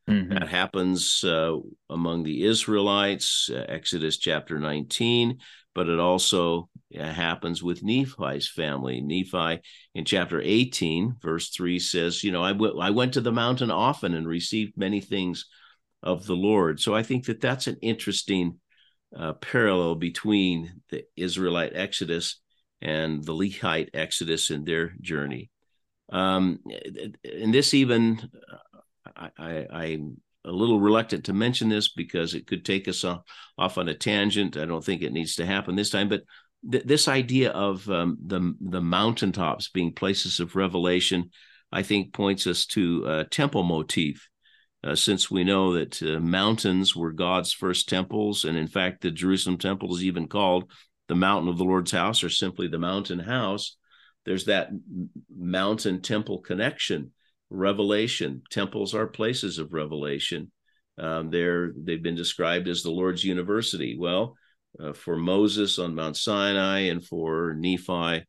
Mm-hmm. 0.10 0.34
That 0.34 0.50
happens 0.50 1.24
uh, 1.24 1.58
among 1.90 2.24
the 2.24 2.44
Israelites, 2.44 3.50
uh, 3.54 3.66
Exodus 3.70 4.18
chapter 4.18 4.60
19 4.60 5.38
but 5.80 5.88
it 5.88 5.98
also 5.98 6.68
happens 6.94 7.64
with 7.64 7.84
Nephi's 7.84 8.50
family. 8.50 9.00
Nephi 9.00 9.62
in 9.96 10.04
chapter 10.04 10.42
18, 10.42 11.16
verse 11.22 11.52
3 11.52 11.80
says, 11.80 12.22
You 12.22 12.34
know, 12.34 12.44
I, 12.44 12.52
w- 12.52 12.78
I 12.78 12.90
went 12.90 13.14
to 13.14 13.22
the 13.22 13.32
mountain 13.32 13.72
often 13.72 14.14
and 14.14 14.28
received 14.28 14.74
many 14.76 15.00
things 15.00 15.46
of 16.04 16.26
the 16.26 16.36
Lord. 16.36 16.82
So 16.82 16.94
I 16.94 17.04
think 17.04 17.28
that 17.28 17.40
that's 17.40 17.68
an 17.68 17.78
interesting 17.82 18.60
uh, 19.18 19.36
parallel 19.36 19.96
between 19.96 20.82
the 20.90 21.06
Israelite 21.16 21.72
Exodus 21.74 22.42
and 22.82 23.24
the 23.24 23.32
Lehite 23.32 23.92
Exodus 23.94 24.50
in 24.50 24.66
their 24.66 24.96
journey. 25.00 25.50
Um, 26.12 26.60
and 27.24 27.54
this 27.54 27.74
even, 27.74 28.30
I, 29.16 29.30
I, 29.38 29.68
I 29.72 30.00
a 30.50 30.52
little 30.52 30.80
reluctant 30.80 31.26
to 31.26 31.34
mention 31.34 31.70
this 31.70 31.90
because 31.90 32.34
it 32.34 32.48
could 32.48 32.66
take 32.66 32.88
us 32.88 33.04
off, 33.04 33.22
off 33.58 33.78
on 33.78 33.88
a 33.88 33.94
tangent. 33.94 34.58
I 34.58 34.66
don't 34.66 34.84
think 34.84 35.02
it 35.02 35.14
needs 35.14 35.36
to 35.36 35.46
happen 35.46 35.76
this 35.76 35.92
time, 35.92 36.10
but 36.10 36.24
th- 36.70 36.84
this 36.86 37.08
idea 37.08 37.52
of 37.52 37.88
um, 37.90 38.18
the 38.26 38.56
the 38.60 38.82
mountaintops 38.82 39.70
being 39.70 39.94
places 39.94 40.40
of 40.40 40.56
revelation, 40.56 41.30
I 41.72 41.84
think, 41.84 42.14
points 42.14 42.48
us 42.48 42.66
to 42.68 43.06
a 43.06 43.26
temple 43.26 43.64
motif. 43.64 44.28
Uh, 44.82 44.96
since 44.96 45.30
we 45.30 45.44
know 45.44 45.74
that 45.74 46.02
uh, 46.02 46.22
mountains 46.22 46.96
were 46.96 47.12
God's 47.12 47.52
first 47.52 47.90
temples, 47.90 48.46
and 48.46 48.58
in 48.58 48.68
fact, 48.68 49.02
the 49.02 49.12
Jerusalem 49.12 49.58
temple 49.58 49.94
is 49.94 50.04
even 50.06 50.28
called 50.28 50.72
the 51.10 51.16
mountain 51.16 51.50
of 51.50 51.58
the 51.58 51.66
Lord's 51.66 51.92
house, 51.92 52.24
or 52.24 52.30
simply 52.30 52.68
the 52.68 52.80
mountain 52.80 53.20
house. 53.20 53.76
There's 54.26 54.46
that 54.46 54.70
mountain 55.36 56.02
temple 56.02 56.40
connection 56.40 57.12
revelation. 57.50 58.42
Temples 58.50 58.94
are 58.94 59.08
places 59.08 59.58
of 59.58 59.74
revelation. 59.74 60.52
Um, 60.98 61.30
they're 61.30 61.72
they've 61.76 62.04
been 62.04 62.16
described 62.16 62.68
as 62.68 62.84
the 62.84 62.92
Lord's 62.92 63.24
university. 63.24 63.98
Well, 63.98 64.36
uh, 64.80 64.94
for 64.94 65.16
Moses 65.16 65.80
on 65.80 65.96
Mount 65.96 66.18
Sinai 66.18 66.90
and 66.90 67.04
for 67.04 67.54
Nephi 67.58 68.26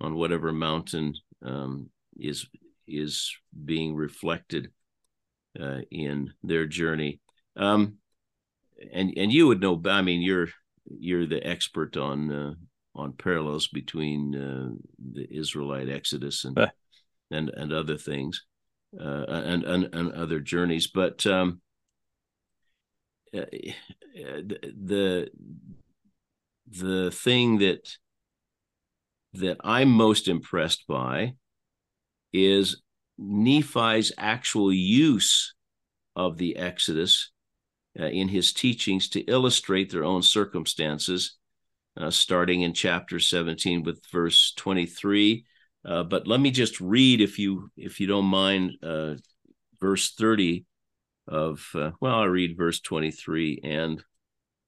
on 0.00 0.14
whatever 0.14 0.52
mountain 0.52 1.14
um, 1.44 1.90
is 2.18 2.46
is 2.86 3.34
being 3.64 3.94
reflected 3.94 4.70
uh, 5.60 5.80
in 5.90 6.32
their 6.42 6.66
journey. 6.66 7.20
Um, 7.56 7.98
and 8.92 9.12
and 9.16 9.32
you 9.32 9.46
would 9.46 9.60
know. 9.60 9.80
I 9.86 10.02
mean, 10.02 10.22
you're 10.22 10.48
you're 10.86 11.26
the 11.26 11.44
expert 11.46 11.96
on 11.96 12.32
uh, 12.32 12.54
on 12.94 13.12
parallels 13.12 13.68
between 13.68 14.34
uh, 14.34 14.70
the 15.12 15.26
Israelite 15.30 15.88
Exodus 15.88 16.44
and 16.44 16.58
and 17.30 17.50
and 17.50 17.72
other 17.72 17.96
things 17.96 18.44
uh, 18.98 19.24
and, 19.28 19.64
and 19.64 19.94
and 19.94 20.12
other 20.12 20.40
journeys. 20.40 20.86
But 20.86 21.26
um, 21.26 21.60
uh, 23.36 23.44
the 24.12 25.28
the 26.66 27.10
thing 27.10 27.58
that 27.58 27.96
that 29.34 29.58
I'm 29.62 29.90
most 29.90 30.28
impressed 30.28 30.86
by 30.86 31.34
is 32.32 32.80
Nephi's 33.18 34.12
actual 34.16 34.72
use 34.72 35.54
of 36.16 36.38
the 36.38 36.56
Exodus 36.56 37.30
uh, 37.98 38.06
in 38.06 38.28
his 38.28 38.52
teachings 38.52 39.08
to 39.10 39.20
illustrate 39.20 39.90
their 39.90 40.04
own 40.04 40.22
circumstances, 40.22 41.36
uh, 41.96 42.10
starting 42.10 42.62
in 42.62 42.72
chapter 42.72 43.18
17 43.18 43.82
with 43.82 44.04
verse 44.10 44.52
23 44.56 45.44
uh, 45.84 46.02
but 46.02 46.26
let 46.26 46.40
me 46.40 46.50
just 46.50 46.80
read, 46.80 47.20
if 47.20 47.38
you 47.38 47.70
if 47.76 48.00
you 48.00 48.06
don't 48.06 48.24
mind, 48.24 48.72
uh, 48.82 49.14
verse 49.80 50.12
thirty 50.14 50.66
of 51.26 51.66
uh, 51.74 51.92
well, 52.00 52.14
I'll 52.14 52.26
read 52.26 52.56
verse 52.56 52.80
twenty 52.80 53.10
three 53.10 53.60
and 53.62 54.02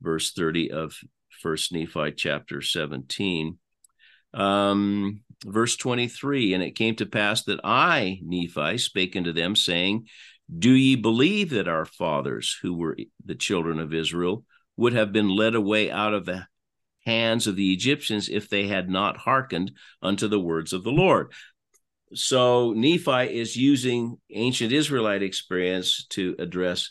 verse 0.01 0.33
thirty 0.33 0.71
of 0.71 0.95
First 1.41 1.73
Nephi 1.73 2.13
chapter 2.13 2.63
seventeen. 2.63 3.59
Um, 4.33 5.23
verse 5.45 5.77
twenty 5.77 6.07
three, 6.09 6.55
and 6.55 6.63
it 6.63 6.77
came 6.77 6.95
to 6.97 7.07
pass 7.07 7.45
that 7.45 7.61
I 7.65 8.21
Nephi 8.23 8.79
spake 8.79 9.17
unto 9.17 9.33
them, 9.33 9.57
saying, 9.57 10.07
Do 10.57 10.71
ye 10.71 10.97
believe 10.97 11.51
that 11.51 11.69
our 11.69 11.85
fathers, 11.85 12.57
who 12.63 12.75
were 12.75 12.97
the 13.25 13.35
children 13.35 13.81
of 13.81 13.93
Israel, 13.93 14.45
would 14.77 14.93
have 14.93 15.13
been 15.13 15.29
led 15.29 15.55
away 15.55 15.91
out 15.91 16.15
of 16.15 16.27
the 16.27 16.47
hands 17.05 17.47
of 17.47 17.57
the 17.57 17.73
Egyptians 17.73 18.29
if 18.29 18.49
they 18.49 18.67
had 18.67 18.89
not 18.89 19.17
hearkened 19.17 19.73
unto 20.03 20.29
the 20.29 20.41
words 20.41 20.73
of 20.73 20.85
the 20.85 20.93
Lord. 20.93 21.33
So 22.15 22.73
Nephi 22.73 23.39
is 23.39 23.57
using 23.57 24.19
ancient 24.31 24.73
Israelite 24.73 25.23
experience 25.23 26.07
to 26.11 26.35
address 26.39 26.91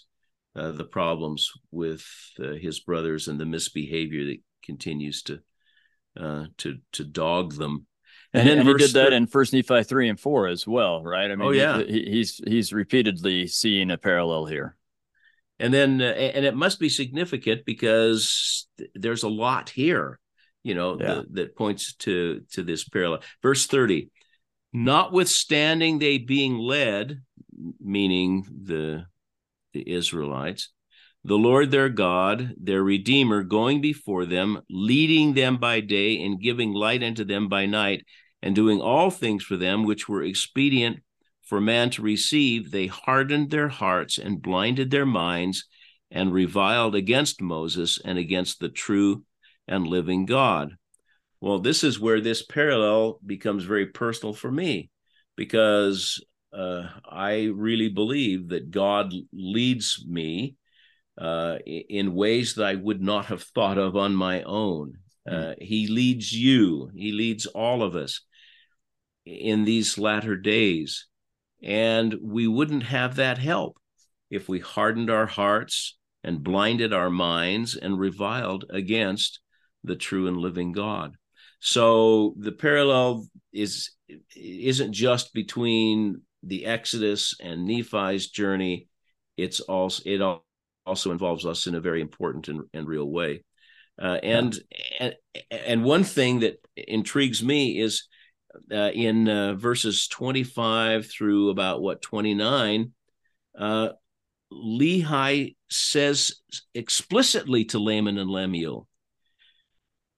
uh, 0.56 0.72
the 0.72 0.86
problems 0.86 1.52
with 1.72 2.06
uh, 2.40 2.54
his 2.54 2.80
brothers 2.80 3.28
and 3.28 3.40
the 3.40 3.46
misbehavior 3.46 4.26
that 4.26 4.38
continues 4.64 5.24
to 5.24 5.40
uh, 6.20 6.46
to 6.58 6.78
to 6.94 7.04
dog 7.04 7.54
them. 7.54 7.86
And, 8.34 8.48
and, 8.48 8.60
and 8.62 8.70
he 8.70 8.76
did 8.76 8.94
that 8.94 9.14
in 9.14 9.28
First 9.28 9.54
Nephi 9.54 9.84
three 9.84 10.10
and 10.10 10.20
four 10.20 10.48
as 10.48 10.66
well, 10.66 11.04
right? 11.04 11.30
I 11.30 11.36
mean, 11.36 11.48
oh 11.48 11.52
yeah, 11.52 11.82
he, 11.84 12.06
he's 12.10 12.42
he's 12.48 12.72
repeatedly 12.72 13.48
seeing 13.48 13.92
a 13.92 13.98
parallel 13.98 14.46
here 14.46 14.78
and 15.60 15.74
then 15.74 16.02
uh, 16.02 16.06
and 16.06 16.46
it 16.46 16.56
must 16.56 16.80
be 16.80 16.90
significant 16.90 17.66
because 17.66 18.68
th- 18.78 18.90
there's 18.96 19.24
a 19.24 19.30
lot 19.30 19.70
here 19.70 20.20
you 20.64 20.76
know 20.76 20.98
yeah. 21.00 21.22
that 21.32 21.56
points 21.56 21.94
to 21.96 22.42
to 22.52 22.64
this 22.64 22.88
parallel 22.88 23.22
verse 23.42 23.68
30 23.68 24.10
notwithstanding 24.74 26.00
they 26.00 26.18
being 26.18 26.58
led 26.58 27.22
meaning 27.80 28.46
the 28.64 29.06
the 29.74 29.90
israelites 29.90 30.70
the 31.24 31.38
lord 31.38 31.72
their 31.72 31.90
god 31.90 32.54
their 32.58 32.84
redeemer 32.84 33.44
going 33.44 33.82
before 33.82 34.26
them 34.26 34.62
leading 34.70 35.34
them 35.34 35.58
by 35.58 35.80
day 35.80 36.24
and 36.24 36.42
giving 36.42 36.74
light 36.74 37.04
unto 37.04 37.24
them 37.24 37.50
by 37.50 37.66
night 37.66 38.06
and 38.42 38.56
doing 38.56 38.80
all 38.80 39.10
things 39.10 39.44
for 39.44 39.58
them 39.58 39.84
which 39.84 40.08
were 40.08 40.24
expedient 40.24 41.00
for 41.50 41.60
man 41.60 41.90
to 41.90 42.04
receive, 42.04 42.70
they 42.70 42.86
hardened 42.86 43.50
their 43.50 43.70
hearts 43.70 44.20
and 44.20 44.40
blinded 44.40 44.92
their 44.92 45.06
minds 45.06 45.66
and 46.12 46.32
reviled 46.32 46.94
against 46.94 47.42
Moses 47.42 48.00
and 48.06 48.20
against 48.20 48.60
the 48.60 48.70
true 48.70 49.24
and 49.68 49.88
living 49.88 50.28
God. 50.28 50.76
Well, 51.42 51.58
this 51.58 51.84
is 51.84 52.00
where 52.00 52.22
this 52.22 52.46
parallel 52.46 53.20
becomes 53.26 53.64
very 53.64 53.88
personal 53.88 54.34
for 54.36 54.52
me 54.52 54.92
because 55.36 56.24
uh, 56.54 56.88
I 57.04 57.46
really 57.46 57.90
believe 57.90 58.50
that 58.50 58.70
God 58.70 59.12
leads 59.34 60.06
me 60.08 60.56
uh, 61.20 61.58
in 61.66 62.14
ways 62.14 62.56
that 62.56 62.66
I 62.66 62.76
would 62.76 63.02
not 63.02 63.26
have 63.26 63.42
thought 63.42 63.80
of 63.80 63.96
on 63.96 64.14
my 64.16 64.44
own. 64.44 65.00
Hmm. 65.28 65.34
Uh, 65.34 65.54
he 65.60 65.88
leads 65.88 66.32
you, 66.32 66.92
He 66.96 67.12
leads 67.12 67.48
all 67.48 67.82
of 67.82 67.96
us 67.96 68.22
in 69.26 69.64
these 69.64 69.98
latter 69.98 70.38
days 70.38 71.08
and 71.62 72.16
we 72.22 72.48
wouldn't 72.48 72.84
have 72.84 73.16
that 73.16 73.38
help 73.38 73.78
if 74.30 74.48
we 74.48 74.60
hardened 74.60 75.10
our 75.10 75.26
hearts 75.26 75.98
and 76.24 76.44
blinded 76.44 76.94
our 76.94 77.10
minds 77.10 77.76
and 77.76 78.00
reviled 78.00 78.66
against 78.70 79.40
the 79.84 79.96
true 79.96 80.28
and 80.28 80.38
living 80.38 80.72
God. 80.72 81.16
So 81.60 82.36
the 82.38 82.52
parallel 82.52 83.28
is 83.52 83.92
isn't 84.36 84.94
just 84.94 85.34
between 85.34 86.22
the 86.44 86.66
Exodus 86.66 87.36
and 87.42 87.66
Nephi's 87.66 88.30
journey. 88.30 88.88
It's 89.38 89.60
also 89.60 90.04
it 90.06 90.22
also 90.86 91.12
involves 91.12 91.46
us 91.46 91.68
in 91.68 91.76
a 91.76 91.82
very 91.82 92.02
important 92.02 92.48
and, 92.48 92.64
and 92.74 92.88
real 92.88 93.10
way. 93.10 93.44
Uh, 94.02 94.18
and, 94.24 94.58
and 95.00 95.16
and 95.52 95.84
one 95.84 96.06
thing 96.06 96.40
that 96.40 96.58
intrigues 96.76 97.44
me 97.44 97.80
is 97.80 98.08
uh, 98.72 98.92
in 98.94 99.28
uh, 99.30 99.56
verses 99.56 100.08
25 100.08 101.08
through 101.08 101.50
about 101.50 101.82
what 101.82 102.02
29, 102.02 102.92
uh, 103.58 103.90
Lehi 104.52 105.56
says 105.70 106.36
explicitly 106.74 107.66
to 107.66 107.80
Laman 107.80 108.18
and 108.18 108.30
Lemuel, 108.30 108.88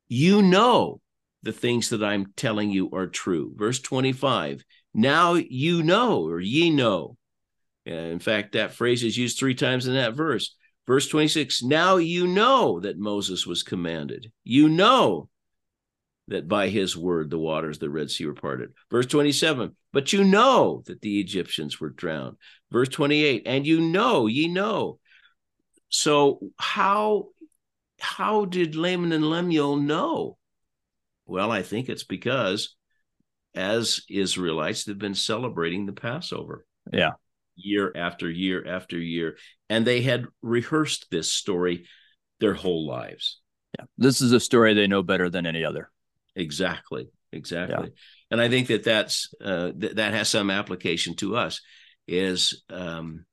"You 0.08 0.42
know 0.42 1.02
the 1.44 1.52
things 1.52 1.90
that 1.90 2.04
I'm 2.04 2.34
telling 2.36 2.72
you 2.72 2.90
are 2.92 3.08
true." 3.08 3.54
Verse 3.58 3.80
25. 3.80 4.64
Now 4.94 5.34
you 5.34 5.84
know, 5.84 6.28
or 6.28 6.40
ye 6.40 6.70
know. 6.70 7.18
in 7.86 8.20
fact, 8.20 8.54
that 8.54 8.74
phrase 8.74 9.04
is 9.04 9.18
used 9.18 9.38
three 9.38 9.56
times 9.56 9.88
in 9.88 9.96
that 9.96 10.14
verse. 10.14 10.56
Verse 10.88 11.08
26 11.08 11.64
Now 11.64 11.98
you 11.98 12.28
know 12.28 12.80
that 12.80 13.00
Moses 13.00 13.46
was 13.46 13.64
commanded. 13.64 14.32
You 14.44 14.70
know 14.70 15.30
that 16.32 16.48
by 16.48 16.70
his 16.70 16.98
word 16.98 17.30
the 17.30 17.38
waters 17.38 17.78
of 17.78 17.82
the 17.82 17.90
Red 17.90 18.10
Sea 18.10 18.26
were 18.26 18.34
parted. 18.34 18.74
Verse 18.90 19.06
27 19.06 19.76
But 19.94 20.12
you 20.12 20.24
know 20.24 20.84
that 20.88 21.02
the 21.02 21.20
Egyptians 21.20 21.80
were 21.80 21.90
drowned. 21.90 22.38
Verse 22.72 22.90
28 22.90 23.44
And 23.46 23.66
you 23.66 23.82
know, 23.82 24.28
ye 24.28 24.48
know. 24.48 25.00
So 25.90 26.40
how 26.58 27.30
how 28.00 28.46
did 28.46 28.76
Laman 28.76 29.12
and 29.12 29.30
Lemuel 29.30 29.78
know? 29.78 30.38
Well, 31.26 31.52
I 31.52 31.62
think 31.62 31.88
it's 31.88 32.04
because 32.04 32.76
as 33.54 34.02
Israelites, 34.10 34.84
they've 34.84 34.98
been 34.98 35.16
celebrating 35.16 35.86
the 35.86 35.94
Passover. 35.94 36.66
Yeah 36.92 37.12
year 37.56 37.92
after 37.96 38.30
year 38.30 38.66
after 38.68 38.98
year. 38.98 39.38
And 39.70 39.86
they 39.86 40.02
had 40.02 40.26
rehearsed 40.42 41.08
this 41.12 41.32
story 41.32 41.86
their 42.40 42.54
whole 42.54 42.88
lives. 42.88 43.40
Yeah. 43.78 43.86
This 43.98 44.22
is 44.22 44.32
a 44.32 44.40
story 44.40 44.74
they 44.74 44.88
know 44.88 45.04
better 45.04 45.30
than 45.30 45.46
any 45.46 45.64
other. 45.64 45.90
Exactly. 46.36 47.10
Exactly. 47.32 47.88
Yeah. 47.88 47.94
And 48.30 48.42
I 48.42 48.50
think 48.50 48.68
that 48.68 48.84
that's 48.84 49.34
uh, 49.44 49.72
th- 49.72 49.96
that 49.96 50.14
has 50.14 50.30
some 50.30 50.50
application 50.50 51.16
to 51.18 51.38
us 51.38 51.62
is 52.08 52.64
um, 52.70 53.26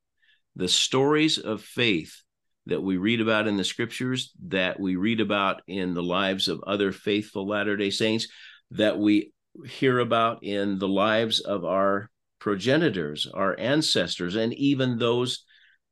the 0.55 0.69
stories 0.69 1.37
of 1.37 1.61
faith 1.61 2.21
that 2.65 2.81
we 2.81 2.97
read 2.97 3.19
about 3.19 3.47
in 3.47 3.57
the 3.57 3.63
scriptures, 3.63 4.31
that 4.47 4.79
we 4.79 4.95
read 4.95 5.19
about 5.19 5.61
in 5.67 5.93
the 5.93 6.03
lives 6.03 6.47
of 6.47 6.63
other 6.65 6.91
faithful 6.91 7.47
Latter 7.47 7.75
day 7.75 7.89
Saints, 7.89 8.27
that 8.71 8.97
we 8.97 9.33
hear 9.65 9.99
about 9.99 10.43
in 10.43 10.79
the 10.79 10.87
lives 10.87 11.39
of 11.39 11.65
our 11.65 12.09
progenitors, 12.39 13.27
our 13.33 13.57
ancestors, 13.59 14.35
and 14.35 14.53
even 14.53 14.97
those 14.97 15.43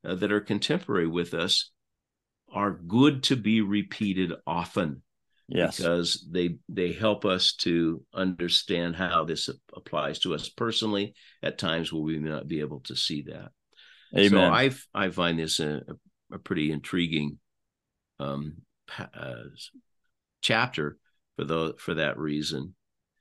uh, 0.06 0.16
that 0.16 0.32
are 0.32 0.40
contemporary 0.40 1.08
with 1.08 1.34
us 1.34 1.72
are 2.54 2.72
good 2.72 3.24
to 3.24 3.36
be 3.36 3.62
repeated 3.62 4.32
often. 4.46 5.02
Yes. 5.48 5.78
Because 5.78 6.28
they 6.30 6.58
they 6.68 6.92
help 6.92 7.24
us 7.24 7.54
to 7.56 8.04
understand 8.14 8.96
how 8.96 9.24
this 9.24 9.50
applies 9.74 10.20
to 10.20 10.36
us 10.36 10.50
personally 10.50 11.14
at 11.42 11.58
times 11.58 11.92
where 11.92 12.02
we 12.02 12.20
may 12.20 12.30
not 12.30 12.48
be 12.48 12.60
able 12.60 12.82
to 12.82 12.96
see 12.96 13.24
that. 13.24 13.50
Amen. 14.14 14.30
So 14.30 14.42
I 14.42 14.72
I 14.94 15.10
find 15.10 15.40
this 15.40 15.60
a, 15.60 15.82
a 16.32 16.38
pretty 16.38 16.72
intriguing 16.72 17.40
um, 18.20 18.58
uh, 18.98 19.44
chapter 20.42 20.98
for 21.38 21.46
the 21.46 21.76
for 21.78 21.94
that 21.94 22.18
reason. 22.18 22.76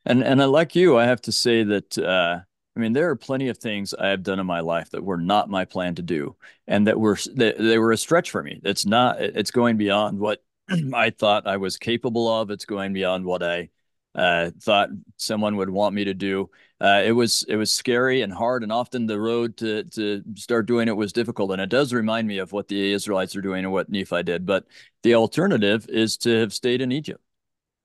And 0.04 0.24
and 0.24 0.42
I 0.42 0.46
like 0.46 0.74
you, 0.74 0.96
I 0.96 1.04
have 1.04 1.20
to 1.22 1.32
say 1.32 1.62
that 1.62 1.96
uh, 1.98 2.40
I 2.76 2.80
mean, 2.80 2.92
there 2.92 3.08
are 3.08 3.16
plenty 3.16 3.48
of 3.48 3.56
things 3.56 3.94
I 3.94 4.08
have 4.08 4.22
done 4.22 4.38
in 4.38 4.46
my 4.46 4.60
life 4.60 4.90
that 4.90 5.02
were 5.02 5.16
not 5.16 5.48
my 5.48 5.64
plan 5.64 5.94
to 5.94 6.02
do, 6.02 6.36
and 6.66 6.86
that 6.86 7.00
were 7.00 7.18
that 7.36 7.56
they 7.58 7.78
were 7.78 7.92
a 7.92 7.96
stretch 7.96 8.30
for 8.30 8.42
me. 8.42 8.60
It's 8.64 8.84
not. 8.84 9.20
It's 9.20 9.50
going 9.50 9.78
beyond 9.78 10.18
what 10.18 10.42
I 10.94 11.10
thought 11.10 11.46
I 11.46 11.56
was 11.56 11.76
capable 11.76 12.28
of. 12.28 12.50
It's 12.50 12.64
going 12.64 12.92
beyond 12.92 13.24
what 13.24 13.42
I 13.42 13.70
uh, 14.14 14.50
thought 14.62 14.88
someone 15.16 15.56
would 15.56 15.70
want 15.70 15.94
me 15.94 16.04
to 16.04 16.14
do. 16.14 16.50
Uh, 16.80 17.02
it 17.04 17.12
was 17.12 17.44
it 17.48 17.56
was 17.56 17.70
scary 17.70 18.22
and 18.22 18.32
hard, 18.32 18.62
and 18.62 18.72
often 18.72 19.06
the 19.06 19.20
road 19.20 19.56
to 19.58 19.84
to 19.84 20.22
start 20.34 20.66
doing 20.66 20.88
it 20.88 20.96
was 20.96 21.12
difficult. 21.12 21.52
And 21.52 21.60
it 21.60 21.68
does 21.68 21.92
remind 21.92 22.26
me 22.28 22.38
of 22.38 22.52
what 22.52 22.68
the 22.68 22.92
Israelites 22.92 23.36
are 23.36 23.42
doing 23.42 23.64
and 23.64 23.72
what 23.72 23.88
Nephi 23.88 24.22
did. 24.22 24.46
But 24.46 24.66
the 25.02 25.14
alternative 25.14 25.86
is 25.88 26.16
to 26.18 26.40
have 26.40 26.52
stayed 26.52 26.80
in 26.80 26.92
Egypt. 26.92 27.20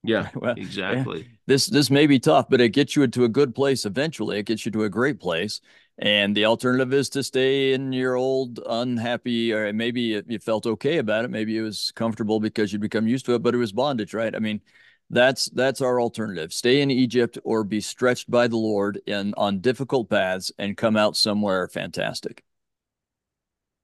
Yeah, 0.04 0.30
well, 0.36 0.56
exactly. 0.58 1.28
This 1.52 1.68
this 1.68 1.90
may 1.92 2.08
be 2.08 2.18
tough, 2.18 2.48
but 2.50 2.62
it 2.62 2.70
gets 2.70 2.96
you 2.96 3.04
into 3.04 3.26
a 3.26 3.28
good 3.28 3.54
place 3.54 3.86
eventually. 3.86 4.40
It 4.40 4.46
gets 4.46 4.66
you 4.66 4.72
to 4.72 4.86
a 4.86 4.90
great 4.90 5.20
place. 5.20 5.60
And 5.98 6.34
the 6.34 6.46
alternative 6.46 6.94
is 6.94 7.10
to 7.10 7.24
stay 7.24 7.74
in 7.74 7.92
your 7.92 8.16
old 8.16 8.62
unhappy, 8.66 9.52
or 9.52 9.74
maybe 9.74 10.24
you 10.26 10.40
felt 10.40 10.66
okay 10.66 11.00
about 11.00 11.26
it. 11.26 11.30
Maybe 11.30 11.58
it 11.58 11.62
was 11.62 11.92
comfortable 11.94 12.40
because 12.40 12.72
you'd 12.72 12.82
become 12.82 13.06
used 13.06 13.26
to 13.26 13.34
it, 13.34 13.44
but 13.44 13.54
it 13.54 13.58
was 13.58 13.74
bondage, 13.74 14.14
right? 14.14 14.34
I 14.34 14.40
mean, 14.40 14.62
that's 15.10 15.48
that's 15.48 15.82
our 15.82 16.00
alternative. 16.00 16.54
Stay 16.54 16.80
in 16.80 16.90
Egypt 16.90 17.38
or 17.44 17.66
be 17.66 17.82
stretched 17.82 18.32
by 18.32 18.48
the 18.48 18.56
Lord 18.56 19.02
in 19.06 19.34
on 19.36 19.60
difficult 19.60 20.10
paths 20.10 20.54
and 20.58 20.78
come 20.78 20.96
out 20.96 21.18
somewhere 21.18 21.68
fantastic. 21.68 22.46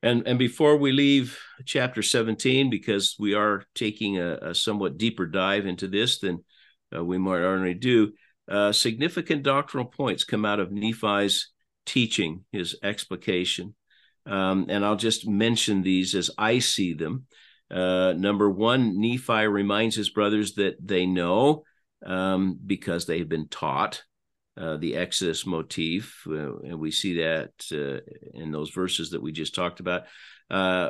And 0.01 0.25
and 0.25 0.39
before 0.39 0.77
we 0.77 0.93
leave 0.93 1.37
chapter 1.65 2.01
17, 2.01 2.69
because 2.69 3.17
we 3.19 3.33
are 3.33 3.65
taking 3.75 4.19
a, 4.19 4.37
a 4.51 4.55
somewhat 4.55 4.97
deeper 4.97 5.25
dive 5.25 5.65
into 5.65 5.89
this 5.89 6.19
than 6.19 6.45
uh, 6.95 7.03
we 7.03 7.17
might 7.17 7.41
already 7.41 7.73
do, 7.73 8.13
uh, 8.49 8.71
significant 8.71 9.43
doctrinal 9.43 9.87
points 9.87 10.23
come 10.23 10.45
out 10.45 10.59
of 10.59 10.71
Nephi's 10.71 11.51
teaching, 11.85 12.45
his 12.51 12.75
explication. 12.83 13.75
Um, 14.25 14.67
and 14.69 14.83
I'll 14.83 14.97
just 14.97 15.27
mention 15.27 15.81
these 15.81 16.15
as 16.15 16.29
I 16.37 16.59
see 16.59 16.93
them. 16.93 17.25
Uh, 17.71 18.13
number 18.13 18.49
one, 18.49 18.99
Nephi 18.99 19.47
reminds 19.47 19.95
his 19.95 20.09
brothers 20.09 20.55
that 20.55 20.75
they 20.85 21.05
know 21.05 21.63
um, 22.05 22.59
because 22.65 23.05
they've 23.05 23.27
been 23.27 23.47
taught 23.47 24.03
uh, 24.57 24.77
the 24.77 24.95
Exodus 24.95 25.45
motif, 25.45 26.23
uh, 26.27 26.57
and 26.59 26.79
we 26.79 26.89
see 26.91 27.21
that 27.21 27.51
uh, 27.71 28.01
in 28.33 28.51
those 28.51 28.71
verses 28.71 29.11
that 29.11 29.21
we 29.21 29.31
just 29.31 29.53
talked 29.53 29.79
about. 29.79 30.03
Uh, 30.49 30.89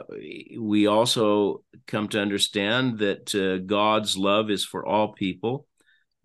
we 0.58 0.88
also 0.88 1.64
come 1.86 2.08
to 2.10 2.22
understand 2.22 3.00
that 3.00 3.34
uh, 3.36 3.58
God's 3.58 4.18
love 4.18 4.50
is 4.50 4.64
for 4.64 4.86
all 4.86 5.14
people, 5.14 5.68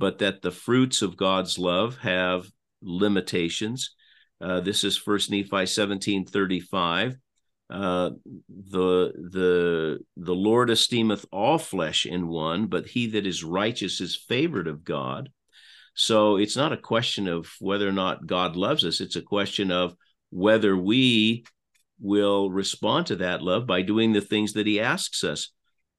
but 0.03 0.19
that 0.19 0.43
the 0.43 0.51
fruits 0.51 1.01
of 1.01 1.17
God's 1.17 1.61
love 1.61 1.97
have 1.99 2.51
limitations. 2.83 3.95
this 4.41 4.83
is 4.83 4.97
First 4.97 5.31
Nephi 5.31 5.65
seventeen 5.65 6.27
thirty 6.27 6.59
five. 6.59 7.17
Uh, 7.71 8.11
the 8.49 9.13
the 9.31 10.01
the 10.17 10.35
Lord 10.35 10.71
esteemeth 10.71 11.25
all 11.31 11.57
flesh 11.57 12.05
in 12.05 12.27
one, 12.27 12.67
but 12.67 12.89
he 12.89 13.07
that 13.11 13.27
is 13.29 13.45
righteous 13.45 14.01
is 14.01 14.17
favored 14.17 14.67
of 14.67 14.83
God. 14.83 15.31
So 15.95 16.37
it's 16.37 16.57
not 16.57 16.73
a 16.73 16.89
question 16.93 17.29
of 17.29 17.49
whether 17.61 17.89
or 17.89 17.93
not 17.93 18.27
God 18.27 18.57
loves 18.57 18.85
us. 18.85 19.01
It's 19.01 19.15
a 19.15 19.23
question 19.37 19.71
of 19.71 19.95
whether 20.31 20.77
we 20.77 21.45
will 22.01 22.51
respond 22.51 23.07
to 23.07 23.17
that 23.17 23.41
love 23.41 23.69
by 23.69 23.83
doing 23.83 24.13
the 24.13 24.21
things 24.21 24.55
that 24.55 24.67
he 24.67 24.81
asks 24.81 25.23
us. 25.23 25.53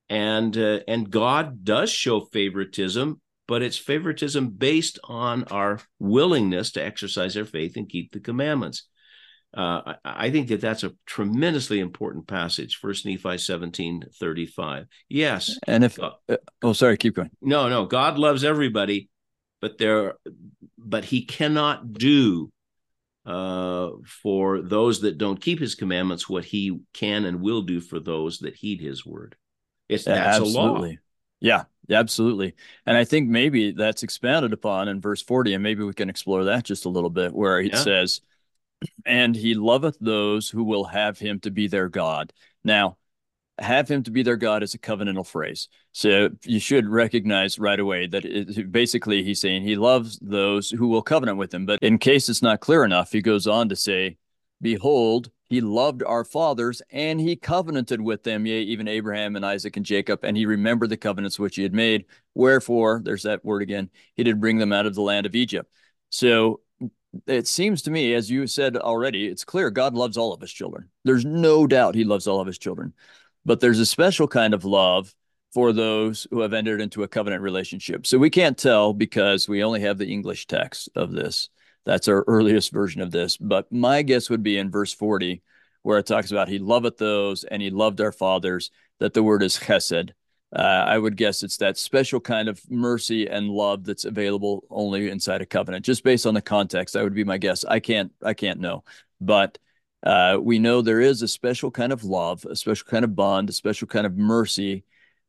And 0.10 0.58
uh, 0.58 0.82
and 0.90 1.10
God 1.10 1.64
does 1.64 1.90
show 1.90 2.20
favoritism, 2.34 3.22
but 3.48 3.62
it's 3.62 3.78
favoritism 3.78 4.50
based 4.50 5.00
on 5.04 5.44
our 5.46 5.80
willingness 6.00 6.72
to 6.72 6.84
exercise 6.84 7.36
our 7.38 7.46
faith 7.46 7.76
and 7.76 7.90
keep 7.90 8.12
the 8.12 8.20
commandments. 8.20 8.88
Uh, 9.56 9.94
I, 10.04 10.26
I, 10.26 10.32
think 10.32 10.48
that 10.48 10.62
that's 10.62 10.84
a 10.84 10.94
tremendously 11.06 11.80
important 11.80 12.26
passage. 12.28 12.78
First 12.78 13.06
Nephi 13.06 13.38
17, 13.38 14.06
35. 14.20 14.88
Yes. 15.10 15.60
And 15.68 15.84
if, 15.84 16.00
uh, 16.00 16.14
oh, 16.64 16.74
sorry, 16.74 16.98
keep 16.98 17.16
going. 17.16 17.30
No, 17.40 17.70
no, 17.70 17.86
God 17.86 18.18
loves 18.18 18.44
everybody, 18.44 19.10
but 19.62 19.78
there 19.78 20.16
but 20.78 21.06
he 21.06 21.26
cannot 21.26 21.94
do 21.94 22.52
uh, 23.26 23.92
for 24.24 24.62
those 24.62 25.02
that 25.02 25.18
don't 25.18 25.40
keep 25.40 25.60
his 25.60 25.76
commandments 25.76 26.28
what 26.28 26.44
he 26.46 26.80
can 26.94 27.26
and 27.26 27.42
will 27.42 27.62
do 27.62 27.80
for 27.80 28.00
those 28.00 28.40
that 28.40 28.56
heed 28.56 28.82
his 28.82 29.06
word. 29.06 29.36
It's 29.88 30.06
yeah, 30.06 30.16
that's 30.16 30.40
absolutely. 30.40 30.90
a 30.90 30.94
law. 30.94 30.98
Yeah, 31.40 31.64
absolutely. 31.90 32.54
And 32.86 32.98
I 32.98 33.06
think 33.06 33.30
maybe 33.30 33.72
that's 33.72 34.04
expounded 34.04 34.54
upon 34.54 34.88
in 34.88 35.02
verse 35.02 35.22
40, 35.22 35.54
and 35.54 35.64
maybe 35.64 35.84
we 35.84 35.94
can 35.94 36.10
explore 36.10 36.46
that 36.46 36.64
just 36.64 36.86
a 36.86 36.90
little 36.90 37.10
bit, 37.10 37.34
where 37.34 37.60
it 37.60 37.74
yeah. 37.74 37.80
says, 37.80 38.22
And 39.06 39.36
he 39.36 39.56
loveth 39.56 39.98
those 40.00 40.50
who 40.50 40.64
will 40.64 40.86
have 40.86 41.20
him 41.20 41.40
to 41.42 41.52
be 41.52 41.68
their 41.68 41.90
God. 41.90 42.34
Now, 42.64 42.98
have 43.60 43.90
him 43.90 44.04
to 44.04 44.12
be 44.12 44.24
their 44.24 44.36
God 44.36 44.64
is 44.64 44.74
a 44.74 44.80
covenantal 44.80 45.28
phrase. 45.28 45.68
So 45.92 46.30
you 46.44 46.60
should 46.60 46.88
recognize 46.88 47.60
right 47.60 47.80
away 47.80 48.08
that 48.08 48.26
it, 48.26 48.72
basically 48.72 49.24
he's 49.24 49.40
saying 49.40 49.64
he 49.64 49.76
loves 49.76 50.18
those 50.22 50.70
who 50.70 50.88
will 50.88 51.04
covenant 51.04 51.38
with 51.38 51.54
him. 51.54 51.66
But 51.66 51.80
in 51.82 52.00
case 52.00 52.30
it's 52.30 52.42
not 52.42 52.62
clear 52.62 52.84
enough, 52.84 53.12
he 53.12 53.22
goes 53.22 53.46
on 53.46 53.70
to 53.70 53.76
say, 53.76 54.18
Behold, 54.62 55.30
he 55.50 55.62
loved 55.62 56.04
our 56.04 56.24
fathers 56.24 56.82
and 56.90 57.20
he 57.20 57.36
covenanted 57.36 58.02
with 58.02 58.24
them, 58.24 58.46
yea, 58.46 58.62
even 58.62 58.88
Abraham 58.88 59.36
and 59.36 59.46
Isaac 59.46 59.78
and 59.78 59.86
Jacob, 59.86 60.24
and 60.24 60.36
he 60.36 60.46
remembered 60.46 60.90
the 60.90 60.98
covenants 60.98 61.38
which 61.38 61.56
he 61.56 61.64
had 61.64 61.74
made. 61.74 62.06
Wherefore, 62.34 63.02
there's 63.04 63.24
that 63.24 63.46
word 63.46 63.62
again, 63.62 63.90
he 64.16 64.24
did 64.24 64.42
bring 64.42 64.58
them 64.58 64.74
out 64.74 64.86
of 64.86 64.96
the 64.96 65.02
land 65.02 65.26
of 65.26 65.36
Egypt. 65.36 65.72
So 66.10 66.62
it 67.28 67.48
seems 67.48 67.84
to 67.84 67.92
me, 67.92 68.14
as 68.14 68.32
you 68.32 68.48
said 68.48 68.76
already, 68.78 69.28
it's 69.28 69.46
clear 69.46 69.70
God 69.70 69.94
loves 69.94 70.18
all 70.18 70.34
of 70.34 70.42
his 70.42 70.52
children. 70.52 70.90
There's 71.04 71.26
no 71.26 71.68
doubt 71.68 71.96
he 71.96 72.04
loves 72.04 72.28
all 72.28 72.40
of 72.40 72.48
his 72.48 72.58
children. 72.58 72.94
But 73.46 73.60
there's 73.60 73.80
a 73.80 73.86
special 73.86 74.28
kind 74.28 74.54
of 74.54 74.66
love 74.66 75.14
for 75.54 75.72
those 75.72 76.26
who 76.32 76.40
have 76.40 76.54
entered 76.54 76.82
into 76.82 77.04
a 77.04 77.08
covenant 77.08 77.44
relationship. 77.44 78.08
So 78.08 78.18
we 78.18 78.30
can't 78.30 78.58
tell 78.58 78.94
because 78.94 79.48
we 79.48 79.64
only 79.64 79.82
have 79.82 79.98
the 79.98 80.12
English 80.12 80.48
text 80.48 80.90
of 80.96 81.12
this. 81.12 81.50
That's 81.86 82.08
our 82.08 82.24
earliest 82.28 82.72
version 82.72 83.02
of 83.02 83.12
this. 83.12 83.38
But 83.38 83.72
my 83.72 84.02
guess 84.02 84.30
would 84.30 84.44
be 84.44 84.58
in 84.58 84.72
verse 84.72 84.94
40, 84.94 85.42
where 85.82 86.00
it 86.00 86.06
talks 86.06 86.32
about 86.32 86.48
he 86.48 86.60
loveth 86.60 86.98
those 86.98 87.44
and 87.44 87.62
he 87.62 87.70
loved 87.70 88.02
our 88.02 88.12
fathers, 88.12 88.72
that 89.00 89.14
the 89.14 89.24
word 89.24 89.44
is 89.44 89.58
chesed. 89.58 90.12
Uh, 90.56 90.86
I 90.88 90.98
would 90.98 91.18
guess 91.18 91.42
it's 91.42 91.58
that 91.58 91.78
special 91.78 92.20
kind 92.20 92.48
of 92.48 92.62
mercy 92.70 93.28
and 93.28 93.50
love 93.50 93.84
that's 93.86 94.06
available 94.06 94.64
only 94.70 95.10
inside 95.10 95.42
a 95.42 95.48
covenant. 95.48 95.84
Just 95.84 96.04
based 96.04 96.28
on 96.28 96.36
the 96.36 96.42
context, 96.42 96.94
that 96.94 97.04
would 97.04 97.16
be 97.16 97.24
my 97.24 97.40
guess. 97.40 97.66
I 97.66 97.80
can't, 97.80 98.12
I 98.22 98.36
can't 98.36 98.60
know, 98.60 98.84
but 99.20 99.58
uh, 100.04 100.38
we 100.40 100.60
know 100.60 100.82
there 100.82 101.02
is 101.02 101.22
a 101.22 101.28
special 101.28 101.72
kind 101.72 101.92
of 101.92 102.04
love, 102.04 102.46
a 102.46 102.56
special 102.56 102.86
kind 102.86 103.04
of 103.04 103.16
bond, 103.16 103.50
a 103.50 103.54
special 103.54 103.88
kind 103.88 104.06
of 104.06 104.16
mercy 104.16 104.84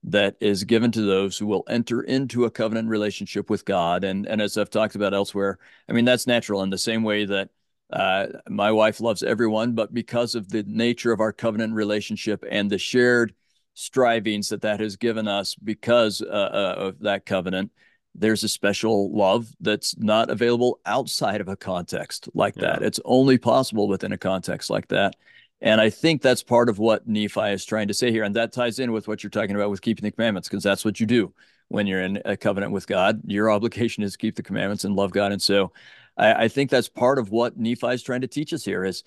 that 0.05 0.37
is 0.41 0.65
given 0.65 0.93
to 0.93 1.03
those 1.03 1.39
who 1.39 1.47
will 1.47 1.65
enter 1.69 2.03
into 2.03 2.45
a 2.45 2.51
covenant 2.51 2.89
relationship 2.89 3.49
with 3.49 3.65
God. 3.65 4.05
And 4.05 4.27
and 4.27 4.41
as 4.41 4.59
I've 4.59 4.71
talked 4.71 4.95
about 4.95 5.15
elsewhere, 5.15 5.59
I 5.89 5.93
mean 5.93 6.05
that's 6.05 6.27
natural 6.27 6.63
in 6.63 6.71
the 6.71 6.79
same 6.79 7.03
way 7.03 7.25
that 7.25 7.51
uh, 7.93 8.27
my 8.49 8.73
wife 8.73 9.01
loves 9.01 9.23
everyone, 9.23 9.73
but 9.73 9.95
because 9.95 10.35
of 10.35 10.49
the 10.49 10.65
nature 10.67 11.13
of 11.13 11.21
our 11.21 11.33
covenant 11.33 11.75
relationship 11.75 12.45
and 12.51 12.71
the 12.71 12.79
shared 12.79 13.35
strivings 13.75 14.49
that 14.49 14.63
that 14.63 14.81
has 14.81 14.97
given 14.97 15.27
us 15.27 15.55
because 15.57 16.23
uh, 16.23 16.27
uh, 16.27 16.75
of 16.79 17.01
that 17.01 17.27
covenant 17.27 17.71
there's 18.15 18.45
a 18.45 18.49
special 18.49 19.13
love 19.13 19.49
that's 19.61 19.97
not 19.99 20.31
available 20.31 20.79
outside 20.87 21.41
of 21.41 21.49
a 21.49 21.57
context 21.57 22.29
like 22.35 22.55
yeah. 22.57 22.63
that 22.63 22.83
it's 22.83 23.01
only 23.05 23.37
possible 23.37 23.89
within 23.89 24.13
a 24.13 24.19
context 24.19 24.71
like 24.71 24.87
that 24.87 25.17
and 25.61 25.81
i 25.81 25.89
think 25.91 26.23
that's 26.23 26.43
part 26.43 26.69
of 26.69 26.79
what 26.79 27.07
nephi 27.07 27.51
is 27.51 27.65
trying 27.65 27.89
to 27.89 27.95
say 27.95 28.11
here 28.11 28.25
and 28.25 28.37
that 28.37 28.53
ties 28.53 28.79
in 28.79 28.93
with 28.93 29.09
what 29.09 29.23
you're 29.23 29.31
talking 29.31 29.57
about 29.57 29.71
with 29.71 29.83
keeping 29.83 30.03
the 30.03 30.11
commandments 30.11 30.49
because 30.49 30.63
that's 30.63 30.85
what 30.85 31.01
you 31.01 31.07
do 31.07 31.33
when 31.69 31.87
you're 31.87 32.03
in 32.03 32.21
a 32.25 32.37
covenant 32.37 32.73
with 32.73 32.87
god 32.87 33.21
your 33.27 33.51
obligation 33.53 34.03
is 34.03 34.13
to 34.13 34.19
keep 34.19 34.37
the 34.37 34.43
commandments 34.43 34.85
and 34.85 34.97
love 34.97 35.13
god 35.13 35.33
and 35.33 35.43
so 35.43 35.73
I, 36.17 36.45
I 36.45 36.49
think 36.49 36.71
that's 36.71 36.89
part 36.89 37.19
of 37.19 37.31
what 37.31 37.57
nephi 37.57 37.89
is 37.89 38.03
trying 38.03 38.21
to 38.23 38.29
teach 38.29 38.53
us 38.53 38.65
here 38.65 38.85
is 38.85 39.05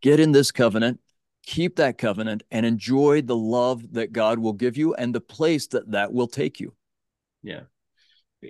get 0.00 0.20
in 0.20 0.32
this 0.32 0.52
covenant 0.52 1.00
keep 1.46 1.76
that 1.76 1.98
covenant 1.98 2.42
and 2.50 2.64
enjoy 2.64 3.22
the 3.22 3.36
love 3.36 3.92
that 3.92 4.12
God 4.12 4.38
will 4.38 4.52
give 4.52 4.76
you 4.76 4.94
and 4.94 5.14
the 5.14 5.20
place 5.20 5.66
that 5.68 5.90
that 5.92 6.12
will 6.12 6.26
take 6.26 6.60
you. 6.60 6.74
Yeah. 7.42 7.62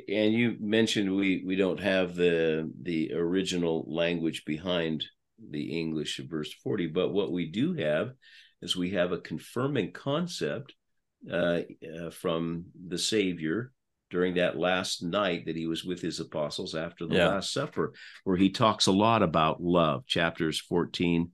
And 0.09 0.33
you 0.33 0.57
mentioned 0.61 1.15
we 1.15 1.43
we 1.45 1.57
don't 1.57 1.81
have 1.81 2.15
the 2.15 2.71
the 2.83 3.13
original 3.15 3.85
language 3.87 4.45
behind 4.45 5.05
the 5.39 5.79
English 5.79 6.19
of 6.19 6.27
verse 6.27 6.53
40, 6.53 6.89
but 6.89 7.13
what 7.13 7.33
we 7.33 7.47
do 7.47 7.75
have 7.75 8.13
is 8.63 8.77
we 8.77 8.91
have 8.91 9.13
a 9.13 9.19
confirming 9.19 9.93
concept 9.93 10.75
uh, 11.31 11.61
uh, 11.99 12.11
from 12.11 12.67
the 12.89 12.99
Savior 12.99 13.73
during 14.11 14.35
that 14.35 14.57
last 14.57 15.03
night 15.03 15.47
that 15.47 15.57
he 15.57 15.67
was 15.67 15.85
with 15.85 16.01
his 16.01 16.21
apostles 16.21 16.75
after 16.75 17.07
the 17.07 17.17
yeah. 17.17 17.29
Last 17.29 17.53
Supper, 17.53 17.93
where 18.25 18.37
he 18.37 18.51
talks 18.51 18.87
a 18.87 18.93
lot 18.93 19.23
about 19.23 19.63
love, 19.63 20.07
chapters 20.07 20.61
14 20.61 21.31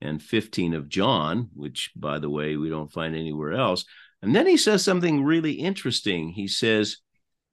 and 0.00 0.22
15 0.22 0.74
of 0.74 0.88
John, 0.88 1.50
which, 1.54 1.90
by 1.96 2.18
the 2.18 2.30
way, 2.30 2.56
we 2.56 2.68
don't 2.68 2.92
find 2.92 3.14
anywhere 3.14 3.52
else. 3.52 3.84
And 4.22 4.34
then 4.34 4.46
he 4.46 4.56
says 4.56 4.82
something 4.82 5.24
really 5.24 5.52
interesting. 5.52 6.30
He 6.30 6.48
says, 6.48 6.98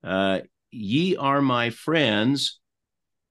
uh, 0.04 0.42
Ye 0.72 1.16
are 1.18 1.42
my 1.42 1.70
friends 1.70 2.60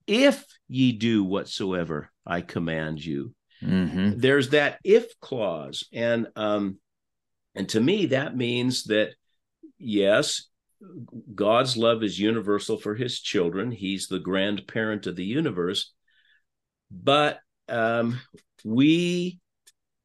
if 0.07 0.45
ye 0.67 0.91
do 0.91 1.23
whatsoever 1.23 2.09
I 2.25 2.41
command 2.41 3.03
you. 3.03 3.33
Mm-hmm. 3.61 4.19
There's 4.19 4.49
that 4.49 4.79
if 4.83 5.19
clause. 5.19 5.87
And 5.93 6.27
um, 6.35 6.77
and 7.55 7.69
to 7.69 7.79
me, 7.79 8.07
that 8.07 8.35
means 8.35 8.85
that 8.85 9.11
yes, 9.77 10.47
God's 11.33 11.77
love 11.77 12.03
is 12.03 12.19
universal 12.19 12.77
for 12.77 12.95
his 12.95 13.19
children. 13.19 13.71
He's 13.71 14.07
the 14.07 14.19
grandparent 14.19 15.07
of 15.07 15.15
the 15.15 15.25
universe. 15.25 15.93
But 16.91 17.39
um, 17.69 18.19
we 18.63 19.39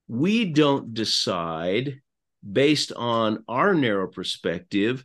we 0.07 0.47
don't 0.47 0.95
decide 0.95 2.01
based 2.51 2.93
on 2.93 3.45
our 3.49 3.75
narrow 3.75 4.09
perspective 4.09 5.05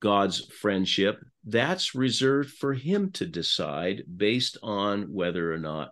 God's 0.00 0.46
friendship. 0.60 1.18
That's 1.44 1.94
reserved 1.94 2.50
for 2.50 2.74
him 2.74 3.10
to 3.12 3.26
decide 3.26 4.02
based 4.14 4.58
on 4.62 5.12
whether 5.12 5.52
or 5.52 5.58
not 5.58 5.90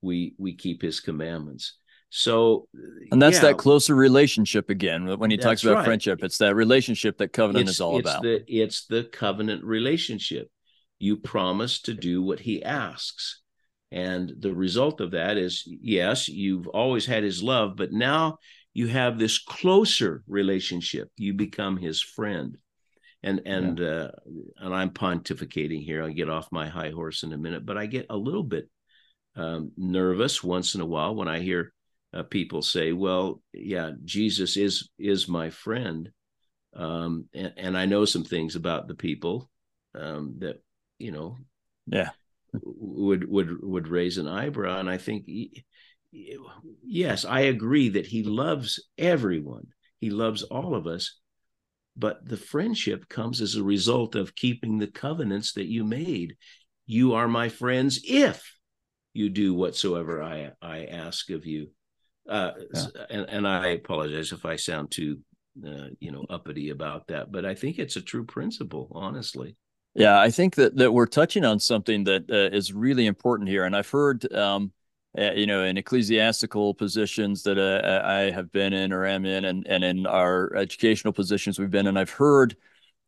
we 0.00 0.34
we 0.38 0.54
keep 0.54 0.82
his 0.82 1.00
commandments. 1.00 1.76
So 2.10 2.68
and 3.10 3.20
that's 3.20 3.36
yeah, 3.36 3.50
that 3.50 3.58
closer 3.58 3.94
relationship 3.94 4.70
again. 4.70 5.18
When 5.18 5.30
he 5.30 5.36
talks 5.36 5.62
about 5.62 5.76
right. 5.76 5.84
friendship, 5.84 6.22
it's 6.22 6.38
that 6.38 6.54
relationship 6.54 7.18
that 7.18 7.32
covenant 7.32 7.68
it's, 7.68 7.76
is 7.76 7.80
all 7.80 7.98
it's 7.98 8.08
about. 8.08 8.22
The, 8.22 8.44
it's 8.46 8.86
the 8.86 9.04
covenant 9.04 9.64
relationship. 9.64 10.48
You 10.98 11.18
promise 11.18 11.82
to 11.82 11.94
do 11.94 12.22
what 12.22 12.40
he 12.40 12.62
asks. 12.62 13.42
And 13.90 14.32
the 14.38 14.54
result 14.54 15.00
of 15.00 15.12
that 15.12 15.36
is 15.36 15.64
yes, 15.66 16.28
you've 16.28 16.68
always 16.68 17.06
had 17.06 17.22
his 17.22 17.42
love, 17.42 17.76
but 17.76 17.92
now 17.92 18.38
you 18.72 18.86
have 18.86 19.18
this 19.18 19.38
closer 19.38 20.22
relationship. 20.26 21.10
You 21.16 21.34
become 21.34 21.76
his 21.76 22.00
friend. 22.00 22.56
And 23.22 23.42
and 23.46 23.78
yeah. 23.78 23.86
uh, 23.86 24.10
and 24.58 24.74
I'm 24.74 24.90
pontificating 24.90 25.84
here. 25.84 26.02
I'll 26.02 26.12
get 26.12 26.30
off 26.30 26.52
my 26.52 26.68
high 26.68 26.90
horse 26.90 27.22
in 27.24 27.32
a 27.32 27.38
minute, 27.38 27.66
but 27.66 27.76
I 27.76 27.86
get 27.86 28.06
a 28.10 28.16
little 28.16 28.44
bit 28.44 28.68
um, 29.34 29.72
nervous 29.76 30.42
once 30.42 30.74
in 30.74 30.80
a 30.80 30.86
while 30.86 31.14
when 31.14 31.28
I 31.28 31.40
hear 31.40 31.72
uh, 32.12 32.22
people 32.22 32.62
say, 32.62 32.92
"Well, 32.92 33.42
yeah, 33.52 33.90
Jesus 34.04 34.56
is 34.56 34.88
is 34.98 35.28
my 35.28 35.50
friend," 35.50 36.10
um, 36.74 37.26
and, 37.34 37.52
and, 37.56 37.78
I 37.78 37.86
know 37.86 38.04
some 38.04 38.24
things 38.24 38.54
about 38.54 38.86
the 38.86 38.94
people 38.94 39.50
um, 39.94 40.36
that 40.38 40.62
you 40.98 41.10
know, 41.10 41.36
yeah, 41.86 42.10
would 42.52 43.28
would 43.28 43.62
would 43.62 43.88
raise 43.88 44.18
an 44.18 44.28
eyebrow. 44.28 44.78
And 44.78 44.88
i 44.88 44.96
think 44.96 45.24
he, 45.26 45.64
yes 46.10 47.24
i 47.24 47.40
agree 47.40 47.90
that 47.90 48.06
he 48.06 48.22
loves 48.22 48.82
everyone. 48.96 49.66
He 50.00 50.10
loves 50.10 50.42
all 50.42 50.74
of 50.74 50.86
us 50.86 51.18
but 51.98 52.26
the 52.26 52.36
friendship 52.36 53.08
comes 53.08 53.40
as 53.40 53.56
a 53.56 53.62
result 53.62 54.14
of 54.14 54.34
keeping 54.34 54.78
the 54.78 54.86
covenants 54.86 55.52
that 55.54 55.66
you 55.66 55.84
made. 55.84 56.36
You 56.86 57.14
are 57.14 57.28
my 57.28 57.48
friends 57.48 58.00
if 58.04 58.58
you 59.14 59.28
do 59.28 59.52
whatsoever 59.54 60.22
i 60.22 60.50
i 60.62 60.84
ask 60.84 61.30
of 61.30 61.44
you. 61.44 61.68
Uh, 62.28 62.52
yeah. 62.74 62.86
and, 63.10 63.26
and 63.28 63.48
i 63.48 63.68
apologize 63.68 64.32
if 64.32 64.44
i 64.44 64.54
sound 64.54 64.90
too 64.90 65.18
uh, 65.66 65.88
you 65.98 66.12
know 66.12 66.24
uppity 66.28 66.70
about 66.70 67.06
that 67.08 67.32
but 67.32 67.44
i 67.44 67.54
think 67.54 67.78
it's 67.78 67.96
a 67.96 68.02
true 68.02 68.24
principle 68.24 68.90
honestly. 68.94 69.56
Yeah, 69.94 70.20
I 70.20 70.30
think 70.30 70.54
that 70.56 70.76
that 70.76 70.92
we're 70.92 71.06
touching 71.06 71.44
on 71.44 71.58
something 71.58 72.04
that 72.04 72.30
uh, 72.30 72.54
is 72.54 72.72
really 72.72 73.06
important 73.06 73.48
here, 73.48 73.64
and 73.64 73.74
I've 73.74 73.90
heard, 73.90 74.32
um, 74.32 74.70
uh, 75.16 75.32
you 75.32 75.46
know, 75.46 75.64
in 75.64 75.78
ecclesiastical 75.78 76.74
positions 76.74 77.42
that 77.44 77.58
uh, 77.58 78.06
I 78.06 78.30
have 78.30 78.52
been 78.52 78.72
in 78.72 78.92
or 78.92 79.06
am 79.06 79.24
in, 79.24 79.44
and 79.44 79.66
and 79.66 79.84
in 79.84 80.06
our 80.06 80.54
educational 80.54 81.12
positions 81.12 81.58
we've 81.58 81.70
been 81.70 81.86
in, 81.86 81.96
I've 81.96 82.10
heard 82.10 82.56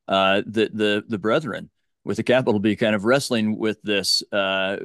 uh, 0.08 0.42
that 0.46 0.76
the 0.76 1.04
the 1.08 1.18
brethren 1.18 1.70
with 2.04 2.18
a 2.18 2.22
capital 2.22 2.60
B 2.60 2.76
kind 2.76 2.94
of 2.94 3.04
wrestling 3.04 3.58
with 3.58 3.82
this 3.82 4.22
uh, 4.32 4.76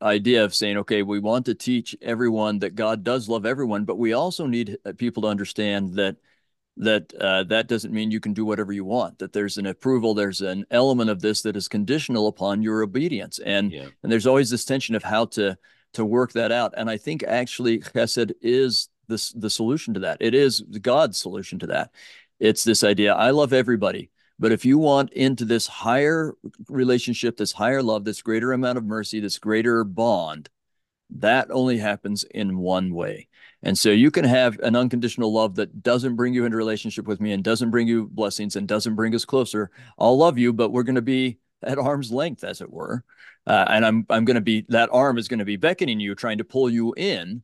idea 0.00 0.44
of 0.44 0.54
saying, 0.54 0.76
okay, 0.78 1.02
we 1.02 1.18
want 1.18 1.46
to 1.46 1.54
teach 1.54 1.96
everyone 2.00 2.60
that 2.60 2.74
God 2.74 3.02
does 3.02 3.28
love 3.28 3.46
everyone, 3.46 3.84
but 3.84 3.98
we 3.98 4.12
also 4.12 4.46
need 4.46 4.76
uh, 4.84 4.92
people 4.96 5.22
to 5.22 5.28
understand 5.28 5.94
that 5.94 6.16
that 6.78 7.12
uh, 7.14 7.42
that 7.44 7.68
doesn't 7.68 7.92
mean 7.92 8.10
you 8.10 8.20
can 8.20 8.34
do 8.34 8.44
whatever 8.44 8.70
you 8.70 8.84
want 8.84 9.18
that 9.18 9.32
there's 9.32 9.56
an 9.56 9.64
approval 9.64 10.12
there's 10.12 10.42
an 10.42 10.66
element 10.70 11.08
of 11.08 11.22
this 11.22 11.40
that 11.40 11.56
is 11.56 11.68
conditional 11.68 12.26
upon 12.28 12.62
your 12.62 12.82
obedience 12.82 13.38
and 13.38 13.72
yeah. 13.72 13.86
and 14.02 14.12
there's 14.12 14.26
always 14.26 14.50
this 14.50 14.66
tension 14.66 14.94
of 14.94 15.02
how 15.02 15.24
to 15.24 15.56
to 15.96 16.04
work 16.04 16.32
that 16.32 16.52
out. 16.52 16.74
And 16.76 16.88
i 16.88 16.96
think 16.96 17.22
actually 17.22 17.80
chesed 17.80 18.32
is 18.40 18.88
this 19.08 19.32
the 19.32 19.50
solution 19.50 19.94
to 19.94 20.00
that. 20.00 20.18
It 20.20 20.34
is 20.34 20.62
god's 20.80 21.18
solution 21.18 21.58
to 21.60 21.66
that. 21.68 21.90
It's 22.38 22.64
this 22.64 22.84
idea 22.84 23.14
i 23.14 23.30
love 23.30 23.52
everybody 23.52 24.10
but 24.38 24.52
if 24.52 24.66
you 24.66 24.76
want 24.76 25.10
into 25.14 25.46
this 25.46 25.66
higher 25.66 26.34
relationship 26.68 27.36
this 27.38 27.52
higher 27.52 27.82
love 27.82 28.04
this 28.04 28.20
greater 28.20 28.52
amount 28.52 28.76
of 28.76 28.84
mercy 28.84 29.20
this 29.20 29.38
greater 29.38 29.84
bond 29.84 30.50
that 31.10 31.50
only 31.50 31.78
happens 31.78 32.24
in 32.24 32.58
one 32.58 32.92
way. 32.92 33.28
And 33.62 33.78
so 33.78 33.90
you 33.90 34.10
can 34.10 34.24
have 34.24 34.58
an 34.60 34.76
unconditional 34.76 35.32
love 35.32 35.56
that 35.56 35.82
doesn't 35.82 36.16
bring 36.16 36.34
you 36.34 36.44
into 36.44 36.56
relationship 36.56 37.06
with 37.06 37.20
me 37.20 37.32
and 37.32 37.42
doesn't 37.42 37.70
bring 37.70 37.88
you 37.88 38.08
blessings 38.08 38.56
and 38.56 38.68
doesn't 38.68 38.94
bring 38.94 39.14
us 39.14 39.24
closer. 39.24 39.70
I'll 39.98 40.18
love 40.18 40.38
you, 40.38 40.52
but 40.52 40.70
we're 40.70 40.82
going 40.82 40.96
to 40.96 41.02
be 41.02 41.38
at 41.66 41.78
arm's 41.78 42.10
length, 42.10 42.44
as 42.44 42.60
it 42.60 42.70
were. 42.72 43.04
Uh, 43.46 43.64
and 43.68 43.84
I'm 43.84 44.06
I'm 44.10 44.24
going 44.24 44.36
to 44.36 44.40
be 44.40 44.64
that 44.68 44.88
arm 44.92 45.18
is 45.18 45.28
going 45.28 45.38
to 45.38 45.44
be 45.44 45.56
beckoning 45.56 46.00
you, 46.00 46.14
trying 46.14 46.38
to 46.38 46.44
pull 46.44 46.70
you 46.70 46.94
in, 46.96 47.42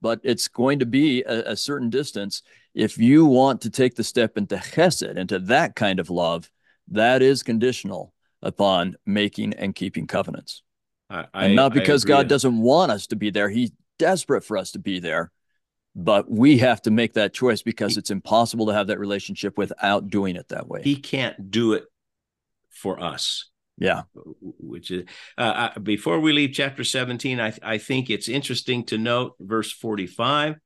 but 0.00 0.20
it's 0.22 0.48
going 0.48 0.80
to 0.80 0.86
be 0.86 1.22
a, 1.22 1.52
a 1.52 1.56
certain 1.56 1.90
distance. 1.90 2.42
If 2.74 2.98
you 2.98 3.24
want 3.26 3.60
to 3.62 3.70
take 3.70 3.94
the 3.94 4.04
step 4.04 4.36
into 4.36 4.56
chesed, 4.56 5.16
into 5.16 5.38
that 5.40 5.76
kind 5.76 6.00
of 6.00 6.10
love, 6.10 6.50
that 6.88 7.22
is 7.22 7.42
conditional 7.42 8.12
upon 8.42 8.96
making 9.06 9.54
and 9.54 9.74
keeping 9.74 10.06
covenants. 10.06 10.62
I, 11.08 11.26
and 11.34 11.54
not 11.54 11.72
because 11.72 12.04
God 12.04 12.28
doesn't 12.28 12.58
want 12.58 12.90
us 12.90 13.06
to 13.08 13.16
be 13.16 13.30
there; 13.30 13.48
He's 13.48 13.70
desperate 13.98 14.42
for 14.44 14.56
us 14.56 14.72
to 14.72 14.78
be 14.78 14.98
there. 15.00 15.30
But 15.96 16.28
we 16.28 16.58
have 16.58 16.82
to 16.82 16.90
make 16.90 17.12
that 17.14 17.32
choice 17.32 17.62
because 17.62 17.96
it's 17.96 18.10
impossible 18.10 18.66
to 18.66 18.74
have 18.74 18.88
that 18.88 18.98
relationship 18.98 19.56
without 19.56 20.08
doing 20.08 20.34
it 20.34 20.48
that 20.48 20.66
way. 20.66 20.82
He 20.82 20.96
can't 20.96 21.52
do 21.52 21.74
it 21.74 21.84
for 22.70 23.00
us. 23.00 23.48
Yeah. 23.78 24.02
Which 24.14 24.90
is 24.90 25.04
uh, 25.36 25.70
uh 25.74 25.78
before 25.80 26.20
we 26.20 26.32
leave 26.32 26.52
chapter 26.52 26.84
17, 26.84 27.40
I, 27.40 27.52
I 27.62 27.78
think 27.78 28.10
it's 28.10 28.28
interesting 28.28 28.84
to 28.86 28.98
note 28.98 29.34
verse 29.40 29.72
45, 29.72 30.56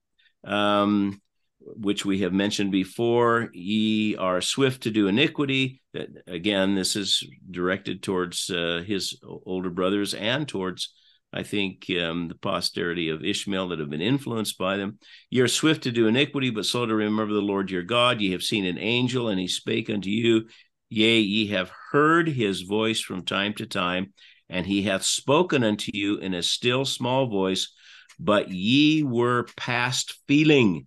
um, 0.45 1.21
which 1.61 2.05
we 2.05 2.21
have 2.21 2.33
mentioned 2.33 2.71
before. 2.71 3.51
Ye 3.53 4.17
are 4.17 4.41
swift 4.41 4.83
to 4.83 4.91
do 4.91 5.09
iniquity. 5.09 5.83
That 5.95 6.09
again, 6.27 6.75
this 6.75 6.97
is 6.97 7.27
directed 7.51 8.03
towards 8.03 8.51
uh, 8.51 8.83
his 8.87 9.19
older 9.25 9.71
brothers 9.71 10.13
and 10.13 10.47
towards, 10.47 10.93
I 11.33 11.45
think, 11.45 11.87
um, 12.03 12.29
the 12.29 12.35
posterity 12.35 13.09
of 13.09 13.25
Ishmael 13.25 13.69
that 13.69 13.79
have 13.79 13.91
been 13.91 14.03
influenced 14.03 14.59
by 14.59 14.77
them. 14.77 14.99
Ye 15.31 15.41
are 15.41 15.49
swift 15.49 15.85
to 15.85 15.93
do 15.93 16.09
iniquity, 16.09 16.51
but 16.51 16.67
slow 16.67 16.85
to 16.85 16.95
remember 16.95 17.33
the 17.33 17.41
Lord 17.41 17.71
your 17.71 17.83
God. 17.85 18.21
Ye 18.21 18.33
have 18.33 18.43
seen 18.43 18.67
an 18.67 18.79
angel, 18.79 19.29
and 19.29 19.41
he 19.41 19.49
spake 19.49 19.89
unto 19.89 20.11
you 20.11 20.47
Yea, 20.91 21.21
ye 21.21 21.47
have 21.49 21.71
heard 21.91 22.29
his 22.29 22.63
voice 22.63 23.01
from 23.01 23.25
time 23.25 23.53
to 23.55 23.67
time, 23.67 24.13
and 24.49 24.67
he 24.67 24.83
hath 24.83 25.05
spoken 25.05 25.63
unto 25.63 25.91
you 25.93 26.17
in 26.19 26.35
a 26.35 26.43
still 26.43 26.85
small 26.85 27.27
voice, 27.27 27.75
but 28.19 28.51
ye 28.51 29.03
were 29.03 29.47
past 29.57 30.19
feeling. 30.27 30.87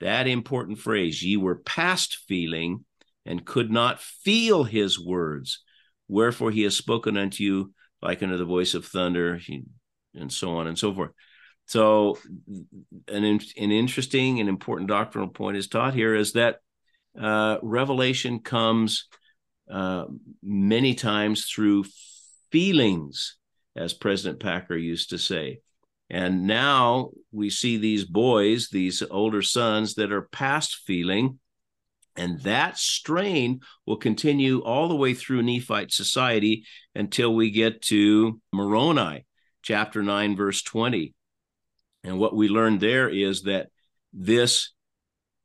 That 0.00 0.26
important 0.26 0.78
phrase, 0.78 1.22
ye 1.22 1.36
were 1.36 1.56
past 1.56 2.18
feeling 2.28 2.84
and 3.26 3.44
could 3.44 3.70
not 3.70 4.00
feel 4.00 4.64
his 4.64 4.98
words. 4.98 5.62
Wherefore 6.08 6.50
he 6.50 6.62
has 6.62 6.76
spoken 6.76 7.16
unto 7.16 7.44
you 7.44 7.72
like 8.02 8.22
unto 8.22 8.36
the 8.36 8.44
voice 8.44 8.74
of 8.74 8.86
thunder, 8.86 9.40
and 10.14 10.32
so 10.32 10.56
on 10.56 10.66
and 10.66 10.78
so 10.78 10.94
forth. 10.94 11.10
So, 11.66 12.18
an, 13.08 13.24
an 13.24 13.40
interesting 13.56 14.40
and 14.40 14.48
important 14.48 14.88
doctrinal 14.88 15.28
point 15.28 15.56
is 15.56 15.68
taught 15.68 15.94
here 15.94 16.14
is 16.14 16.32
that 16.32 16.56
uh, 17.20 17.58
revelation 17.62 18.40
comes 18.40 19.06
uh, 19.70 20.06
many 20.42 20.94
times 20.94 21.46
through 21.46 21.84
feelings, 22.50 23.36
as 23.76 23.94
President 23.94 24.40
Packer 24.40 24.76
used 24.76 25.10
to 25.10 25.18
say. 25.18 25.60
And 26.08 26.46
now 26.46 27.10
we 27.30 27.50
see 27.50 27.76
these 27.76 28.04
boys, 28.04 28.68
these 28.68 29.02
older 29.10 29.42
sons 29.42 29.94
that 29.94 30.12
are 30.12 30.22
past 30.22 30.80
feeling, 30.86 31.38
and 32.16 32.40
that 32.40 32.76
strain 32.76 33.60
will 33.86 33.96
continue 33.96 34.60
all 34.60 34.88
the 34.88 34.96
way 34.96 35.14
through 35.14 35.42
Nephite 35.42 35.92
society 35.92 36.64
until 36.94 37.34
we 37.34 37.50
get 37.50 37.80
to 37.82 38.40
Moroni, 38.52 39.24
chapter 39.62 40.02
9, 40.02 40.36
verse 40.36 40.62
20. 40.62 41.14
And 42.02 42.18
what 42.18 42.34
we 42.34 42.48
learned 42.48 42.80
there 42.80 43.08
is 43.08 43.42
that 43.42 43.68
this 44.12 44.72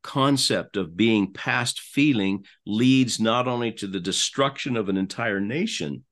concept 0.05 0.77
of 0.77 0.95
being 0.95 1.33
past 1.33 1.79
feeling 1.79 2.45
leads 2.63 3.19
not 3.19 3.47
only 3.47 3.71
to 3.71 3.87
the 3.87 3.99
destruction 3.99 4.77
of 4.77 4.87
an 4.87 4.97
entire 4.97 5.39
nation, 5.39 6.05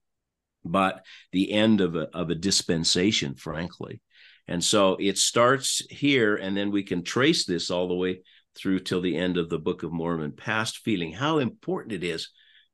but 0.66 1.06
the 1.32 1.52
end 1.52 1.80
of 1.80 1.96
a, 1.96 2.10
of 2.12 2.32
a 2.32 2.36
dispensation, 2.36 3.36
frankly. 3.36 4.02
And 4.48 4.64
so 4.64 4.98
it 5.00 5.20
starts 5.20 5.86
here, 5.92 6.36
and 6.36 6.58
then 6.58 6.72
we 6.72 6.82
can 6.82 7.04
trace 7.04 7.46
this 7.46 7.70
all 7.70 7.88
the 7.88 7.94
way 7.94 8.24
through 8.56 8.80
till 8.80 9.00
the 9.00 9.16
end 9.16 9.38
of 9.38 9.50
the 9.50 9.60
Book 9.60 9.84
of 9.84 9.92
Mormon. 9.92 10.32
Past 10.32 10.80
feeling, 10.80 11.14
how 11.14 11.38
important 11.38 11.94
it 11.94 12.04
is 12.04 12.30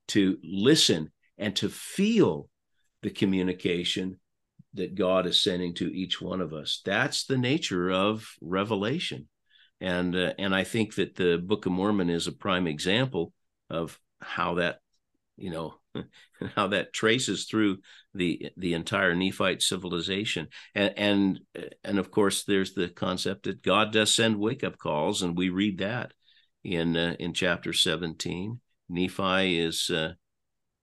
to 0.09 0.38
listen 0.41 1.11
and 1.38 1.53
to 1.57 1.67
feel 1.67 2.47
the 3.01 3.09
communication 3.09 4.22
that 4.76 4.95
God 4.95 5.28
is 5.28 5.43
sending 5.43 5.74
to 5.76 5.93
each 5.93 6.22
one 6.22 6.39
of 6.39 6.53
us. 6.53 6.82
That's 6.86 7.26
the 7.26 7.38
nature 7.38 7.91
of 7.91 8.26
revelation 8.41 9.28
and 9.82 10.15
uh, 10.15 10.34
and 10.38 10.53
I 10.53 10.63
think 10.63 10.95
that 10.95 11.15
the 11.15 11.38
Book 11.38 11.65
of 11.65 11.71
Mormon 11.71 12.09
is 12.09 12.27
a 12.27 12.32
prime 12.32 12.67
example 12.67 13.34
of 13.69 13.99
how 14.21 14.55
that 14.55 14.80
you 15.38 15.51
know 15.51 15.75
how 16.55 16.67
that 16.67 16.93
traces 16.93 17.45
through 17.45 17.77
the 18.13 18.51
the 18.57 18.73
entire 18.73 19.15
Nephite 19.15 19.61
civilization. 19.61 20.47
And 20.75 20.93
and 20.97 21.39
and 21.84 21.99
of 21.99 22.11
course 22.11 22.43
there's 22.43 22.73
the 22.73 22.89
concept 22.89 23.43
that 23.43 23.61
God 23.61 23.91
does 23.91 24.13
send 24.13 24.38
wake 24.38 24.63
up 24.63 24.77
calls 24.77 25.21
and 25.21 25.38
we 25.38 25.49
read 25.49 25.80
that 25.80 26.13
in 26.63 26.97
uh, 26.97 27.15
in 27.19 27.34
chapter 27.34 27.73
17 27.73 28.59
Nephi 28.89 29.59
is 29.59 29.89
uh, 29.89 30.13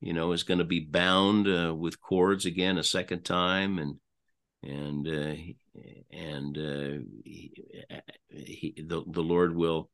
you 0.00 0.12
know 0.12 0.32
is 0.32 0.42
going 0.42 0.58
to 0.58 0.64
be 0.64 0.80
bound 0.80 1.48
uh, 1.48 1.74
with 1.74 2.00
cords 2.00 2.46
again 2.46 2.78
a 2.78 2.84
second 2.84 3.24
time 3.24 3.78
and 3.78 3.96
and 4.62 5.06
uh, 5.06 5.34
and 6.10 6.56
uh, 6.58 7.02
he, 7.24 7.52
he, 8.28 8.74
the 8.76 9.02
the 9.06 9.22
Lord 9.22 9.54
will 9.54 9.90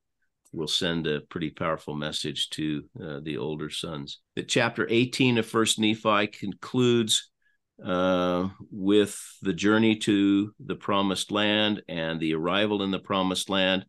will 0.52 0.68
send 0.68 1.06
a 1.06 1.20
pretty 1.20 1.50
powerful 1.50 1.94
message 1.94 2.50
to 2.50 2.84
uh, 3.02 3.20
the 3.22 3.38
older 3.38 3.70
sons. 3.70 4.20
The 4.36 4.42
chapter 4.42 4.86
18 4.88 5.38
of 5.38 5.46
First 5.46 5.78
Nephi 5.78 6.26
concludes 6.26 7.30
uh, 7.82 8.48
with 8.70 9.18
the 9.40 9.54
journey 9.54 9.96
to 9.96 10.54
the 10.60 10.74
promised 10.74 11.30
land 11.30 11.82
and 11.88 12.20
the 12.20 12.34
arrival 12.34 12.82
in 12.82 12.90
the 12.90 12.98
promised 12.98 13.48
land. 13.48 13.86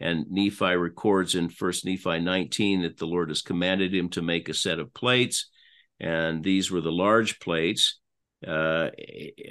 And 0.00 0.26
Nephi 0.30 0.76
records 0.76 1.34
in 1.34 1.48
First 1.48 1.86
Nephi 1.86 2.20
19 2.20 2.82
that 2.82 2.98
the 2.98 3.06
Lord 3.06 3.30
has 3.30 3.40
commanded 3.40 3.94
him 3.94 4.10
to 4.10 4.22
make 4.22 4.48
a 4.48 4.54
set 4.54 4.78
of 4.78 4.92
plates, 4.92 5.48
and 5.98 6.42
these 6.42 6.70
were 6.70 6.80
the 6.80 6.92
large 6.92 7.38
plates 7.38 8.00
uh, 8.46 8.90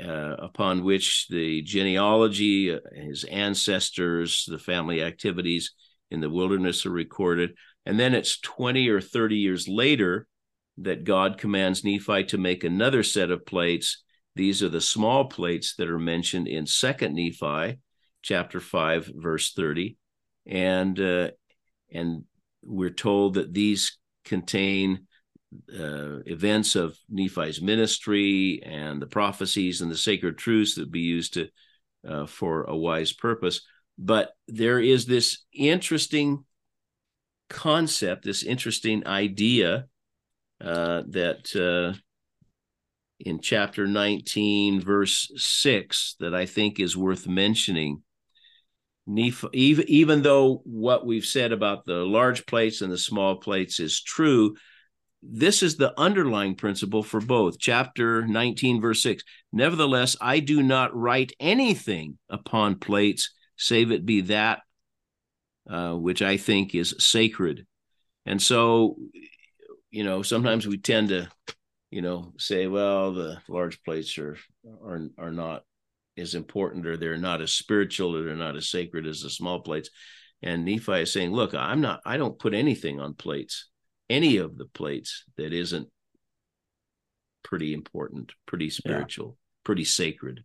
uh, 0.04 0.36
upon 0.40 0.84
which 0.84 1.28
the 1.30 1.62
genealogy, 1.62 2.74
uh, 2.74 2.80
his 2.94 3.24
ancestors, 3.26 4.46
the 4.48 4.60
family 4.60 5.02
activities 5.02 5.74
in 6.10 6.20
the 6.20 6.30
wilderness 6.30 6.86
are 6.86 6.92
recorded. 6.92 7.52
And 7.86 8.00
then 8.00 8.14
it's 8.14 8.40
20 8.42 8.90
or 8.90 9.02
30 9.02 9.38
years 9.38 9.68
later 9.68 10.28
that 10.78 11.04
God 11.04 11.38
commands 11.38 11.84
Nephi 11.84 12.26
to 12.26 12.38
make 12.38 12.64
another 12.64 13.04
set 13.04 13.32
of 13.32 13.46
plates. 13.46 14.04
These 14.36 14.64
are 14.64 14.70
the 14.70 14.82
small 14.82 15.26
plates 15.26 15.76
that 15.76 15.90
are 15.90 16.00
mentioned 16.00 16.48
in 16.48 16.66
Second 16.66 17.16
Nephi, 17.16 17.80
chapter 18.22 18.60
5, 18.60 19.12
verse 19.16 19.54
30. 19.54 19.98
And 20.46 21.00
uh, 21.00 21.32
and 21.92 22.24
we're 22.64 22.90
told 22.90 23.36
that 23.36 23.54
these 23.54 23.98
contain 24.24 25.08
uh, 25.74 26.20
events 26.26 26.76
of 26.76 26.98
Nephi's 27.10 27.62
ministry 27.62 28.62
and 28.64 29.02
the 29.02 29.08
prophecies 29.08 29.82
and 29.82 29.92
the 29.92 29.98
sacred 29.98 30.38
truths 30.38 30.76
that 30.76 30.92
be 30.92 31.02
used 31.02 31.34
to 31.34 31.50
uh, 32.08 32.26
for 32.26 32.64
a 32.64 32.76
wise 32.76 33.12
purpose. 33.12 33.62
But 33.98 34.32
there 34.48 34.80
is 34.80 35.06
this 35.06 35.40
interesting 35.54 36.46
concept, 37.50 38.24
this 38.24 38.44
interesting 38.44 39.06
idea 39.06 39.88
uh, 40.62 41.04
that 41.10 41.56
uh, 41.56 41.98
in 43.20 43.40
chapter 43.40 43.88
19, 43.88 44.82
verse 44.82 45.32
6, 45.36 46.16
that 46.20 46.34
I 46.34 46.46
think 46.46 46.80
is 46.80 46.98
worth 46.98 47.28
mentioning. 47.28 48.02
Nephi, 49.08 49.48
even, 49.54 49.90
even 49.90 50.22
though 50.22 50.62
what 50.64 51.06
we've 51.06 51.26
said 51.26 51.52
about 51.52 51.86
the 51.86 52.06
large 52.06 52.46
plates 52.46 52.82
and 52.82 52.92
the 52.92 52.98
small 52.98 53.36
plates 53.36 53.80
is 53.80 54.02
true, 54.02 54.56
this 55.24 55.62
is 55.62 55.78
the 55.78 55.94
underlying 56.00 56.56
principle 56.56 57.04
for 57.04 57.22
both. 57.22 57.60
Chapter 57.60 58.26
19, 58.26 58.82
verse 58.82 59.04
6. 59.04 59.24
Nevertheless, 59.54 60.18
I 60.20 60.40
do 60.40 60.64
not 60.64 60.96
write 60.96 61.34
anything 61.40 62.18
upon 62.30 62.80
plates, 62.80 63.32
save 63.56 63.92
it 63.92 64.06
be 64.06 64.22
that 64.22 64.62
uh, 65.70 65.94
which 65.94 66.22
I 66.22 66.38
think 66.38 66.74
is 66.74 66.96
sacred. 67.00 67.66
And 68.26 68.42
so, 68.42 68.98
you 69.92 70.04
know, 70.04 70.22
sometimes 70.22 70.68
we 70.68 70.78
tend 70.78 71.10
to, 71.10 71.30
you 71.92 72.02
know, 72.02 72.34
say, 72.38 72.68
well, 72.68 73.14
the 73.14 73.42
large 73.48 73.82
plates 73.84 74.18
are 74.18 74.38
are 74.84 75.08
are 75.18 75.32
not 75.32 75.64
as 76.18 76.36
important, 76.36 76.86
or 76.88 76.98
they're 76.98 77.18
not 77.18 77.42
as 77.42 77.54
spiritual, 77.54 78.16
or 78.16 78.24
they're 78.24 78.36
not 78.36 78.56
as 78.56 78.70
sacred 78.70 79.08
as 79.08 79.22
the 79.22 79.30
small 79.30 79.62
plates. 79.62 79.90
And 80.44 80.66
Nephi 80.66 81.02
is 81.02 81.14
saying, 81.14 81.32
look, 81.32 81.54
I'm 81.54 81.82
not, 81.82 82.02
I 82.04 82.18
don't 82.18 82.40
put 82.40 82.56
anything 82.56 83.00
on 83.00 83.14
plates 83.14 83.68
any 84.12 84.38
of 84.38 84.58
the 84.58 84.66
plates 84.66 85.24
that 85.38 85.54
isn't 85.54 85.88
pretty 87.44 87.74
important, 87.74 88.34
pretty 88.46 88.70
spiritual, 88.70 89.28
yeah. 89.28 89.64
pretty 89.64 89.84
sacred. 89.84 90.44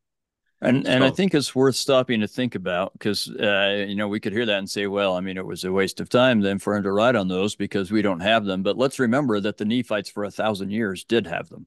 And 0.62 0.86
so, 0.86 0.90
and 0.90 1.04
I 1.04 1.10
think 1.10 1.34
it's 1.34 1.54
worth 1.54 1.76
stopping 1.76 2.20
to 2.20 2.28
think 2.28 2.54
about 2.54 2.94
because 2.94 3.28
uh, 3.28 3.84
you 3.86 3.94
know 3.94 4.08
we 4.08 4.20
could 4.20 4.32
hear 4.32 4.46
that 4.46 4.58
and 4.58 4.70
say, 4.70 4.86
well, 4.86 5.14
I 5.14 5.20
mean, 5.20 5.36
it 5.36 5.44
was 5.44 5.64
a 5.64 5.72
waste 5.72 6.00
of 6.00 6.08
time 6.08 6.40
then 6.40 6.58
for 6.58 6.74
him 6.74 6.82
to 6.84 6.92
write 6.92 7.14
on 7.14 7.28
those 7.28 7.54
because 7.54 7.90
we 7.90 8.00
don't 8.00 8.20
have 8.20 8.46
them. 8.46 8.62
But 8.62 8.78
let's 8.78 8.98
remember 8.98 9.38
that 9.40 9.58
the 9.58 9.66
Nephites 9.66 10.08
for 10.08 10.24
a 10.24 10.30
thousand 10.30 10.70
years 10.70 11.04
did 11.04 11.26
have 11.26 11.50
them, 11.50 11.66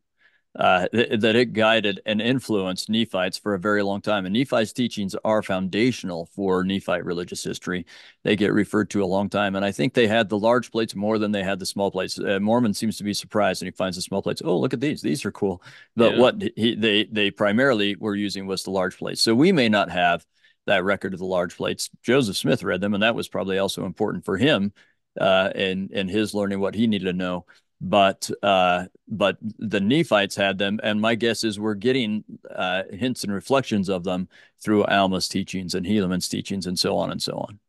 uh, 0.55 0.87
th- 0.87 1.19
that 1.19 1.35
it 1.35 1.53
guided 1.53 2.01
and 2.05 2.21
influenced 2.21 2.89
Nephites 2.89 3.37
for 3.37 3.53
a 3.53 3.59
very 3.59 3.83
long 3.83 4.01
time. 4.01 4.25
And 4.25 4.33
Nephi's 4.33 4.73
teachings 4.73 5.15
are 5.23 5.43
foundational 5.43 6.25
for 6.35 6.63
Nephite 6.63 7.05
religious 7.05 7.43
history. 7.43 7.85
They 8.23 8.35
get 8.35 8.53
referred 8.53 8.89
to 8.91 9.03
a 9.03 9.05
long 9.05 9.29
time. 9.29 9.55
And 9.55 9.63
I 9.63 9.71
think 9.71 9.93
they 9.93 10.07
had 10.07 10.27
the 10.27 10.39
large 10.39 10.71
plates 10.71 10.95
more 10.95 11.19
than 11.19 11.31
they 11.31 11.43
had 11.43 11.59
the 11.59 11.65
small 11.65 11.91
plates. 11.91 12.19
Uh, 12.19 12.39
Mormon 12.39 12.73
seems 12.73 12.97
to 12.97 13.03
be 13.03 13.13
surprised 13.13 13.61
and 13.61 13.67
he 13.67 13.75
finds 13.75 13.95
the 13.95 14.01
small 14.01 14.21
plates. 14.21 14.41
Oh, 14.43 14.57
look 14.57 14.73
at 14.73 14.81
these. 14.81 15.01
These 15.01 15.23
are 15.23 15.31
cool. 15.31 15.61
But 15.95 16.13
yeah. 16.13 16.19
what 16.19 16.43
he, 16.55 16.75
they, 16.75 17.05
they 17.05 17.29
primarily 17.31 17.95
were 17.95 18.15
using 18.15 18.47
was 18.47 18.63
the 18.63 18.71
large 18.71 18.97
plates. 18.97 19.21
So 19.21 19.35
we 19.35 19.51
may 19.51 19.69
not 19.69 19.91
have 19.91 20.25
that 20.65 20.83
record 20.83 21.13
of 21.13 21.19
the 21.19 21.25
large 21.25 21.57
plates. 21.57 21.89
Joseph 22.01 22.37
Smith 22.37 22.63
read 22.63 22.81
them, 22.81 22.93
and 22.93 23.01
that 23.01 23.15
was 23.15 23.27
probably 23.27 23.57
also 23.57 23.85
important 23.85 24.25
for 24.25 24.37
him 24.37 24.71
uh, 25.19 25.51
in, 25.55 25.89
in 25.91 26.07
his 26.07 26.33
learning 26.33 26.59
what 26.59 26.75
he 26.75 26.85
needed 26.85 27.05
to 27.05 27.13
know 27.13 27.45
but 27.81 28.29
uh, 28.43 28.85
but 29.07 29.37
the 29.41 29.79
Nephites 29.79 30.35
had 30.35 30.57
them, 30.57 30.79
and 30.83 30.99
my 30.99 31.15
guess 31.15 31.43
is 31.43 31.59
we're 31.59 31.75
getting 31.75 32.23
uh, 32.53 32.83
hints 32.91 33.23
and 33.23 33.33
reflections 33.33 33.89
of 33.89 34.03
them 34.03 34.27
through 34.61 34.85
Alma's 34.85 35.27
teachings 35.27 35.75
and 35.75 35.85
Helaman's 35.85 36.27
teachings, 36.27 36.67
and 36.67 36.77
so 36.77 36.97
on 36.97 37.11
and 37.11 37.21
so 37.21 37.37
on. 37.37 37.59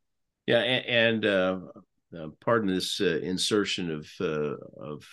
Yeah, 0.46 0.60
and, 0.60 0.86
and 0.86 1.26
uh, 1.26 1.58
uh 2.16 2.28
pardon 2.40 2.74
this 2.74 3.00
uh, 3.00 3.20
insertion 3.22 3.90
of 3.90 4.10
uh, 4.20 4.56
of 4.80 5.06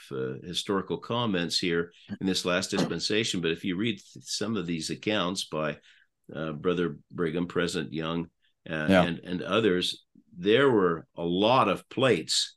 historical 0.44 0.98
comments 0.98 1.60
here 1.60 1.92
in 2.20 2.26
this 2.26 2.44
last 2.44 2.72
dispensation, 2.72 3.40
but 3.40 3.52
if 3.52 3.64
you 3.64 3.78
read 3.78 4.02
some 4.22 4.58
of 4.58 4.66
these 4.66 4.90
accounts 4.90 5.46
by 5.46 5.78
Brother 6.28 6.98
Brigham, 7.12 7.48
President 7.48 7.94
Young, 7.94 8.30
yeah. 8.66 9.04
and 9.04 9.20
and 9.20 9.44
others, 9.44 10.06
there 10.36 10.72
were 10.72 11.06
a 11.16 11.24
lot 11.24 11.68
of 11.68 11.88
plates 11.88 12.57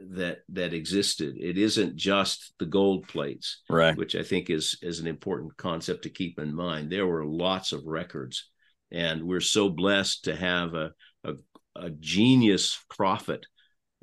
that 0.00 0.38
that 0.50 0.74
existed. 0.74 1.36
It 1.38 1.58
isn't 1.58 1.96
just 1.96 2.54
the 2.58 2.66
gold 2.66 3.08
plates, 3.08 3.62
right? 3.68 3.96
Which 3.96 4.14
I 4.14 4.22
think 4.22 4.50
is 4.50 4.78
is 4.82 5.00
an 5.00 5.06
important 5.06 5.56
concept 5.56 6.02
to 6.02 6.10
keep 6.10 6.38
in 6.38 6.54
mind. 6.54 6.90
There 6.90 7.06
were 7.06 7.24
lots 7.24 7.72
of 7.72 7.86
records, 7.86 8.50
and 8.90 9.24
we're 9.24 9.40
so 9.40 9.68
blessed 9.68 10.24
to 10.24 10.36
have 10.36 10.74
a 10.74 10.92
a, 11.24 11.34
a 11.76 11.90
genius 11.90 12.78
prophet, 12.90 13.46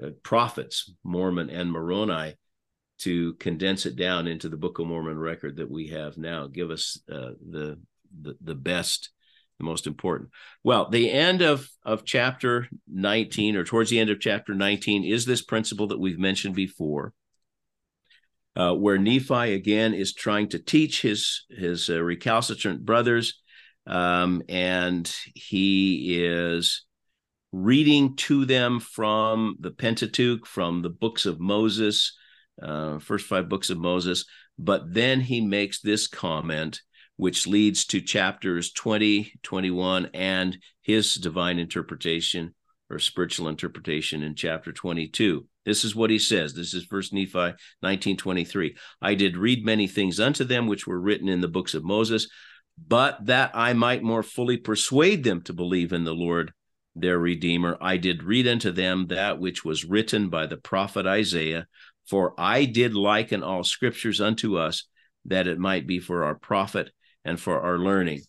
uh, 0.03 0.09
prophets 0.23 0.91
Mormon 1.03 1.49
and 1.49 1.71
Moroni, 1.71 2.35
to 2.99 3.33
condense 3.35 3.85
it 3.85 3.95
down 3.95 4.27
into 4.27 4.49
the 4.49 4.57
Book 4.57 4.79
of 4.79 4.87
Mormon 4.87 5.17
record 5.17 5.57
that 5.57 5.69
we 5.69 5.87
have 5.87 6.17
now. 6.17 6.47
Give 6.47 6.71
us 6.71 6.99
uh, 7.11 7.31
the, 7.49 7.79
the 8.21 8.35
the 8.41 8.55
best 8.55 9.09
the 9.61 9.69
most 9.69 9.87
important. 9.87 10.29
Well, 10.63 10.89
the 10.89 11.11
end 11.11 11.41
of, 11.41 11.69
of 11.83 12.03
chapter 12.03 12.67
19, 12.91 13.55
or 13.55 13.63
towards 13.63 13.89
the 13.89 13.99
end 13.99 14.09
of 14.09 14.19
chapter 14.19 14.53
19, 14.53 15.03
is 15.03 15.25
this 15.25 15.41
principle 15.41 15.87
that 15.87 15.99
we've 15.99 16.19
mentioned 16.19 16.55
before, 16.55 17.13
uh, 18.55 18.73
where 18.73 18.97
Nephi 18.97 19.53
again 19.53 19.93
is 19.93 20.13
trying 20.13 20.49
to 20.49 20.59
teach 20.59 21.01
his, 21.01 21.45
his 21.49 21.89
uh, 21.89 22.01
recalcitrant 22.01 22.83
brothers, 22.83 23.41
um, 23.85 24.41
and 24.49 25.13
he 25.35 26.23
is 26.23 26.85
reading 27.51 28.15
to 28.15 28.45
them 28.45 28.79
from 28.79 29.57
the 29.59 29.71
Pentateuch, 29.71 30.45
from 30.45 30.81
the 30.81 30.89
books 30.89 31.25
of 31.25 31.39
Moses, 31.39 32.17
uh, 32.61 32.99
first 32.99 33.25
five 33.27 33.49
books 33.49 33.69
of 33.69 33.77
Moses. 33.77 34.25
But 34.57 34.93
then 34.93 35.21
he 35.21 35.41
makes 35.41 35.81
this 35.81 36.07
comment 36.07 36.81
which 37.21 37.45
leads 37.45 37.85
to 37.85 38.01
chapters 38.01 38.71
20, 38.71 39.33
21, 39.43 40.09
and 40.15 40.57
his 40.81 41.13
divine 41.13 41.59
interpretation 41.59 42.55
or 42.89 42.97
spiritual 42.97 43.47
interpretation 43.47 44.23
in 44.23 44.33
chapter 44.33 44.71
22. 44.71 45.45
This 45.63 45.83
is 45.83 45.95
what 45.95 46.09
he 46.09 46.17
says. 46.17 46.55
This 46.55 46.73
is 46.73 46.83
First 46.83 47.13
Nephi 47.13 47.37
1923. 47.37 48.75
I 49.03 49.13
did 49.13 49.37
read 49.37 49.63
many 49.63 49.85
things 49.85 50.19
unto 50.19 50.43
them 50.43 50.65
which 50.65 50.87
were 50.87 50.99
written 50.99 51.29
in 51.29 51.41
the 51.41 51.47
books 51.47 51.75
of 51.75 51.83
Moses, 51.83 52.27
but 52.87 53.23
that 53.27 53.51
I 53.53 53.73
might 53.73 54.01
more 54.01 54.23
fully 54.23 54.57
persuade 54.57 55.23
them 55.23 55.43
to 55.43 55.53
believe 55.53 55.93
in 55.93 56.05
the 56.05 56.15
Lord 56.15 56.51
their 56.95 57.19
Redeemer, 57.19 57.77
I 57.79 57.97
did 57.97 58.23
read 58.23 58.47
unto 58.47 58.71
them 58.71 59.05
that 59.09 59.39
which 59.39 59.63
was 59.63 59.85
written 59.85 60.29
by 60.29 60.47
the 60.47 60.57
prophet 60.57 61.05
Isaiah. 61.05 61.67
For 62.09 62.33
I 62.35 62.65
did 62.65 62.95
liken 62.95 63.43
all 63.43 63.63
scriptures 63.63 64.19
unto 64.19 64.57
us, 64.57 64.85
that 65.25 65.45
it 65.45 65.59
might 65.59 65.85
be 65.85 65.99
for 65.99 66.23
our 66.23 66.33
profit 66.33 66.91
and 67.25 67.39
for 67.39 67.59
our 67.59 67.77
learning. 67.77 68.21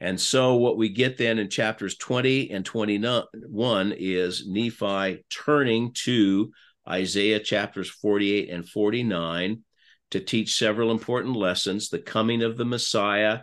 And 0.00 0.20
so, 0.20 0.56
what 0.56 0.76
we 0.76 0.88
get 0.88 1.16
then 1.16 1.38
in 1.38 1.48
chapters 1.48 1.96
20 1.96 2.50
and 2.50 2.64
21 2.64 3.94
is 3.96 4.46
Nephi 4.48 5.24
turning 5.30 5.92
to 6.04 6.50
Isaiah 6.88 7.38
chapters 7.38 7.88
48 7.88 8.50
and 8.50 8.68
49 8.68 9.62
to 10.10 10.20
teach 10.20 10.56
several 10.56 10.90
important 10.90 11.36
lessons 11.36 11.88
the 11.88 12.00
coming 12.00 12.42
of 12.42 12.56
the 12.56 12.64
Messiah, 12.64 13.40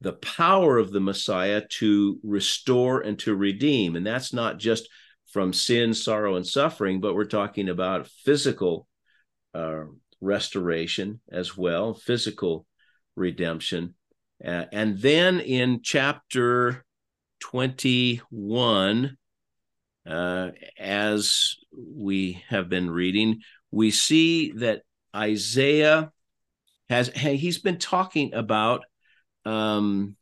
the 0.00 0.12
power 0.12 0.78
of 0.78 0.92
the 0.92 1.00
Messiah 1.00 1.62
to 1.78 2.20
restore 2.22 3.00
and 3.00 3.18
to 3.20 3.34
redeem. 3.34 3.96
And 3.96 4.06
that's 4.06 4.32
not 4.32 4.58
just 4.58 4.88
from 5.32 5.52
sin, 5.52 5.94
sorrow, 5.94 6.36
and 6.36 6.46
suffering, 6.46 7.00
but 7.00 7.14
we're 7.14 7.24
talking 7.24 7.68
about 7.68 8.06
physical 8.06 8.86
uh, 9.54 9.84
restoration 10.20 11.20
as 11.30 11.56
well, 11.56 11.94
physical 11.94 12.66
redemption. 13.16 13.94
Uh, 14.44 14.64
and 14.72 14.98
then 14.98 15.40
in 15.40 15.80
chapter 15.82 16.84
21, 17.40 19.16
uh, 20.08 20.50
as 20.78 21.56
we 21.72 22.44
have 22.48 22.68
been 22.68 22.90
reading, 22.90 23.40
we 23.70 23.90
see 23.90 24.52
that 24.52 24.82
Isaiah 25.14 26.12
has, 26.88 27.08
he's 27.08 27.58
been 27.58 27.78
talking 27.78 28.34
about 28.34 28.84
um, 29.44 30.16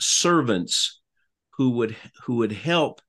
servants 0.00 1.00
who 1.56 1.70
would 1.70 1.96
who 2.24 2.36
would 2.36 2.52
help 2.52 3.00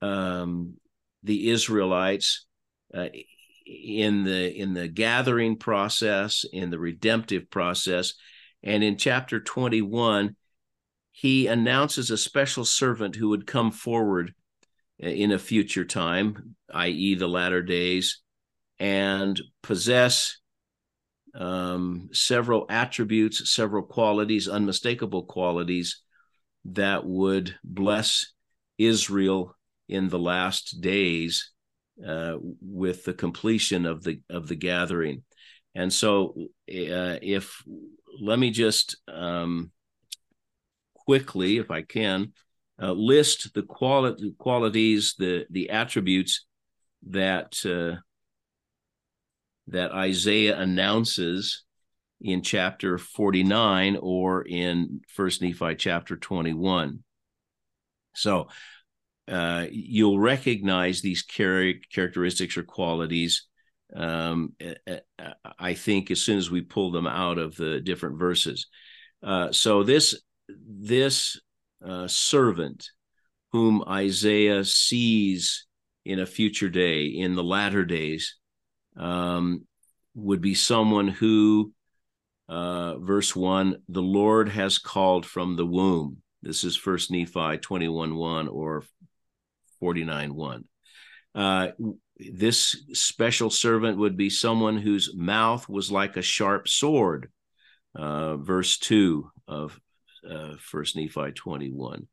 um, 0.00 0.74
the 1.22 1.50
Israelites 1.50 2.46
uh, 2.94 3.08
in 3.66 4.24
the 4.24 4.54
in 4.54 4.74
the 4.74 4.88
gathering 4.88 5.56
process, 5.56 6.44
in 6.52 6.70
the 6.70 6.78
redemptive 6.78 7.50
process, 7.50 8.14
and 8.62 8.82
in 8.82 8.96
chapter 8.96 9.40
21, 9.40 10.36
he 11.10 11.46
announces 11.46 12.10
a 12.10 12.16
special 12.16 12.64
servant 12.64 13.16
who 13.16 13.28
would 13.30 13.46
come 13.46 13.70
forward 13.70 14.34
in 14.98 15.32
a 15.32 15.38
future 15.38 15.84
time, 15.84 16.56
i.e., 16.72 17.14
the 17.14 17.28
latter 17.28 17.62
days, 17.62 18.20
and 18.78 19.40
possess 19.62 20.38
um, 21.34 22.08
several 22.12 22.66
attributes, 22.68 23.52
several 23.52 23.82
qualities, 23.82 24.48
unmistakable 24.48 25.24
qualities 25.24 26.02
that 26.64 27.04
would 27.04 27.54
bless 27.64 28.32
Israel 28.78 29.56
in 29.88 30.08
the 30.08 30.18
last 30.18 30.80
days 30.80 31.50
uh, 32.06 32.36
with 32.60 33.04
the 33.04 33.14
completion 33.14 33.86
of 33.86 34.02
the 34.02 34.20
of 34.30 34.48
the 34.48 34.56
gathering. 34.56 35.22
And 35.74 35.92
so, 35.92 36.34
uh, 36.38 37.18
if 37.22 37.62
let 38.20 38.38
me 38.38 38.50
just 38.50 38.96
um, 39.08 39.70
quickly, 40.94 41.58
if 41.58 41.70
I 41.70 41.82
can, 41.82 42.32
uh, 42.80 42.92
list 42.92 43.54
the 43.54 43.62
quality 43.62 44.34
qualities, 44.38 45.14
the 45.18 45.46
the 45.50 45.70
attributes 45.70 46.46
that 47.08 47.54
uh, 47.64 48.00
that 49.68 49.92
Isaiah 49.92 50.58
announces 50.58 51.64
in 52.20 52.42
chapter 52.42 52.98
49 52.98 53.98
or 54.00 54.42
in 54.42 55.00
First 55.08 55.42
Nephi 55.42 55.74
chapter 55.74 56.16
21. 56.16 57.02
So 58.14 58.48
uh, 59.28 59.66
you'll 59.70 60.20
recognize 60.20 61.00
these 61.00 61.24
char- 61.24 61.74
characteristics 61.92 62.56
or 62.56 62.62
qualities 62.62 63.46
um, 63.94 64.54
I 65.58 65.74
think 65.74 66.10
as 66.10 66.20
soon 66.20 66.38
as 66.38 66.50
we 66.50 66.62
pull 66.62 66.90
them 66.90 67.06
out 67.06 67.38
of 67.38 67.56
the 67.56 67.80
different 67.80 68.18
verses. 68.18 68.66
Uh, 69.22 69.52
so 69.52 69.82
this 69.82 70.20
this 70.48 71.40
uh, 71.86 72.08
servant 72.08 72.88
whom 73.52 73.84
Isaiah 73.86 74.64
sees 74.64 75.66
in 76.04 76.18
a 76.18 76.26
future 76.26 76.70
day, 76.70 77.04
in 77.04 77.34
the 77.34 77.44
latter 77.44 77.84
days, 77.84 78.36
um, 78.96 79.66
would 80.14 80.40
be 80.40 80.54
someone 80.54 81.08
who, 81.08 81.72
uh, 82.48 82.98
verse 82.98 83.36
one, 83.36 83.76
the 83.88 84.02
Lord 84.02 84.48
has 84.48 84.78
called 84.78 85.26
from 85.26 85.56
the 85.56 85.66
womb. 85.66 86.18
This 86.42 86.64
is 86.64 86.76
First 86.76 87.10
Nephi 87.10 87.58
twenty 87.58 87.88
one 87.88 88.16
one 88.16 88.48
or 88.48 88.84
forty 89.78 90.04
nine 90.04 90.34
one. 90.34 90.64
This 92.32 92.76
special 92.92 93.50
servant 93.50 93.98
would 93.98 94.16
be 94.16 94.30
someone 94.30 94.76
whose 94.78 95.14
mouth 95.14 95.68
was 95.68 95.90
like 95.90 96.16
a 96.16 96.22
sharp 96.22 96.68
sword. 96.68 97.30
Uh, 97.94 98.36
verse 98.36 98.78
2 98.78 99.30
of 99.48 99.78
uh, 100.28 100.54
First 100.58 100.96
Nephi 100.96 101.32
21, 101.32 102.06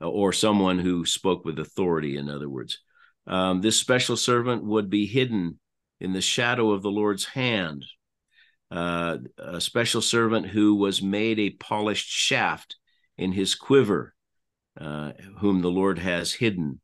uh, 0.00 0.08
or 0.08 0.32
someone 0.32 0.78
who 0.78 1.04
spoke 1.04 1.44
with 1.44 1.58
authority, 1.58 2.16
in 2.16 2.28
other 2.28 2.48
words. 2.48 2.78
Um, 3.26 3.60
this 3.60 3.78
special 3.78 4.16
servant 4.16 4.64
would 4.64 4.90
be 4.90 5.06
hidden 5.06 5.58
in 6.00 6.12
the 6.12 6.20
shadow 6.20 6.70
of 6.70 6.82
the 6.82 6.90
Lord's 6.90 7.24
hand. 7.24 7.84
uh, 8.70 9.18
a 9.38 9.60
special 9.60 10.00
servant 10.00 10.46
who 10.46 10.76
was 10.76 11.02
made 11.02 11.38
a 11.38 11.50
polished 11.50 12.08
shaft 12.08 12.76
in 13.18 13.32
his 13.32 13.54
quiver, 13.54 14.14
uh, 14.80 15.12
whom 15.38 15.60
the 15.60 15.70
Lord 15.70 15.98
has 15.98 16.32
hidden. 16.32 16.80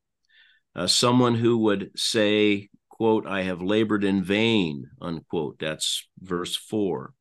Uh, 0.77 0.85
someone 0.85 1.33
who 1.33 1.57
would 1.57 1.89
say, 1.95 2.69
quote, 2.87 3.25
I 3.25 3.41
have 3.41 3.63
labored 3.63 4.03
in 4.03 4.23
vain, 4.23 4.89
unquote. 5.01 5.57
That's 5.59 6.07
verse 6.21 6.55
four. 6.55 7.13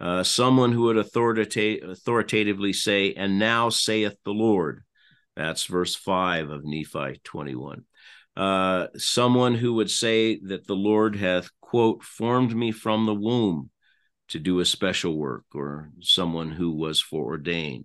Uh, 0.00 0.22
someone 0.22 0.72
who 0.72 0.84
would 0.84 0.96
authorita- 0.96 1.82
authoritatively 1.82 2.72
say, 2.72 3.12
and 3.12 3.38
now 3.38 3.68
saith 3.68 4.16
the 4.24 4.32
Lord. 4.32 4.84
That's 5.36 5.66
verse 5.66 5.94
five 5.94 6.48
of 6.48 6.64
Nephi 6.64 7.20
21. 7.24 7.84
Uh, 8.36 8.86
someone 8.96 9.54
who 9.54 9.74
would 9.74 9.90
say 9.90 10.38
that 10.44 10.66
the 10.66 10.76
Lord 10.76 11.16
hath, 11.16 11.50
quote, 11.60 12.02
formed 12.02 12.56
me 12.56 12.72
from 12.72 13.04
the 13.04 13.14
womb 13.14 13.70
to 14.28 14.38
do 14.38 14.60
a 14.60 14.64
special 14.64 15.16
work, 15.16 15.44
or 15.54 15.90
someone 16.00 16.52
who 16.52 16.70
was 16.70 17.00
foreordained. 17.00 17.84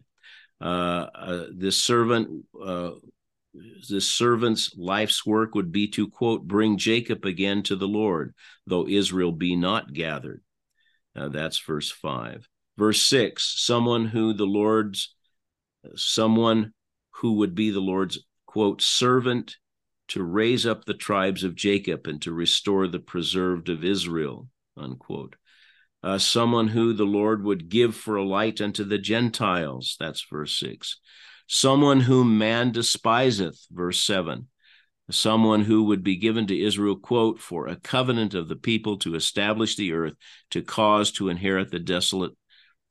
Uh, 0.61 1.07
uh, 1.15 1.45
this 1.53 1.81
servant, 1.81 2.45
uh, 2.63 2.91
this 3.89 4.09
servant's 4.09 4.75
life's 4.77 5.25
work 5.25 5.55
would 5.55 5.71
be 5.71 5.87
to 5.89 6.09
quote, 6.09 6.47
bring 6.47 6.77
Jacob 6.77 7.25
again 7.25 7.63
to 7.63 7.75
the 7.75 7.87
Lord, 7.87 8.33
though 8.65 8.87
Israel 8.87 9.31
be 9.31 9.55
not 9.55 9.93
gathered. 9.93 10.41
Uh, 11.15 11.29
that's 11.29 11.59
verse 11.59 11.91
five. 11.91 12.47
Verse 12.77 13.01
six: 13.01 13.53
someone 13.63 14.05
who 14.07 14.33
the 14.33 14.45
Lord's, 14.45 15.13
someone 15.95 16.73
who 17.17 17.33
would 17.33 17.53
be 17.53 17.69
the 17.69 17.79
Lord's 17.79 18.19
quote 18.47 18.81
servant 18.81 19.57
to 20.09 20.23
raise 20.23 20.65
up 20.65 20.85
the 20.85 20.93
tribes 20.93 21.43
of 21.43 21.55
Jacob 21.55 22.07
and 22.07 22.21
to 22.23 22.33
restore 22.33 22.87
the 22.87 22.99
preserved 22.99 23.69
of 23.69 23.83
Israel 23.83 24.47
unquote 24.75 25.35
uh, 26.03 26.17
someone 26.17 26.67
who 26.67 26.93
the 26.93 27.05
Lord 27.05 27.43
would 27.43 27.69
give 27.69 27.95
for 27.95 28.17
a 28.17 28.25
light 28.25 28.59
unto 28.59 28.83
the 28.83 28.97
Gentiles. 28.97 29.95
That's 29.99 30.25
verse 30.29 30.59
6. 30.59 30.99
Someone 31.47 32.01
whom 32.01 32.37
man 32.37 32.71
despiseth, 32.71 33.65
verse 33.71 34.03
7. 34.03 34.47
Someone 35.11 35.61
who 35.61 35.83
would 35.83 36.03
be 36.03 36.15
given 36.15 36.47
to 36.47 36.59
Israel, 36.59 36.95
quote, 36.95 37.39
for 37.39 37.67
a 37.67 37.75
covenant 37.75 38.33
of 38.33 38.47
the 38.47 38.55
people 38.55 38.97
to 38.99 39.15
establish 39.15 39.75
the 39.75 39.93
earth, 39.93 40.13
to 40.51 40.61
cause 40.61 41.11
to 41.11 41.29
inherit 41.29 41.71
the 41.71 41.79
desolate 41.79 42.31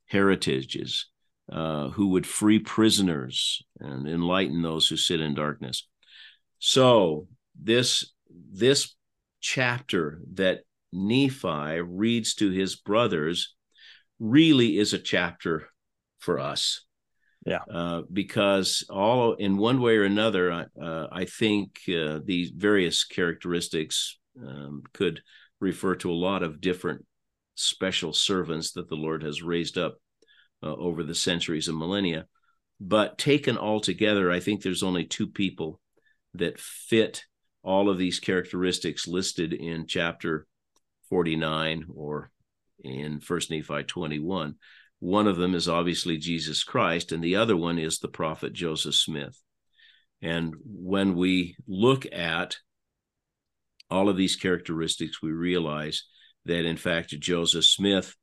heritages, 0.05 1.07
uh, 1.51 1.89
who 1.89 2.09
would 2.09 2.27
free 2.27 2.59
prisoners 2.59 3.63
and 3.79 4.07
enlighten 4.07 4.61
those 4.61 4.87
who 4.87 4.95
sit 4.95 5.19
in 5.19 5.33
darkness. 5.33 5.87
So 6.59 7.27
this 7.59 8.13
this 8.29 8.95
chapter 9.41 10.21
that 10.35 10.61
Nephi 10.93 11.81
reads 11.81 12.35
to 12.35 12.49
his 12.49 12.75
brothers 12.75 13.55
really 14.19 14.77
is 14.77 14.93
a 14.93 14.99
chapter 14.99 15.69
for 16.19 16.39
us. 16.39 16.85
Yeah. 17.45 17.59
Uh, 17.71 18.03
because 18.11 18.85
all 18.89 19.33
in 19.33 19.57
one 19.57 19.81
way 19.81 19.97
or 19.97 20.03
another, 20.03 20.51
uh, 20.81 21.07
I 21.11 21.25
think 21.25 21.79
uh, 21.89 22.19
these 22.23 22.51
various 22.51 23.03
characteristics 23.03 24.17
um, 24.41 24.83
could 24.93 25.21
refer 25.59 25.95
to 25.95 26.11
a 26.11 26.13
lot 26.13 26.43
of 26.43 26.61
different 26.61 27.05
special 27.55 28.13
servants 28.13 28.71
that 28.71 28.89
the 28.89 28.95
Lord 28.95 29.23
has 29.23 29.43
raised 29.43 29.77
up 29.77 29.95
uh, 30.61 30.73
over 30.73 31.03
the 31.03 31.15
centuries 31.15 31.67
and 31.67 31.77
millennia. 31.77 32.25
But 32.79 33.17
taken 33.17 33.57
all 33.57 33.79
together, 33.79 34.31
I 34.31 34.39
think 34.39 34.61
there's 34.61 34.83
only 34.83 35.05
two 35.05 35.27
people 35.27 35.79
that 36.33 36.59
fit 36.59 37.23
all 37.63 37.89
of 37.89 37.97
these 37.97 38.19
characteristics 38.19 39.07
listed 39.07 39.53
in 39.53 39.85
chapter 39.87 40.47
49 41.09 41.85
or 41.95 42.31
in 42.83 43.19
First 43.19 43.51
Nephi 43.51 43.83
21. 43.83 44.55
One 45.03 45.27
of 45.27 45.35
them 45.35 45.53
is 45.53 45.67
obviously 45.67 46.17
Jesus 46.17 46.63
Christ, 46.63 47.11
and 47.11 47.21
the 47.21 47.35
other 47.35 47.57
one 47.57 47.77
is 47.77 47.99
the 47.99 48.07
prophet 48.07 48.53
Joseph 48.53 48.95
Smith. 48.95 49.37
And 50.21 50.55
when 50.63 51.15
we 51.15 51.57
look 51.67 52.05
at 52.13 52.55
all 53.91 54.07
of 54.07 54.15
these 54.15 54.37
characteristics, 54.37 55.21
we 55.21 55.31
realize 55.33 56.05
that 56.45 56.63
in 56.63 56.77
fact 56.77 57.19
Joseph 57.19 57.65
Smith 57.65 58.15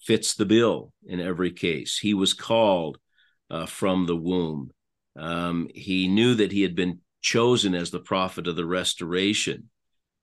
fits 0.00 0.34
the 0.34 0.44
bill 0.44 0.92
in 1.06 1.20
every 1.20 1.52
case. 1.52 1.98
He 1.98 2.14
was 2.14 2.34
called 2.34 2.98
uh, 3.48 3.66
from 3.66 4.06
the 4.06 4.16
womb. 4.16 4.72
Um, 5.14 5.68
he 5.72 6.08
knew 6.08 6.34
that 6.34 6.50
he 6.50 6.62
had 6.62 6.74
been 6.74 6.98
chosen 7.20 7.76
as 7.76 7.92
the 7.92 8.00
prophet 8.00 8.48
of 8.48 8.56
the 8.56 8.66
restoration. 8.66 9.70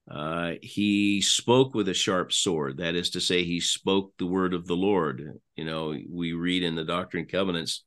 Uh, 0.10 0.54
he 0.64 1.22
spoke 1.22 1.76
with 1.76 1.88
a 1.88 1.94
sharp 1.94 2.34
sword. 2.34 2.78
That 2.78 2.96
is 2.96 3.12
to 3.12 3.22
say, 3.22 3.44
he 3.44 3.60
spoke 3.60 4.14
the 4.18 4.26
word 4.26 4.56
of 4.56 4.66
the 4.66 4.76
Lord. 4.76 5.40
You 5.56 5.66
know, 5.66 5.96
we 6.10 6.34
read 6.34 6.64
in 6.64 6.76
the 6.76 6.84
Doctrine 6.84 7.24
and 7.24 7.32
Covenants 7.32 7.84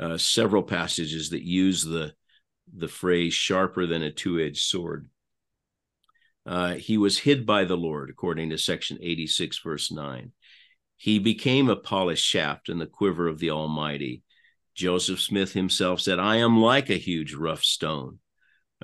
uh, 0.00 0.18
several 0.18 0.64
passages 0.64 1.30
that 1.30 1.42
use 1.42 1.84
the 1.84 2.12
the 2.76 2.88
phrase 2.88 3.32
"sharper 3.32 3.86
than 3.86 4.02
a 4.02 4.12
two-edged 4.12 4.62
sword." 4.62 5.08
Uh, 6.44 6.74
he 6.74 6.98
was 6.98 7.18
hid 7.18 7.46
by 7.46 7.64
the 7.64 7.76
Lord, 7.76 8.10
according 8.10 8.50
to 8.50 8.58
section 8.58 8.98
86, 9.00 9.58
verse 9.58 9.92
9. 9.92 10.32
He 10.96 11.18
became 11.18 11.68
a 11.68 11.76
polished 11.76 12.24
shaft 12.24 12.68
in 12.68 12.78
the 12.78 12.86
quiver 12.86 13.28
of 13.28 13.38
the 13.38 13.50
Almighty. 13.50 14.22
Joseph 14.74 15.20
Smith 15.20 15.52
himself 15.52 16.00
said, 16.00 16.18
I 16.18 16.36
am 16.36 16.60
like 16.60 16.88
a 16.88 16.94
huge 16.94 17.34
rough 17.34 17.62
stone 17.62 18.18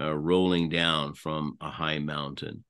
uh, 0.00 0.12
rolling 0.12 0.68
down 0.68 1.14
from 1.14 1.56
a 1.60 1.70
high 1.70 1.98
mountain. 1.98 2.64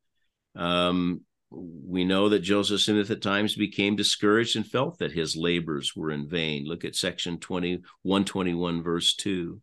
Um, 0.55 1.23
we 1.51 2.05
know 2.05 2.29
that 2.31 2.41
Joseph 2.41 2.81
Smith 2.81 3.11
at 3.11 3.23
times 3.23 3.55
became 3.55 3.97
discouraged 3.97 4.57
and 4.57 4.67
felt 4.67 4.99
that 4.99 5.13
his 5.13 5.37
labors 5.37 5.95
were 5.95 6.11
in 6.11 6.29
vain. 6.29 6.65
Look 6.65 6.85
at 6.85 6.97
section 6.97 7.39
20, 7.39 7.83
121, 8.03 8.83
verse 8.83 9.15
2. 9.15 9.61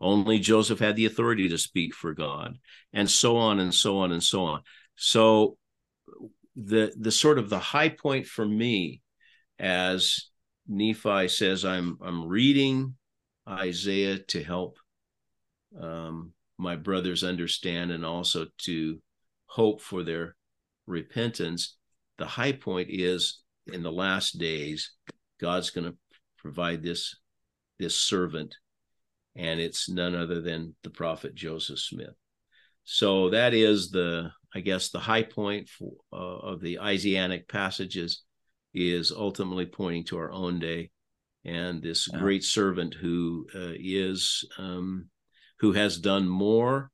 Only 0.00 0.38
Joseph 0.38 0.78
had 0.78 0.96
the 0.96 1.06
authority 1.06 1.48
to 1.48 1.58
speak 1.58 1.94
for 1.94 2.12
God, 2.12 2.58
and 2.92 3.08
so 3.08 3.36
on 3.36 3.60
and 3.60 3.74
so 3.74 3.98
on 3.98 4.12
and 4.12 4.22
so 4.22 4.44
on. 4.44 4.62
So 4.96 5.56
the 6.54 6.92
the 6.98 7.10
sort 7.10 7.38
of 7.38 7.48
the 7.48 7.58
high 7.58 7.90
point 7.90 8.26
for 8.26 8.44
me 8.44 9.00
as 9.58 10.28
Nephi 10.68 11.28
says, 11.28 11.64
I'm 11.64 11.98
I'm 12.02 12.26
reading 12.26 12.96
Isaiah 13.48 14.18
to 14.18 14.42
help 14.42 14.78
um, 15.80 16.32
my 16.58 16.76
brothers 16.76 17.24
understand 17.24 17.90
and 17.90 18.04
also 18.04 18.46
to 18.58 19.00
hope 19.46 19.80
for 19.80 20.02
their 20.02 20.36
repentance. 20.86 21.76
The 22.18 22.26
high 22.26 22.52
point 22.52 22.88
is 22.90 23.42
in 23.66 23.82
the 23.82 23.92
last 23.92 24.38
days, 24.38 24.92
God's 25.40 25.70
going 25.70 25.90
to 25.90 25.96
provide 26.38 26.82
this 26.82 27.16
this 27.78 28.00
servant, 28.00 28.54
and 29.34 29.60
it's 29.60 29.88
none 29.88 30.14
other 30.14 30.40
than 30.40 30.74
the 30.82 30.90
prophet 30.90 31.34
Joseph 31.34 31.78
Smith. 31.78 32.14
So 32.84 33.30
that 33.30 33.52
is 33.52 33.90
the, 33.90 34.30
I 34.54 34.60
guess, 34.60 34.88
the 34.88 35.00
high 35.00 35.24
point 35.24 35.68
for, 35.68 35.92
uh, 36.12 36.16
of 36.16 36.60
the 36.60 36.78
Isaianic 36.78 37.48
passages 37.48 38.22
is 38.72 39.12
ultimately 39.12 39.66
pointing 39.66 40.04
to 40.04 40.18
our 40.18 40.30
own 40.30 40.58
day 40.58 40.90
and 41.44 41.82
this 41.82 42.08
yeah. 42.12 42.18
great 42.18 42.44
servant 42.44 42.94
who 42.94 43.46
uh, 43.54 43.74
is 43.74 44.44
um, 44.58 45.08
who 45.60 45.72
has 45.72 45.98
done 45.98 46.28
more 46.28 46.90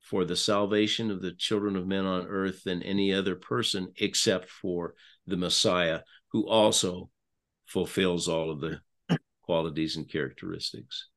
for 0.00 0.24
the 0.24 0.36
salvation 0.36 1.10
of 1.10 1.22
the 1.22 1.32
children 1.32 1.76
of 1.76 1.86
men 1.86 2.04
on 2.04 2.26
earth 2.26 2.62
than 2.64 2.82
any 2.82 3.12
other 3.12 3.34
person 3.34 3.92
except 3.96 4.50
for 4.50 4.94
the 5.26 5.36
Messiah, 5.36 6.00
who 6.28 6.46
also 6.46 7.10
fulfills 7.66 8.28
all 8.28 8.50
of 8.50 8.60
the 8.60 8.80
qualities 9.42 9.96
and 9.96 10.08
characteristics. 10.08 11.08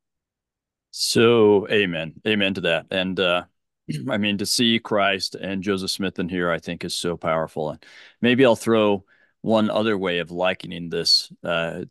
So, 0.92 1.68
amen. 1.70 2.14
Amen 2.26 2.54
to 2.56 2.62
that. 2.62 2.88
And, 2.92 3.20
uh, 3.20 3.44
I 4.10 4.18
mean, 4.18 4.38
to 4.40 4.46
see 4.46 4.80
Christ 4.80 5.36
and 5.36 5.62
Joseph 5.62 5.92
Smith 5.92 6.20
in 6.20 6.30
here, 6.30 6.50
I 6.50 6.60
think 6.60 6.84
is 6.84 6.96
so 6.96 7.18
powerful. 7.18 7.72
And 7.72 7.86
maybe 8.22 8.46
I'll 8.46 8.56
throw 8.56 9.04
one 9.42 9.70
other 9.70 9.98
way 9.98 10.20
of 10.20 10.32
likening 10.32 10.90
this 10.90 11.32
uh, 11.44 11.86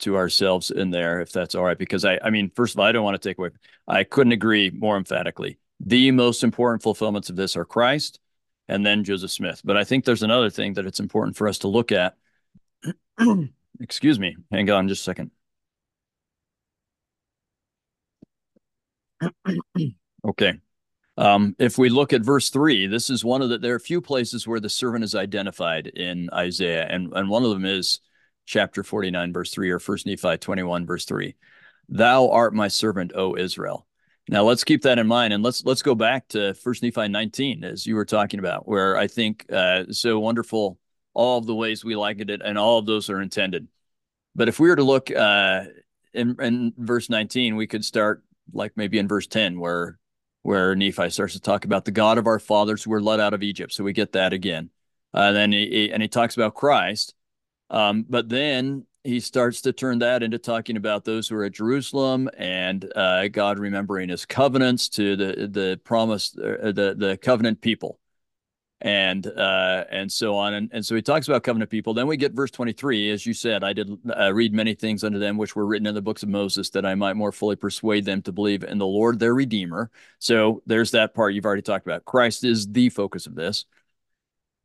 to 0.00 0.16
ourselves 0.16 0.70
in 0.70 0.90
there, 0.90 1.20
if 1.20 1.32
that's 1.32 1.54
all 1.54 1.64
right. 1.64 1.78
Because 1.78 2.04
I, 2.04 2.18
I 2.22 2.30
mean, 2.30 2.50
first 2.54 2.74
of 2.74 2.80
all, 2.80 2.86
I 2.86 2.92
don't 2.92 3.04
want 3.04 3.20
to 3.20 3.28
take 3.28 3.38
away. 3.38 3.50
I 3.88 4.04
couldn't 4.04 4.32
agree 4.32 4.70
more 4.70 4.96
emphatically. 4.96 5.58
The 5.80 6.10
most 6.10 6.44
important 6.44 6.82
fulfillments 6.82 7.30
of 7.30 7.36
this 7.36 7.56
are 7.56 7.64
Christ 7.64 8.20
and 8.68 8.86
then 8.86 9.04
Joseph 9.04 9.30
Smith. 9.30 9.60
But 9.64 9.76
I 9.76 9.84
think 9.84 10.04
there's 10.04 10.22
another 10.22 10.50
thing 10.50 10.74
that 10.74 10.86
it's 10.86 11.00
important 11.00 11.36
for 11.36 11.48
us 11.48 11.58
to 11.58 11.68
look 11.68 11.92
at. 11.92 12.16
Excuse 13.80 14.18
me. 14.18 14.36
Hang 14.50 14.70
on 14.70 14.88
just 14.88 15.02
a 15.02 15.04
second. 15.04 15.30
okay. 20.24 20.54
Um, 21.16 21.54
if 21.58 21.76
we 21.76 21.88
look 21.88 22.12
at 22.12 22.22
verse 22.22 22.48
three, 22.48 22.86
this 22.86 23.10
is 23.10 23.24
one 23.24 23.42
of 23.42 23.50
the, 23.50 23.58
there 23.58 23.74
are 23.74 23.76
a 23.76 23.80
few 23.80 24.00
places 24.00 24.46
where 24.46 24.60
the 24.60 24.70
servant 24.70 25.04
is 25.04 25.14
identified 25.14 25.86
in 25.86 26.30
Isaiah, 26.32 26.86
and, 26.88 27.12
and 27.14 27.28
one 27.28 27.44
of 27.44 27.50
them 27.50 27.64
is 27.64 28.00
chapter 28.46 28.82
49, 28.82 29.32
verse 29.32 29.52
three, 29.52 29.70
or 29.70 29.78
first 29.78 30.06
Nephi 30.06 30.38
21, 30.38 30.86
verse 30.86 31.04
three. 31.04 31.36
Thou 31.88 32.30
art 32.30 32.54
my 32.54 32.68
servant, 32.68 33.12
O 33.14 33.36
Israel. 33.36 33.86
Now 34.28 34.44
let's 34.44 34.64
keep 34.64 34.82
that 34.82 34.98
in 34.98 35.06
mind, 35.06 35.32
and 35.32 35.42
let's 35.42 35.64
let's 35.64 35.82
go 35.82 35.94
back 35.94 36.28
to 36.28 36.54
First 36.54 36.82
Nephi 36.82 37.08
19, 37.08 37.64
as 37.64 37.86
you 37.86 37.96
were 37.96 38.04
talking 38.04 38.38
about, 38.38 38.66
where 38.68 38.96
I 38.96 39.08
think 39.08 39.46
uh, 39.52 39.84
so 39.90 40.18
wonderful 40.18 40.78
all 41.12 41.38
of 41.38 41.46
the 41.46 41.54
ways 41.54 41.84
we 41.84 41.96
likened 41.96 42.30
it, 42.30 42.40
and 42.42 42.56
all 42.56 42.78
of 42.78 42.86
those 42.86 43.10
are 43.10 43.20
intended. 43.20 43.66
But 44.34 44.48
if 44.48 44.58
we 44.58 44.68
were 44.68 44.76
to 44.76 44.84
look 44.84 45.10
uh, 45.10 45.64
in, 46.14 46.36
in 46.40 46.72
verse 46.78 47.10
19, 47.10 47.56
we 47.56 47.66
could 47.66 47.84
start 47.84 48.22
like 48.52 48.72
maybe 48.76 48.98
in 48.98 49.08
verse 49.08 49.26
10, 49.26 49.58
where 49.58 49.98
where 50.42 50.74
Nephi 50.74 51.10
starts 51.10 51.34
to 51.34 51.40
talk 51.40 51.64
about 51.64 51.84
the 51.84 51.90
God 51.90 52.18
of 52.18 52.26
our 52.26 52.38
fathers 52.38 52.82
who 52.82 52.90
were 52.90 53.02
led 53.02 53.20
out 53.20 53.34
of 53.34 53.42
Egypt. 53.42 53.72
So 53.72 53.84
we 53.84 53.92
get 53.92 54.12
that 54.12 54.32
again. 54.32 54.70
Uh, 55.14 55.32
then 55.32 55.52
he, 55.52 55.68
he, 55.68 55.92
and 55.92 56.02
he 56.02 56.08
talks 56.08 56.34
about 56.34 56.54
Christ. 56.54 57.14
Um, 57.70 58.04
but 58.08 58.28
then 58.28 58.86
he 59.04 59.20
starts 59.20 59.62
to 59.62 59.72
turn 59.72 59.98
that 60.00 60.22
into 60.22 60.38
talking 60.38 60.76
about 60.76 61.04
those 61.04 61.28
who 61.28 61.36
are 61.36 61.44
at 61.44 61.52
Jerusalem 61.52 62.28
and 62.36 62.90
uh, 62.94 63.28
God 63.28 63.58
remembering 63.58 64.08
his 64.08 64.24
covenants 64.26 64.88
to 64.90 65.16
the 65.16 65.48
the 65.48 65.80
promise 65.82 66.36
uh, 66.36 66.72
the 66.72 66.94
the 66.96 67.18
covenant 67.20 67.60
people 67.60 67.98
and 68.82 69.28
uh, 69.28 69.84
and 69.90 70.10
so 70.10 70.36
on. 70.36 70.54
And, 70.54 70.68
and 70.72 70.84
so 70.84 70.96
he 70.96 71.02
talks 71.02 71.28
about 71.28 71.44
covenant 71.44 71.70
people. 71.70 71.94
Then 71.94 72.08
we 72.08 72.16
get 72.16 72.32
verse 72.32 72.50
23, 72.50 73.10
as 73.10 73.24
you 73.24 73.32
said, 73.32 73.62
I 73.62 73.72
did 73.72 73.96
uh, 74.14 74.34
read 74.34 74.52
many 74.52 74.74
things 74.74 75.04
unto 75.04 75.20
them 75.20 75.38
which 75.38 75.54
were 75.54 75.64
written 75.64 75.86
in 75.86 75.94
the 75.94 76.02
books 76.02 76.24
of 76.24 76.28
Moses 76.28 76.68
that 76.70 76.84
I 76.84 76.96
might 76.96 77.14
more 77.14 77.30
fully 77.30 77.54
persuade 77.54 78.04
them 78.04 78.22
to 78.22 78.32
believe 78.32 78.64
in 78.64 78.78
the 78.78 78.86
Lord 78.86 79.20
their 79.20 79.34
Redeemer. 79.34 79.90
So 80.18 80.62
there's 80.66 80.90
that 80.90 81.14
part 81.14 81.32
you've 81.32 81.46
already 81.46 81.62
talked 81.62 81.86
about. 81.86 82.04
Christ 82.04 82.42
is 82.42 82.66
the 82.66 82.88
focus 82.88 83.26
of 83.26 83.36
this. 83.36 83.66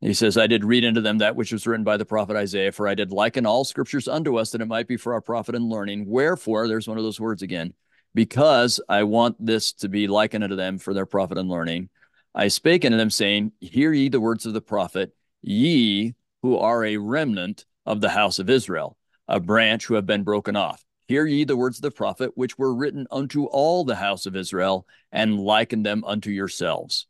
He 0.00 0.14
says, 0.14 0.36
I 0.36 0.46
did 0.46 0.64
read 0.64 0.84
unto 0.84 1.00
them 1.00 1.18
that 1.18 1.36
which 1.36 1.52
was 1.52 1.66
written 1.66 1.84
by 1.84 1.96
the 1.96 2.04
prophet 2.04 2.36
Isaiah, 2.36 2.72
for 2.72 2.86
I 2.86 2.94
did 2.94 3.12
liken 3.12 3.46
all 3.46 3.64
scriptures 3.64 4.06
unto 4.06 4.36
us 4.36 4.50
that 4.50 4.60
it 4.60 4.68
might 4.68 4.86
be 4.86 4.96
for 4.96 5.12
our 5.12 5.20
profit 5.20 5.54
and 5.54 5.68
learning. 5.68 6.06
Wherefore, 6.06 6.68
there's 6.68 6.86
one 6.86 6.98
of 6.98 7.04
those 7.04 7.20
words 7.20 7.42
again, 7.42 7.72
because 8.14 8.80
I 8.88 9.04
want 9.04 9.44
this 9.44 9.72
to 9.74 9.88
be 9.88 10.06
likened 10.06 10.44
unto 10.44 10.56
them 10.56 10.78
for 10.78 10.94
their 10.94 11.06
profit 11.06 11.38
and 11.38 11.48
learning. 11.48 11.88
I 12.34 12.48
spake 12.48 12.84
unto 12.84 12.96
them, 12.96 13.10
saying, 13.10 13.52
Hear 13.60 13.92
ye 13.92 14.08
the 14.08 14.20
words 14.20 14.46
of 14.46 14.54
the 14.54 14.60
prophet, 14.60 15.12
ye 15.42 16.14
who 16.42 16.56
are 16.56 16.84
a 16.84 16.96
remnant 16.96 17.64
of 17.86 18.00
the 18.00 18.10
house 18.10 18.38
of 18.38 18.50
Israel, 18.50 18.96
a 19.26 19.40
branch 19.40 19.86
who 19.86 19.94
have 19.94 20.06
been 20.06 20.22
broken 20.22 20.56
off. 20.56 20.84
Hear 21.06 21.26
ye 21.26 21.44
the 21.44 21.56
words 21.56 21.78
of 21.78 21.82
the 21.82 21.90
prophet, 21.90 22.32
which 22.34 22.58
were 22.58 22.74
written 22.74 23.06
unto 23.10 23.44
all 23.44 23.84
the 23.84 23.96
house 23.96 24.26
of 24.26 24.36
Israel, 24.36 24.86
and 25.10 25.40
liken 25.40 25.82
them 25.82 26.04
unto 26.04 26.30
yourselves, 26.30 27.06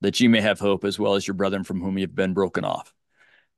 that 0.00 0.18
ye 0.20 0.28
may 0.28 0.40
have 0.40 0.58
hope 0.58 0.84
as 0.84 0.98
well 0.98 1.14
as 1.14 1.26
your 1.26 1.34
brethren 1.34 1.62
from 1.62 1.80
whom 1.80 1.98
ye 1.98 2.02
have 2.02 2.14
been 2.14 2.32
broken 2.32 2.64
off. 2.64 2.94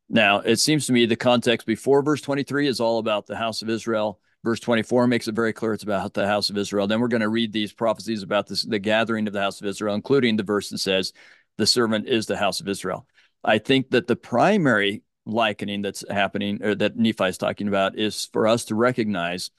Now, 0.08 0.40
it 0.40 0.56
seems 0.56 0.86
to 0.86 0.92
me 0.92 1.06
the 1.06 1.16
context 1.16 1.66
before 1.66 2.02
verse 2.02 2.20
23 2.20 2.66
is 2.66 2.80
all 2.80 2.98
about 2.98 3.26
the 3.26 3.36
house 3.36 3.62
of 3.62 3.70
Israel. 3.70 4.20
Verse 4.44 4.60
24 4.60 5.06
makes 5.06 5.26
it 5.26 5.34
very 5.34 5.54
clear 5.54 5.72
it's 5.72 5.82
about 5.82 6.12
the 6.12 6.26
house 6.26 6.50
of 6.50 6.58
Israel. 6.58 6.86
Then 6.86 7.00
we're 7.00 7.08
going 7.08 7.22
to 7.22 7.28
read 7.30 7.50
these 7.50 7.72
prophecies 7.72 8.22
about 8.22 8.46
this, 8.46 8.62
the 8.62 8.78
gathering 8.78 9.26
of 9.26 9.32
the 9.32 9.40
house 9.40 9.58
of 9.60 9.66
Israel, 9.66 9.94
including 9.94 10.36
the 10.36 10.42
verse 10.42 10.68
that 10.68 10.78
says, 10.78 11.14
the 11.56 11.66
servant 11.66 12.06
is 12.08 12.26
the 12.26 12.36
house 12.36 12.60
of 12.60 12.68
Israel. 12.68 13.06
I 13.42 13.56
think 13.56 13.90
that 13.90 14.06
the 14.06 14.16
primary 14.16 15.02
likening 15.24 15.80
that's 15.80 16.04
happening 16.10 16.62
or 16.62 16.74
that 16.74 16.96
Nephi 16.96 17.24
is 17.24 17.38
talking 17.38 17.68
about 17.68 17.98
is 17.98 18.28
for 18.32 18.46
us 18.46 18.66
to 18.66 18.74
recognize 18.74 19.50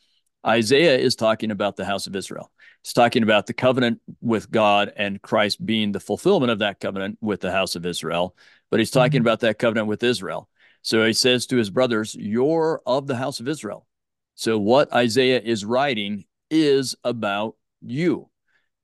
Isaiah 0.45 0.98
is 0.98 1.16
talking 1.16 1.49
about 1.49 1.76
the 1.76 1.86
house 1.86 2.06
of 2.06 2.16
Israel. 2.16 2.52
He's 2.84 2.94
talking 2.94 3.24
about 3.24 3.48
the 3.48 3.53
covenant 3.53 3.99
with 4.22 4.52
God 4.52 4.94
and 4.95 5.20
Christ 5.20 5.66
being 5.66 5.91
the 5.91 5.99
fulfillment 5.99 6.52
of 6.52 6.60
that 6.60 6.80
covenant 6.80 7.18
with 7.22 7.41
the 7.41 7.52
house 7.52 7.76
of 7.76 7.88
Israel. 7.88 8.36
But 8.70 8.80
he's 8.80 8.91
talking 8.91 9.22
mm-hmm. 9.22 9.28
about 9.28 9.40
that 9.40 9.57
covenant 9.57 9.88
with 9.88 10.03
Israel. 10.03 10.48
So 10.84 11.03
he 11.03 11.14
says 11.14 11.48
to 11.48 11.57
his 11.57 11.72
brothers, 11.72 12.14
You're 12.14 12.84
of 12.86 13.07
the 13.07 13.16
house 13.16 13.40
of 13.40 13.48
Israel. 13.48 13.88
So 14.36 14.60
what 14.60 14.94
Isaiah 14.94 15.41
is 15.41 15.66
writing 15.66 16.26
is 16.52 16.95
about 17.03 17.56
you. 17.82 18.30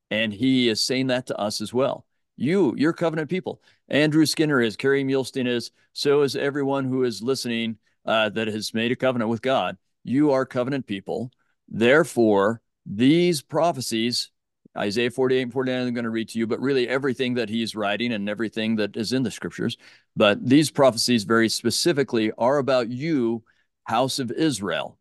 And 0.10 0.34
he 0.34 0.70
is 0.70 0.84
saying 0.84 1.08
that 1.08 1.28
to 1.28 1.38
us 1.38 1.62
as 1.62 1.74
well. 1.74 2.06
You, 2.38 2.74
your 2.78 2.94
covenant 2.94 3.30
people. 3.30 3.62
Andrew 3.90 4.26
Skinner 4.26 4.62
is, 4.62 4.76
Kerry 4.76 5.04
Muhlestein 5.04 5.48
is, 5.48 5.72
so 5.94 6.22
is 6.22 6.36
everyone 6.36 6.86
who 6.86 7.04
is 7.04 7.22
listening 7.22 7.78
uh, 8.06 8.30
that 8.30 8.48
has 8.48 8.74
made 8.74 8.92
a 8.92 8.96
covenant 8.96 9.30
with 9.30 9.42
God. 9.42 9.78
You 10.04 10.32
are 10.32 10.46
covenant 10.46 10.88
people. 10.88 11.32
Therefore, 11.68 12.62
these 12.86 13.42
prophecies, 13.42 14.32
Isaiah 14.78 15.12
48 15.12 15.42
and 15.44 15.54
49, 15.54 15.88
I'm 15.88 15.94
going 15.94 16.06
to 16.06 16.10
read 16.10 16.30
to 16.30 16.40
you, 16.40 16.48
but 16.48 16.62
really 16.62 16.88
everything 16.88 17.36
that 17.36 17.50
he's 17.50 17.76
writing 17.76 18.14
and 18.14 18.28
everything 18.30 18.78
that 18.78 18.96
is 18.98 19.14
in 19.14 19.24
the 19.24 19.32
scriptures. 19.32 19.78
But 20.16 20.44
these 20.46 20.72
prophecies 20.72 21.26
very 21.26 21.50
specifically 21.50 22.32
are 22.38 22.58
about 22.58 22.90
you, 22.90 23.44
house 23.84 24.18
of 24.20 24.32
Israel. 24.32 24.98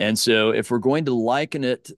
And 0.00 0.18
so 0.18 0.50
if 0.50 0.70
we're 0.70 0.78
going 0.78 1.04
to 1.04 1.14
liken 1.14 1.62
it 1.62 1.90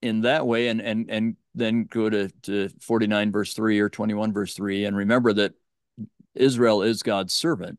in 0.00 0.22
that 0.22 0.46
way 0.46 0.68
and 0.68 0.80
and 0.80 1.10
and 1.10 1.36
then 1.54 1.84
go 1.84 2.08
to, 2.08 2.30
to 2.42 2.68
49 2.80 3.32
verse 3.32 3.54
3 3.54 3.80
or 3.80 3.88
21 3.88 4.32
verse 4.32 4.54
3 4.54 4.84
and 4.84 4.96
remember 4.96 5.32
that 5.32 5.52
Israel 6.34 6.82
is 6.82 7.02
God's 7.02 7.34
servant, 7.34 7.78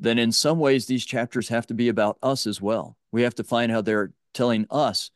then 0.00 0.18
in 0.18 0.32
some 0.32 0.58
ways 0.58 0.86
these 0.86 1.04
chapters 1.04 1.50
have 1.50 1.66
to 1.66 1.74
be 1.74 1.90
about 1.90 2.16
us 2.22 2.46
as 2.46 2.62
well. 2.62 2.96
We 3.12 3.22
have 3.22 3.34
to 3.36 3.44
find 3.44 3.70
how 3.70 3.82
they're 3.82 4.12
telling 4.32 4.66
us 4.70 5.10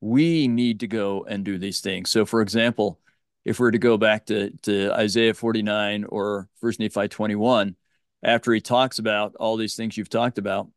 we 0.00 0.48
need 0.48 0.80
to 0.80 0.86
go 0.86 1.26
and 1.28 1.44
do 1.44 1.58
these 1.58 1.80
things. 1.80 2.10
So 2.10 2.24
for 2.24 2.40
example, 2.40 2.98
if 3.44 3.60
we 3.60 3.68
are 3.68 3.72
to 3.72 3.78
go 3.78 3.98
back 3.98 4.24
to, 4.26 4.50
to 4.62 4.90
Isaiah 4.94 5.34
49 5.34 6.04
or 6.04 6.48
First 6.60 6.80
Nephi 6.80 7.08
21, 7.08 7.76
after 8.22 8.54
he 8.54 8.60
talks 8.62 8.98
about 8.98 9.34
all 9.36 9.58
these 9.58 9.76
things 9.76 9.98
you've 9.98 10.08
talked 10.08 10.38
about, 10.38 10.68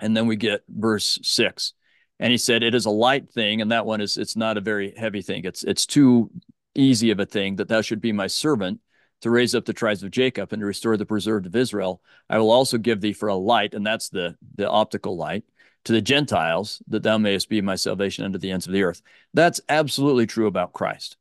and 0.00 0.16
then 0.16 0.26
we 0.26 0.36
get 0.36 0.62
verse 0.68 1.18
6 1.22 1.74
and 2.22 2.30
he 2.30 2.38
said 2.38 2.62
it 2.62 2.74
is 2.74 2.86
a 2.86 2.90
light 2.90 3.28
thing 3.30 3.60
and 3.60 3.72
that 3.72 3.84
one 3.84 4.00
is 4.00 4.16
it's 4.16 4.36
not 4.36 4.56
a 4.56 4.60
very 4.60 4.94
heavy 4.96 5.22
thing. 5.22 5.44
It's 5.44 5.64
it's 5.64 5.84
too 5.84 6.30
easy 6.72 7.10
of 7.10 7.18
a 7.18 7.26
thing 7.26 7.56
that 7.56 7.66
thou 7.66 7.82
should 7.82 8.00
be 8.00 8.12
my 8.12 8.28
servant 8.28 8.80
to 9.22 9.30
raise 9.30 9.56
up 9.56 9.64
the 9.64 9.72
tribes 9.72 10.02
of 10.04 10.10
jacob 10.12 10.52
and 10.52 10.60
to 10.60 10.66
restore 10.66 10.96
the 10.96 11.04
preserved 11.04 11.46
of 11.46 11.56
israel. 11.56 12.00
I 12.30 12.38
will 12.38 12.52
also 12.52 12.78
give 12.78 13.00
thee 13.00 13.12
for 13.12 13.28
a 13.28 13.34
light 13.34 13.74
and 13.74 13.84
that's 13.84 14.08
the 14.08 14.36
the 14.54 14.70
optical 14.70 15.16
light 15.16 15.44
to 15.84 15.92
the 15.92 16.00
gentiles 16.00 16.80
that 16.86 17.02
thou 17.02 17.18
mayest 17.18 17.48
be 17.48 17.60
my 17.60 17.74
salvation 17.74 18.24
unto 18.24 18.38
the 18.38 18.52
ends 18.52 18.68
of 18.68 18.72
the 18.72 18.84
earth. 18.84 19.02
That's 19.34 19.60
absolutely 19.68 20.26
true 20.26 20.46
about 20.46 20.72
christ. 20.72 21.16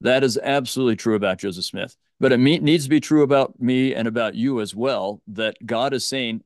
That 0.00 0.24
is 0.24 0.36
absolutely 0.36 0.96
true 0.96 1.14
about 1.14 1.38
joseph 1.38 1.64
smith. 1.64 1.96
But 2.18 2.32
it 2.32 2.38
needs 2.38 2.84
to 2.84 2.90
be 2.90 3.00
true 3.00 3.22
about 3.22 3.60
me 3.60 3.94
and 3.94 4.08
about 4.08 4.34
you 4.34 4.60
as 4.60 4.74
well 4.74 5.22
that 5.28 5.64
god 5.64 5.94
is 5.94 6.04
saying 6.04 6.42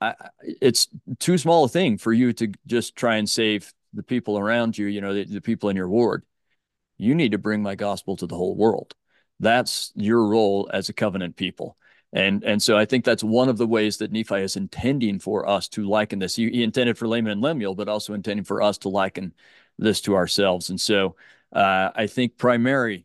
I, 0.00 0.14
it's 0.42 0.88
too 1.18 1.38
small 1.38 1.64
a 1.64 1.68
thing 1.68 1.98
for 1.98 2.12
you 2.12 2.32
to 2.34 2.52
just 2.66 2.96
try 2.96 3.16
and 3.16 3.28
save 3.28 3.72
the 3.92 4.02
people 4.02 4.38
around 4.38 4.78
you, 4.78 4.86
you 4.86 5.00
know, 5.00 5.14
the, 5.14 5.24
the 5.24 5.40
people 5.40 5.68
in 5.68 5.76
your 5.76 5.88
ward. 5.88 6.24
You 6.98 7.14
need 7.14 7.32
to 7.32 7.38
bring 7.38 7.62
my 7.62 7.74
gospel 7.74 8.16
to 8.16 8.26
the 8.26 8.36
whole 8.36 8.56
world. 8.56 8.94
That's 9.40 9.92
your 9.94 10.26
role 10.26 10.68
as 10.72 10.88
a 10.88 10.92
covenant 10.92 11.36
people. 11.36 11.76
And 12.12 12.42
and 12.42 12.62
so 12.62 12.76
I 12.76 12.86
think 12.86 13.04
that's 13.04 13.22
one 13.22 13.48
of 13.48 13.58
the 13.58 13.66
ways 13.66 13.98
that 13.98 14.10
Nephi 14.10 14.36
is 14.36 14.56
intending 14.56 15.18
for 15.18 15.48
us 15.48 15.68
to 15.70 15.86
liken 15.86 16.18
this. 16.18 16.36
He, 16.36 16.50
he 16.50 16.62
intended 16.62 16.96
for 16.96 17.06
Laman 17.06 17.32
and 17.32 17.42
Lemuel, 17.42 17.74
but 17.74 17.88
also 17.88 18.14
intending 18.14 18.44
for 18.44 18.62
us 18.62 18.78
to 18.78 18.88
liken 18.88 19.34
this 19.78 20.00
to 20.02 20.14
ourselves. 20.14 20.70
And 20.70 20.80
so 20.80 21.16
uh, 21.52 21.90
I 21.94 22.06
think 22.06 22.38
primary 22.38 23.04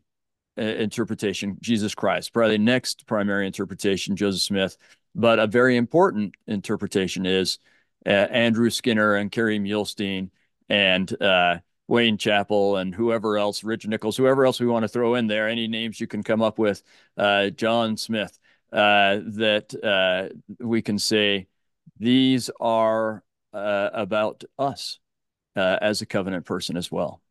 uh, 0.56 0.62
interpretation, 0.62 1.58
Jesus 1.60 1.94
Christ. 1.94 2.32
Probably 2.32 2.58
next 2.58 3.06
primary 3.06 3.46
interpretation, 3.46 4.16
Joseph 4.16 4.42
Smith. 4.42 4.78
But 5.14 5.38
a 5.38 5.46
very 5.46 5.76
important 5.76 6.34
interpretation 6.46 7.26
is 7.26 7.58
uh, 8.06 8.10
Andrew 8.10 8.70
Skinner 8.70 9.14
and 9.14 9.30
Kerry 9.30 9.58
Muhlestein 9.58 10.30
and 10.68 11.22
uh, 11.22 11.58
Wayne 11.86 12.18
Chappell 12.18 12.76
and 12.76 12.94
whoever 12.94 13.38
else, 13.38 13.62
Rich 13.62 13.86
Nicholls, 13.86 14.16
whoever 14.16 14.44
else 14.44 14.58
we 14.58 14.66
want 14.66 14.82
to 14.84 14.88
throw 14.88 15.14
in 15.14 15.26
there, 15.26 15.48
any 15.48 15.68
names 15.68 16.00
you 16.00 16.06
can 16.06 16.22
come 16.22 16.42
up 16.42 16.58
with, 16.58 16.82
uh, 17.16 17.50
John 17.50 17.96
Smith, 17.96 18.38
uh, 18.72 19.20
that 19.26 19.74
uh, 19.84 20.34
we 20.58 20.82
can 20.82 20.98
say 20.98 21.46
these 21.98 22.50
are 22.58 23.22
uh, 23.52 23.90
about 23.92 24.42
us 24.58 24.98
as 25.54 26.02
a 26.02 26.06
covenant 26.06 26.44
person 26.44 26.76
as 26.76 26.90
well. 26.90 27.22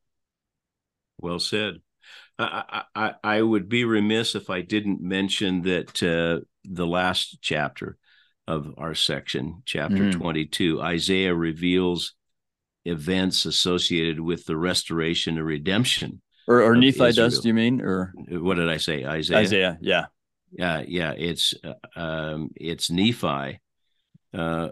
Well 1.19 1.39
said. 1.39 1.81
I, 2.39 2.84
I, 2.95 3.14
I 3.23 3.41
would 3.41 3.69
be 3.69 3.85
remiss 3.85 4.35
if 4.35 4.49
I 4.49 4.61
didn't 4.61 5.01
mention 5.01 5.61
that 5.64 6.01
uh, 6.01 6.45
the 6.64 6.88
last 6.88 7.40
chapter 7.41 7.98
of 8.48 8.73
our 8.77 8.95
section, 8.95 9.64
chapter 9.65 9.95
mm. 9.95 10.14
22, 10.14 10.81
Isaiah 10.81 11.34
reveals 11.34 12.15
events 12.85 13.45
associated 13.45 14.19
with 14.19 14.45
the 14.45 14.57
restoration 14.57 15.38
and 15.38 15.45
redemption. 15.45 16.22
Or, 16.48 16.61
or 16.61 16.76
Nephi 16.76 16.90
Israel. 16.90 17.14
does, 17.14 17.40
do 17.40 17.48
you 17.48 17.53
mean? 17.53 17.81
Or 17.81 18.14
what 18.30 18.56
did 18.56 18.69
I 18.69 18.77
say? 18.77 19.06
Isaiah. 19.06 19.38
Isaiah, 19.38 19.77
yeah. 19.81 20.06
Yeah, 20.52 20.84
yeah. 20.85 21.14
It's 21.18 21.53
uh, 21.64 21.99
um, 21.99 22.49
it's 22.56 22.91
Nephi, 22.91 23.60
uh, 24.34 24.69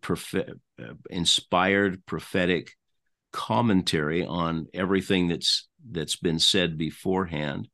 prophet, 0.00 0.50
uh, 0.82 0.94
inspired 1.08 2.04
prophetic 2.04 2.72
commentary 3.32 4.24
on 4.24 4.66
everything 4.74 5.28
that's 5.28 5.68
that's 5.90 6.16
been 6.16 6.38
said 6.38 6.76
beforehand 6.76 7.68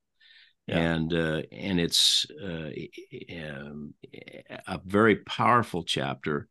yeah. 0.67 0.79
and 0.79 1.13
uh, 1.13 1.43
and 1.53 1.81
it's 1.81 2.27
uh, 2.43 2.71
um, 3.37 3.95
a 4.67 4.81
very 4.85 5.17
powerful 5.17 5.83
chapter 5.83 6.49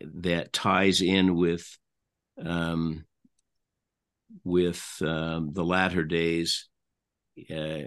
that 0.00 0.52
ties 0.52 1.00
in 1.02 1.36
with 1.36 1.78
um, 2.44 3.04
with 4.44 5.02
um, 5.02 5.52
the 5.52 5.64
latter 5.64 6.04
days 6.04 6.68
uh, 7.50 7.82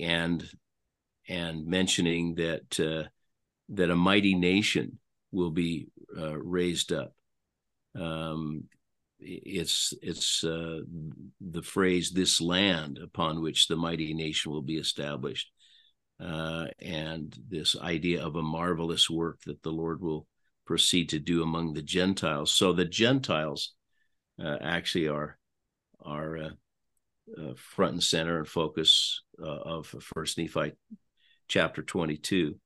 and 0.00 0.48
and 1.28 1.66
mentioning 1.66 2.36
that 2.36 2.80
uh, 2.80 3.08
that 3.70 3.90
a 3.90 3.96
mighty 3.96 4.34
nation 4.34 4.98
will 5.30 5.50
be 5.50 5.88
uh, 6.16 6.36
raised 6.36 6.92
up. 6.92 7.12
Um, 7.98 8.64
it's 9.20 9.94
it's 10.00 10.44
uh, 10.44 10.80
the 11.40 11.62
phrase 11.62 12.10
"this 12.10 12.40
land 12.40 12.98
upon 13.02 13.42
which 13.42 13.66
the 13.66 13.76
mighty 13.76 14.14
nation 14.14 14.52
will 14.52 14.62
be 14.62 14.76
established," 14.76 15.50
uh, 16.20 16.66
and 16.78 17.36
this 17.48 17.76
idea 17.76 18.24
of 18.24 18.36
a 18.36 18.42
marvelous 18.42 19.10
work 19.10 19.40
that 19.46 19.62
the 19.62 19.72
Lord 19.72 20.00
will 20.00 20.26
proceed 20.64 21.08
to 21.08 21.18
do 21.18 21.42
among 21.42 21.72
the 21.72 21.82
Gentiles. 21.82 22.52
So 22.52 22.72
the 22.72 22.84
Gentiles 22.84 23.74
uh, 24.42 24.56
actually 24.60 25.08
are 25.08 25.38
are 26.00 26.36
uh, 26.36 26.50
uh, 27.36 27.54
front 27.56 27.94
and 27.94 28.02
center 28.02 28.38
and 28.38 28.48
focus 28.48 29.22
of 29.38 29.86
First 29.86 30.38
Nephi 30.38 30.72
chapter 31.48 31.82
twenty 31.82 32.16
two, 32.16 32.56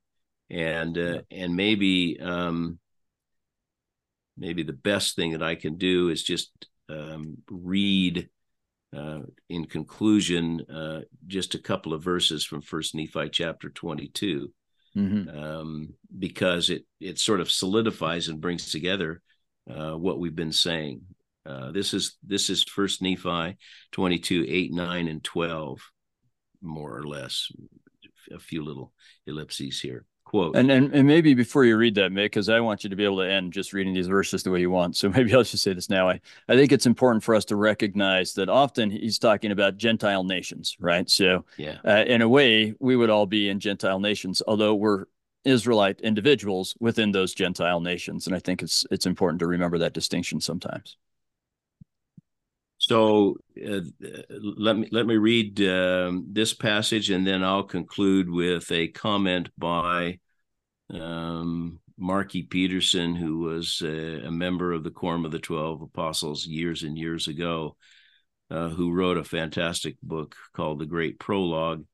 and 0.51 0.97
and 1.31 1.57
maybe. 1.57 2.21
Um, 2.21 2.79
maybe 4.43 4.65
the 4.65 4.73
best 4.73 5.15
thing 5.15 5.31
that 5.33 5.43
I 5.43 5.55
can 5.55 5.77
do 5.79 6.09
is 6.09 6.25
just 6.25 6.51
um, 6.89 7.39
read 7.49 8.29
uh, 8.95 9.21
in 9.49 9.67
conclusion 9.67 10.67
uh, 10.69 11.03
just 11.29 11.55
a 11.55 11.61
couple 11.61 11.95
of 11.95 12.03
verses 12.03 12.45
from 12.45 12.61
First 12.61 12.97
Nephi 12.97 13.29
chapter 13.31 13.71
22, 13.71 14.53
mm-hmm. 14.97 15.39
um, 15.39 15.95
because 16.19 16.71
it 16.71 16.85
it 17.01 17.21
sort 17.21 17.41
of 17.41 17.53
solidifies 17.53 18.27
and 18.27 18.41
brings 18.41 18.73
together 18.73 19.23
uh, 19.71 19.93
what 19.93 20.19
we've 20.19 20.35
been 20.35 20.53
saying. 20.53 21.03
Uh, 21.47 21.71
this 21.71 21.95
is 21.95 22.17
this 22.27 22.51
is 22.51 22.65
First 22.65 23.01
Nephi 23.01 23.57
22, 23.93 24.45
8, 24.49 24.73
9, 24.73 25.09
and 25.09 25.23
12, 25.23 25.81
more 26.61 26.99
or 26.99 27.07
less, 27.07 27.47
a 28.35 28.41
few 28.41 28.65
little 28.65 28.93
ellipses 29.25 29.81
here 29.81 30.05
quote. 30.33 30.57
And, 30.57 30.71
and 30.71 30.93
and 30.95 31.07
maybe 31.07 31.35
before 31.35 31.65
you 31.65 31.77
read 31.77 31.95
that, 31.97 32.11
Mick, 32.11 32.25
because 32.25 32.49
I 32.49 32.59
want 32.61 32.83
you 32.83 32.91
to 32.91 32.97
be 32.97 33.05
able 33.05 33.19
to 33.19 33.31
end 33.31 33.53
just 33.53 33.75
reading 33.75 33.93
these 33.93 34.07
verses 34.07 34.43
the 34.43 34.51
way 34.51 34.61
you 34.61 34.71
want. 34.71 34.97
So 34.97 35.09
maybe 35.17 35.33
I'll 35.35 35.43
just 35.43 35.63
say 35.63 35.75
this 35.75 35.91
now. 35.91 36.09
I, 36.09 36.21
I 36.49 36.57
think 36.57 36.73
it's 36.73 36.87
important 36.87 37.23
for 37.23 37.35
us 37.35 37.45
to 37.47 37.57
recognize 37.57 38.33
that 38.35 38.49
often 38.49 38.91
he's 38.91 39.19
talking 39.19 39.53
about 39.53 39.77
Gentile 39.77 40.25
nations, 40.25 40.75
right? 40.81 41.09
So 41.09 41.45
yeah, 41.59 41.77
uh, 41.87 42.05
in 42.07 42.23
a 42.23 42.29
way, 42.29 42.75
we 42.81 42.97
would 42.97 43.11
all 43.11 43.27
be 43.27 43.51
in 43.51 43.61
Gentile 43.61 44.01
nations, 44.01 44.43
although 44.49 44.75
we're 44.75 45.05
Israelite 45.45 46.01
individuals 46.01 46.75
within 46.81 47.13
those 47.13 47.35
Gentile 47.35 47.81
nations. 47.81 48.27
And 48.27 48.35
I 48.35 48.39
think 48.39 48.63
it's 48.63 48.87
it's 48.91 49.07
important 49.07 49.41
to 49.41 49.47
remember 49.47 49.79
that 49.79 49.93
distinction 49.93 50.41
sometimes. 50.41 50.97
So 52.79 53.37
uh, 53.65 53.81
let 54.41 54.77
me 54.77 54.89
let 54.91 55.07
me 55.07 55.17
read 55.17 55.61
um, 55.61 56.27
this 56.29 56.55
passage, 56.55 57.11
and 57.11 57.25
then 57.27 57.45
I'll 57.45 57.63
conclude 57.63 58.31
with 58.31 58.73
a 58.73 58.89
comment 58.89 59.51
by 59.57 60.19
um, 60.93 61.81
Marky 61.99 62.43
Peterson, 62.43 63.15
who 63.15 63.41
was 63.41 63.83
a, 63.85 64.27
a, 64.27 64.31
member 64.31 64.73
of 64.73 64.85
the 64.85 64.91
Quorum 64.91 65.25
of 65.25 65.33
the 65.33 65.39
Twelve 65.39 65.83
Apostles 65.83 66.47
years 66.47 66.83
and 66.83 66.99
years 66.99 67.29
ago, 67.29 67.77
uh, 68.51 68.69
who 68.69 68.93
wrote 68.93 69.19
a 69.19 69.25
fantastic 69.25 69.97
book 70.03 70.35
called 70.55 70.79
The 70.79 70.87
Great 70.87 71.19
Prologue, 71.19 71.85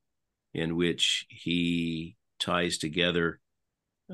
in 0.55 0.77
which 0.77 1.27
he 1.29 2.17
ties 2.41 2.79
together 2.79 3.41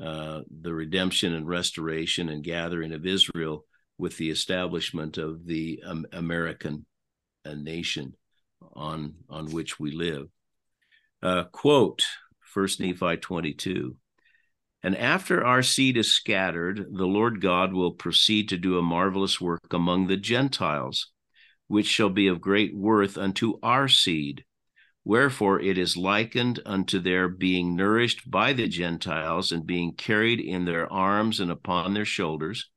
uh, 0.01 0.41
the 0.61 0.73
redemption 0.73 1.33
and 1.33 1.47
restoration 1.47 2.29
and 2.29 2.43
gathering 2.43 2.93
of 2.93 3.05
Israel 3.05 3.65
with 3.97 4.17
the 4.17 4.29
establishment 4.29 5.17
of 5.17 5.45
the 5.45 5.81
um, 5.85 6.05
American 6.11 6.85
uh, 7.45 7.53
nation 7.53 8.13
on 8.73 9.13
on 9.29 9.51
which 9.51 9.79
we 9.79 9.91
live. 9.91 10.27
Uh, 11.23 11.43
quote 11.45 12.03
First 12.41 12.79
Nephi 12.79 13.17
22. 13.17 13.95
And 14.85 14.95
after 14.95 15.43
our 15.43 15.63
seed 15.63 15.97
is 15.97 16.13
scattered, 16.13 16.85
the 16.91 17.07
Lord 17.07 17.41
God 17.41 17.73
will 17.73 17.93
proceed 17.93 18.49
to 18.49 18.57
do 18.57 18.77
a 18.77 18.83
marvelous 18.83 19.41
work 19.41 19.73
among 19.73 20.05
the 20.05 20.15
Gentiles, 20.15 21.11
which 21.67 21.87
shall 21.87 22.11
be 22.11 22.27
of 22.27 22.39
great 22.39 22.75
worth 22.75 23.17
unto 23.17 23.57
our 23.63 23.87
seed. 23.87 24.45
Wherefore 25.03 25.59
it 25.59 25.79
is 25.79 25.97
likened 25.97 26.59
unto 26.67 26.99
their 26.99 27.27
being 27.27 27.75
nourished 27.75 28.29
by 28.29 28.53
the 28.53 28.67
Gentiles 28.67 29.51
and 29.51 29.65
being 29.65 29.95
carried 29.95 30.39
in 30.39 30.65
their 30.65 30.87
arms 30.93 31.39
and 31.39 31.49
upon 31.49 31.95
their 31.95 32.05
shoulders. 32.05 32.69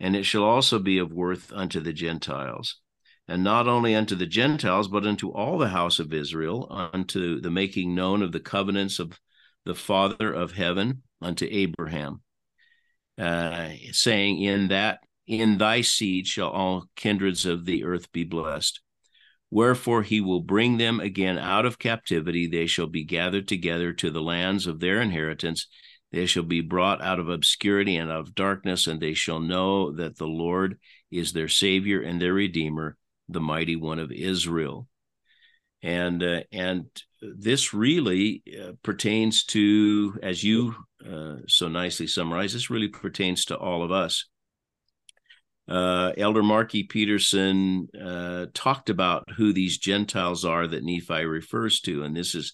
And 0.00 0.16
it 0.16 0.24
shall 0.24 0.44
also 0.44 0.78
be 0.78 0.96
of 0.96 1.12
worth 1.12 1.52
unto 1.52 1.80
the 1.80 1.92
Gentiles. 1.92 2.80
And 3.28 3.44
not 3.44 3.68
only 3.68 3.94
unto 3.94 4.14
the 4.14 4.24
Gentiles, 4.24 4.88
but 4.88 5.04
unto 5.04 5.28
all 5.28 5.58
the 5.58 5.68
house 5.68 5.98
of 5.98 6.14
Israel, 6.14 6.66
unto 6.94 7.42
the 7.42 7.50
making 7.50 7.94
known 7.94 8.22
of 8.22 8.32
the 8.32 8.40
covenants 8.40 8.98
of 8.98 9.20
the 9.66 9.74
Father 9.74 10.32
of 10.32 10.52
heaven 10.52 11.02
unto 11.24 11.46
Abraham, 11.50 12.22
uh, 13.18 13.70
saying, 13.92 14.42
In 14.42 14.68
that 14.68 15.00
in 15.26 15.58
thy 15.58 15.80
seed 15.80 16.26
shall 16.26 16.50
all 16.50 16.86
kindreds 16.96 17.46
of 17.46 17.64
the 17.64 17.84
earth 17.84 18.10
be 18.12 18.24
blessed. 18.24 18.80
Wherefore 19.50 20.02
he 20.02 20.20
will 20.20 20.40
bring 20.40 20.78
them 20.78 20.98
again 20.98 21.38
out 21.38 21.66
of 21.66 21.78
captivity. 21.78 22.46
They 22.46 22.66
shall 22.66 22.86
be 22.86 23.04
gathered 23.04 23.46
together 23.46 23.92
to 23.92 24.10
the 24.10 24.22
lands 24.22 24.66
of 24.66 24.80
their 24.80 25.00
inheritance. 25.00 25.66
They 26.10 26.26
shall 26.26 26.42
be 26.42 26.60
brought 26.60 27.02
out 27.02 27.18
of 27.18 27.28
obscurity 27.28 27.96
and 27.96 28.10
out 28.10 28.20
of 28.20 28.34
darkness, 28.34 28.86
and 28.86 29.00
they 29.00 29.14
shall 29.14 29.40
know 29.40 29.92
that 29.92 30.16
the 30.16 30.26
Lord 30.26 30.78
is 31.10 31.32
their 31.32 31.48
Savior 31.48 32.00
and 32.00 32.20
their 32.20 32.34
Redeemer, 32.34 32.96
the 33.28 33.40
mighty 33.40 33.76
one 33.76 33.98
of 33.98 34.10
Israel. 34.10 34.88
And 35.82 36.22
uh, 36.22 36.42
and 36.52 36.86
this 37.20 37.74
really 37.74 38.42
uh, 38.58 38.72
pertains 38.82 39.44
to, 39.46 40.18
as 40.22 40.42
you 40.42 40.76
uh, 41.08 41.36
so 41.48 41.68
nicely 41.68 42.06
summarized, 42.06 42.54
this 42.54 42.70
really 42.70 42.88
pertains 42.88 43.44
to 43.46 43.56
all 43.56 43.82
of 43.82 43.92
us. 43.92 44.26
Uh, 45.68 46.12
Elder 46.16 46.42
Marky 46.42 46.82
Peterson 46.82 47.88
uh, 48.00 48.46
talked 48.52 48.90
about 48.90 49.24
who 49.36 49.52
these 49.52 49.78
Gentiles 49.78 50.44
are 50.44 50.66
that 50.66 50.84
Nephi 50.84 51.24
refers 51.24 51.80
to, 51.82 52.02
and 52.02 52.16
this 52.16 52.34
is 52.34 52.52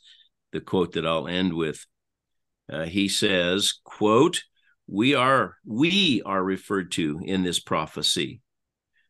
the 0.53 0.61
quote 0.61 0.93
that 0.93 1.07
I'll 1.07 1.27
end 1.27 1.55
with. 1.55 1.85
Uh, 2.71 2.85
he 2.85 3.09
says, 3.09 3.73
"quote 3.83 4.43
We 4.87 5.15
are 5.15 5.57
we 5.65 6.23
are 6.23 6.43
referred 6.43 6.93
to 6.93 7.21
in 7.25 7.43
this 7.43 7.61
prophecy." 7.61 8.43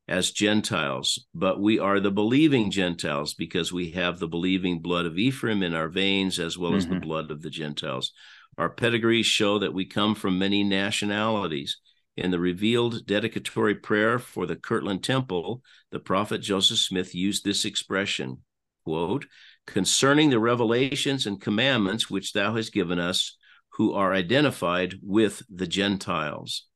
as 0.09 0.31
Gentiles, 0.31 1.27
but 1.35 1.61
we 1.61 1.79
are 1.79 2.01
the 2.01 2.11
believing 2.11 2.71
Gentiles 2.71 3.35
because 3.35 3.73
we 3.73 3.91
have 3.91 4.19
the 4.19 4.27
believing 4.27 4.81
blood 4.81 5.05
of 5.05 5.19
Ephraim 5.19 5.63
in 5.63 5.75
our 5.75 5.89
veins 5.89 6.39
as 6.39 6.57
well 6.57 6.71
mm-hmm. 6.71 6.79
as 6.79 6.87
the 6.87 6.95
mm-hmm. 6.95 7.03
blood 7.03 7.31
of 7.31 7.43
the 7.43 7.51
Gentiles. 7.51 8.13
Our 8.59 8.69
pedigrees 8.69 9.27
show 9.27 9.61
that 9.61 9.73
we 9.73 9.87
come 9.87 10.17
from 10.17 10.39
many 10.39 10.65
nationalities. 10.65 11.79
In 12.17 12.33
the 12.33 12.41
revealed 12.41 13.07
dedicatory 13.07 13.77
prayer 13.77 14.19
for 14.19 14.45
the 14.45 14.57
Kirtland 14.57 15.05
Temple, 15.05 15.63
the 15.93 16.01
prophet 16.01 16.39
Joseph 16.39 16.79
Smith 16.79 17.15
used 17.15 17.45
this 17.45 17.65
expression, 17.65 18.39
quote, 18.85 19.27
concerning 19.65 20.31
the 20.31 20.41
revelations 20.41 21.25
and 21.25 21.41
commandments 21.41 22.11
which 22.11 22.33
thou 22.33 22.57
hast 22.57 22.73
given 22.73 22.99
us, 22.99 23.37
who 23.75 23.93
are 23.95 24.13
identified 24.13 24.97
with 25.05 25.41
the 25.49 25.69
Gentiles. 25.69 26.67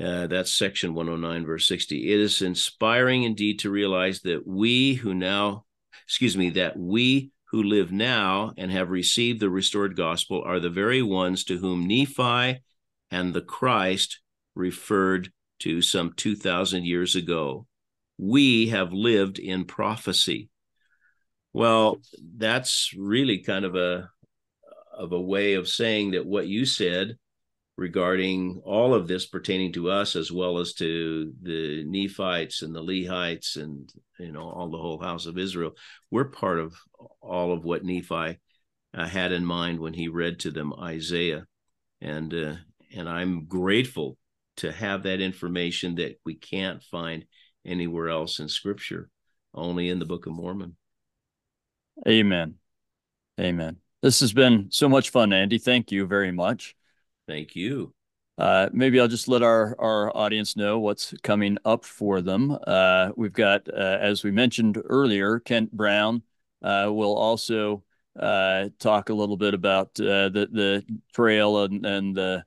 Uh, 0.00 0.28
that's 0.28 0.54
section 0.54 0.94
109, 0.94 1.44
verse 1.44 1.66
60. 1.66 2.12
It 2.12 2.20
is 2.20 2.40
inspiring 2.40 3.24
indeed 3.24 3.58
to 3.60 3.70
realize 3.70 4.20
that 4.20 4.46
we 4.46 4.94
who 4.94 5.12
now, 5.12 5.64
excuse 6.06 6.36
me, 6.36 6.50
that 6.50 6.78
we 6.78 7.32
who 7.50 7.62
live 7.62 7.90
now 7.90 8.52
and 8.56 8.70
have 8.70 8.90
received 8.90 9.40
the 9.40 9.50
restored 9.50 9.96
gospel 9.96 10.42
are 10.44 10.60
the 10.60 10.70
very 10.70 11.02
ones 11.02 11.44
to 11.44 11.58
whom 11.58 11.86
Nephi 11.86 12.60
and 13.10 13.34
the 13.34 13.42
Christ 13.42 14.20
referred 14.54 15.30
to 15.60 15.82
some 15.82 16.12
2,000 16.16 16.84
years 16.84 17.16
ago. 17.16 17.66
We 18.18 18.68
have 18.68 18.92
lived 18.92 19.38
in 19.38 19.64
prophecy. 19.64 20.48
Well, 21.52 22.00
that's 22.36 22.92
really 22.96 23.38
kind 23.38 23.64
of 23.64 23.74
a 23.74 24.10
of 24.96 25.12
a 25.12 25.20
way 25.20 25.54
of 25.54 25.66
saying 25.66 26.10
that 26.10 26.26
what 26.26 26.46
you 26.46 26.66
said 26.66 27.16
regarding 27.80 28.60
all 28.66 28.92
of 28.92 29.08
this 29.08 29.24
pertaining 29.24 29.72
to 29.72 29.90
us 29.90 30.14
as 30.14 30.30
well 30.30 30.58
as 30.58 30.74
to 30.74 31.32
the 31.40 31.82
Nephites 31.86 32.60
and 32.60 32.74
the 32.74 32.82
Lehites 32.82 33.56
and 33.56 33.90
you 34.18 34.30
know 34.30 34.50
all 34.50 34.68
the 34.68 34.76
whole 34.76 35.00
house 35.00 35.24
of 35.24 35.38
Israel. 35.38 35.72
We're 36.10 36.26
part 36.26 36.58
of 36.60 36.74
all 37.22 37.54
of 37.54 37.64
what 37.64 37.82
Nephi 37.82 38.38
uh, 38.92 39.06
had 39.06 39.32
in 39.32 39.46
mind 39.46 39.80
when 39.80 39.94
he 39.94 40.08
read 40.08 40.40
to 40.40 40.50
them 40.50 40.74
Isaiah, 40.74 41.46
and 42.02 42.34
uh, 42.34 42.56
and 42.94 43.08
I'm 43.08 43.46
grateful 43.46 44.18
to 44.58 44.70
have 44.70 45.04
that 45.04 45.22
information 45.22 45.94
that 45.94 46.20
we 46.26 46.34
can't 46.34 46.82
find 46.82 47.24
anywhere 47.64 48.10
else 48.10 48.40
in 48.40 48.48
Scripture, 48.50 49.08
only 49.54 49.88
in 49.88 49.98
the 49.98 50.04
Book 50.04 50.26
of 50.26 50.34
Mormon. 50.34 50.76
Amen. 52.06 52.56
Amen. 53.40 53.78
This 54.02 54.20
has 54.20 54.34
been 54.34 54.66
so 54.70 54.86
much 54.86 55.08
fun, 55.08 55.32
Andy. 55.32 55.56
Thank 55.56 55.90
you 55.92 56.06
very 56.06 56.30
much. 56.30 56.76
Thank 57.30 57.54
you. 57.54 57.94
Uh, 58.38 58.68
maybe 58.72 58.98
I'll 58.98 59.06
just 59.06 59.28
let 59.28 59.44
our, 59.44 59.76
our 59.78 60.16
audience 60.16 60.56
know 60.56 60.80
what's 60.80 61.14
coming 61.22 61.58
up 61.64 61.84
for 61.84 62.20
them. 62.20 62.58
Uh, 62.66 63.10
we've 63.16 63.32
got, 63.32 63.68
uh, 63.68 63.98
as 64.00 64.24
we 64.24 64.32
mentioned 64.32 64.82
earlier, 64.84 65.38
Kent 65.38 65.70
Brown 65.70 66.22
uh, 66.60 66.88
will 66.88 67.14
also 67.14 67.84
uh, 68.18 68.70
talk 68.80 69.10
a 69.10 69.14
little 69.14 69.36
bit 69.36 69.54
about 69.54 69.90
uh, 70.00 70.28
the 70.28 70.48
the 70.50 70.84
trail 71.14 71.62
and, 71.62 71.86
and 71.86 72.16
the 72.16 72.44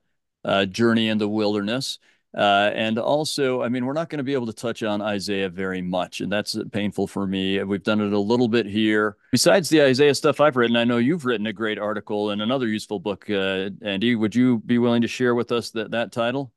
journey 0.66 1.08
in 1.08 1.16
the 1.16 1.28
wilderness. 1.28 1.98
Uh, 2.36 2.72
and 2.74 2.98
also, 2.98 3.62
I 3.62 3.68
mean, 3.68 3.86
we're 3.86 3.92
not 3.92 4.08
going 4.08 4.18
to 4.18 4.24
be 4.24 4.34
able 4.34 4.46
to 4.46 4.52
touch 4.52 4.82
on 4.82 5.00
Isaiah 5.00 5.48
very 5.48 5.80
much, 5.80 6.20
and 6.20 6.32
that's 6.32 6.56
painful 6.72 7.06
for 7.06 7.26
me. 7.28 7.62
We've 7.62 7.82
done 7.82 8.00
it 8.00 8.12
a 8.12 8.18
little 8.18 8.48
bit 8.48 8.66
here. 8.66 9.16
Besides 9.30 9.68
the 9.68 9.82
Isaiah 9.82 10.14
stuff 10.14 10.40
I've 10.40 10.56
written, 10.56 10.76
I 10.76 10.82
know 10.82 10.96
you've 10.96 11.24
written 11.24 11.46
a 11.46 11.52
great 11.52 11.78
article 11.78 12.30
and 12.30 12.42
another 12.42 12.66
useful 12.66 12.98
book. 12.98 13.30
Uh, 13.30 13.70
Andy, 13.82 14.16
would 14.16 14.34
you 14.34 14.58
be 14.66 14.78
willing 14.78 15.02
to 15.02 15.08
share 15.08 15.34
with 15.34 15.52
us 15.52 15.70
that 15.70 15.92
that 15.92 16.10
title? 16.10 16.52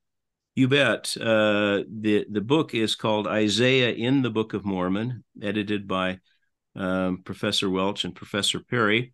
You 0.55 0.67
bet. 0.67 1.15
Uh, 1.15 1.83
the 1.87 2.25
the 2.27 2.41
book 2.41 2.73
is 2.73 2.95
called 2.95 3.27
Isaiah 3.27 3.91
in 3.91 4.23
the 4.23 4.31
Book 4.31 4.55
of 4.55 4.65
Mormon, 4.65 5.23
edited 5.39 5.87
by 5.87 6.19
um, 6.75 7.21
Professor 7.23 7.69
Welch 7.69 8.03
and 8.03 8.15
Professor 8.15 8.59
Parry. 8.59 9.13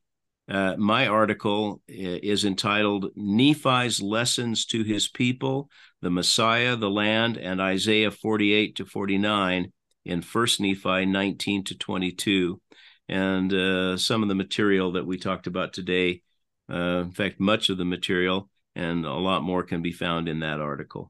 Uh, 0.49 0.76
my 0.77 1.07
article 1.07 1.81
is 1.88 2.44
entitled 2.44 3.11
Nephi's 3.15 4.02
Lessons 4.02 4.65
to 4.68 4.84
His 4.84 5.07
People, 5.07 5.69
the 6.03 6.11
Messiah, 6.11 6.75
the 6.75 6.89
Land, 6.89 7.38
and 7.38 7.61
Isaiah 7.61 8.11
48 8.11 8.75
to 8.75 8.85
49 8.85 9.71
in 10.05 10.21
First 10.21 10.59
Nephi 10.59 11.05
19 11.05 11.63
to 11.63 11.77
22. 11.77 12.61
And 13.07 13.53
uh, 13.53 13.97
some 13.97 14.21
of 14.21 14.27
the 14.27 14.35
material 14.35 14.91
that 14.93 15.05
we 15.05 15.17
talked 15.17 15.47
about 15.47 15.71
today, 15.71 16.21
uh, 16.69 17.03
in 17.05 17.11
fact, 17.11 17.39
much 17.39 17.69
of 17.69 17.77
the 17.77 17.85
material 17.85 18.49
and 18.75 19.05
a 19.05 19.13
lot 19.13 19.43
more 19.43 19.63
can 19.63 19.81
be 19.81 19.93
found 19.93 20.27
in 20.27 20.41
that 20.41 20.59
article. 20.59 21.09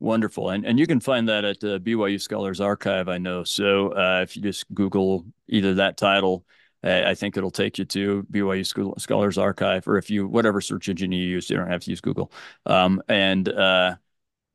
Wonderful. 0.00 0.50
And 0.50 0.66
and 0.66 0.78
you 0.78 0.86
can 0.86 1.00
find 1.00 1.28
that 1.28 1.44
at 1.44 1.60
the 1.60 1.78
BYU 1.78 2.20
Scholars 2.20 2.60
Archive, 2.60 3.08
I 3.08 3.18
know. 3.18 3.44
So 3.44 3.90
uh, 3.90 4.22
if 4.22 4.36
you 4.36 4.42
just 4.42 4.66
Google 4.74 5.24
either 5.48 5.74
that 5.74 5.96
title, 5.96 6.44
I 6.82 7.14
think 7.14 7.36
it'll 7.36 7.50
take 7.50 7.78
you 7.78 7.84
to 7.86 8.26
BYU 8.30 9.00
Scholars 9.00 9.38
Archive, 9.38 9.88
or 9.88 9.96
if 9.96 10.10
you 10.10 10.28
whatever 10.28 10.60
search 10.60 10.88
engine 10.88 11.12
you 11.12 11.24
use, 11.24 11.48
you 11.48 11.56
don't 11.56 11.70
have 11.70 11.82
to 11.82 11.90
use 11.90 12.00
Google. 12.00 12.30
Um, 12.66 13.02
and 13.08 13.48
uh, 13.48 13.96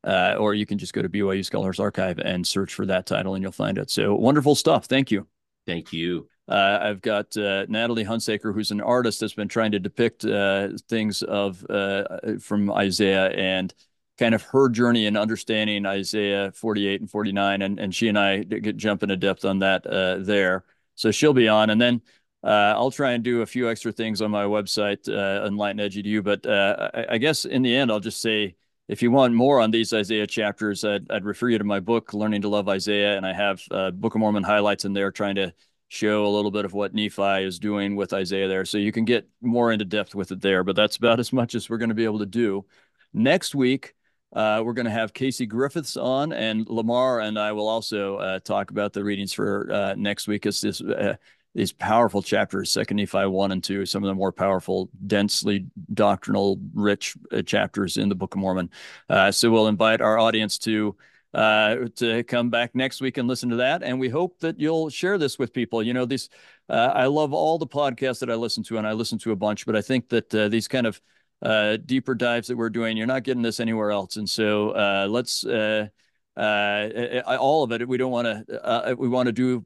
uh, 0.03 0.35
or 0.37 0.53
you 0.53 0.65
can 0.65 0.77
just 0.77 0.93
go 0.93 1.01
to 1.01 1.09
BYU 1.09 1.45
Scholars 1.45 1.79
Archive 1.79 2.19
and 2.19 2.45
search 2.45 2.73
for 2.73 2.85
that 2.85 3.05
title, 3.05 3.35
and 3.35 3.43
you'll 3.43 3.51
find 3.51 3.77
it. 3.77 3.89
So 3.89 4.15
wonderful 4.15 4.55
stuff. 4.55 4.85
Thank 4.85 5.11
you. 5.11 5.27
Thank 5.65 5.93
you. 5.93 6.27
Uh, 6.47 6.79
I've 6.81 7.01
got 7.01 7.35
uh, 7.37 7.65
Natalie 7.69 8.03
Hunsaker, 8.03 8.53
who's 8.53 8.71
an 8.71 8.81
artist 8.81 9.19
that's 9.19 9.33
been 9.33 9.47
trying 9.47 9.71
to 9.71 9.79
depict 9.79 10.25
uh, 10.25 10.69
things 10.89 11.21
of 11.21 11.65
uh, 11.69 12.37
from 12.39 12.71
Isaiah 12.71 13.29
and 13.29 13.73
kind 14.17 14.35
of 14.35 14.41
her 14.43 14.69
journey 14.69 15.05
in 15.05 15.15
understanding 15.15 15.85
Isaiah 15.85 16.51
48 16.51 17.01
and 17.01 17.09
49, 17.09 17.61
and 17.61 17.79
and 17.79 17.95
she 17.95 18.07
and 18.07 18.19
I 18.19 18.43
get 18.43 18.77
jump 18.77 19.03
into 19.03 19.17
depth 19.17 19.45
on 19.45 19.59
that 19.59 19.85
uh, 19.85 20.17
there. 20.19 20.65
So 20.95 21.11
she'll 21.11 21.33
be 21.33 21.47
on, 21.47 21.69
and 21.69 21.79
then 21.79 22.01
uh, 22.43 22.73
I'll 22.75 22.91
try 22.91 23.11
and 23.11 23.23
do 23.23 23.41
a 23.41 23.45
few 23.45 23.69
extra 23.69 23.91
things 23.91 24.21
on 24.21 24.31
my 24.31 24.45
website, 24.45 25.07
uh, 25.07 25.45
Enlighten 25.45 25.79
Edu. 25.79 26.23
But 26.23 26.45
uh, 26.45 26.89
I, 26.93 27.05
I, 27.13 27.17
guess 27.19 27.45
in 27.45 27.61
the 27.61 27.75
end, 27.75 27.91
I'll 27.91 27.99
just 27.99 28.21
say 28.21 28.55
if 28.91 29.01
you 29.01 29.09
want 29.09 29.33
more 29.33 29.61
on 29.61 29.71
these 29.71 29.93
Isaiah 29.93 30.27
chapters, 30.27 30.83
I'd, 30.83 31.09
I'd 31.09 31.23
refer 31.23 31.47
you 31.47 31.57
to 31.57 31.63
my 31.63 31.79
book, 31.79 32.13
Learning 32.13 32.41
to 32.41 32.49
Love 32.49 32.67
Isaiah. 32.67 33.15
And 33.15 33.25
I 33.25 33.31
have 33.31 33.63
uh, 33.71 33.91
Book 33.91 34.15
of 34.15 34.19
Mormon 34.19 34.43
highlights 34.43 34.83
in 34.83 34.91
there 34.91 35.11
trying 35.11 35.35
to 35.35 35.53
show 35.87 36.25
a 36.25 36.27
little 36.27 36.51
bit 36.51 36.65
of 36.65 36.73
what 36.73 36.93
Nephi 36.93 37.45
is 37.45 37.57
doing 37.57 37.95
with 37.95 38.11
Isaiah 38.11 38.49
there. 38.49 38.65
So 38.65 38.77
you 38.77 38.91
can 38.91 39.05
get 39.05 39.29
more 39.39 39.71
into 39.71 39.85
depth 39.85 40.13
with 40.13 40.33
it 40.33 40.41
there. 40.41 40.65
But 40.65 40.75
that's 40.75 40.97
about 40.97 41.21
as 41.21 41.31
much 41.31 41.55
as 41.55 41.69
we're 41.69 41.77
going 41.77 41.87
to 41.87 41.95
be 41.95 42.03
able 42.03 42.19
to 42.19 42.25
do. 42.25 42.65
Next 43.13 43.55
week, 43.55 43.95
uh, 44.35 44.61
we're 44.65 44.73
going 44.73 44.85
to 44.85 44.91
have 44.91 45.13
Casey 45.13 45.45
Griffiths 45.45 45.95
on, 45.95 46.33
and 46.33 46.69
Lamar 46.69 47.21
and 47.21 47.39
I 47.39 47.53
will 47.53 47.69
also 47.69 48.17
uh, 48.17 48.39
talk 48.39 48.71
about 48.71 48.91
the 48.91 49.05
readings 49.05 49.31
for 49.31 49.71
uh, 49.71 49.95
next 49.95 50.27
week. 50.27 50.45
As 50.45 50.59
this 50.59 50.81
uh, 50.81 51.15
these 51.53 51.73
powerful 51.73 52.21
chapters, 52.21 52.71
Second 52.71 52.97
Nephi 52.97 53.25
one 53.25 53.51
and 53.51 53.63
two, 53.63 53.85
some 53.85 54.03
of 54.03 54.07
the 54.07 54.15
more 54.15 54.31
powerful, 54.31 54.89
densely 55.05 55.65
doctrinal, 55.93 56.59
rich 56.73 57.17
uh, 57.31 57.41
chapters 57.41 57.97
in 57.97 58.09
the 58.09 58.15
Book 58.15 58.35
of 58.35 58.39
Mormon. 58.39 58.69
Uh, 59.09 59.31
so 59.31 59.51
we'll 59.51 59.67
invite 59.67 60.01
our 60.01 60.17
audience 60.17 60.57
to 60.59 60.95
uh, 61.33 61.75
to 61.95 62.23
come 62.23 62.49
back 62.49 62.75
next 62.75 63.01
week 63.01 63.17
and 63.17 63.27
listen 63.27 63.49
to 63.49 63.57
that, 63.57 63.83
and 63.83 63.99
we 63.99 64.09
hope 64.09 64.39
that 64.39 64.59
you'll 64.59 64.89
share 64.89 65.17
this 65.17 65.39
with 65.39 65.53
people. 65.53 65.83
You 65.83 65.93
know, 65.93 66.05
these 66.05 66.29
uh, 66.69 66.91
I 66.93 67.05
love 67.07 67.33
all 67.33 67.57
the 67.57 67.67
podcasts 67.67 68.19
that 68.19 68.29
I 68.29 68.35
listen 68.35 68.63
to, 68.63 68.77
and 68.77 68.87
I 68.87 68.93
listen 68.93 69.17
to 69.19 69.31
a 69.31 69.35
bunch, 69.35 69.65
but 69.65 69.75
I 69.75 69.81
think 69.81 70.09
that 70.09 70.33
uh, 70.33 70.47
these 70.47 70.67
kind 70.67 70.87
of 70.87 71.01
uh, 71.41 71.77
deeper 71.85 72.15
dives 72.15 72.47
that 72.47 72.57
we're 72.57 72.69
doing, 72.69 72.95
you're 72.95 73.07
not 73.07 73.23
getting 73.23 73.41
this 73.41 73.59
anywhere 73.59 73.91
else, 73.91 74.15
and 74.15 74.29
so 74.29 75.07
let's 75.09 75.45
uh, 76.37 77.21
all 77.27 77.63
of 77.63 77.71
it. 77.71 77.87
We 77.87 77.97
don't 77.97 78.11
want 78.11 78.25
to. 78.25 78.63
Uh, 78.63 78.95
we 78.97 79.09
want 79.09 79.27
to 79.27 79.33
do 79.33 79.65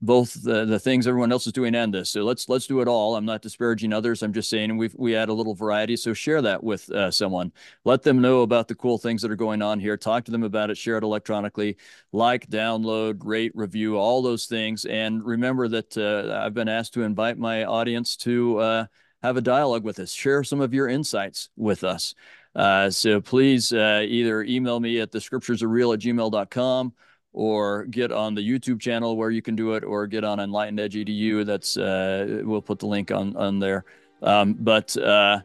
both 0.00 0.42
the, 0.42 0.64
the 0.64 0.78
things 0.78 1.06
everyone 1.06 1.30
else 1.30 1.46
is 1.46 1.52
doing 1.52 1.74
and 1.74 1.92
this. 1.92 2.10
So 2.10 2.22
let's 2.22 2.48
let's 2.48 2.66
do 2.66 2.80
it 2.80 2.88
all. 2.88 3.16
I'm 3.16 3.26
not 3.26 3.42
disparaging 3.42 3.92
others. 3.92 4.22
I'm 4.22 4.32
just 4.32 4.48
saying 4.48 4.76
we 4.76 4.90
we 4.96 5.14
add 5.14 5.28
a 5.28 5.32
little 5.32 5.54
variety. 5.54 5.96
So 5.96 6.14
share 6.14 6.40
that 6.42 6.64
with 6.64 6.90
uh, 6.90 7.10
someone. 7.10 7.52
Let 7.84 8.02
them 8.02 8.20
know 8.20 8.40
about 8.40 8.66
the 8.68 8.74
cool 8.74 8.98
things 8.98 9.20
that 9.22 9.30
are 9.30 9.36
going 9.36 9.60
on 9.60 9.78
here. 9.78 9.96
Talk 9.96 10.24
to 10.24 10.30
them 10.30 10.42
about 10.42 10.70
it. 10.70 10.78
Share 10.78 10.96
it 10.96 11.04
electronically. 11.04 11.76
Like, 12.12 12.48
download, 12.48 13.20
rate, 13.24 13.52
review, 13.54 13.96
all 13.96 14.22
those 14.22 14.46
things. 14.46 14.86
And 14.86 15.24
remember 15.24 15.68
that 15.68 15.96
uh, 15.98 16.42
I've 16.42 16.54
been 16.54 16.68
asked 16.68 16.94
to 16.94 17.02
invite 17.02 17.36
my 17.36 17.64
audience 17.64 18.16
to 18.18 18.58
uh, 18.58 18.86
have 19.22 19.36
a 19.36 19.42
dialogue 19.42 19.84
with 19.84 19.98
us. 19.98 20.12
Share 20.12 20.44
some 20.44 20.60
of 20.60 20.72
your 20.72 20.88
insights 20.88 21.50
with 21.56 21.84
us. 21.84 22.14
Uh, 22.56 22.88
so 22.88 23.20
please 23.20 23.72
uh, 23.74 24.02
either 24.06 24.42
email 24.44 24.80
me 24.80 24.98
at 24.98 25.12
the 25.12 25.20
scriptures 25.20 25.62
are 25.62 25.68
real 25.68 25.92
at 25.92 26.00
gmail.com 26.00 26.92
or 27.34 27.84
get 27.84 28.10
on 28.10 28.34
the 28.34 28.40
YouTube 28.40 28.80
channel 28.80 29.14
where 29.14 29.30
you 29.30 29.42
can 29.42 29.54
do 29.54 29.74
it 29.74 29.84
or 29.84 30.06
get 30.06 30.24
on 30.24 30.40
Enlighten 30.40 30.78
Edge 30.78 30.94
EDU. 30.94 31.44
That's 31.44 31.76
uh, 31.76 32.40
we'll 32.44 32.62
put 32.62 32.78
the 32.78 32.86
link 32.86 33.12
on 33.12 33.36
on 33.36 33.58
there. 33.58 33.84
Um, 34.22 34.54
but 34.54 34.96
uh, 34.96 35.40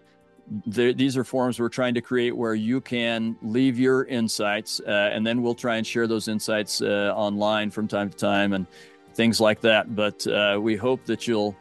these 0.65 1.17
are 1.17 1.25
forums 1.25 1.59
we're 1.59 1.67
trying 1.67 1.93
to 1.95 2.01
create 2.01 2.35
where 2.35 2.55
you 2.55 2.79
can 2.79 3.35
leave 3.41 3.77
your 3.77 4.05
insights, 4.05 4.79
uh, 4.87 5.09
and 5.11 5.27
then 5.27 5.41
we'll 5.41 5.53
try 5.53 5.75
and 5.75 5.85
share 5.85 6.07
those 6.07 6.29
insights 6.29 6.81
uh, 6.81 7.13
online 7.13 7.69
from 7.69 7.89
time 7.89 8.09
to 8.09 8.17
time 8.17 8.53
and 8.53 8.65
things 9.13 9.41
like 9.41 9.59
that. 9.59 9.93
But 9.93 10.25
we 10.61 10.77
hope 10.77 11.03
that 11.05 11.27
you'll 11.27 11.57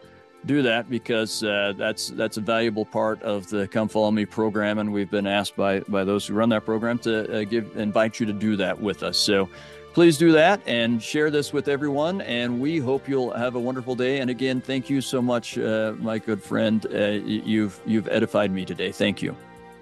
do 0.46 0.62
that 0.62 0.88
because 0.88 1.42
uh, 1.44 1.74
that's 1.76 2.08
that's 2.08 2.36
a 2.36 2.40
valuable 2.40 2.84
part 2.84 3.22
of 3.22 3.48
the 3.48 3.68
Come 3.68 3.88
Follow 3.88 4.10
Me 4.10 4.24
program, 4.24 4.78
and 4.78 4.92
we've 4.92 5.10
been 5.10 5.26
asked 5.26 5.56
by 5.56 5.80
by 5.80 6.04
those 6.04 6.26
who 6.26 6.34
run 6.34 6.48
that 6.50 6.64
program 6.64 6.98
to 7.00 7.40
uh, 7.40 7.44
give 7.44 7.76
invite 7.76 8.20
you 8.20 8.26
to 8.26 8.32
do 8.32 8.56
that 8.56 8.80
with 8.80 9.02
us. 9.02 9.18
So 9.18 9.48
please 9.92 10.16
do 10.16 10.32
that 10.32 10.60
and 10.66 11.02
share 11.02 11.30
this 11.30 11.52
with 11.52 11.68
everyone. 11.68 12.20
And 12.22 12.60
we 12.60 12.78
hope 12.78 13.08
you'll 13.08 13.32
have 13.32 13.54
a 13.54 13.60
wonderful 13.60 13.94
day. 13.94 14.20
And 14.20 14.30
again, 14.30 14.60
thank 14.60 14.88
you 14.88 15.00
so 15.00 15.20
much, 15.20 15.58
uh, 15.58 15.94
my 15.98 16.18
good 16.18 16.42
friend. 16.42 16.86
Uh, 16.86 17.20
you've 17.24 17.80
you've 17.86 18.08
edified 18.08 18.50
me 18.50 18.64
today. 18.64 18.92
Thank 18.92 19.22
you. 19.22 19.36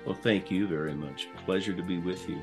Well, 0.05 0.17
thank 0.17 0.51
you 0.51 0.67
very 0.67 0.95
much. 0.95 1.29
Pleasure 1.45 1.75
to 1.75 1.83
be 1.83 1.99
with 1.99 2.29
you. 2.29 2.41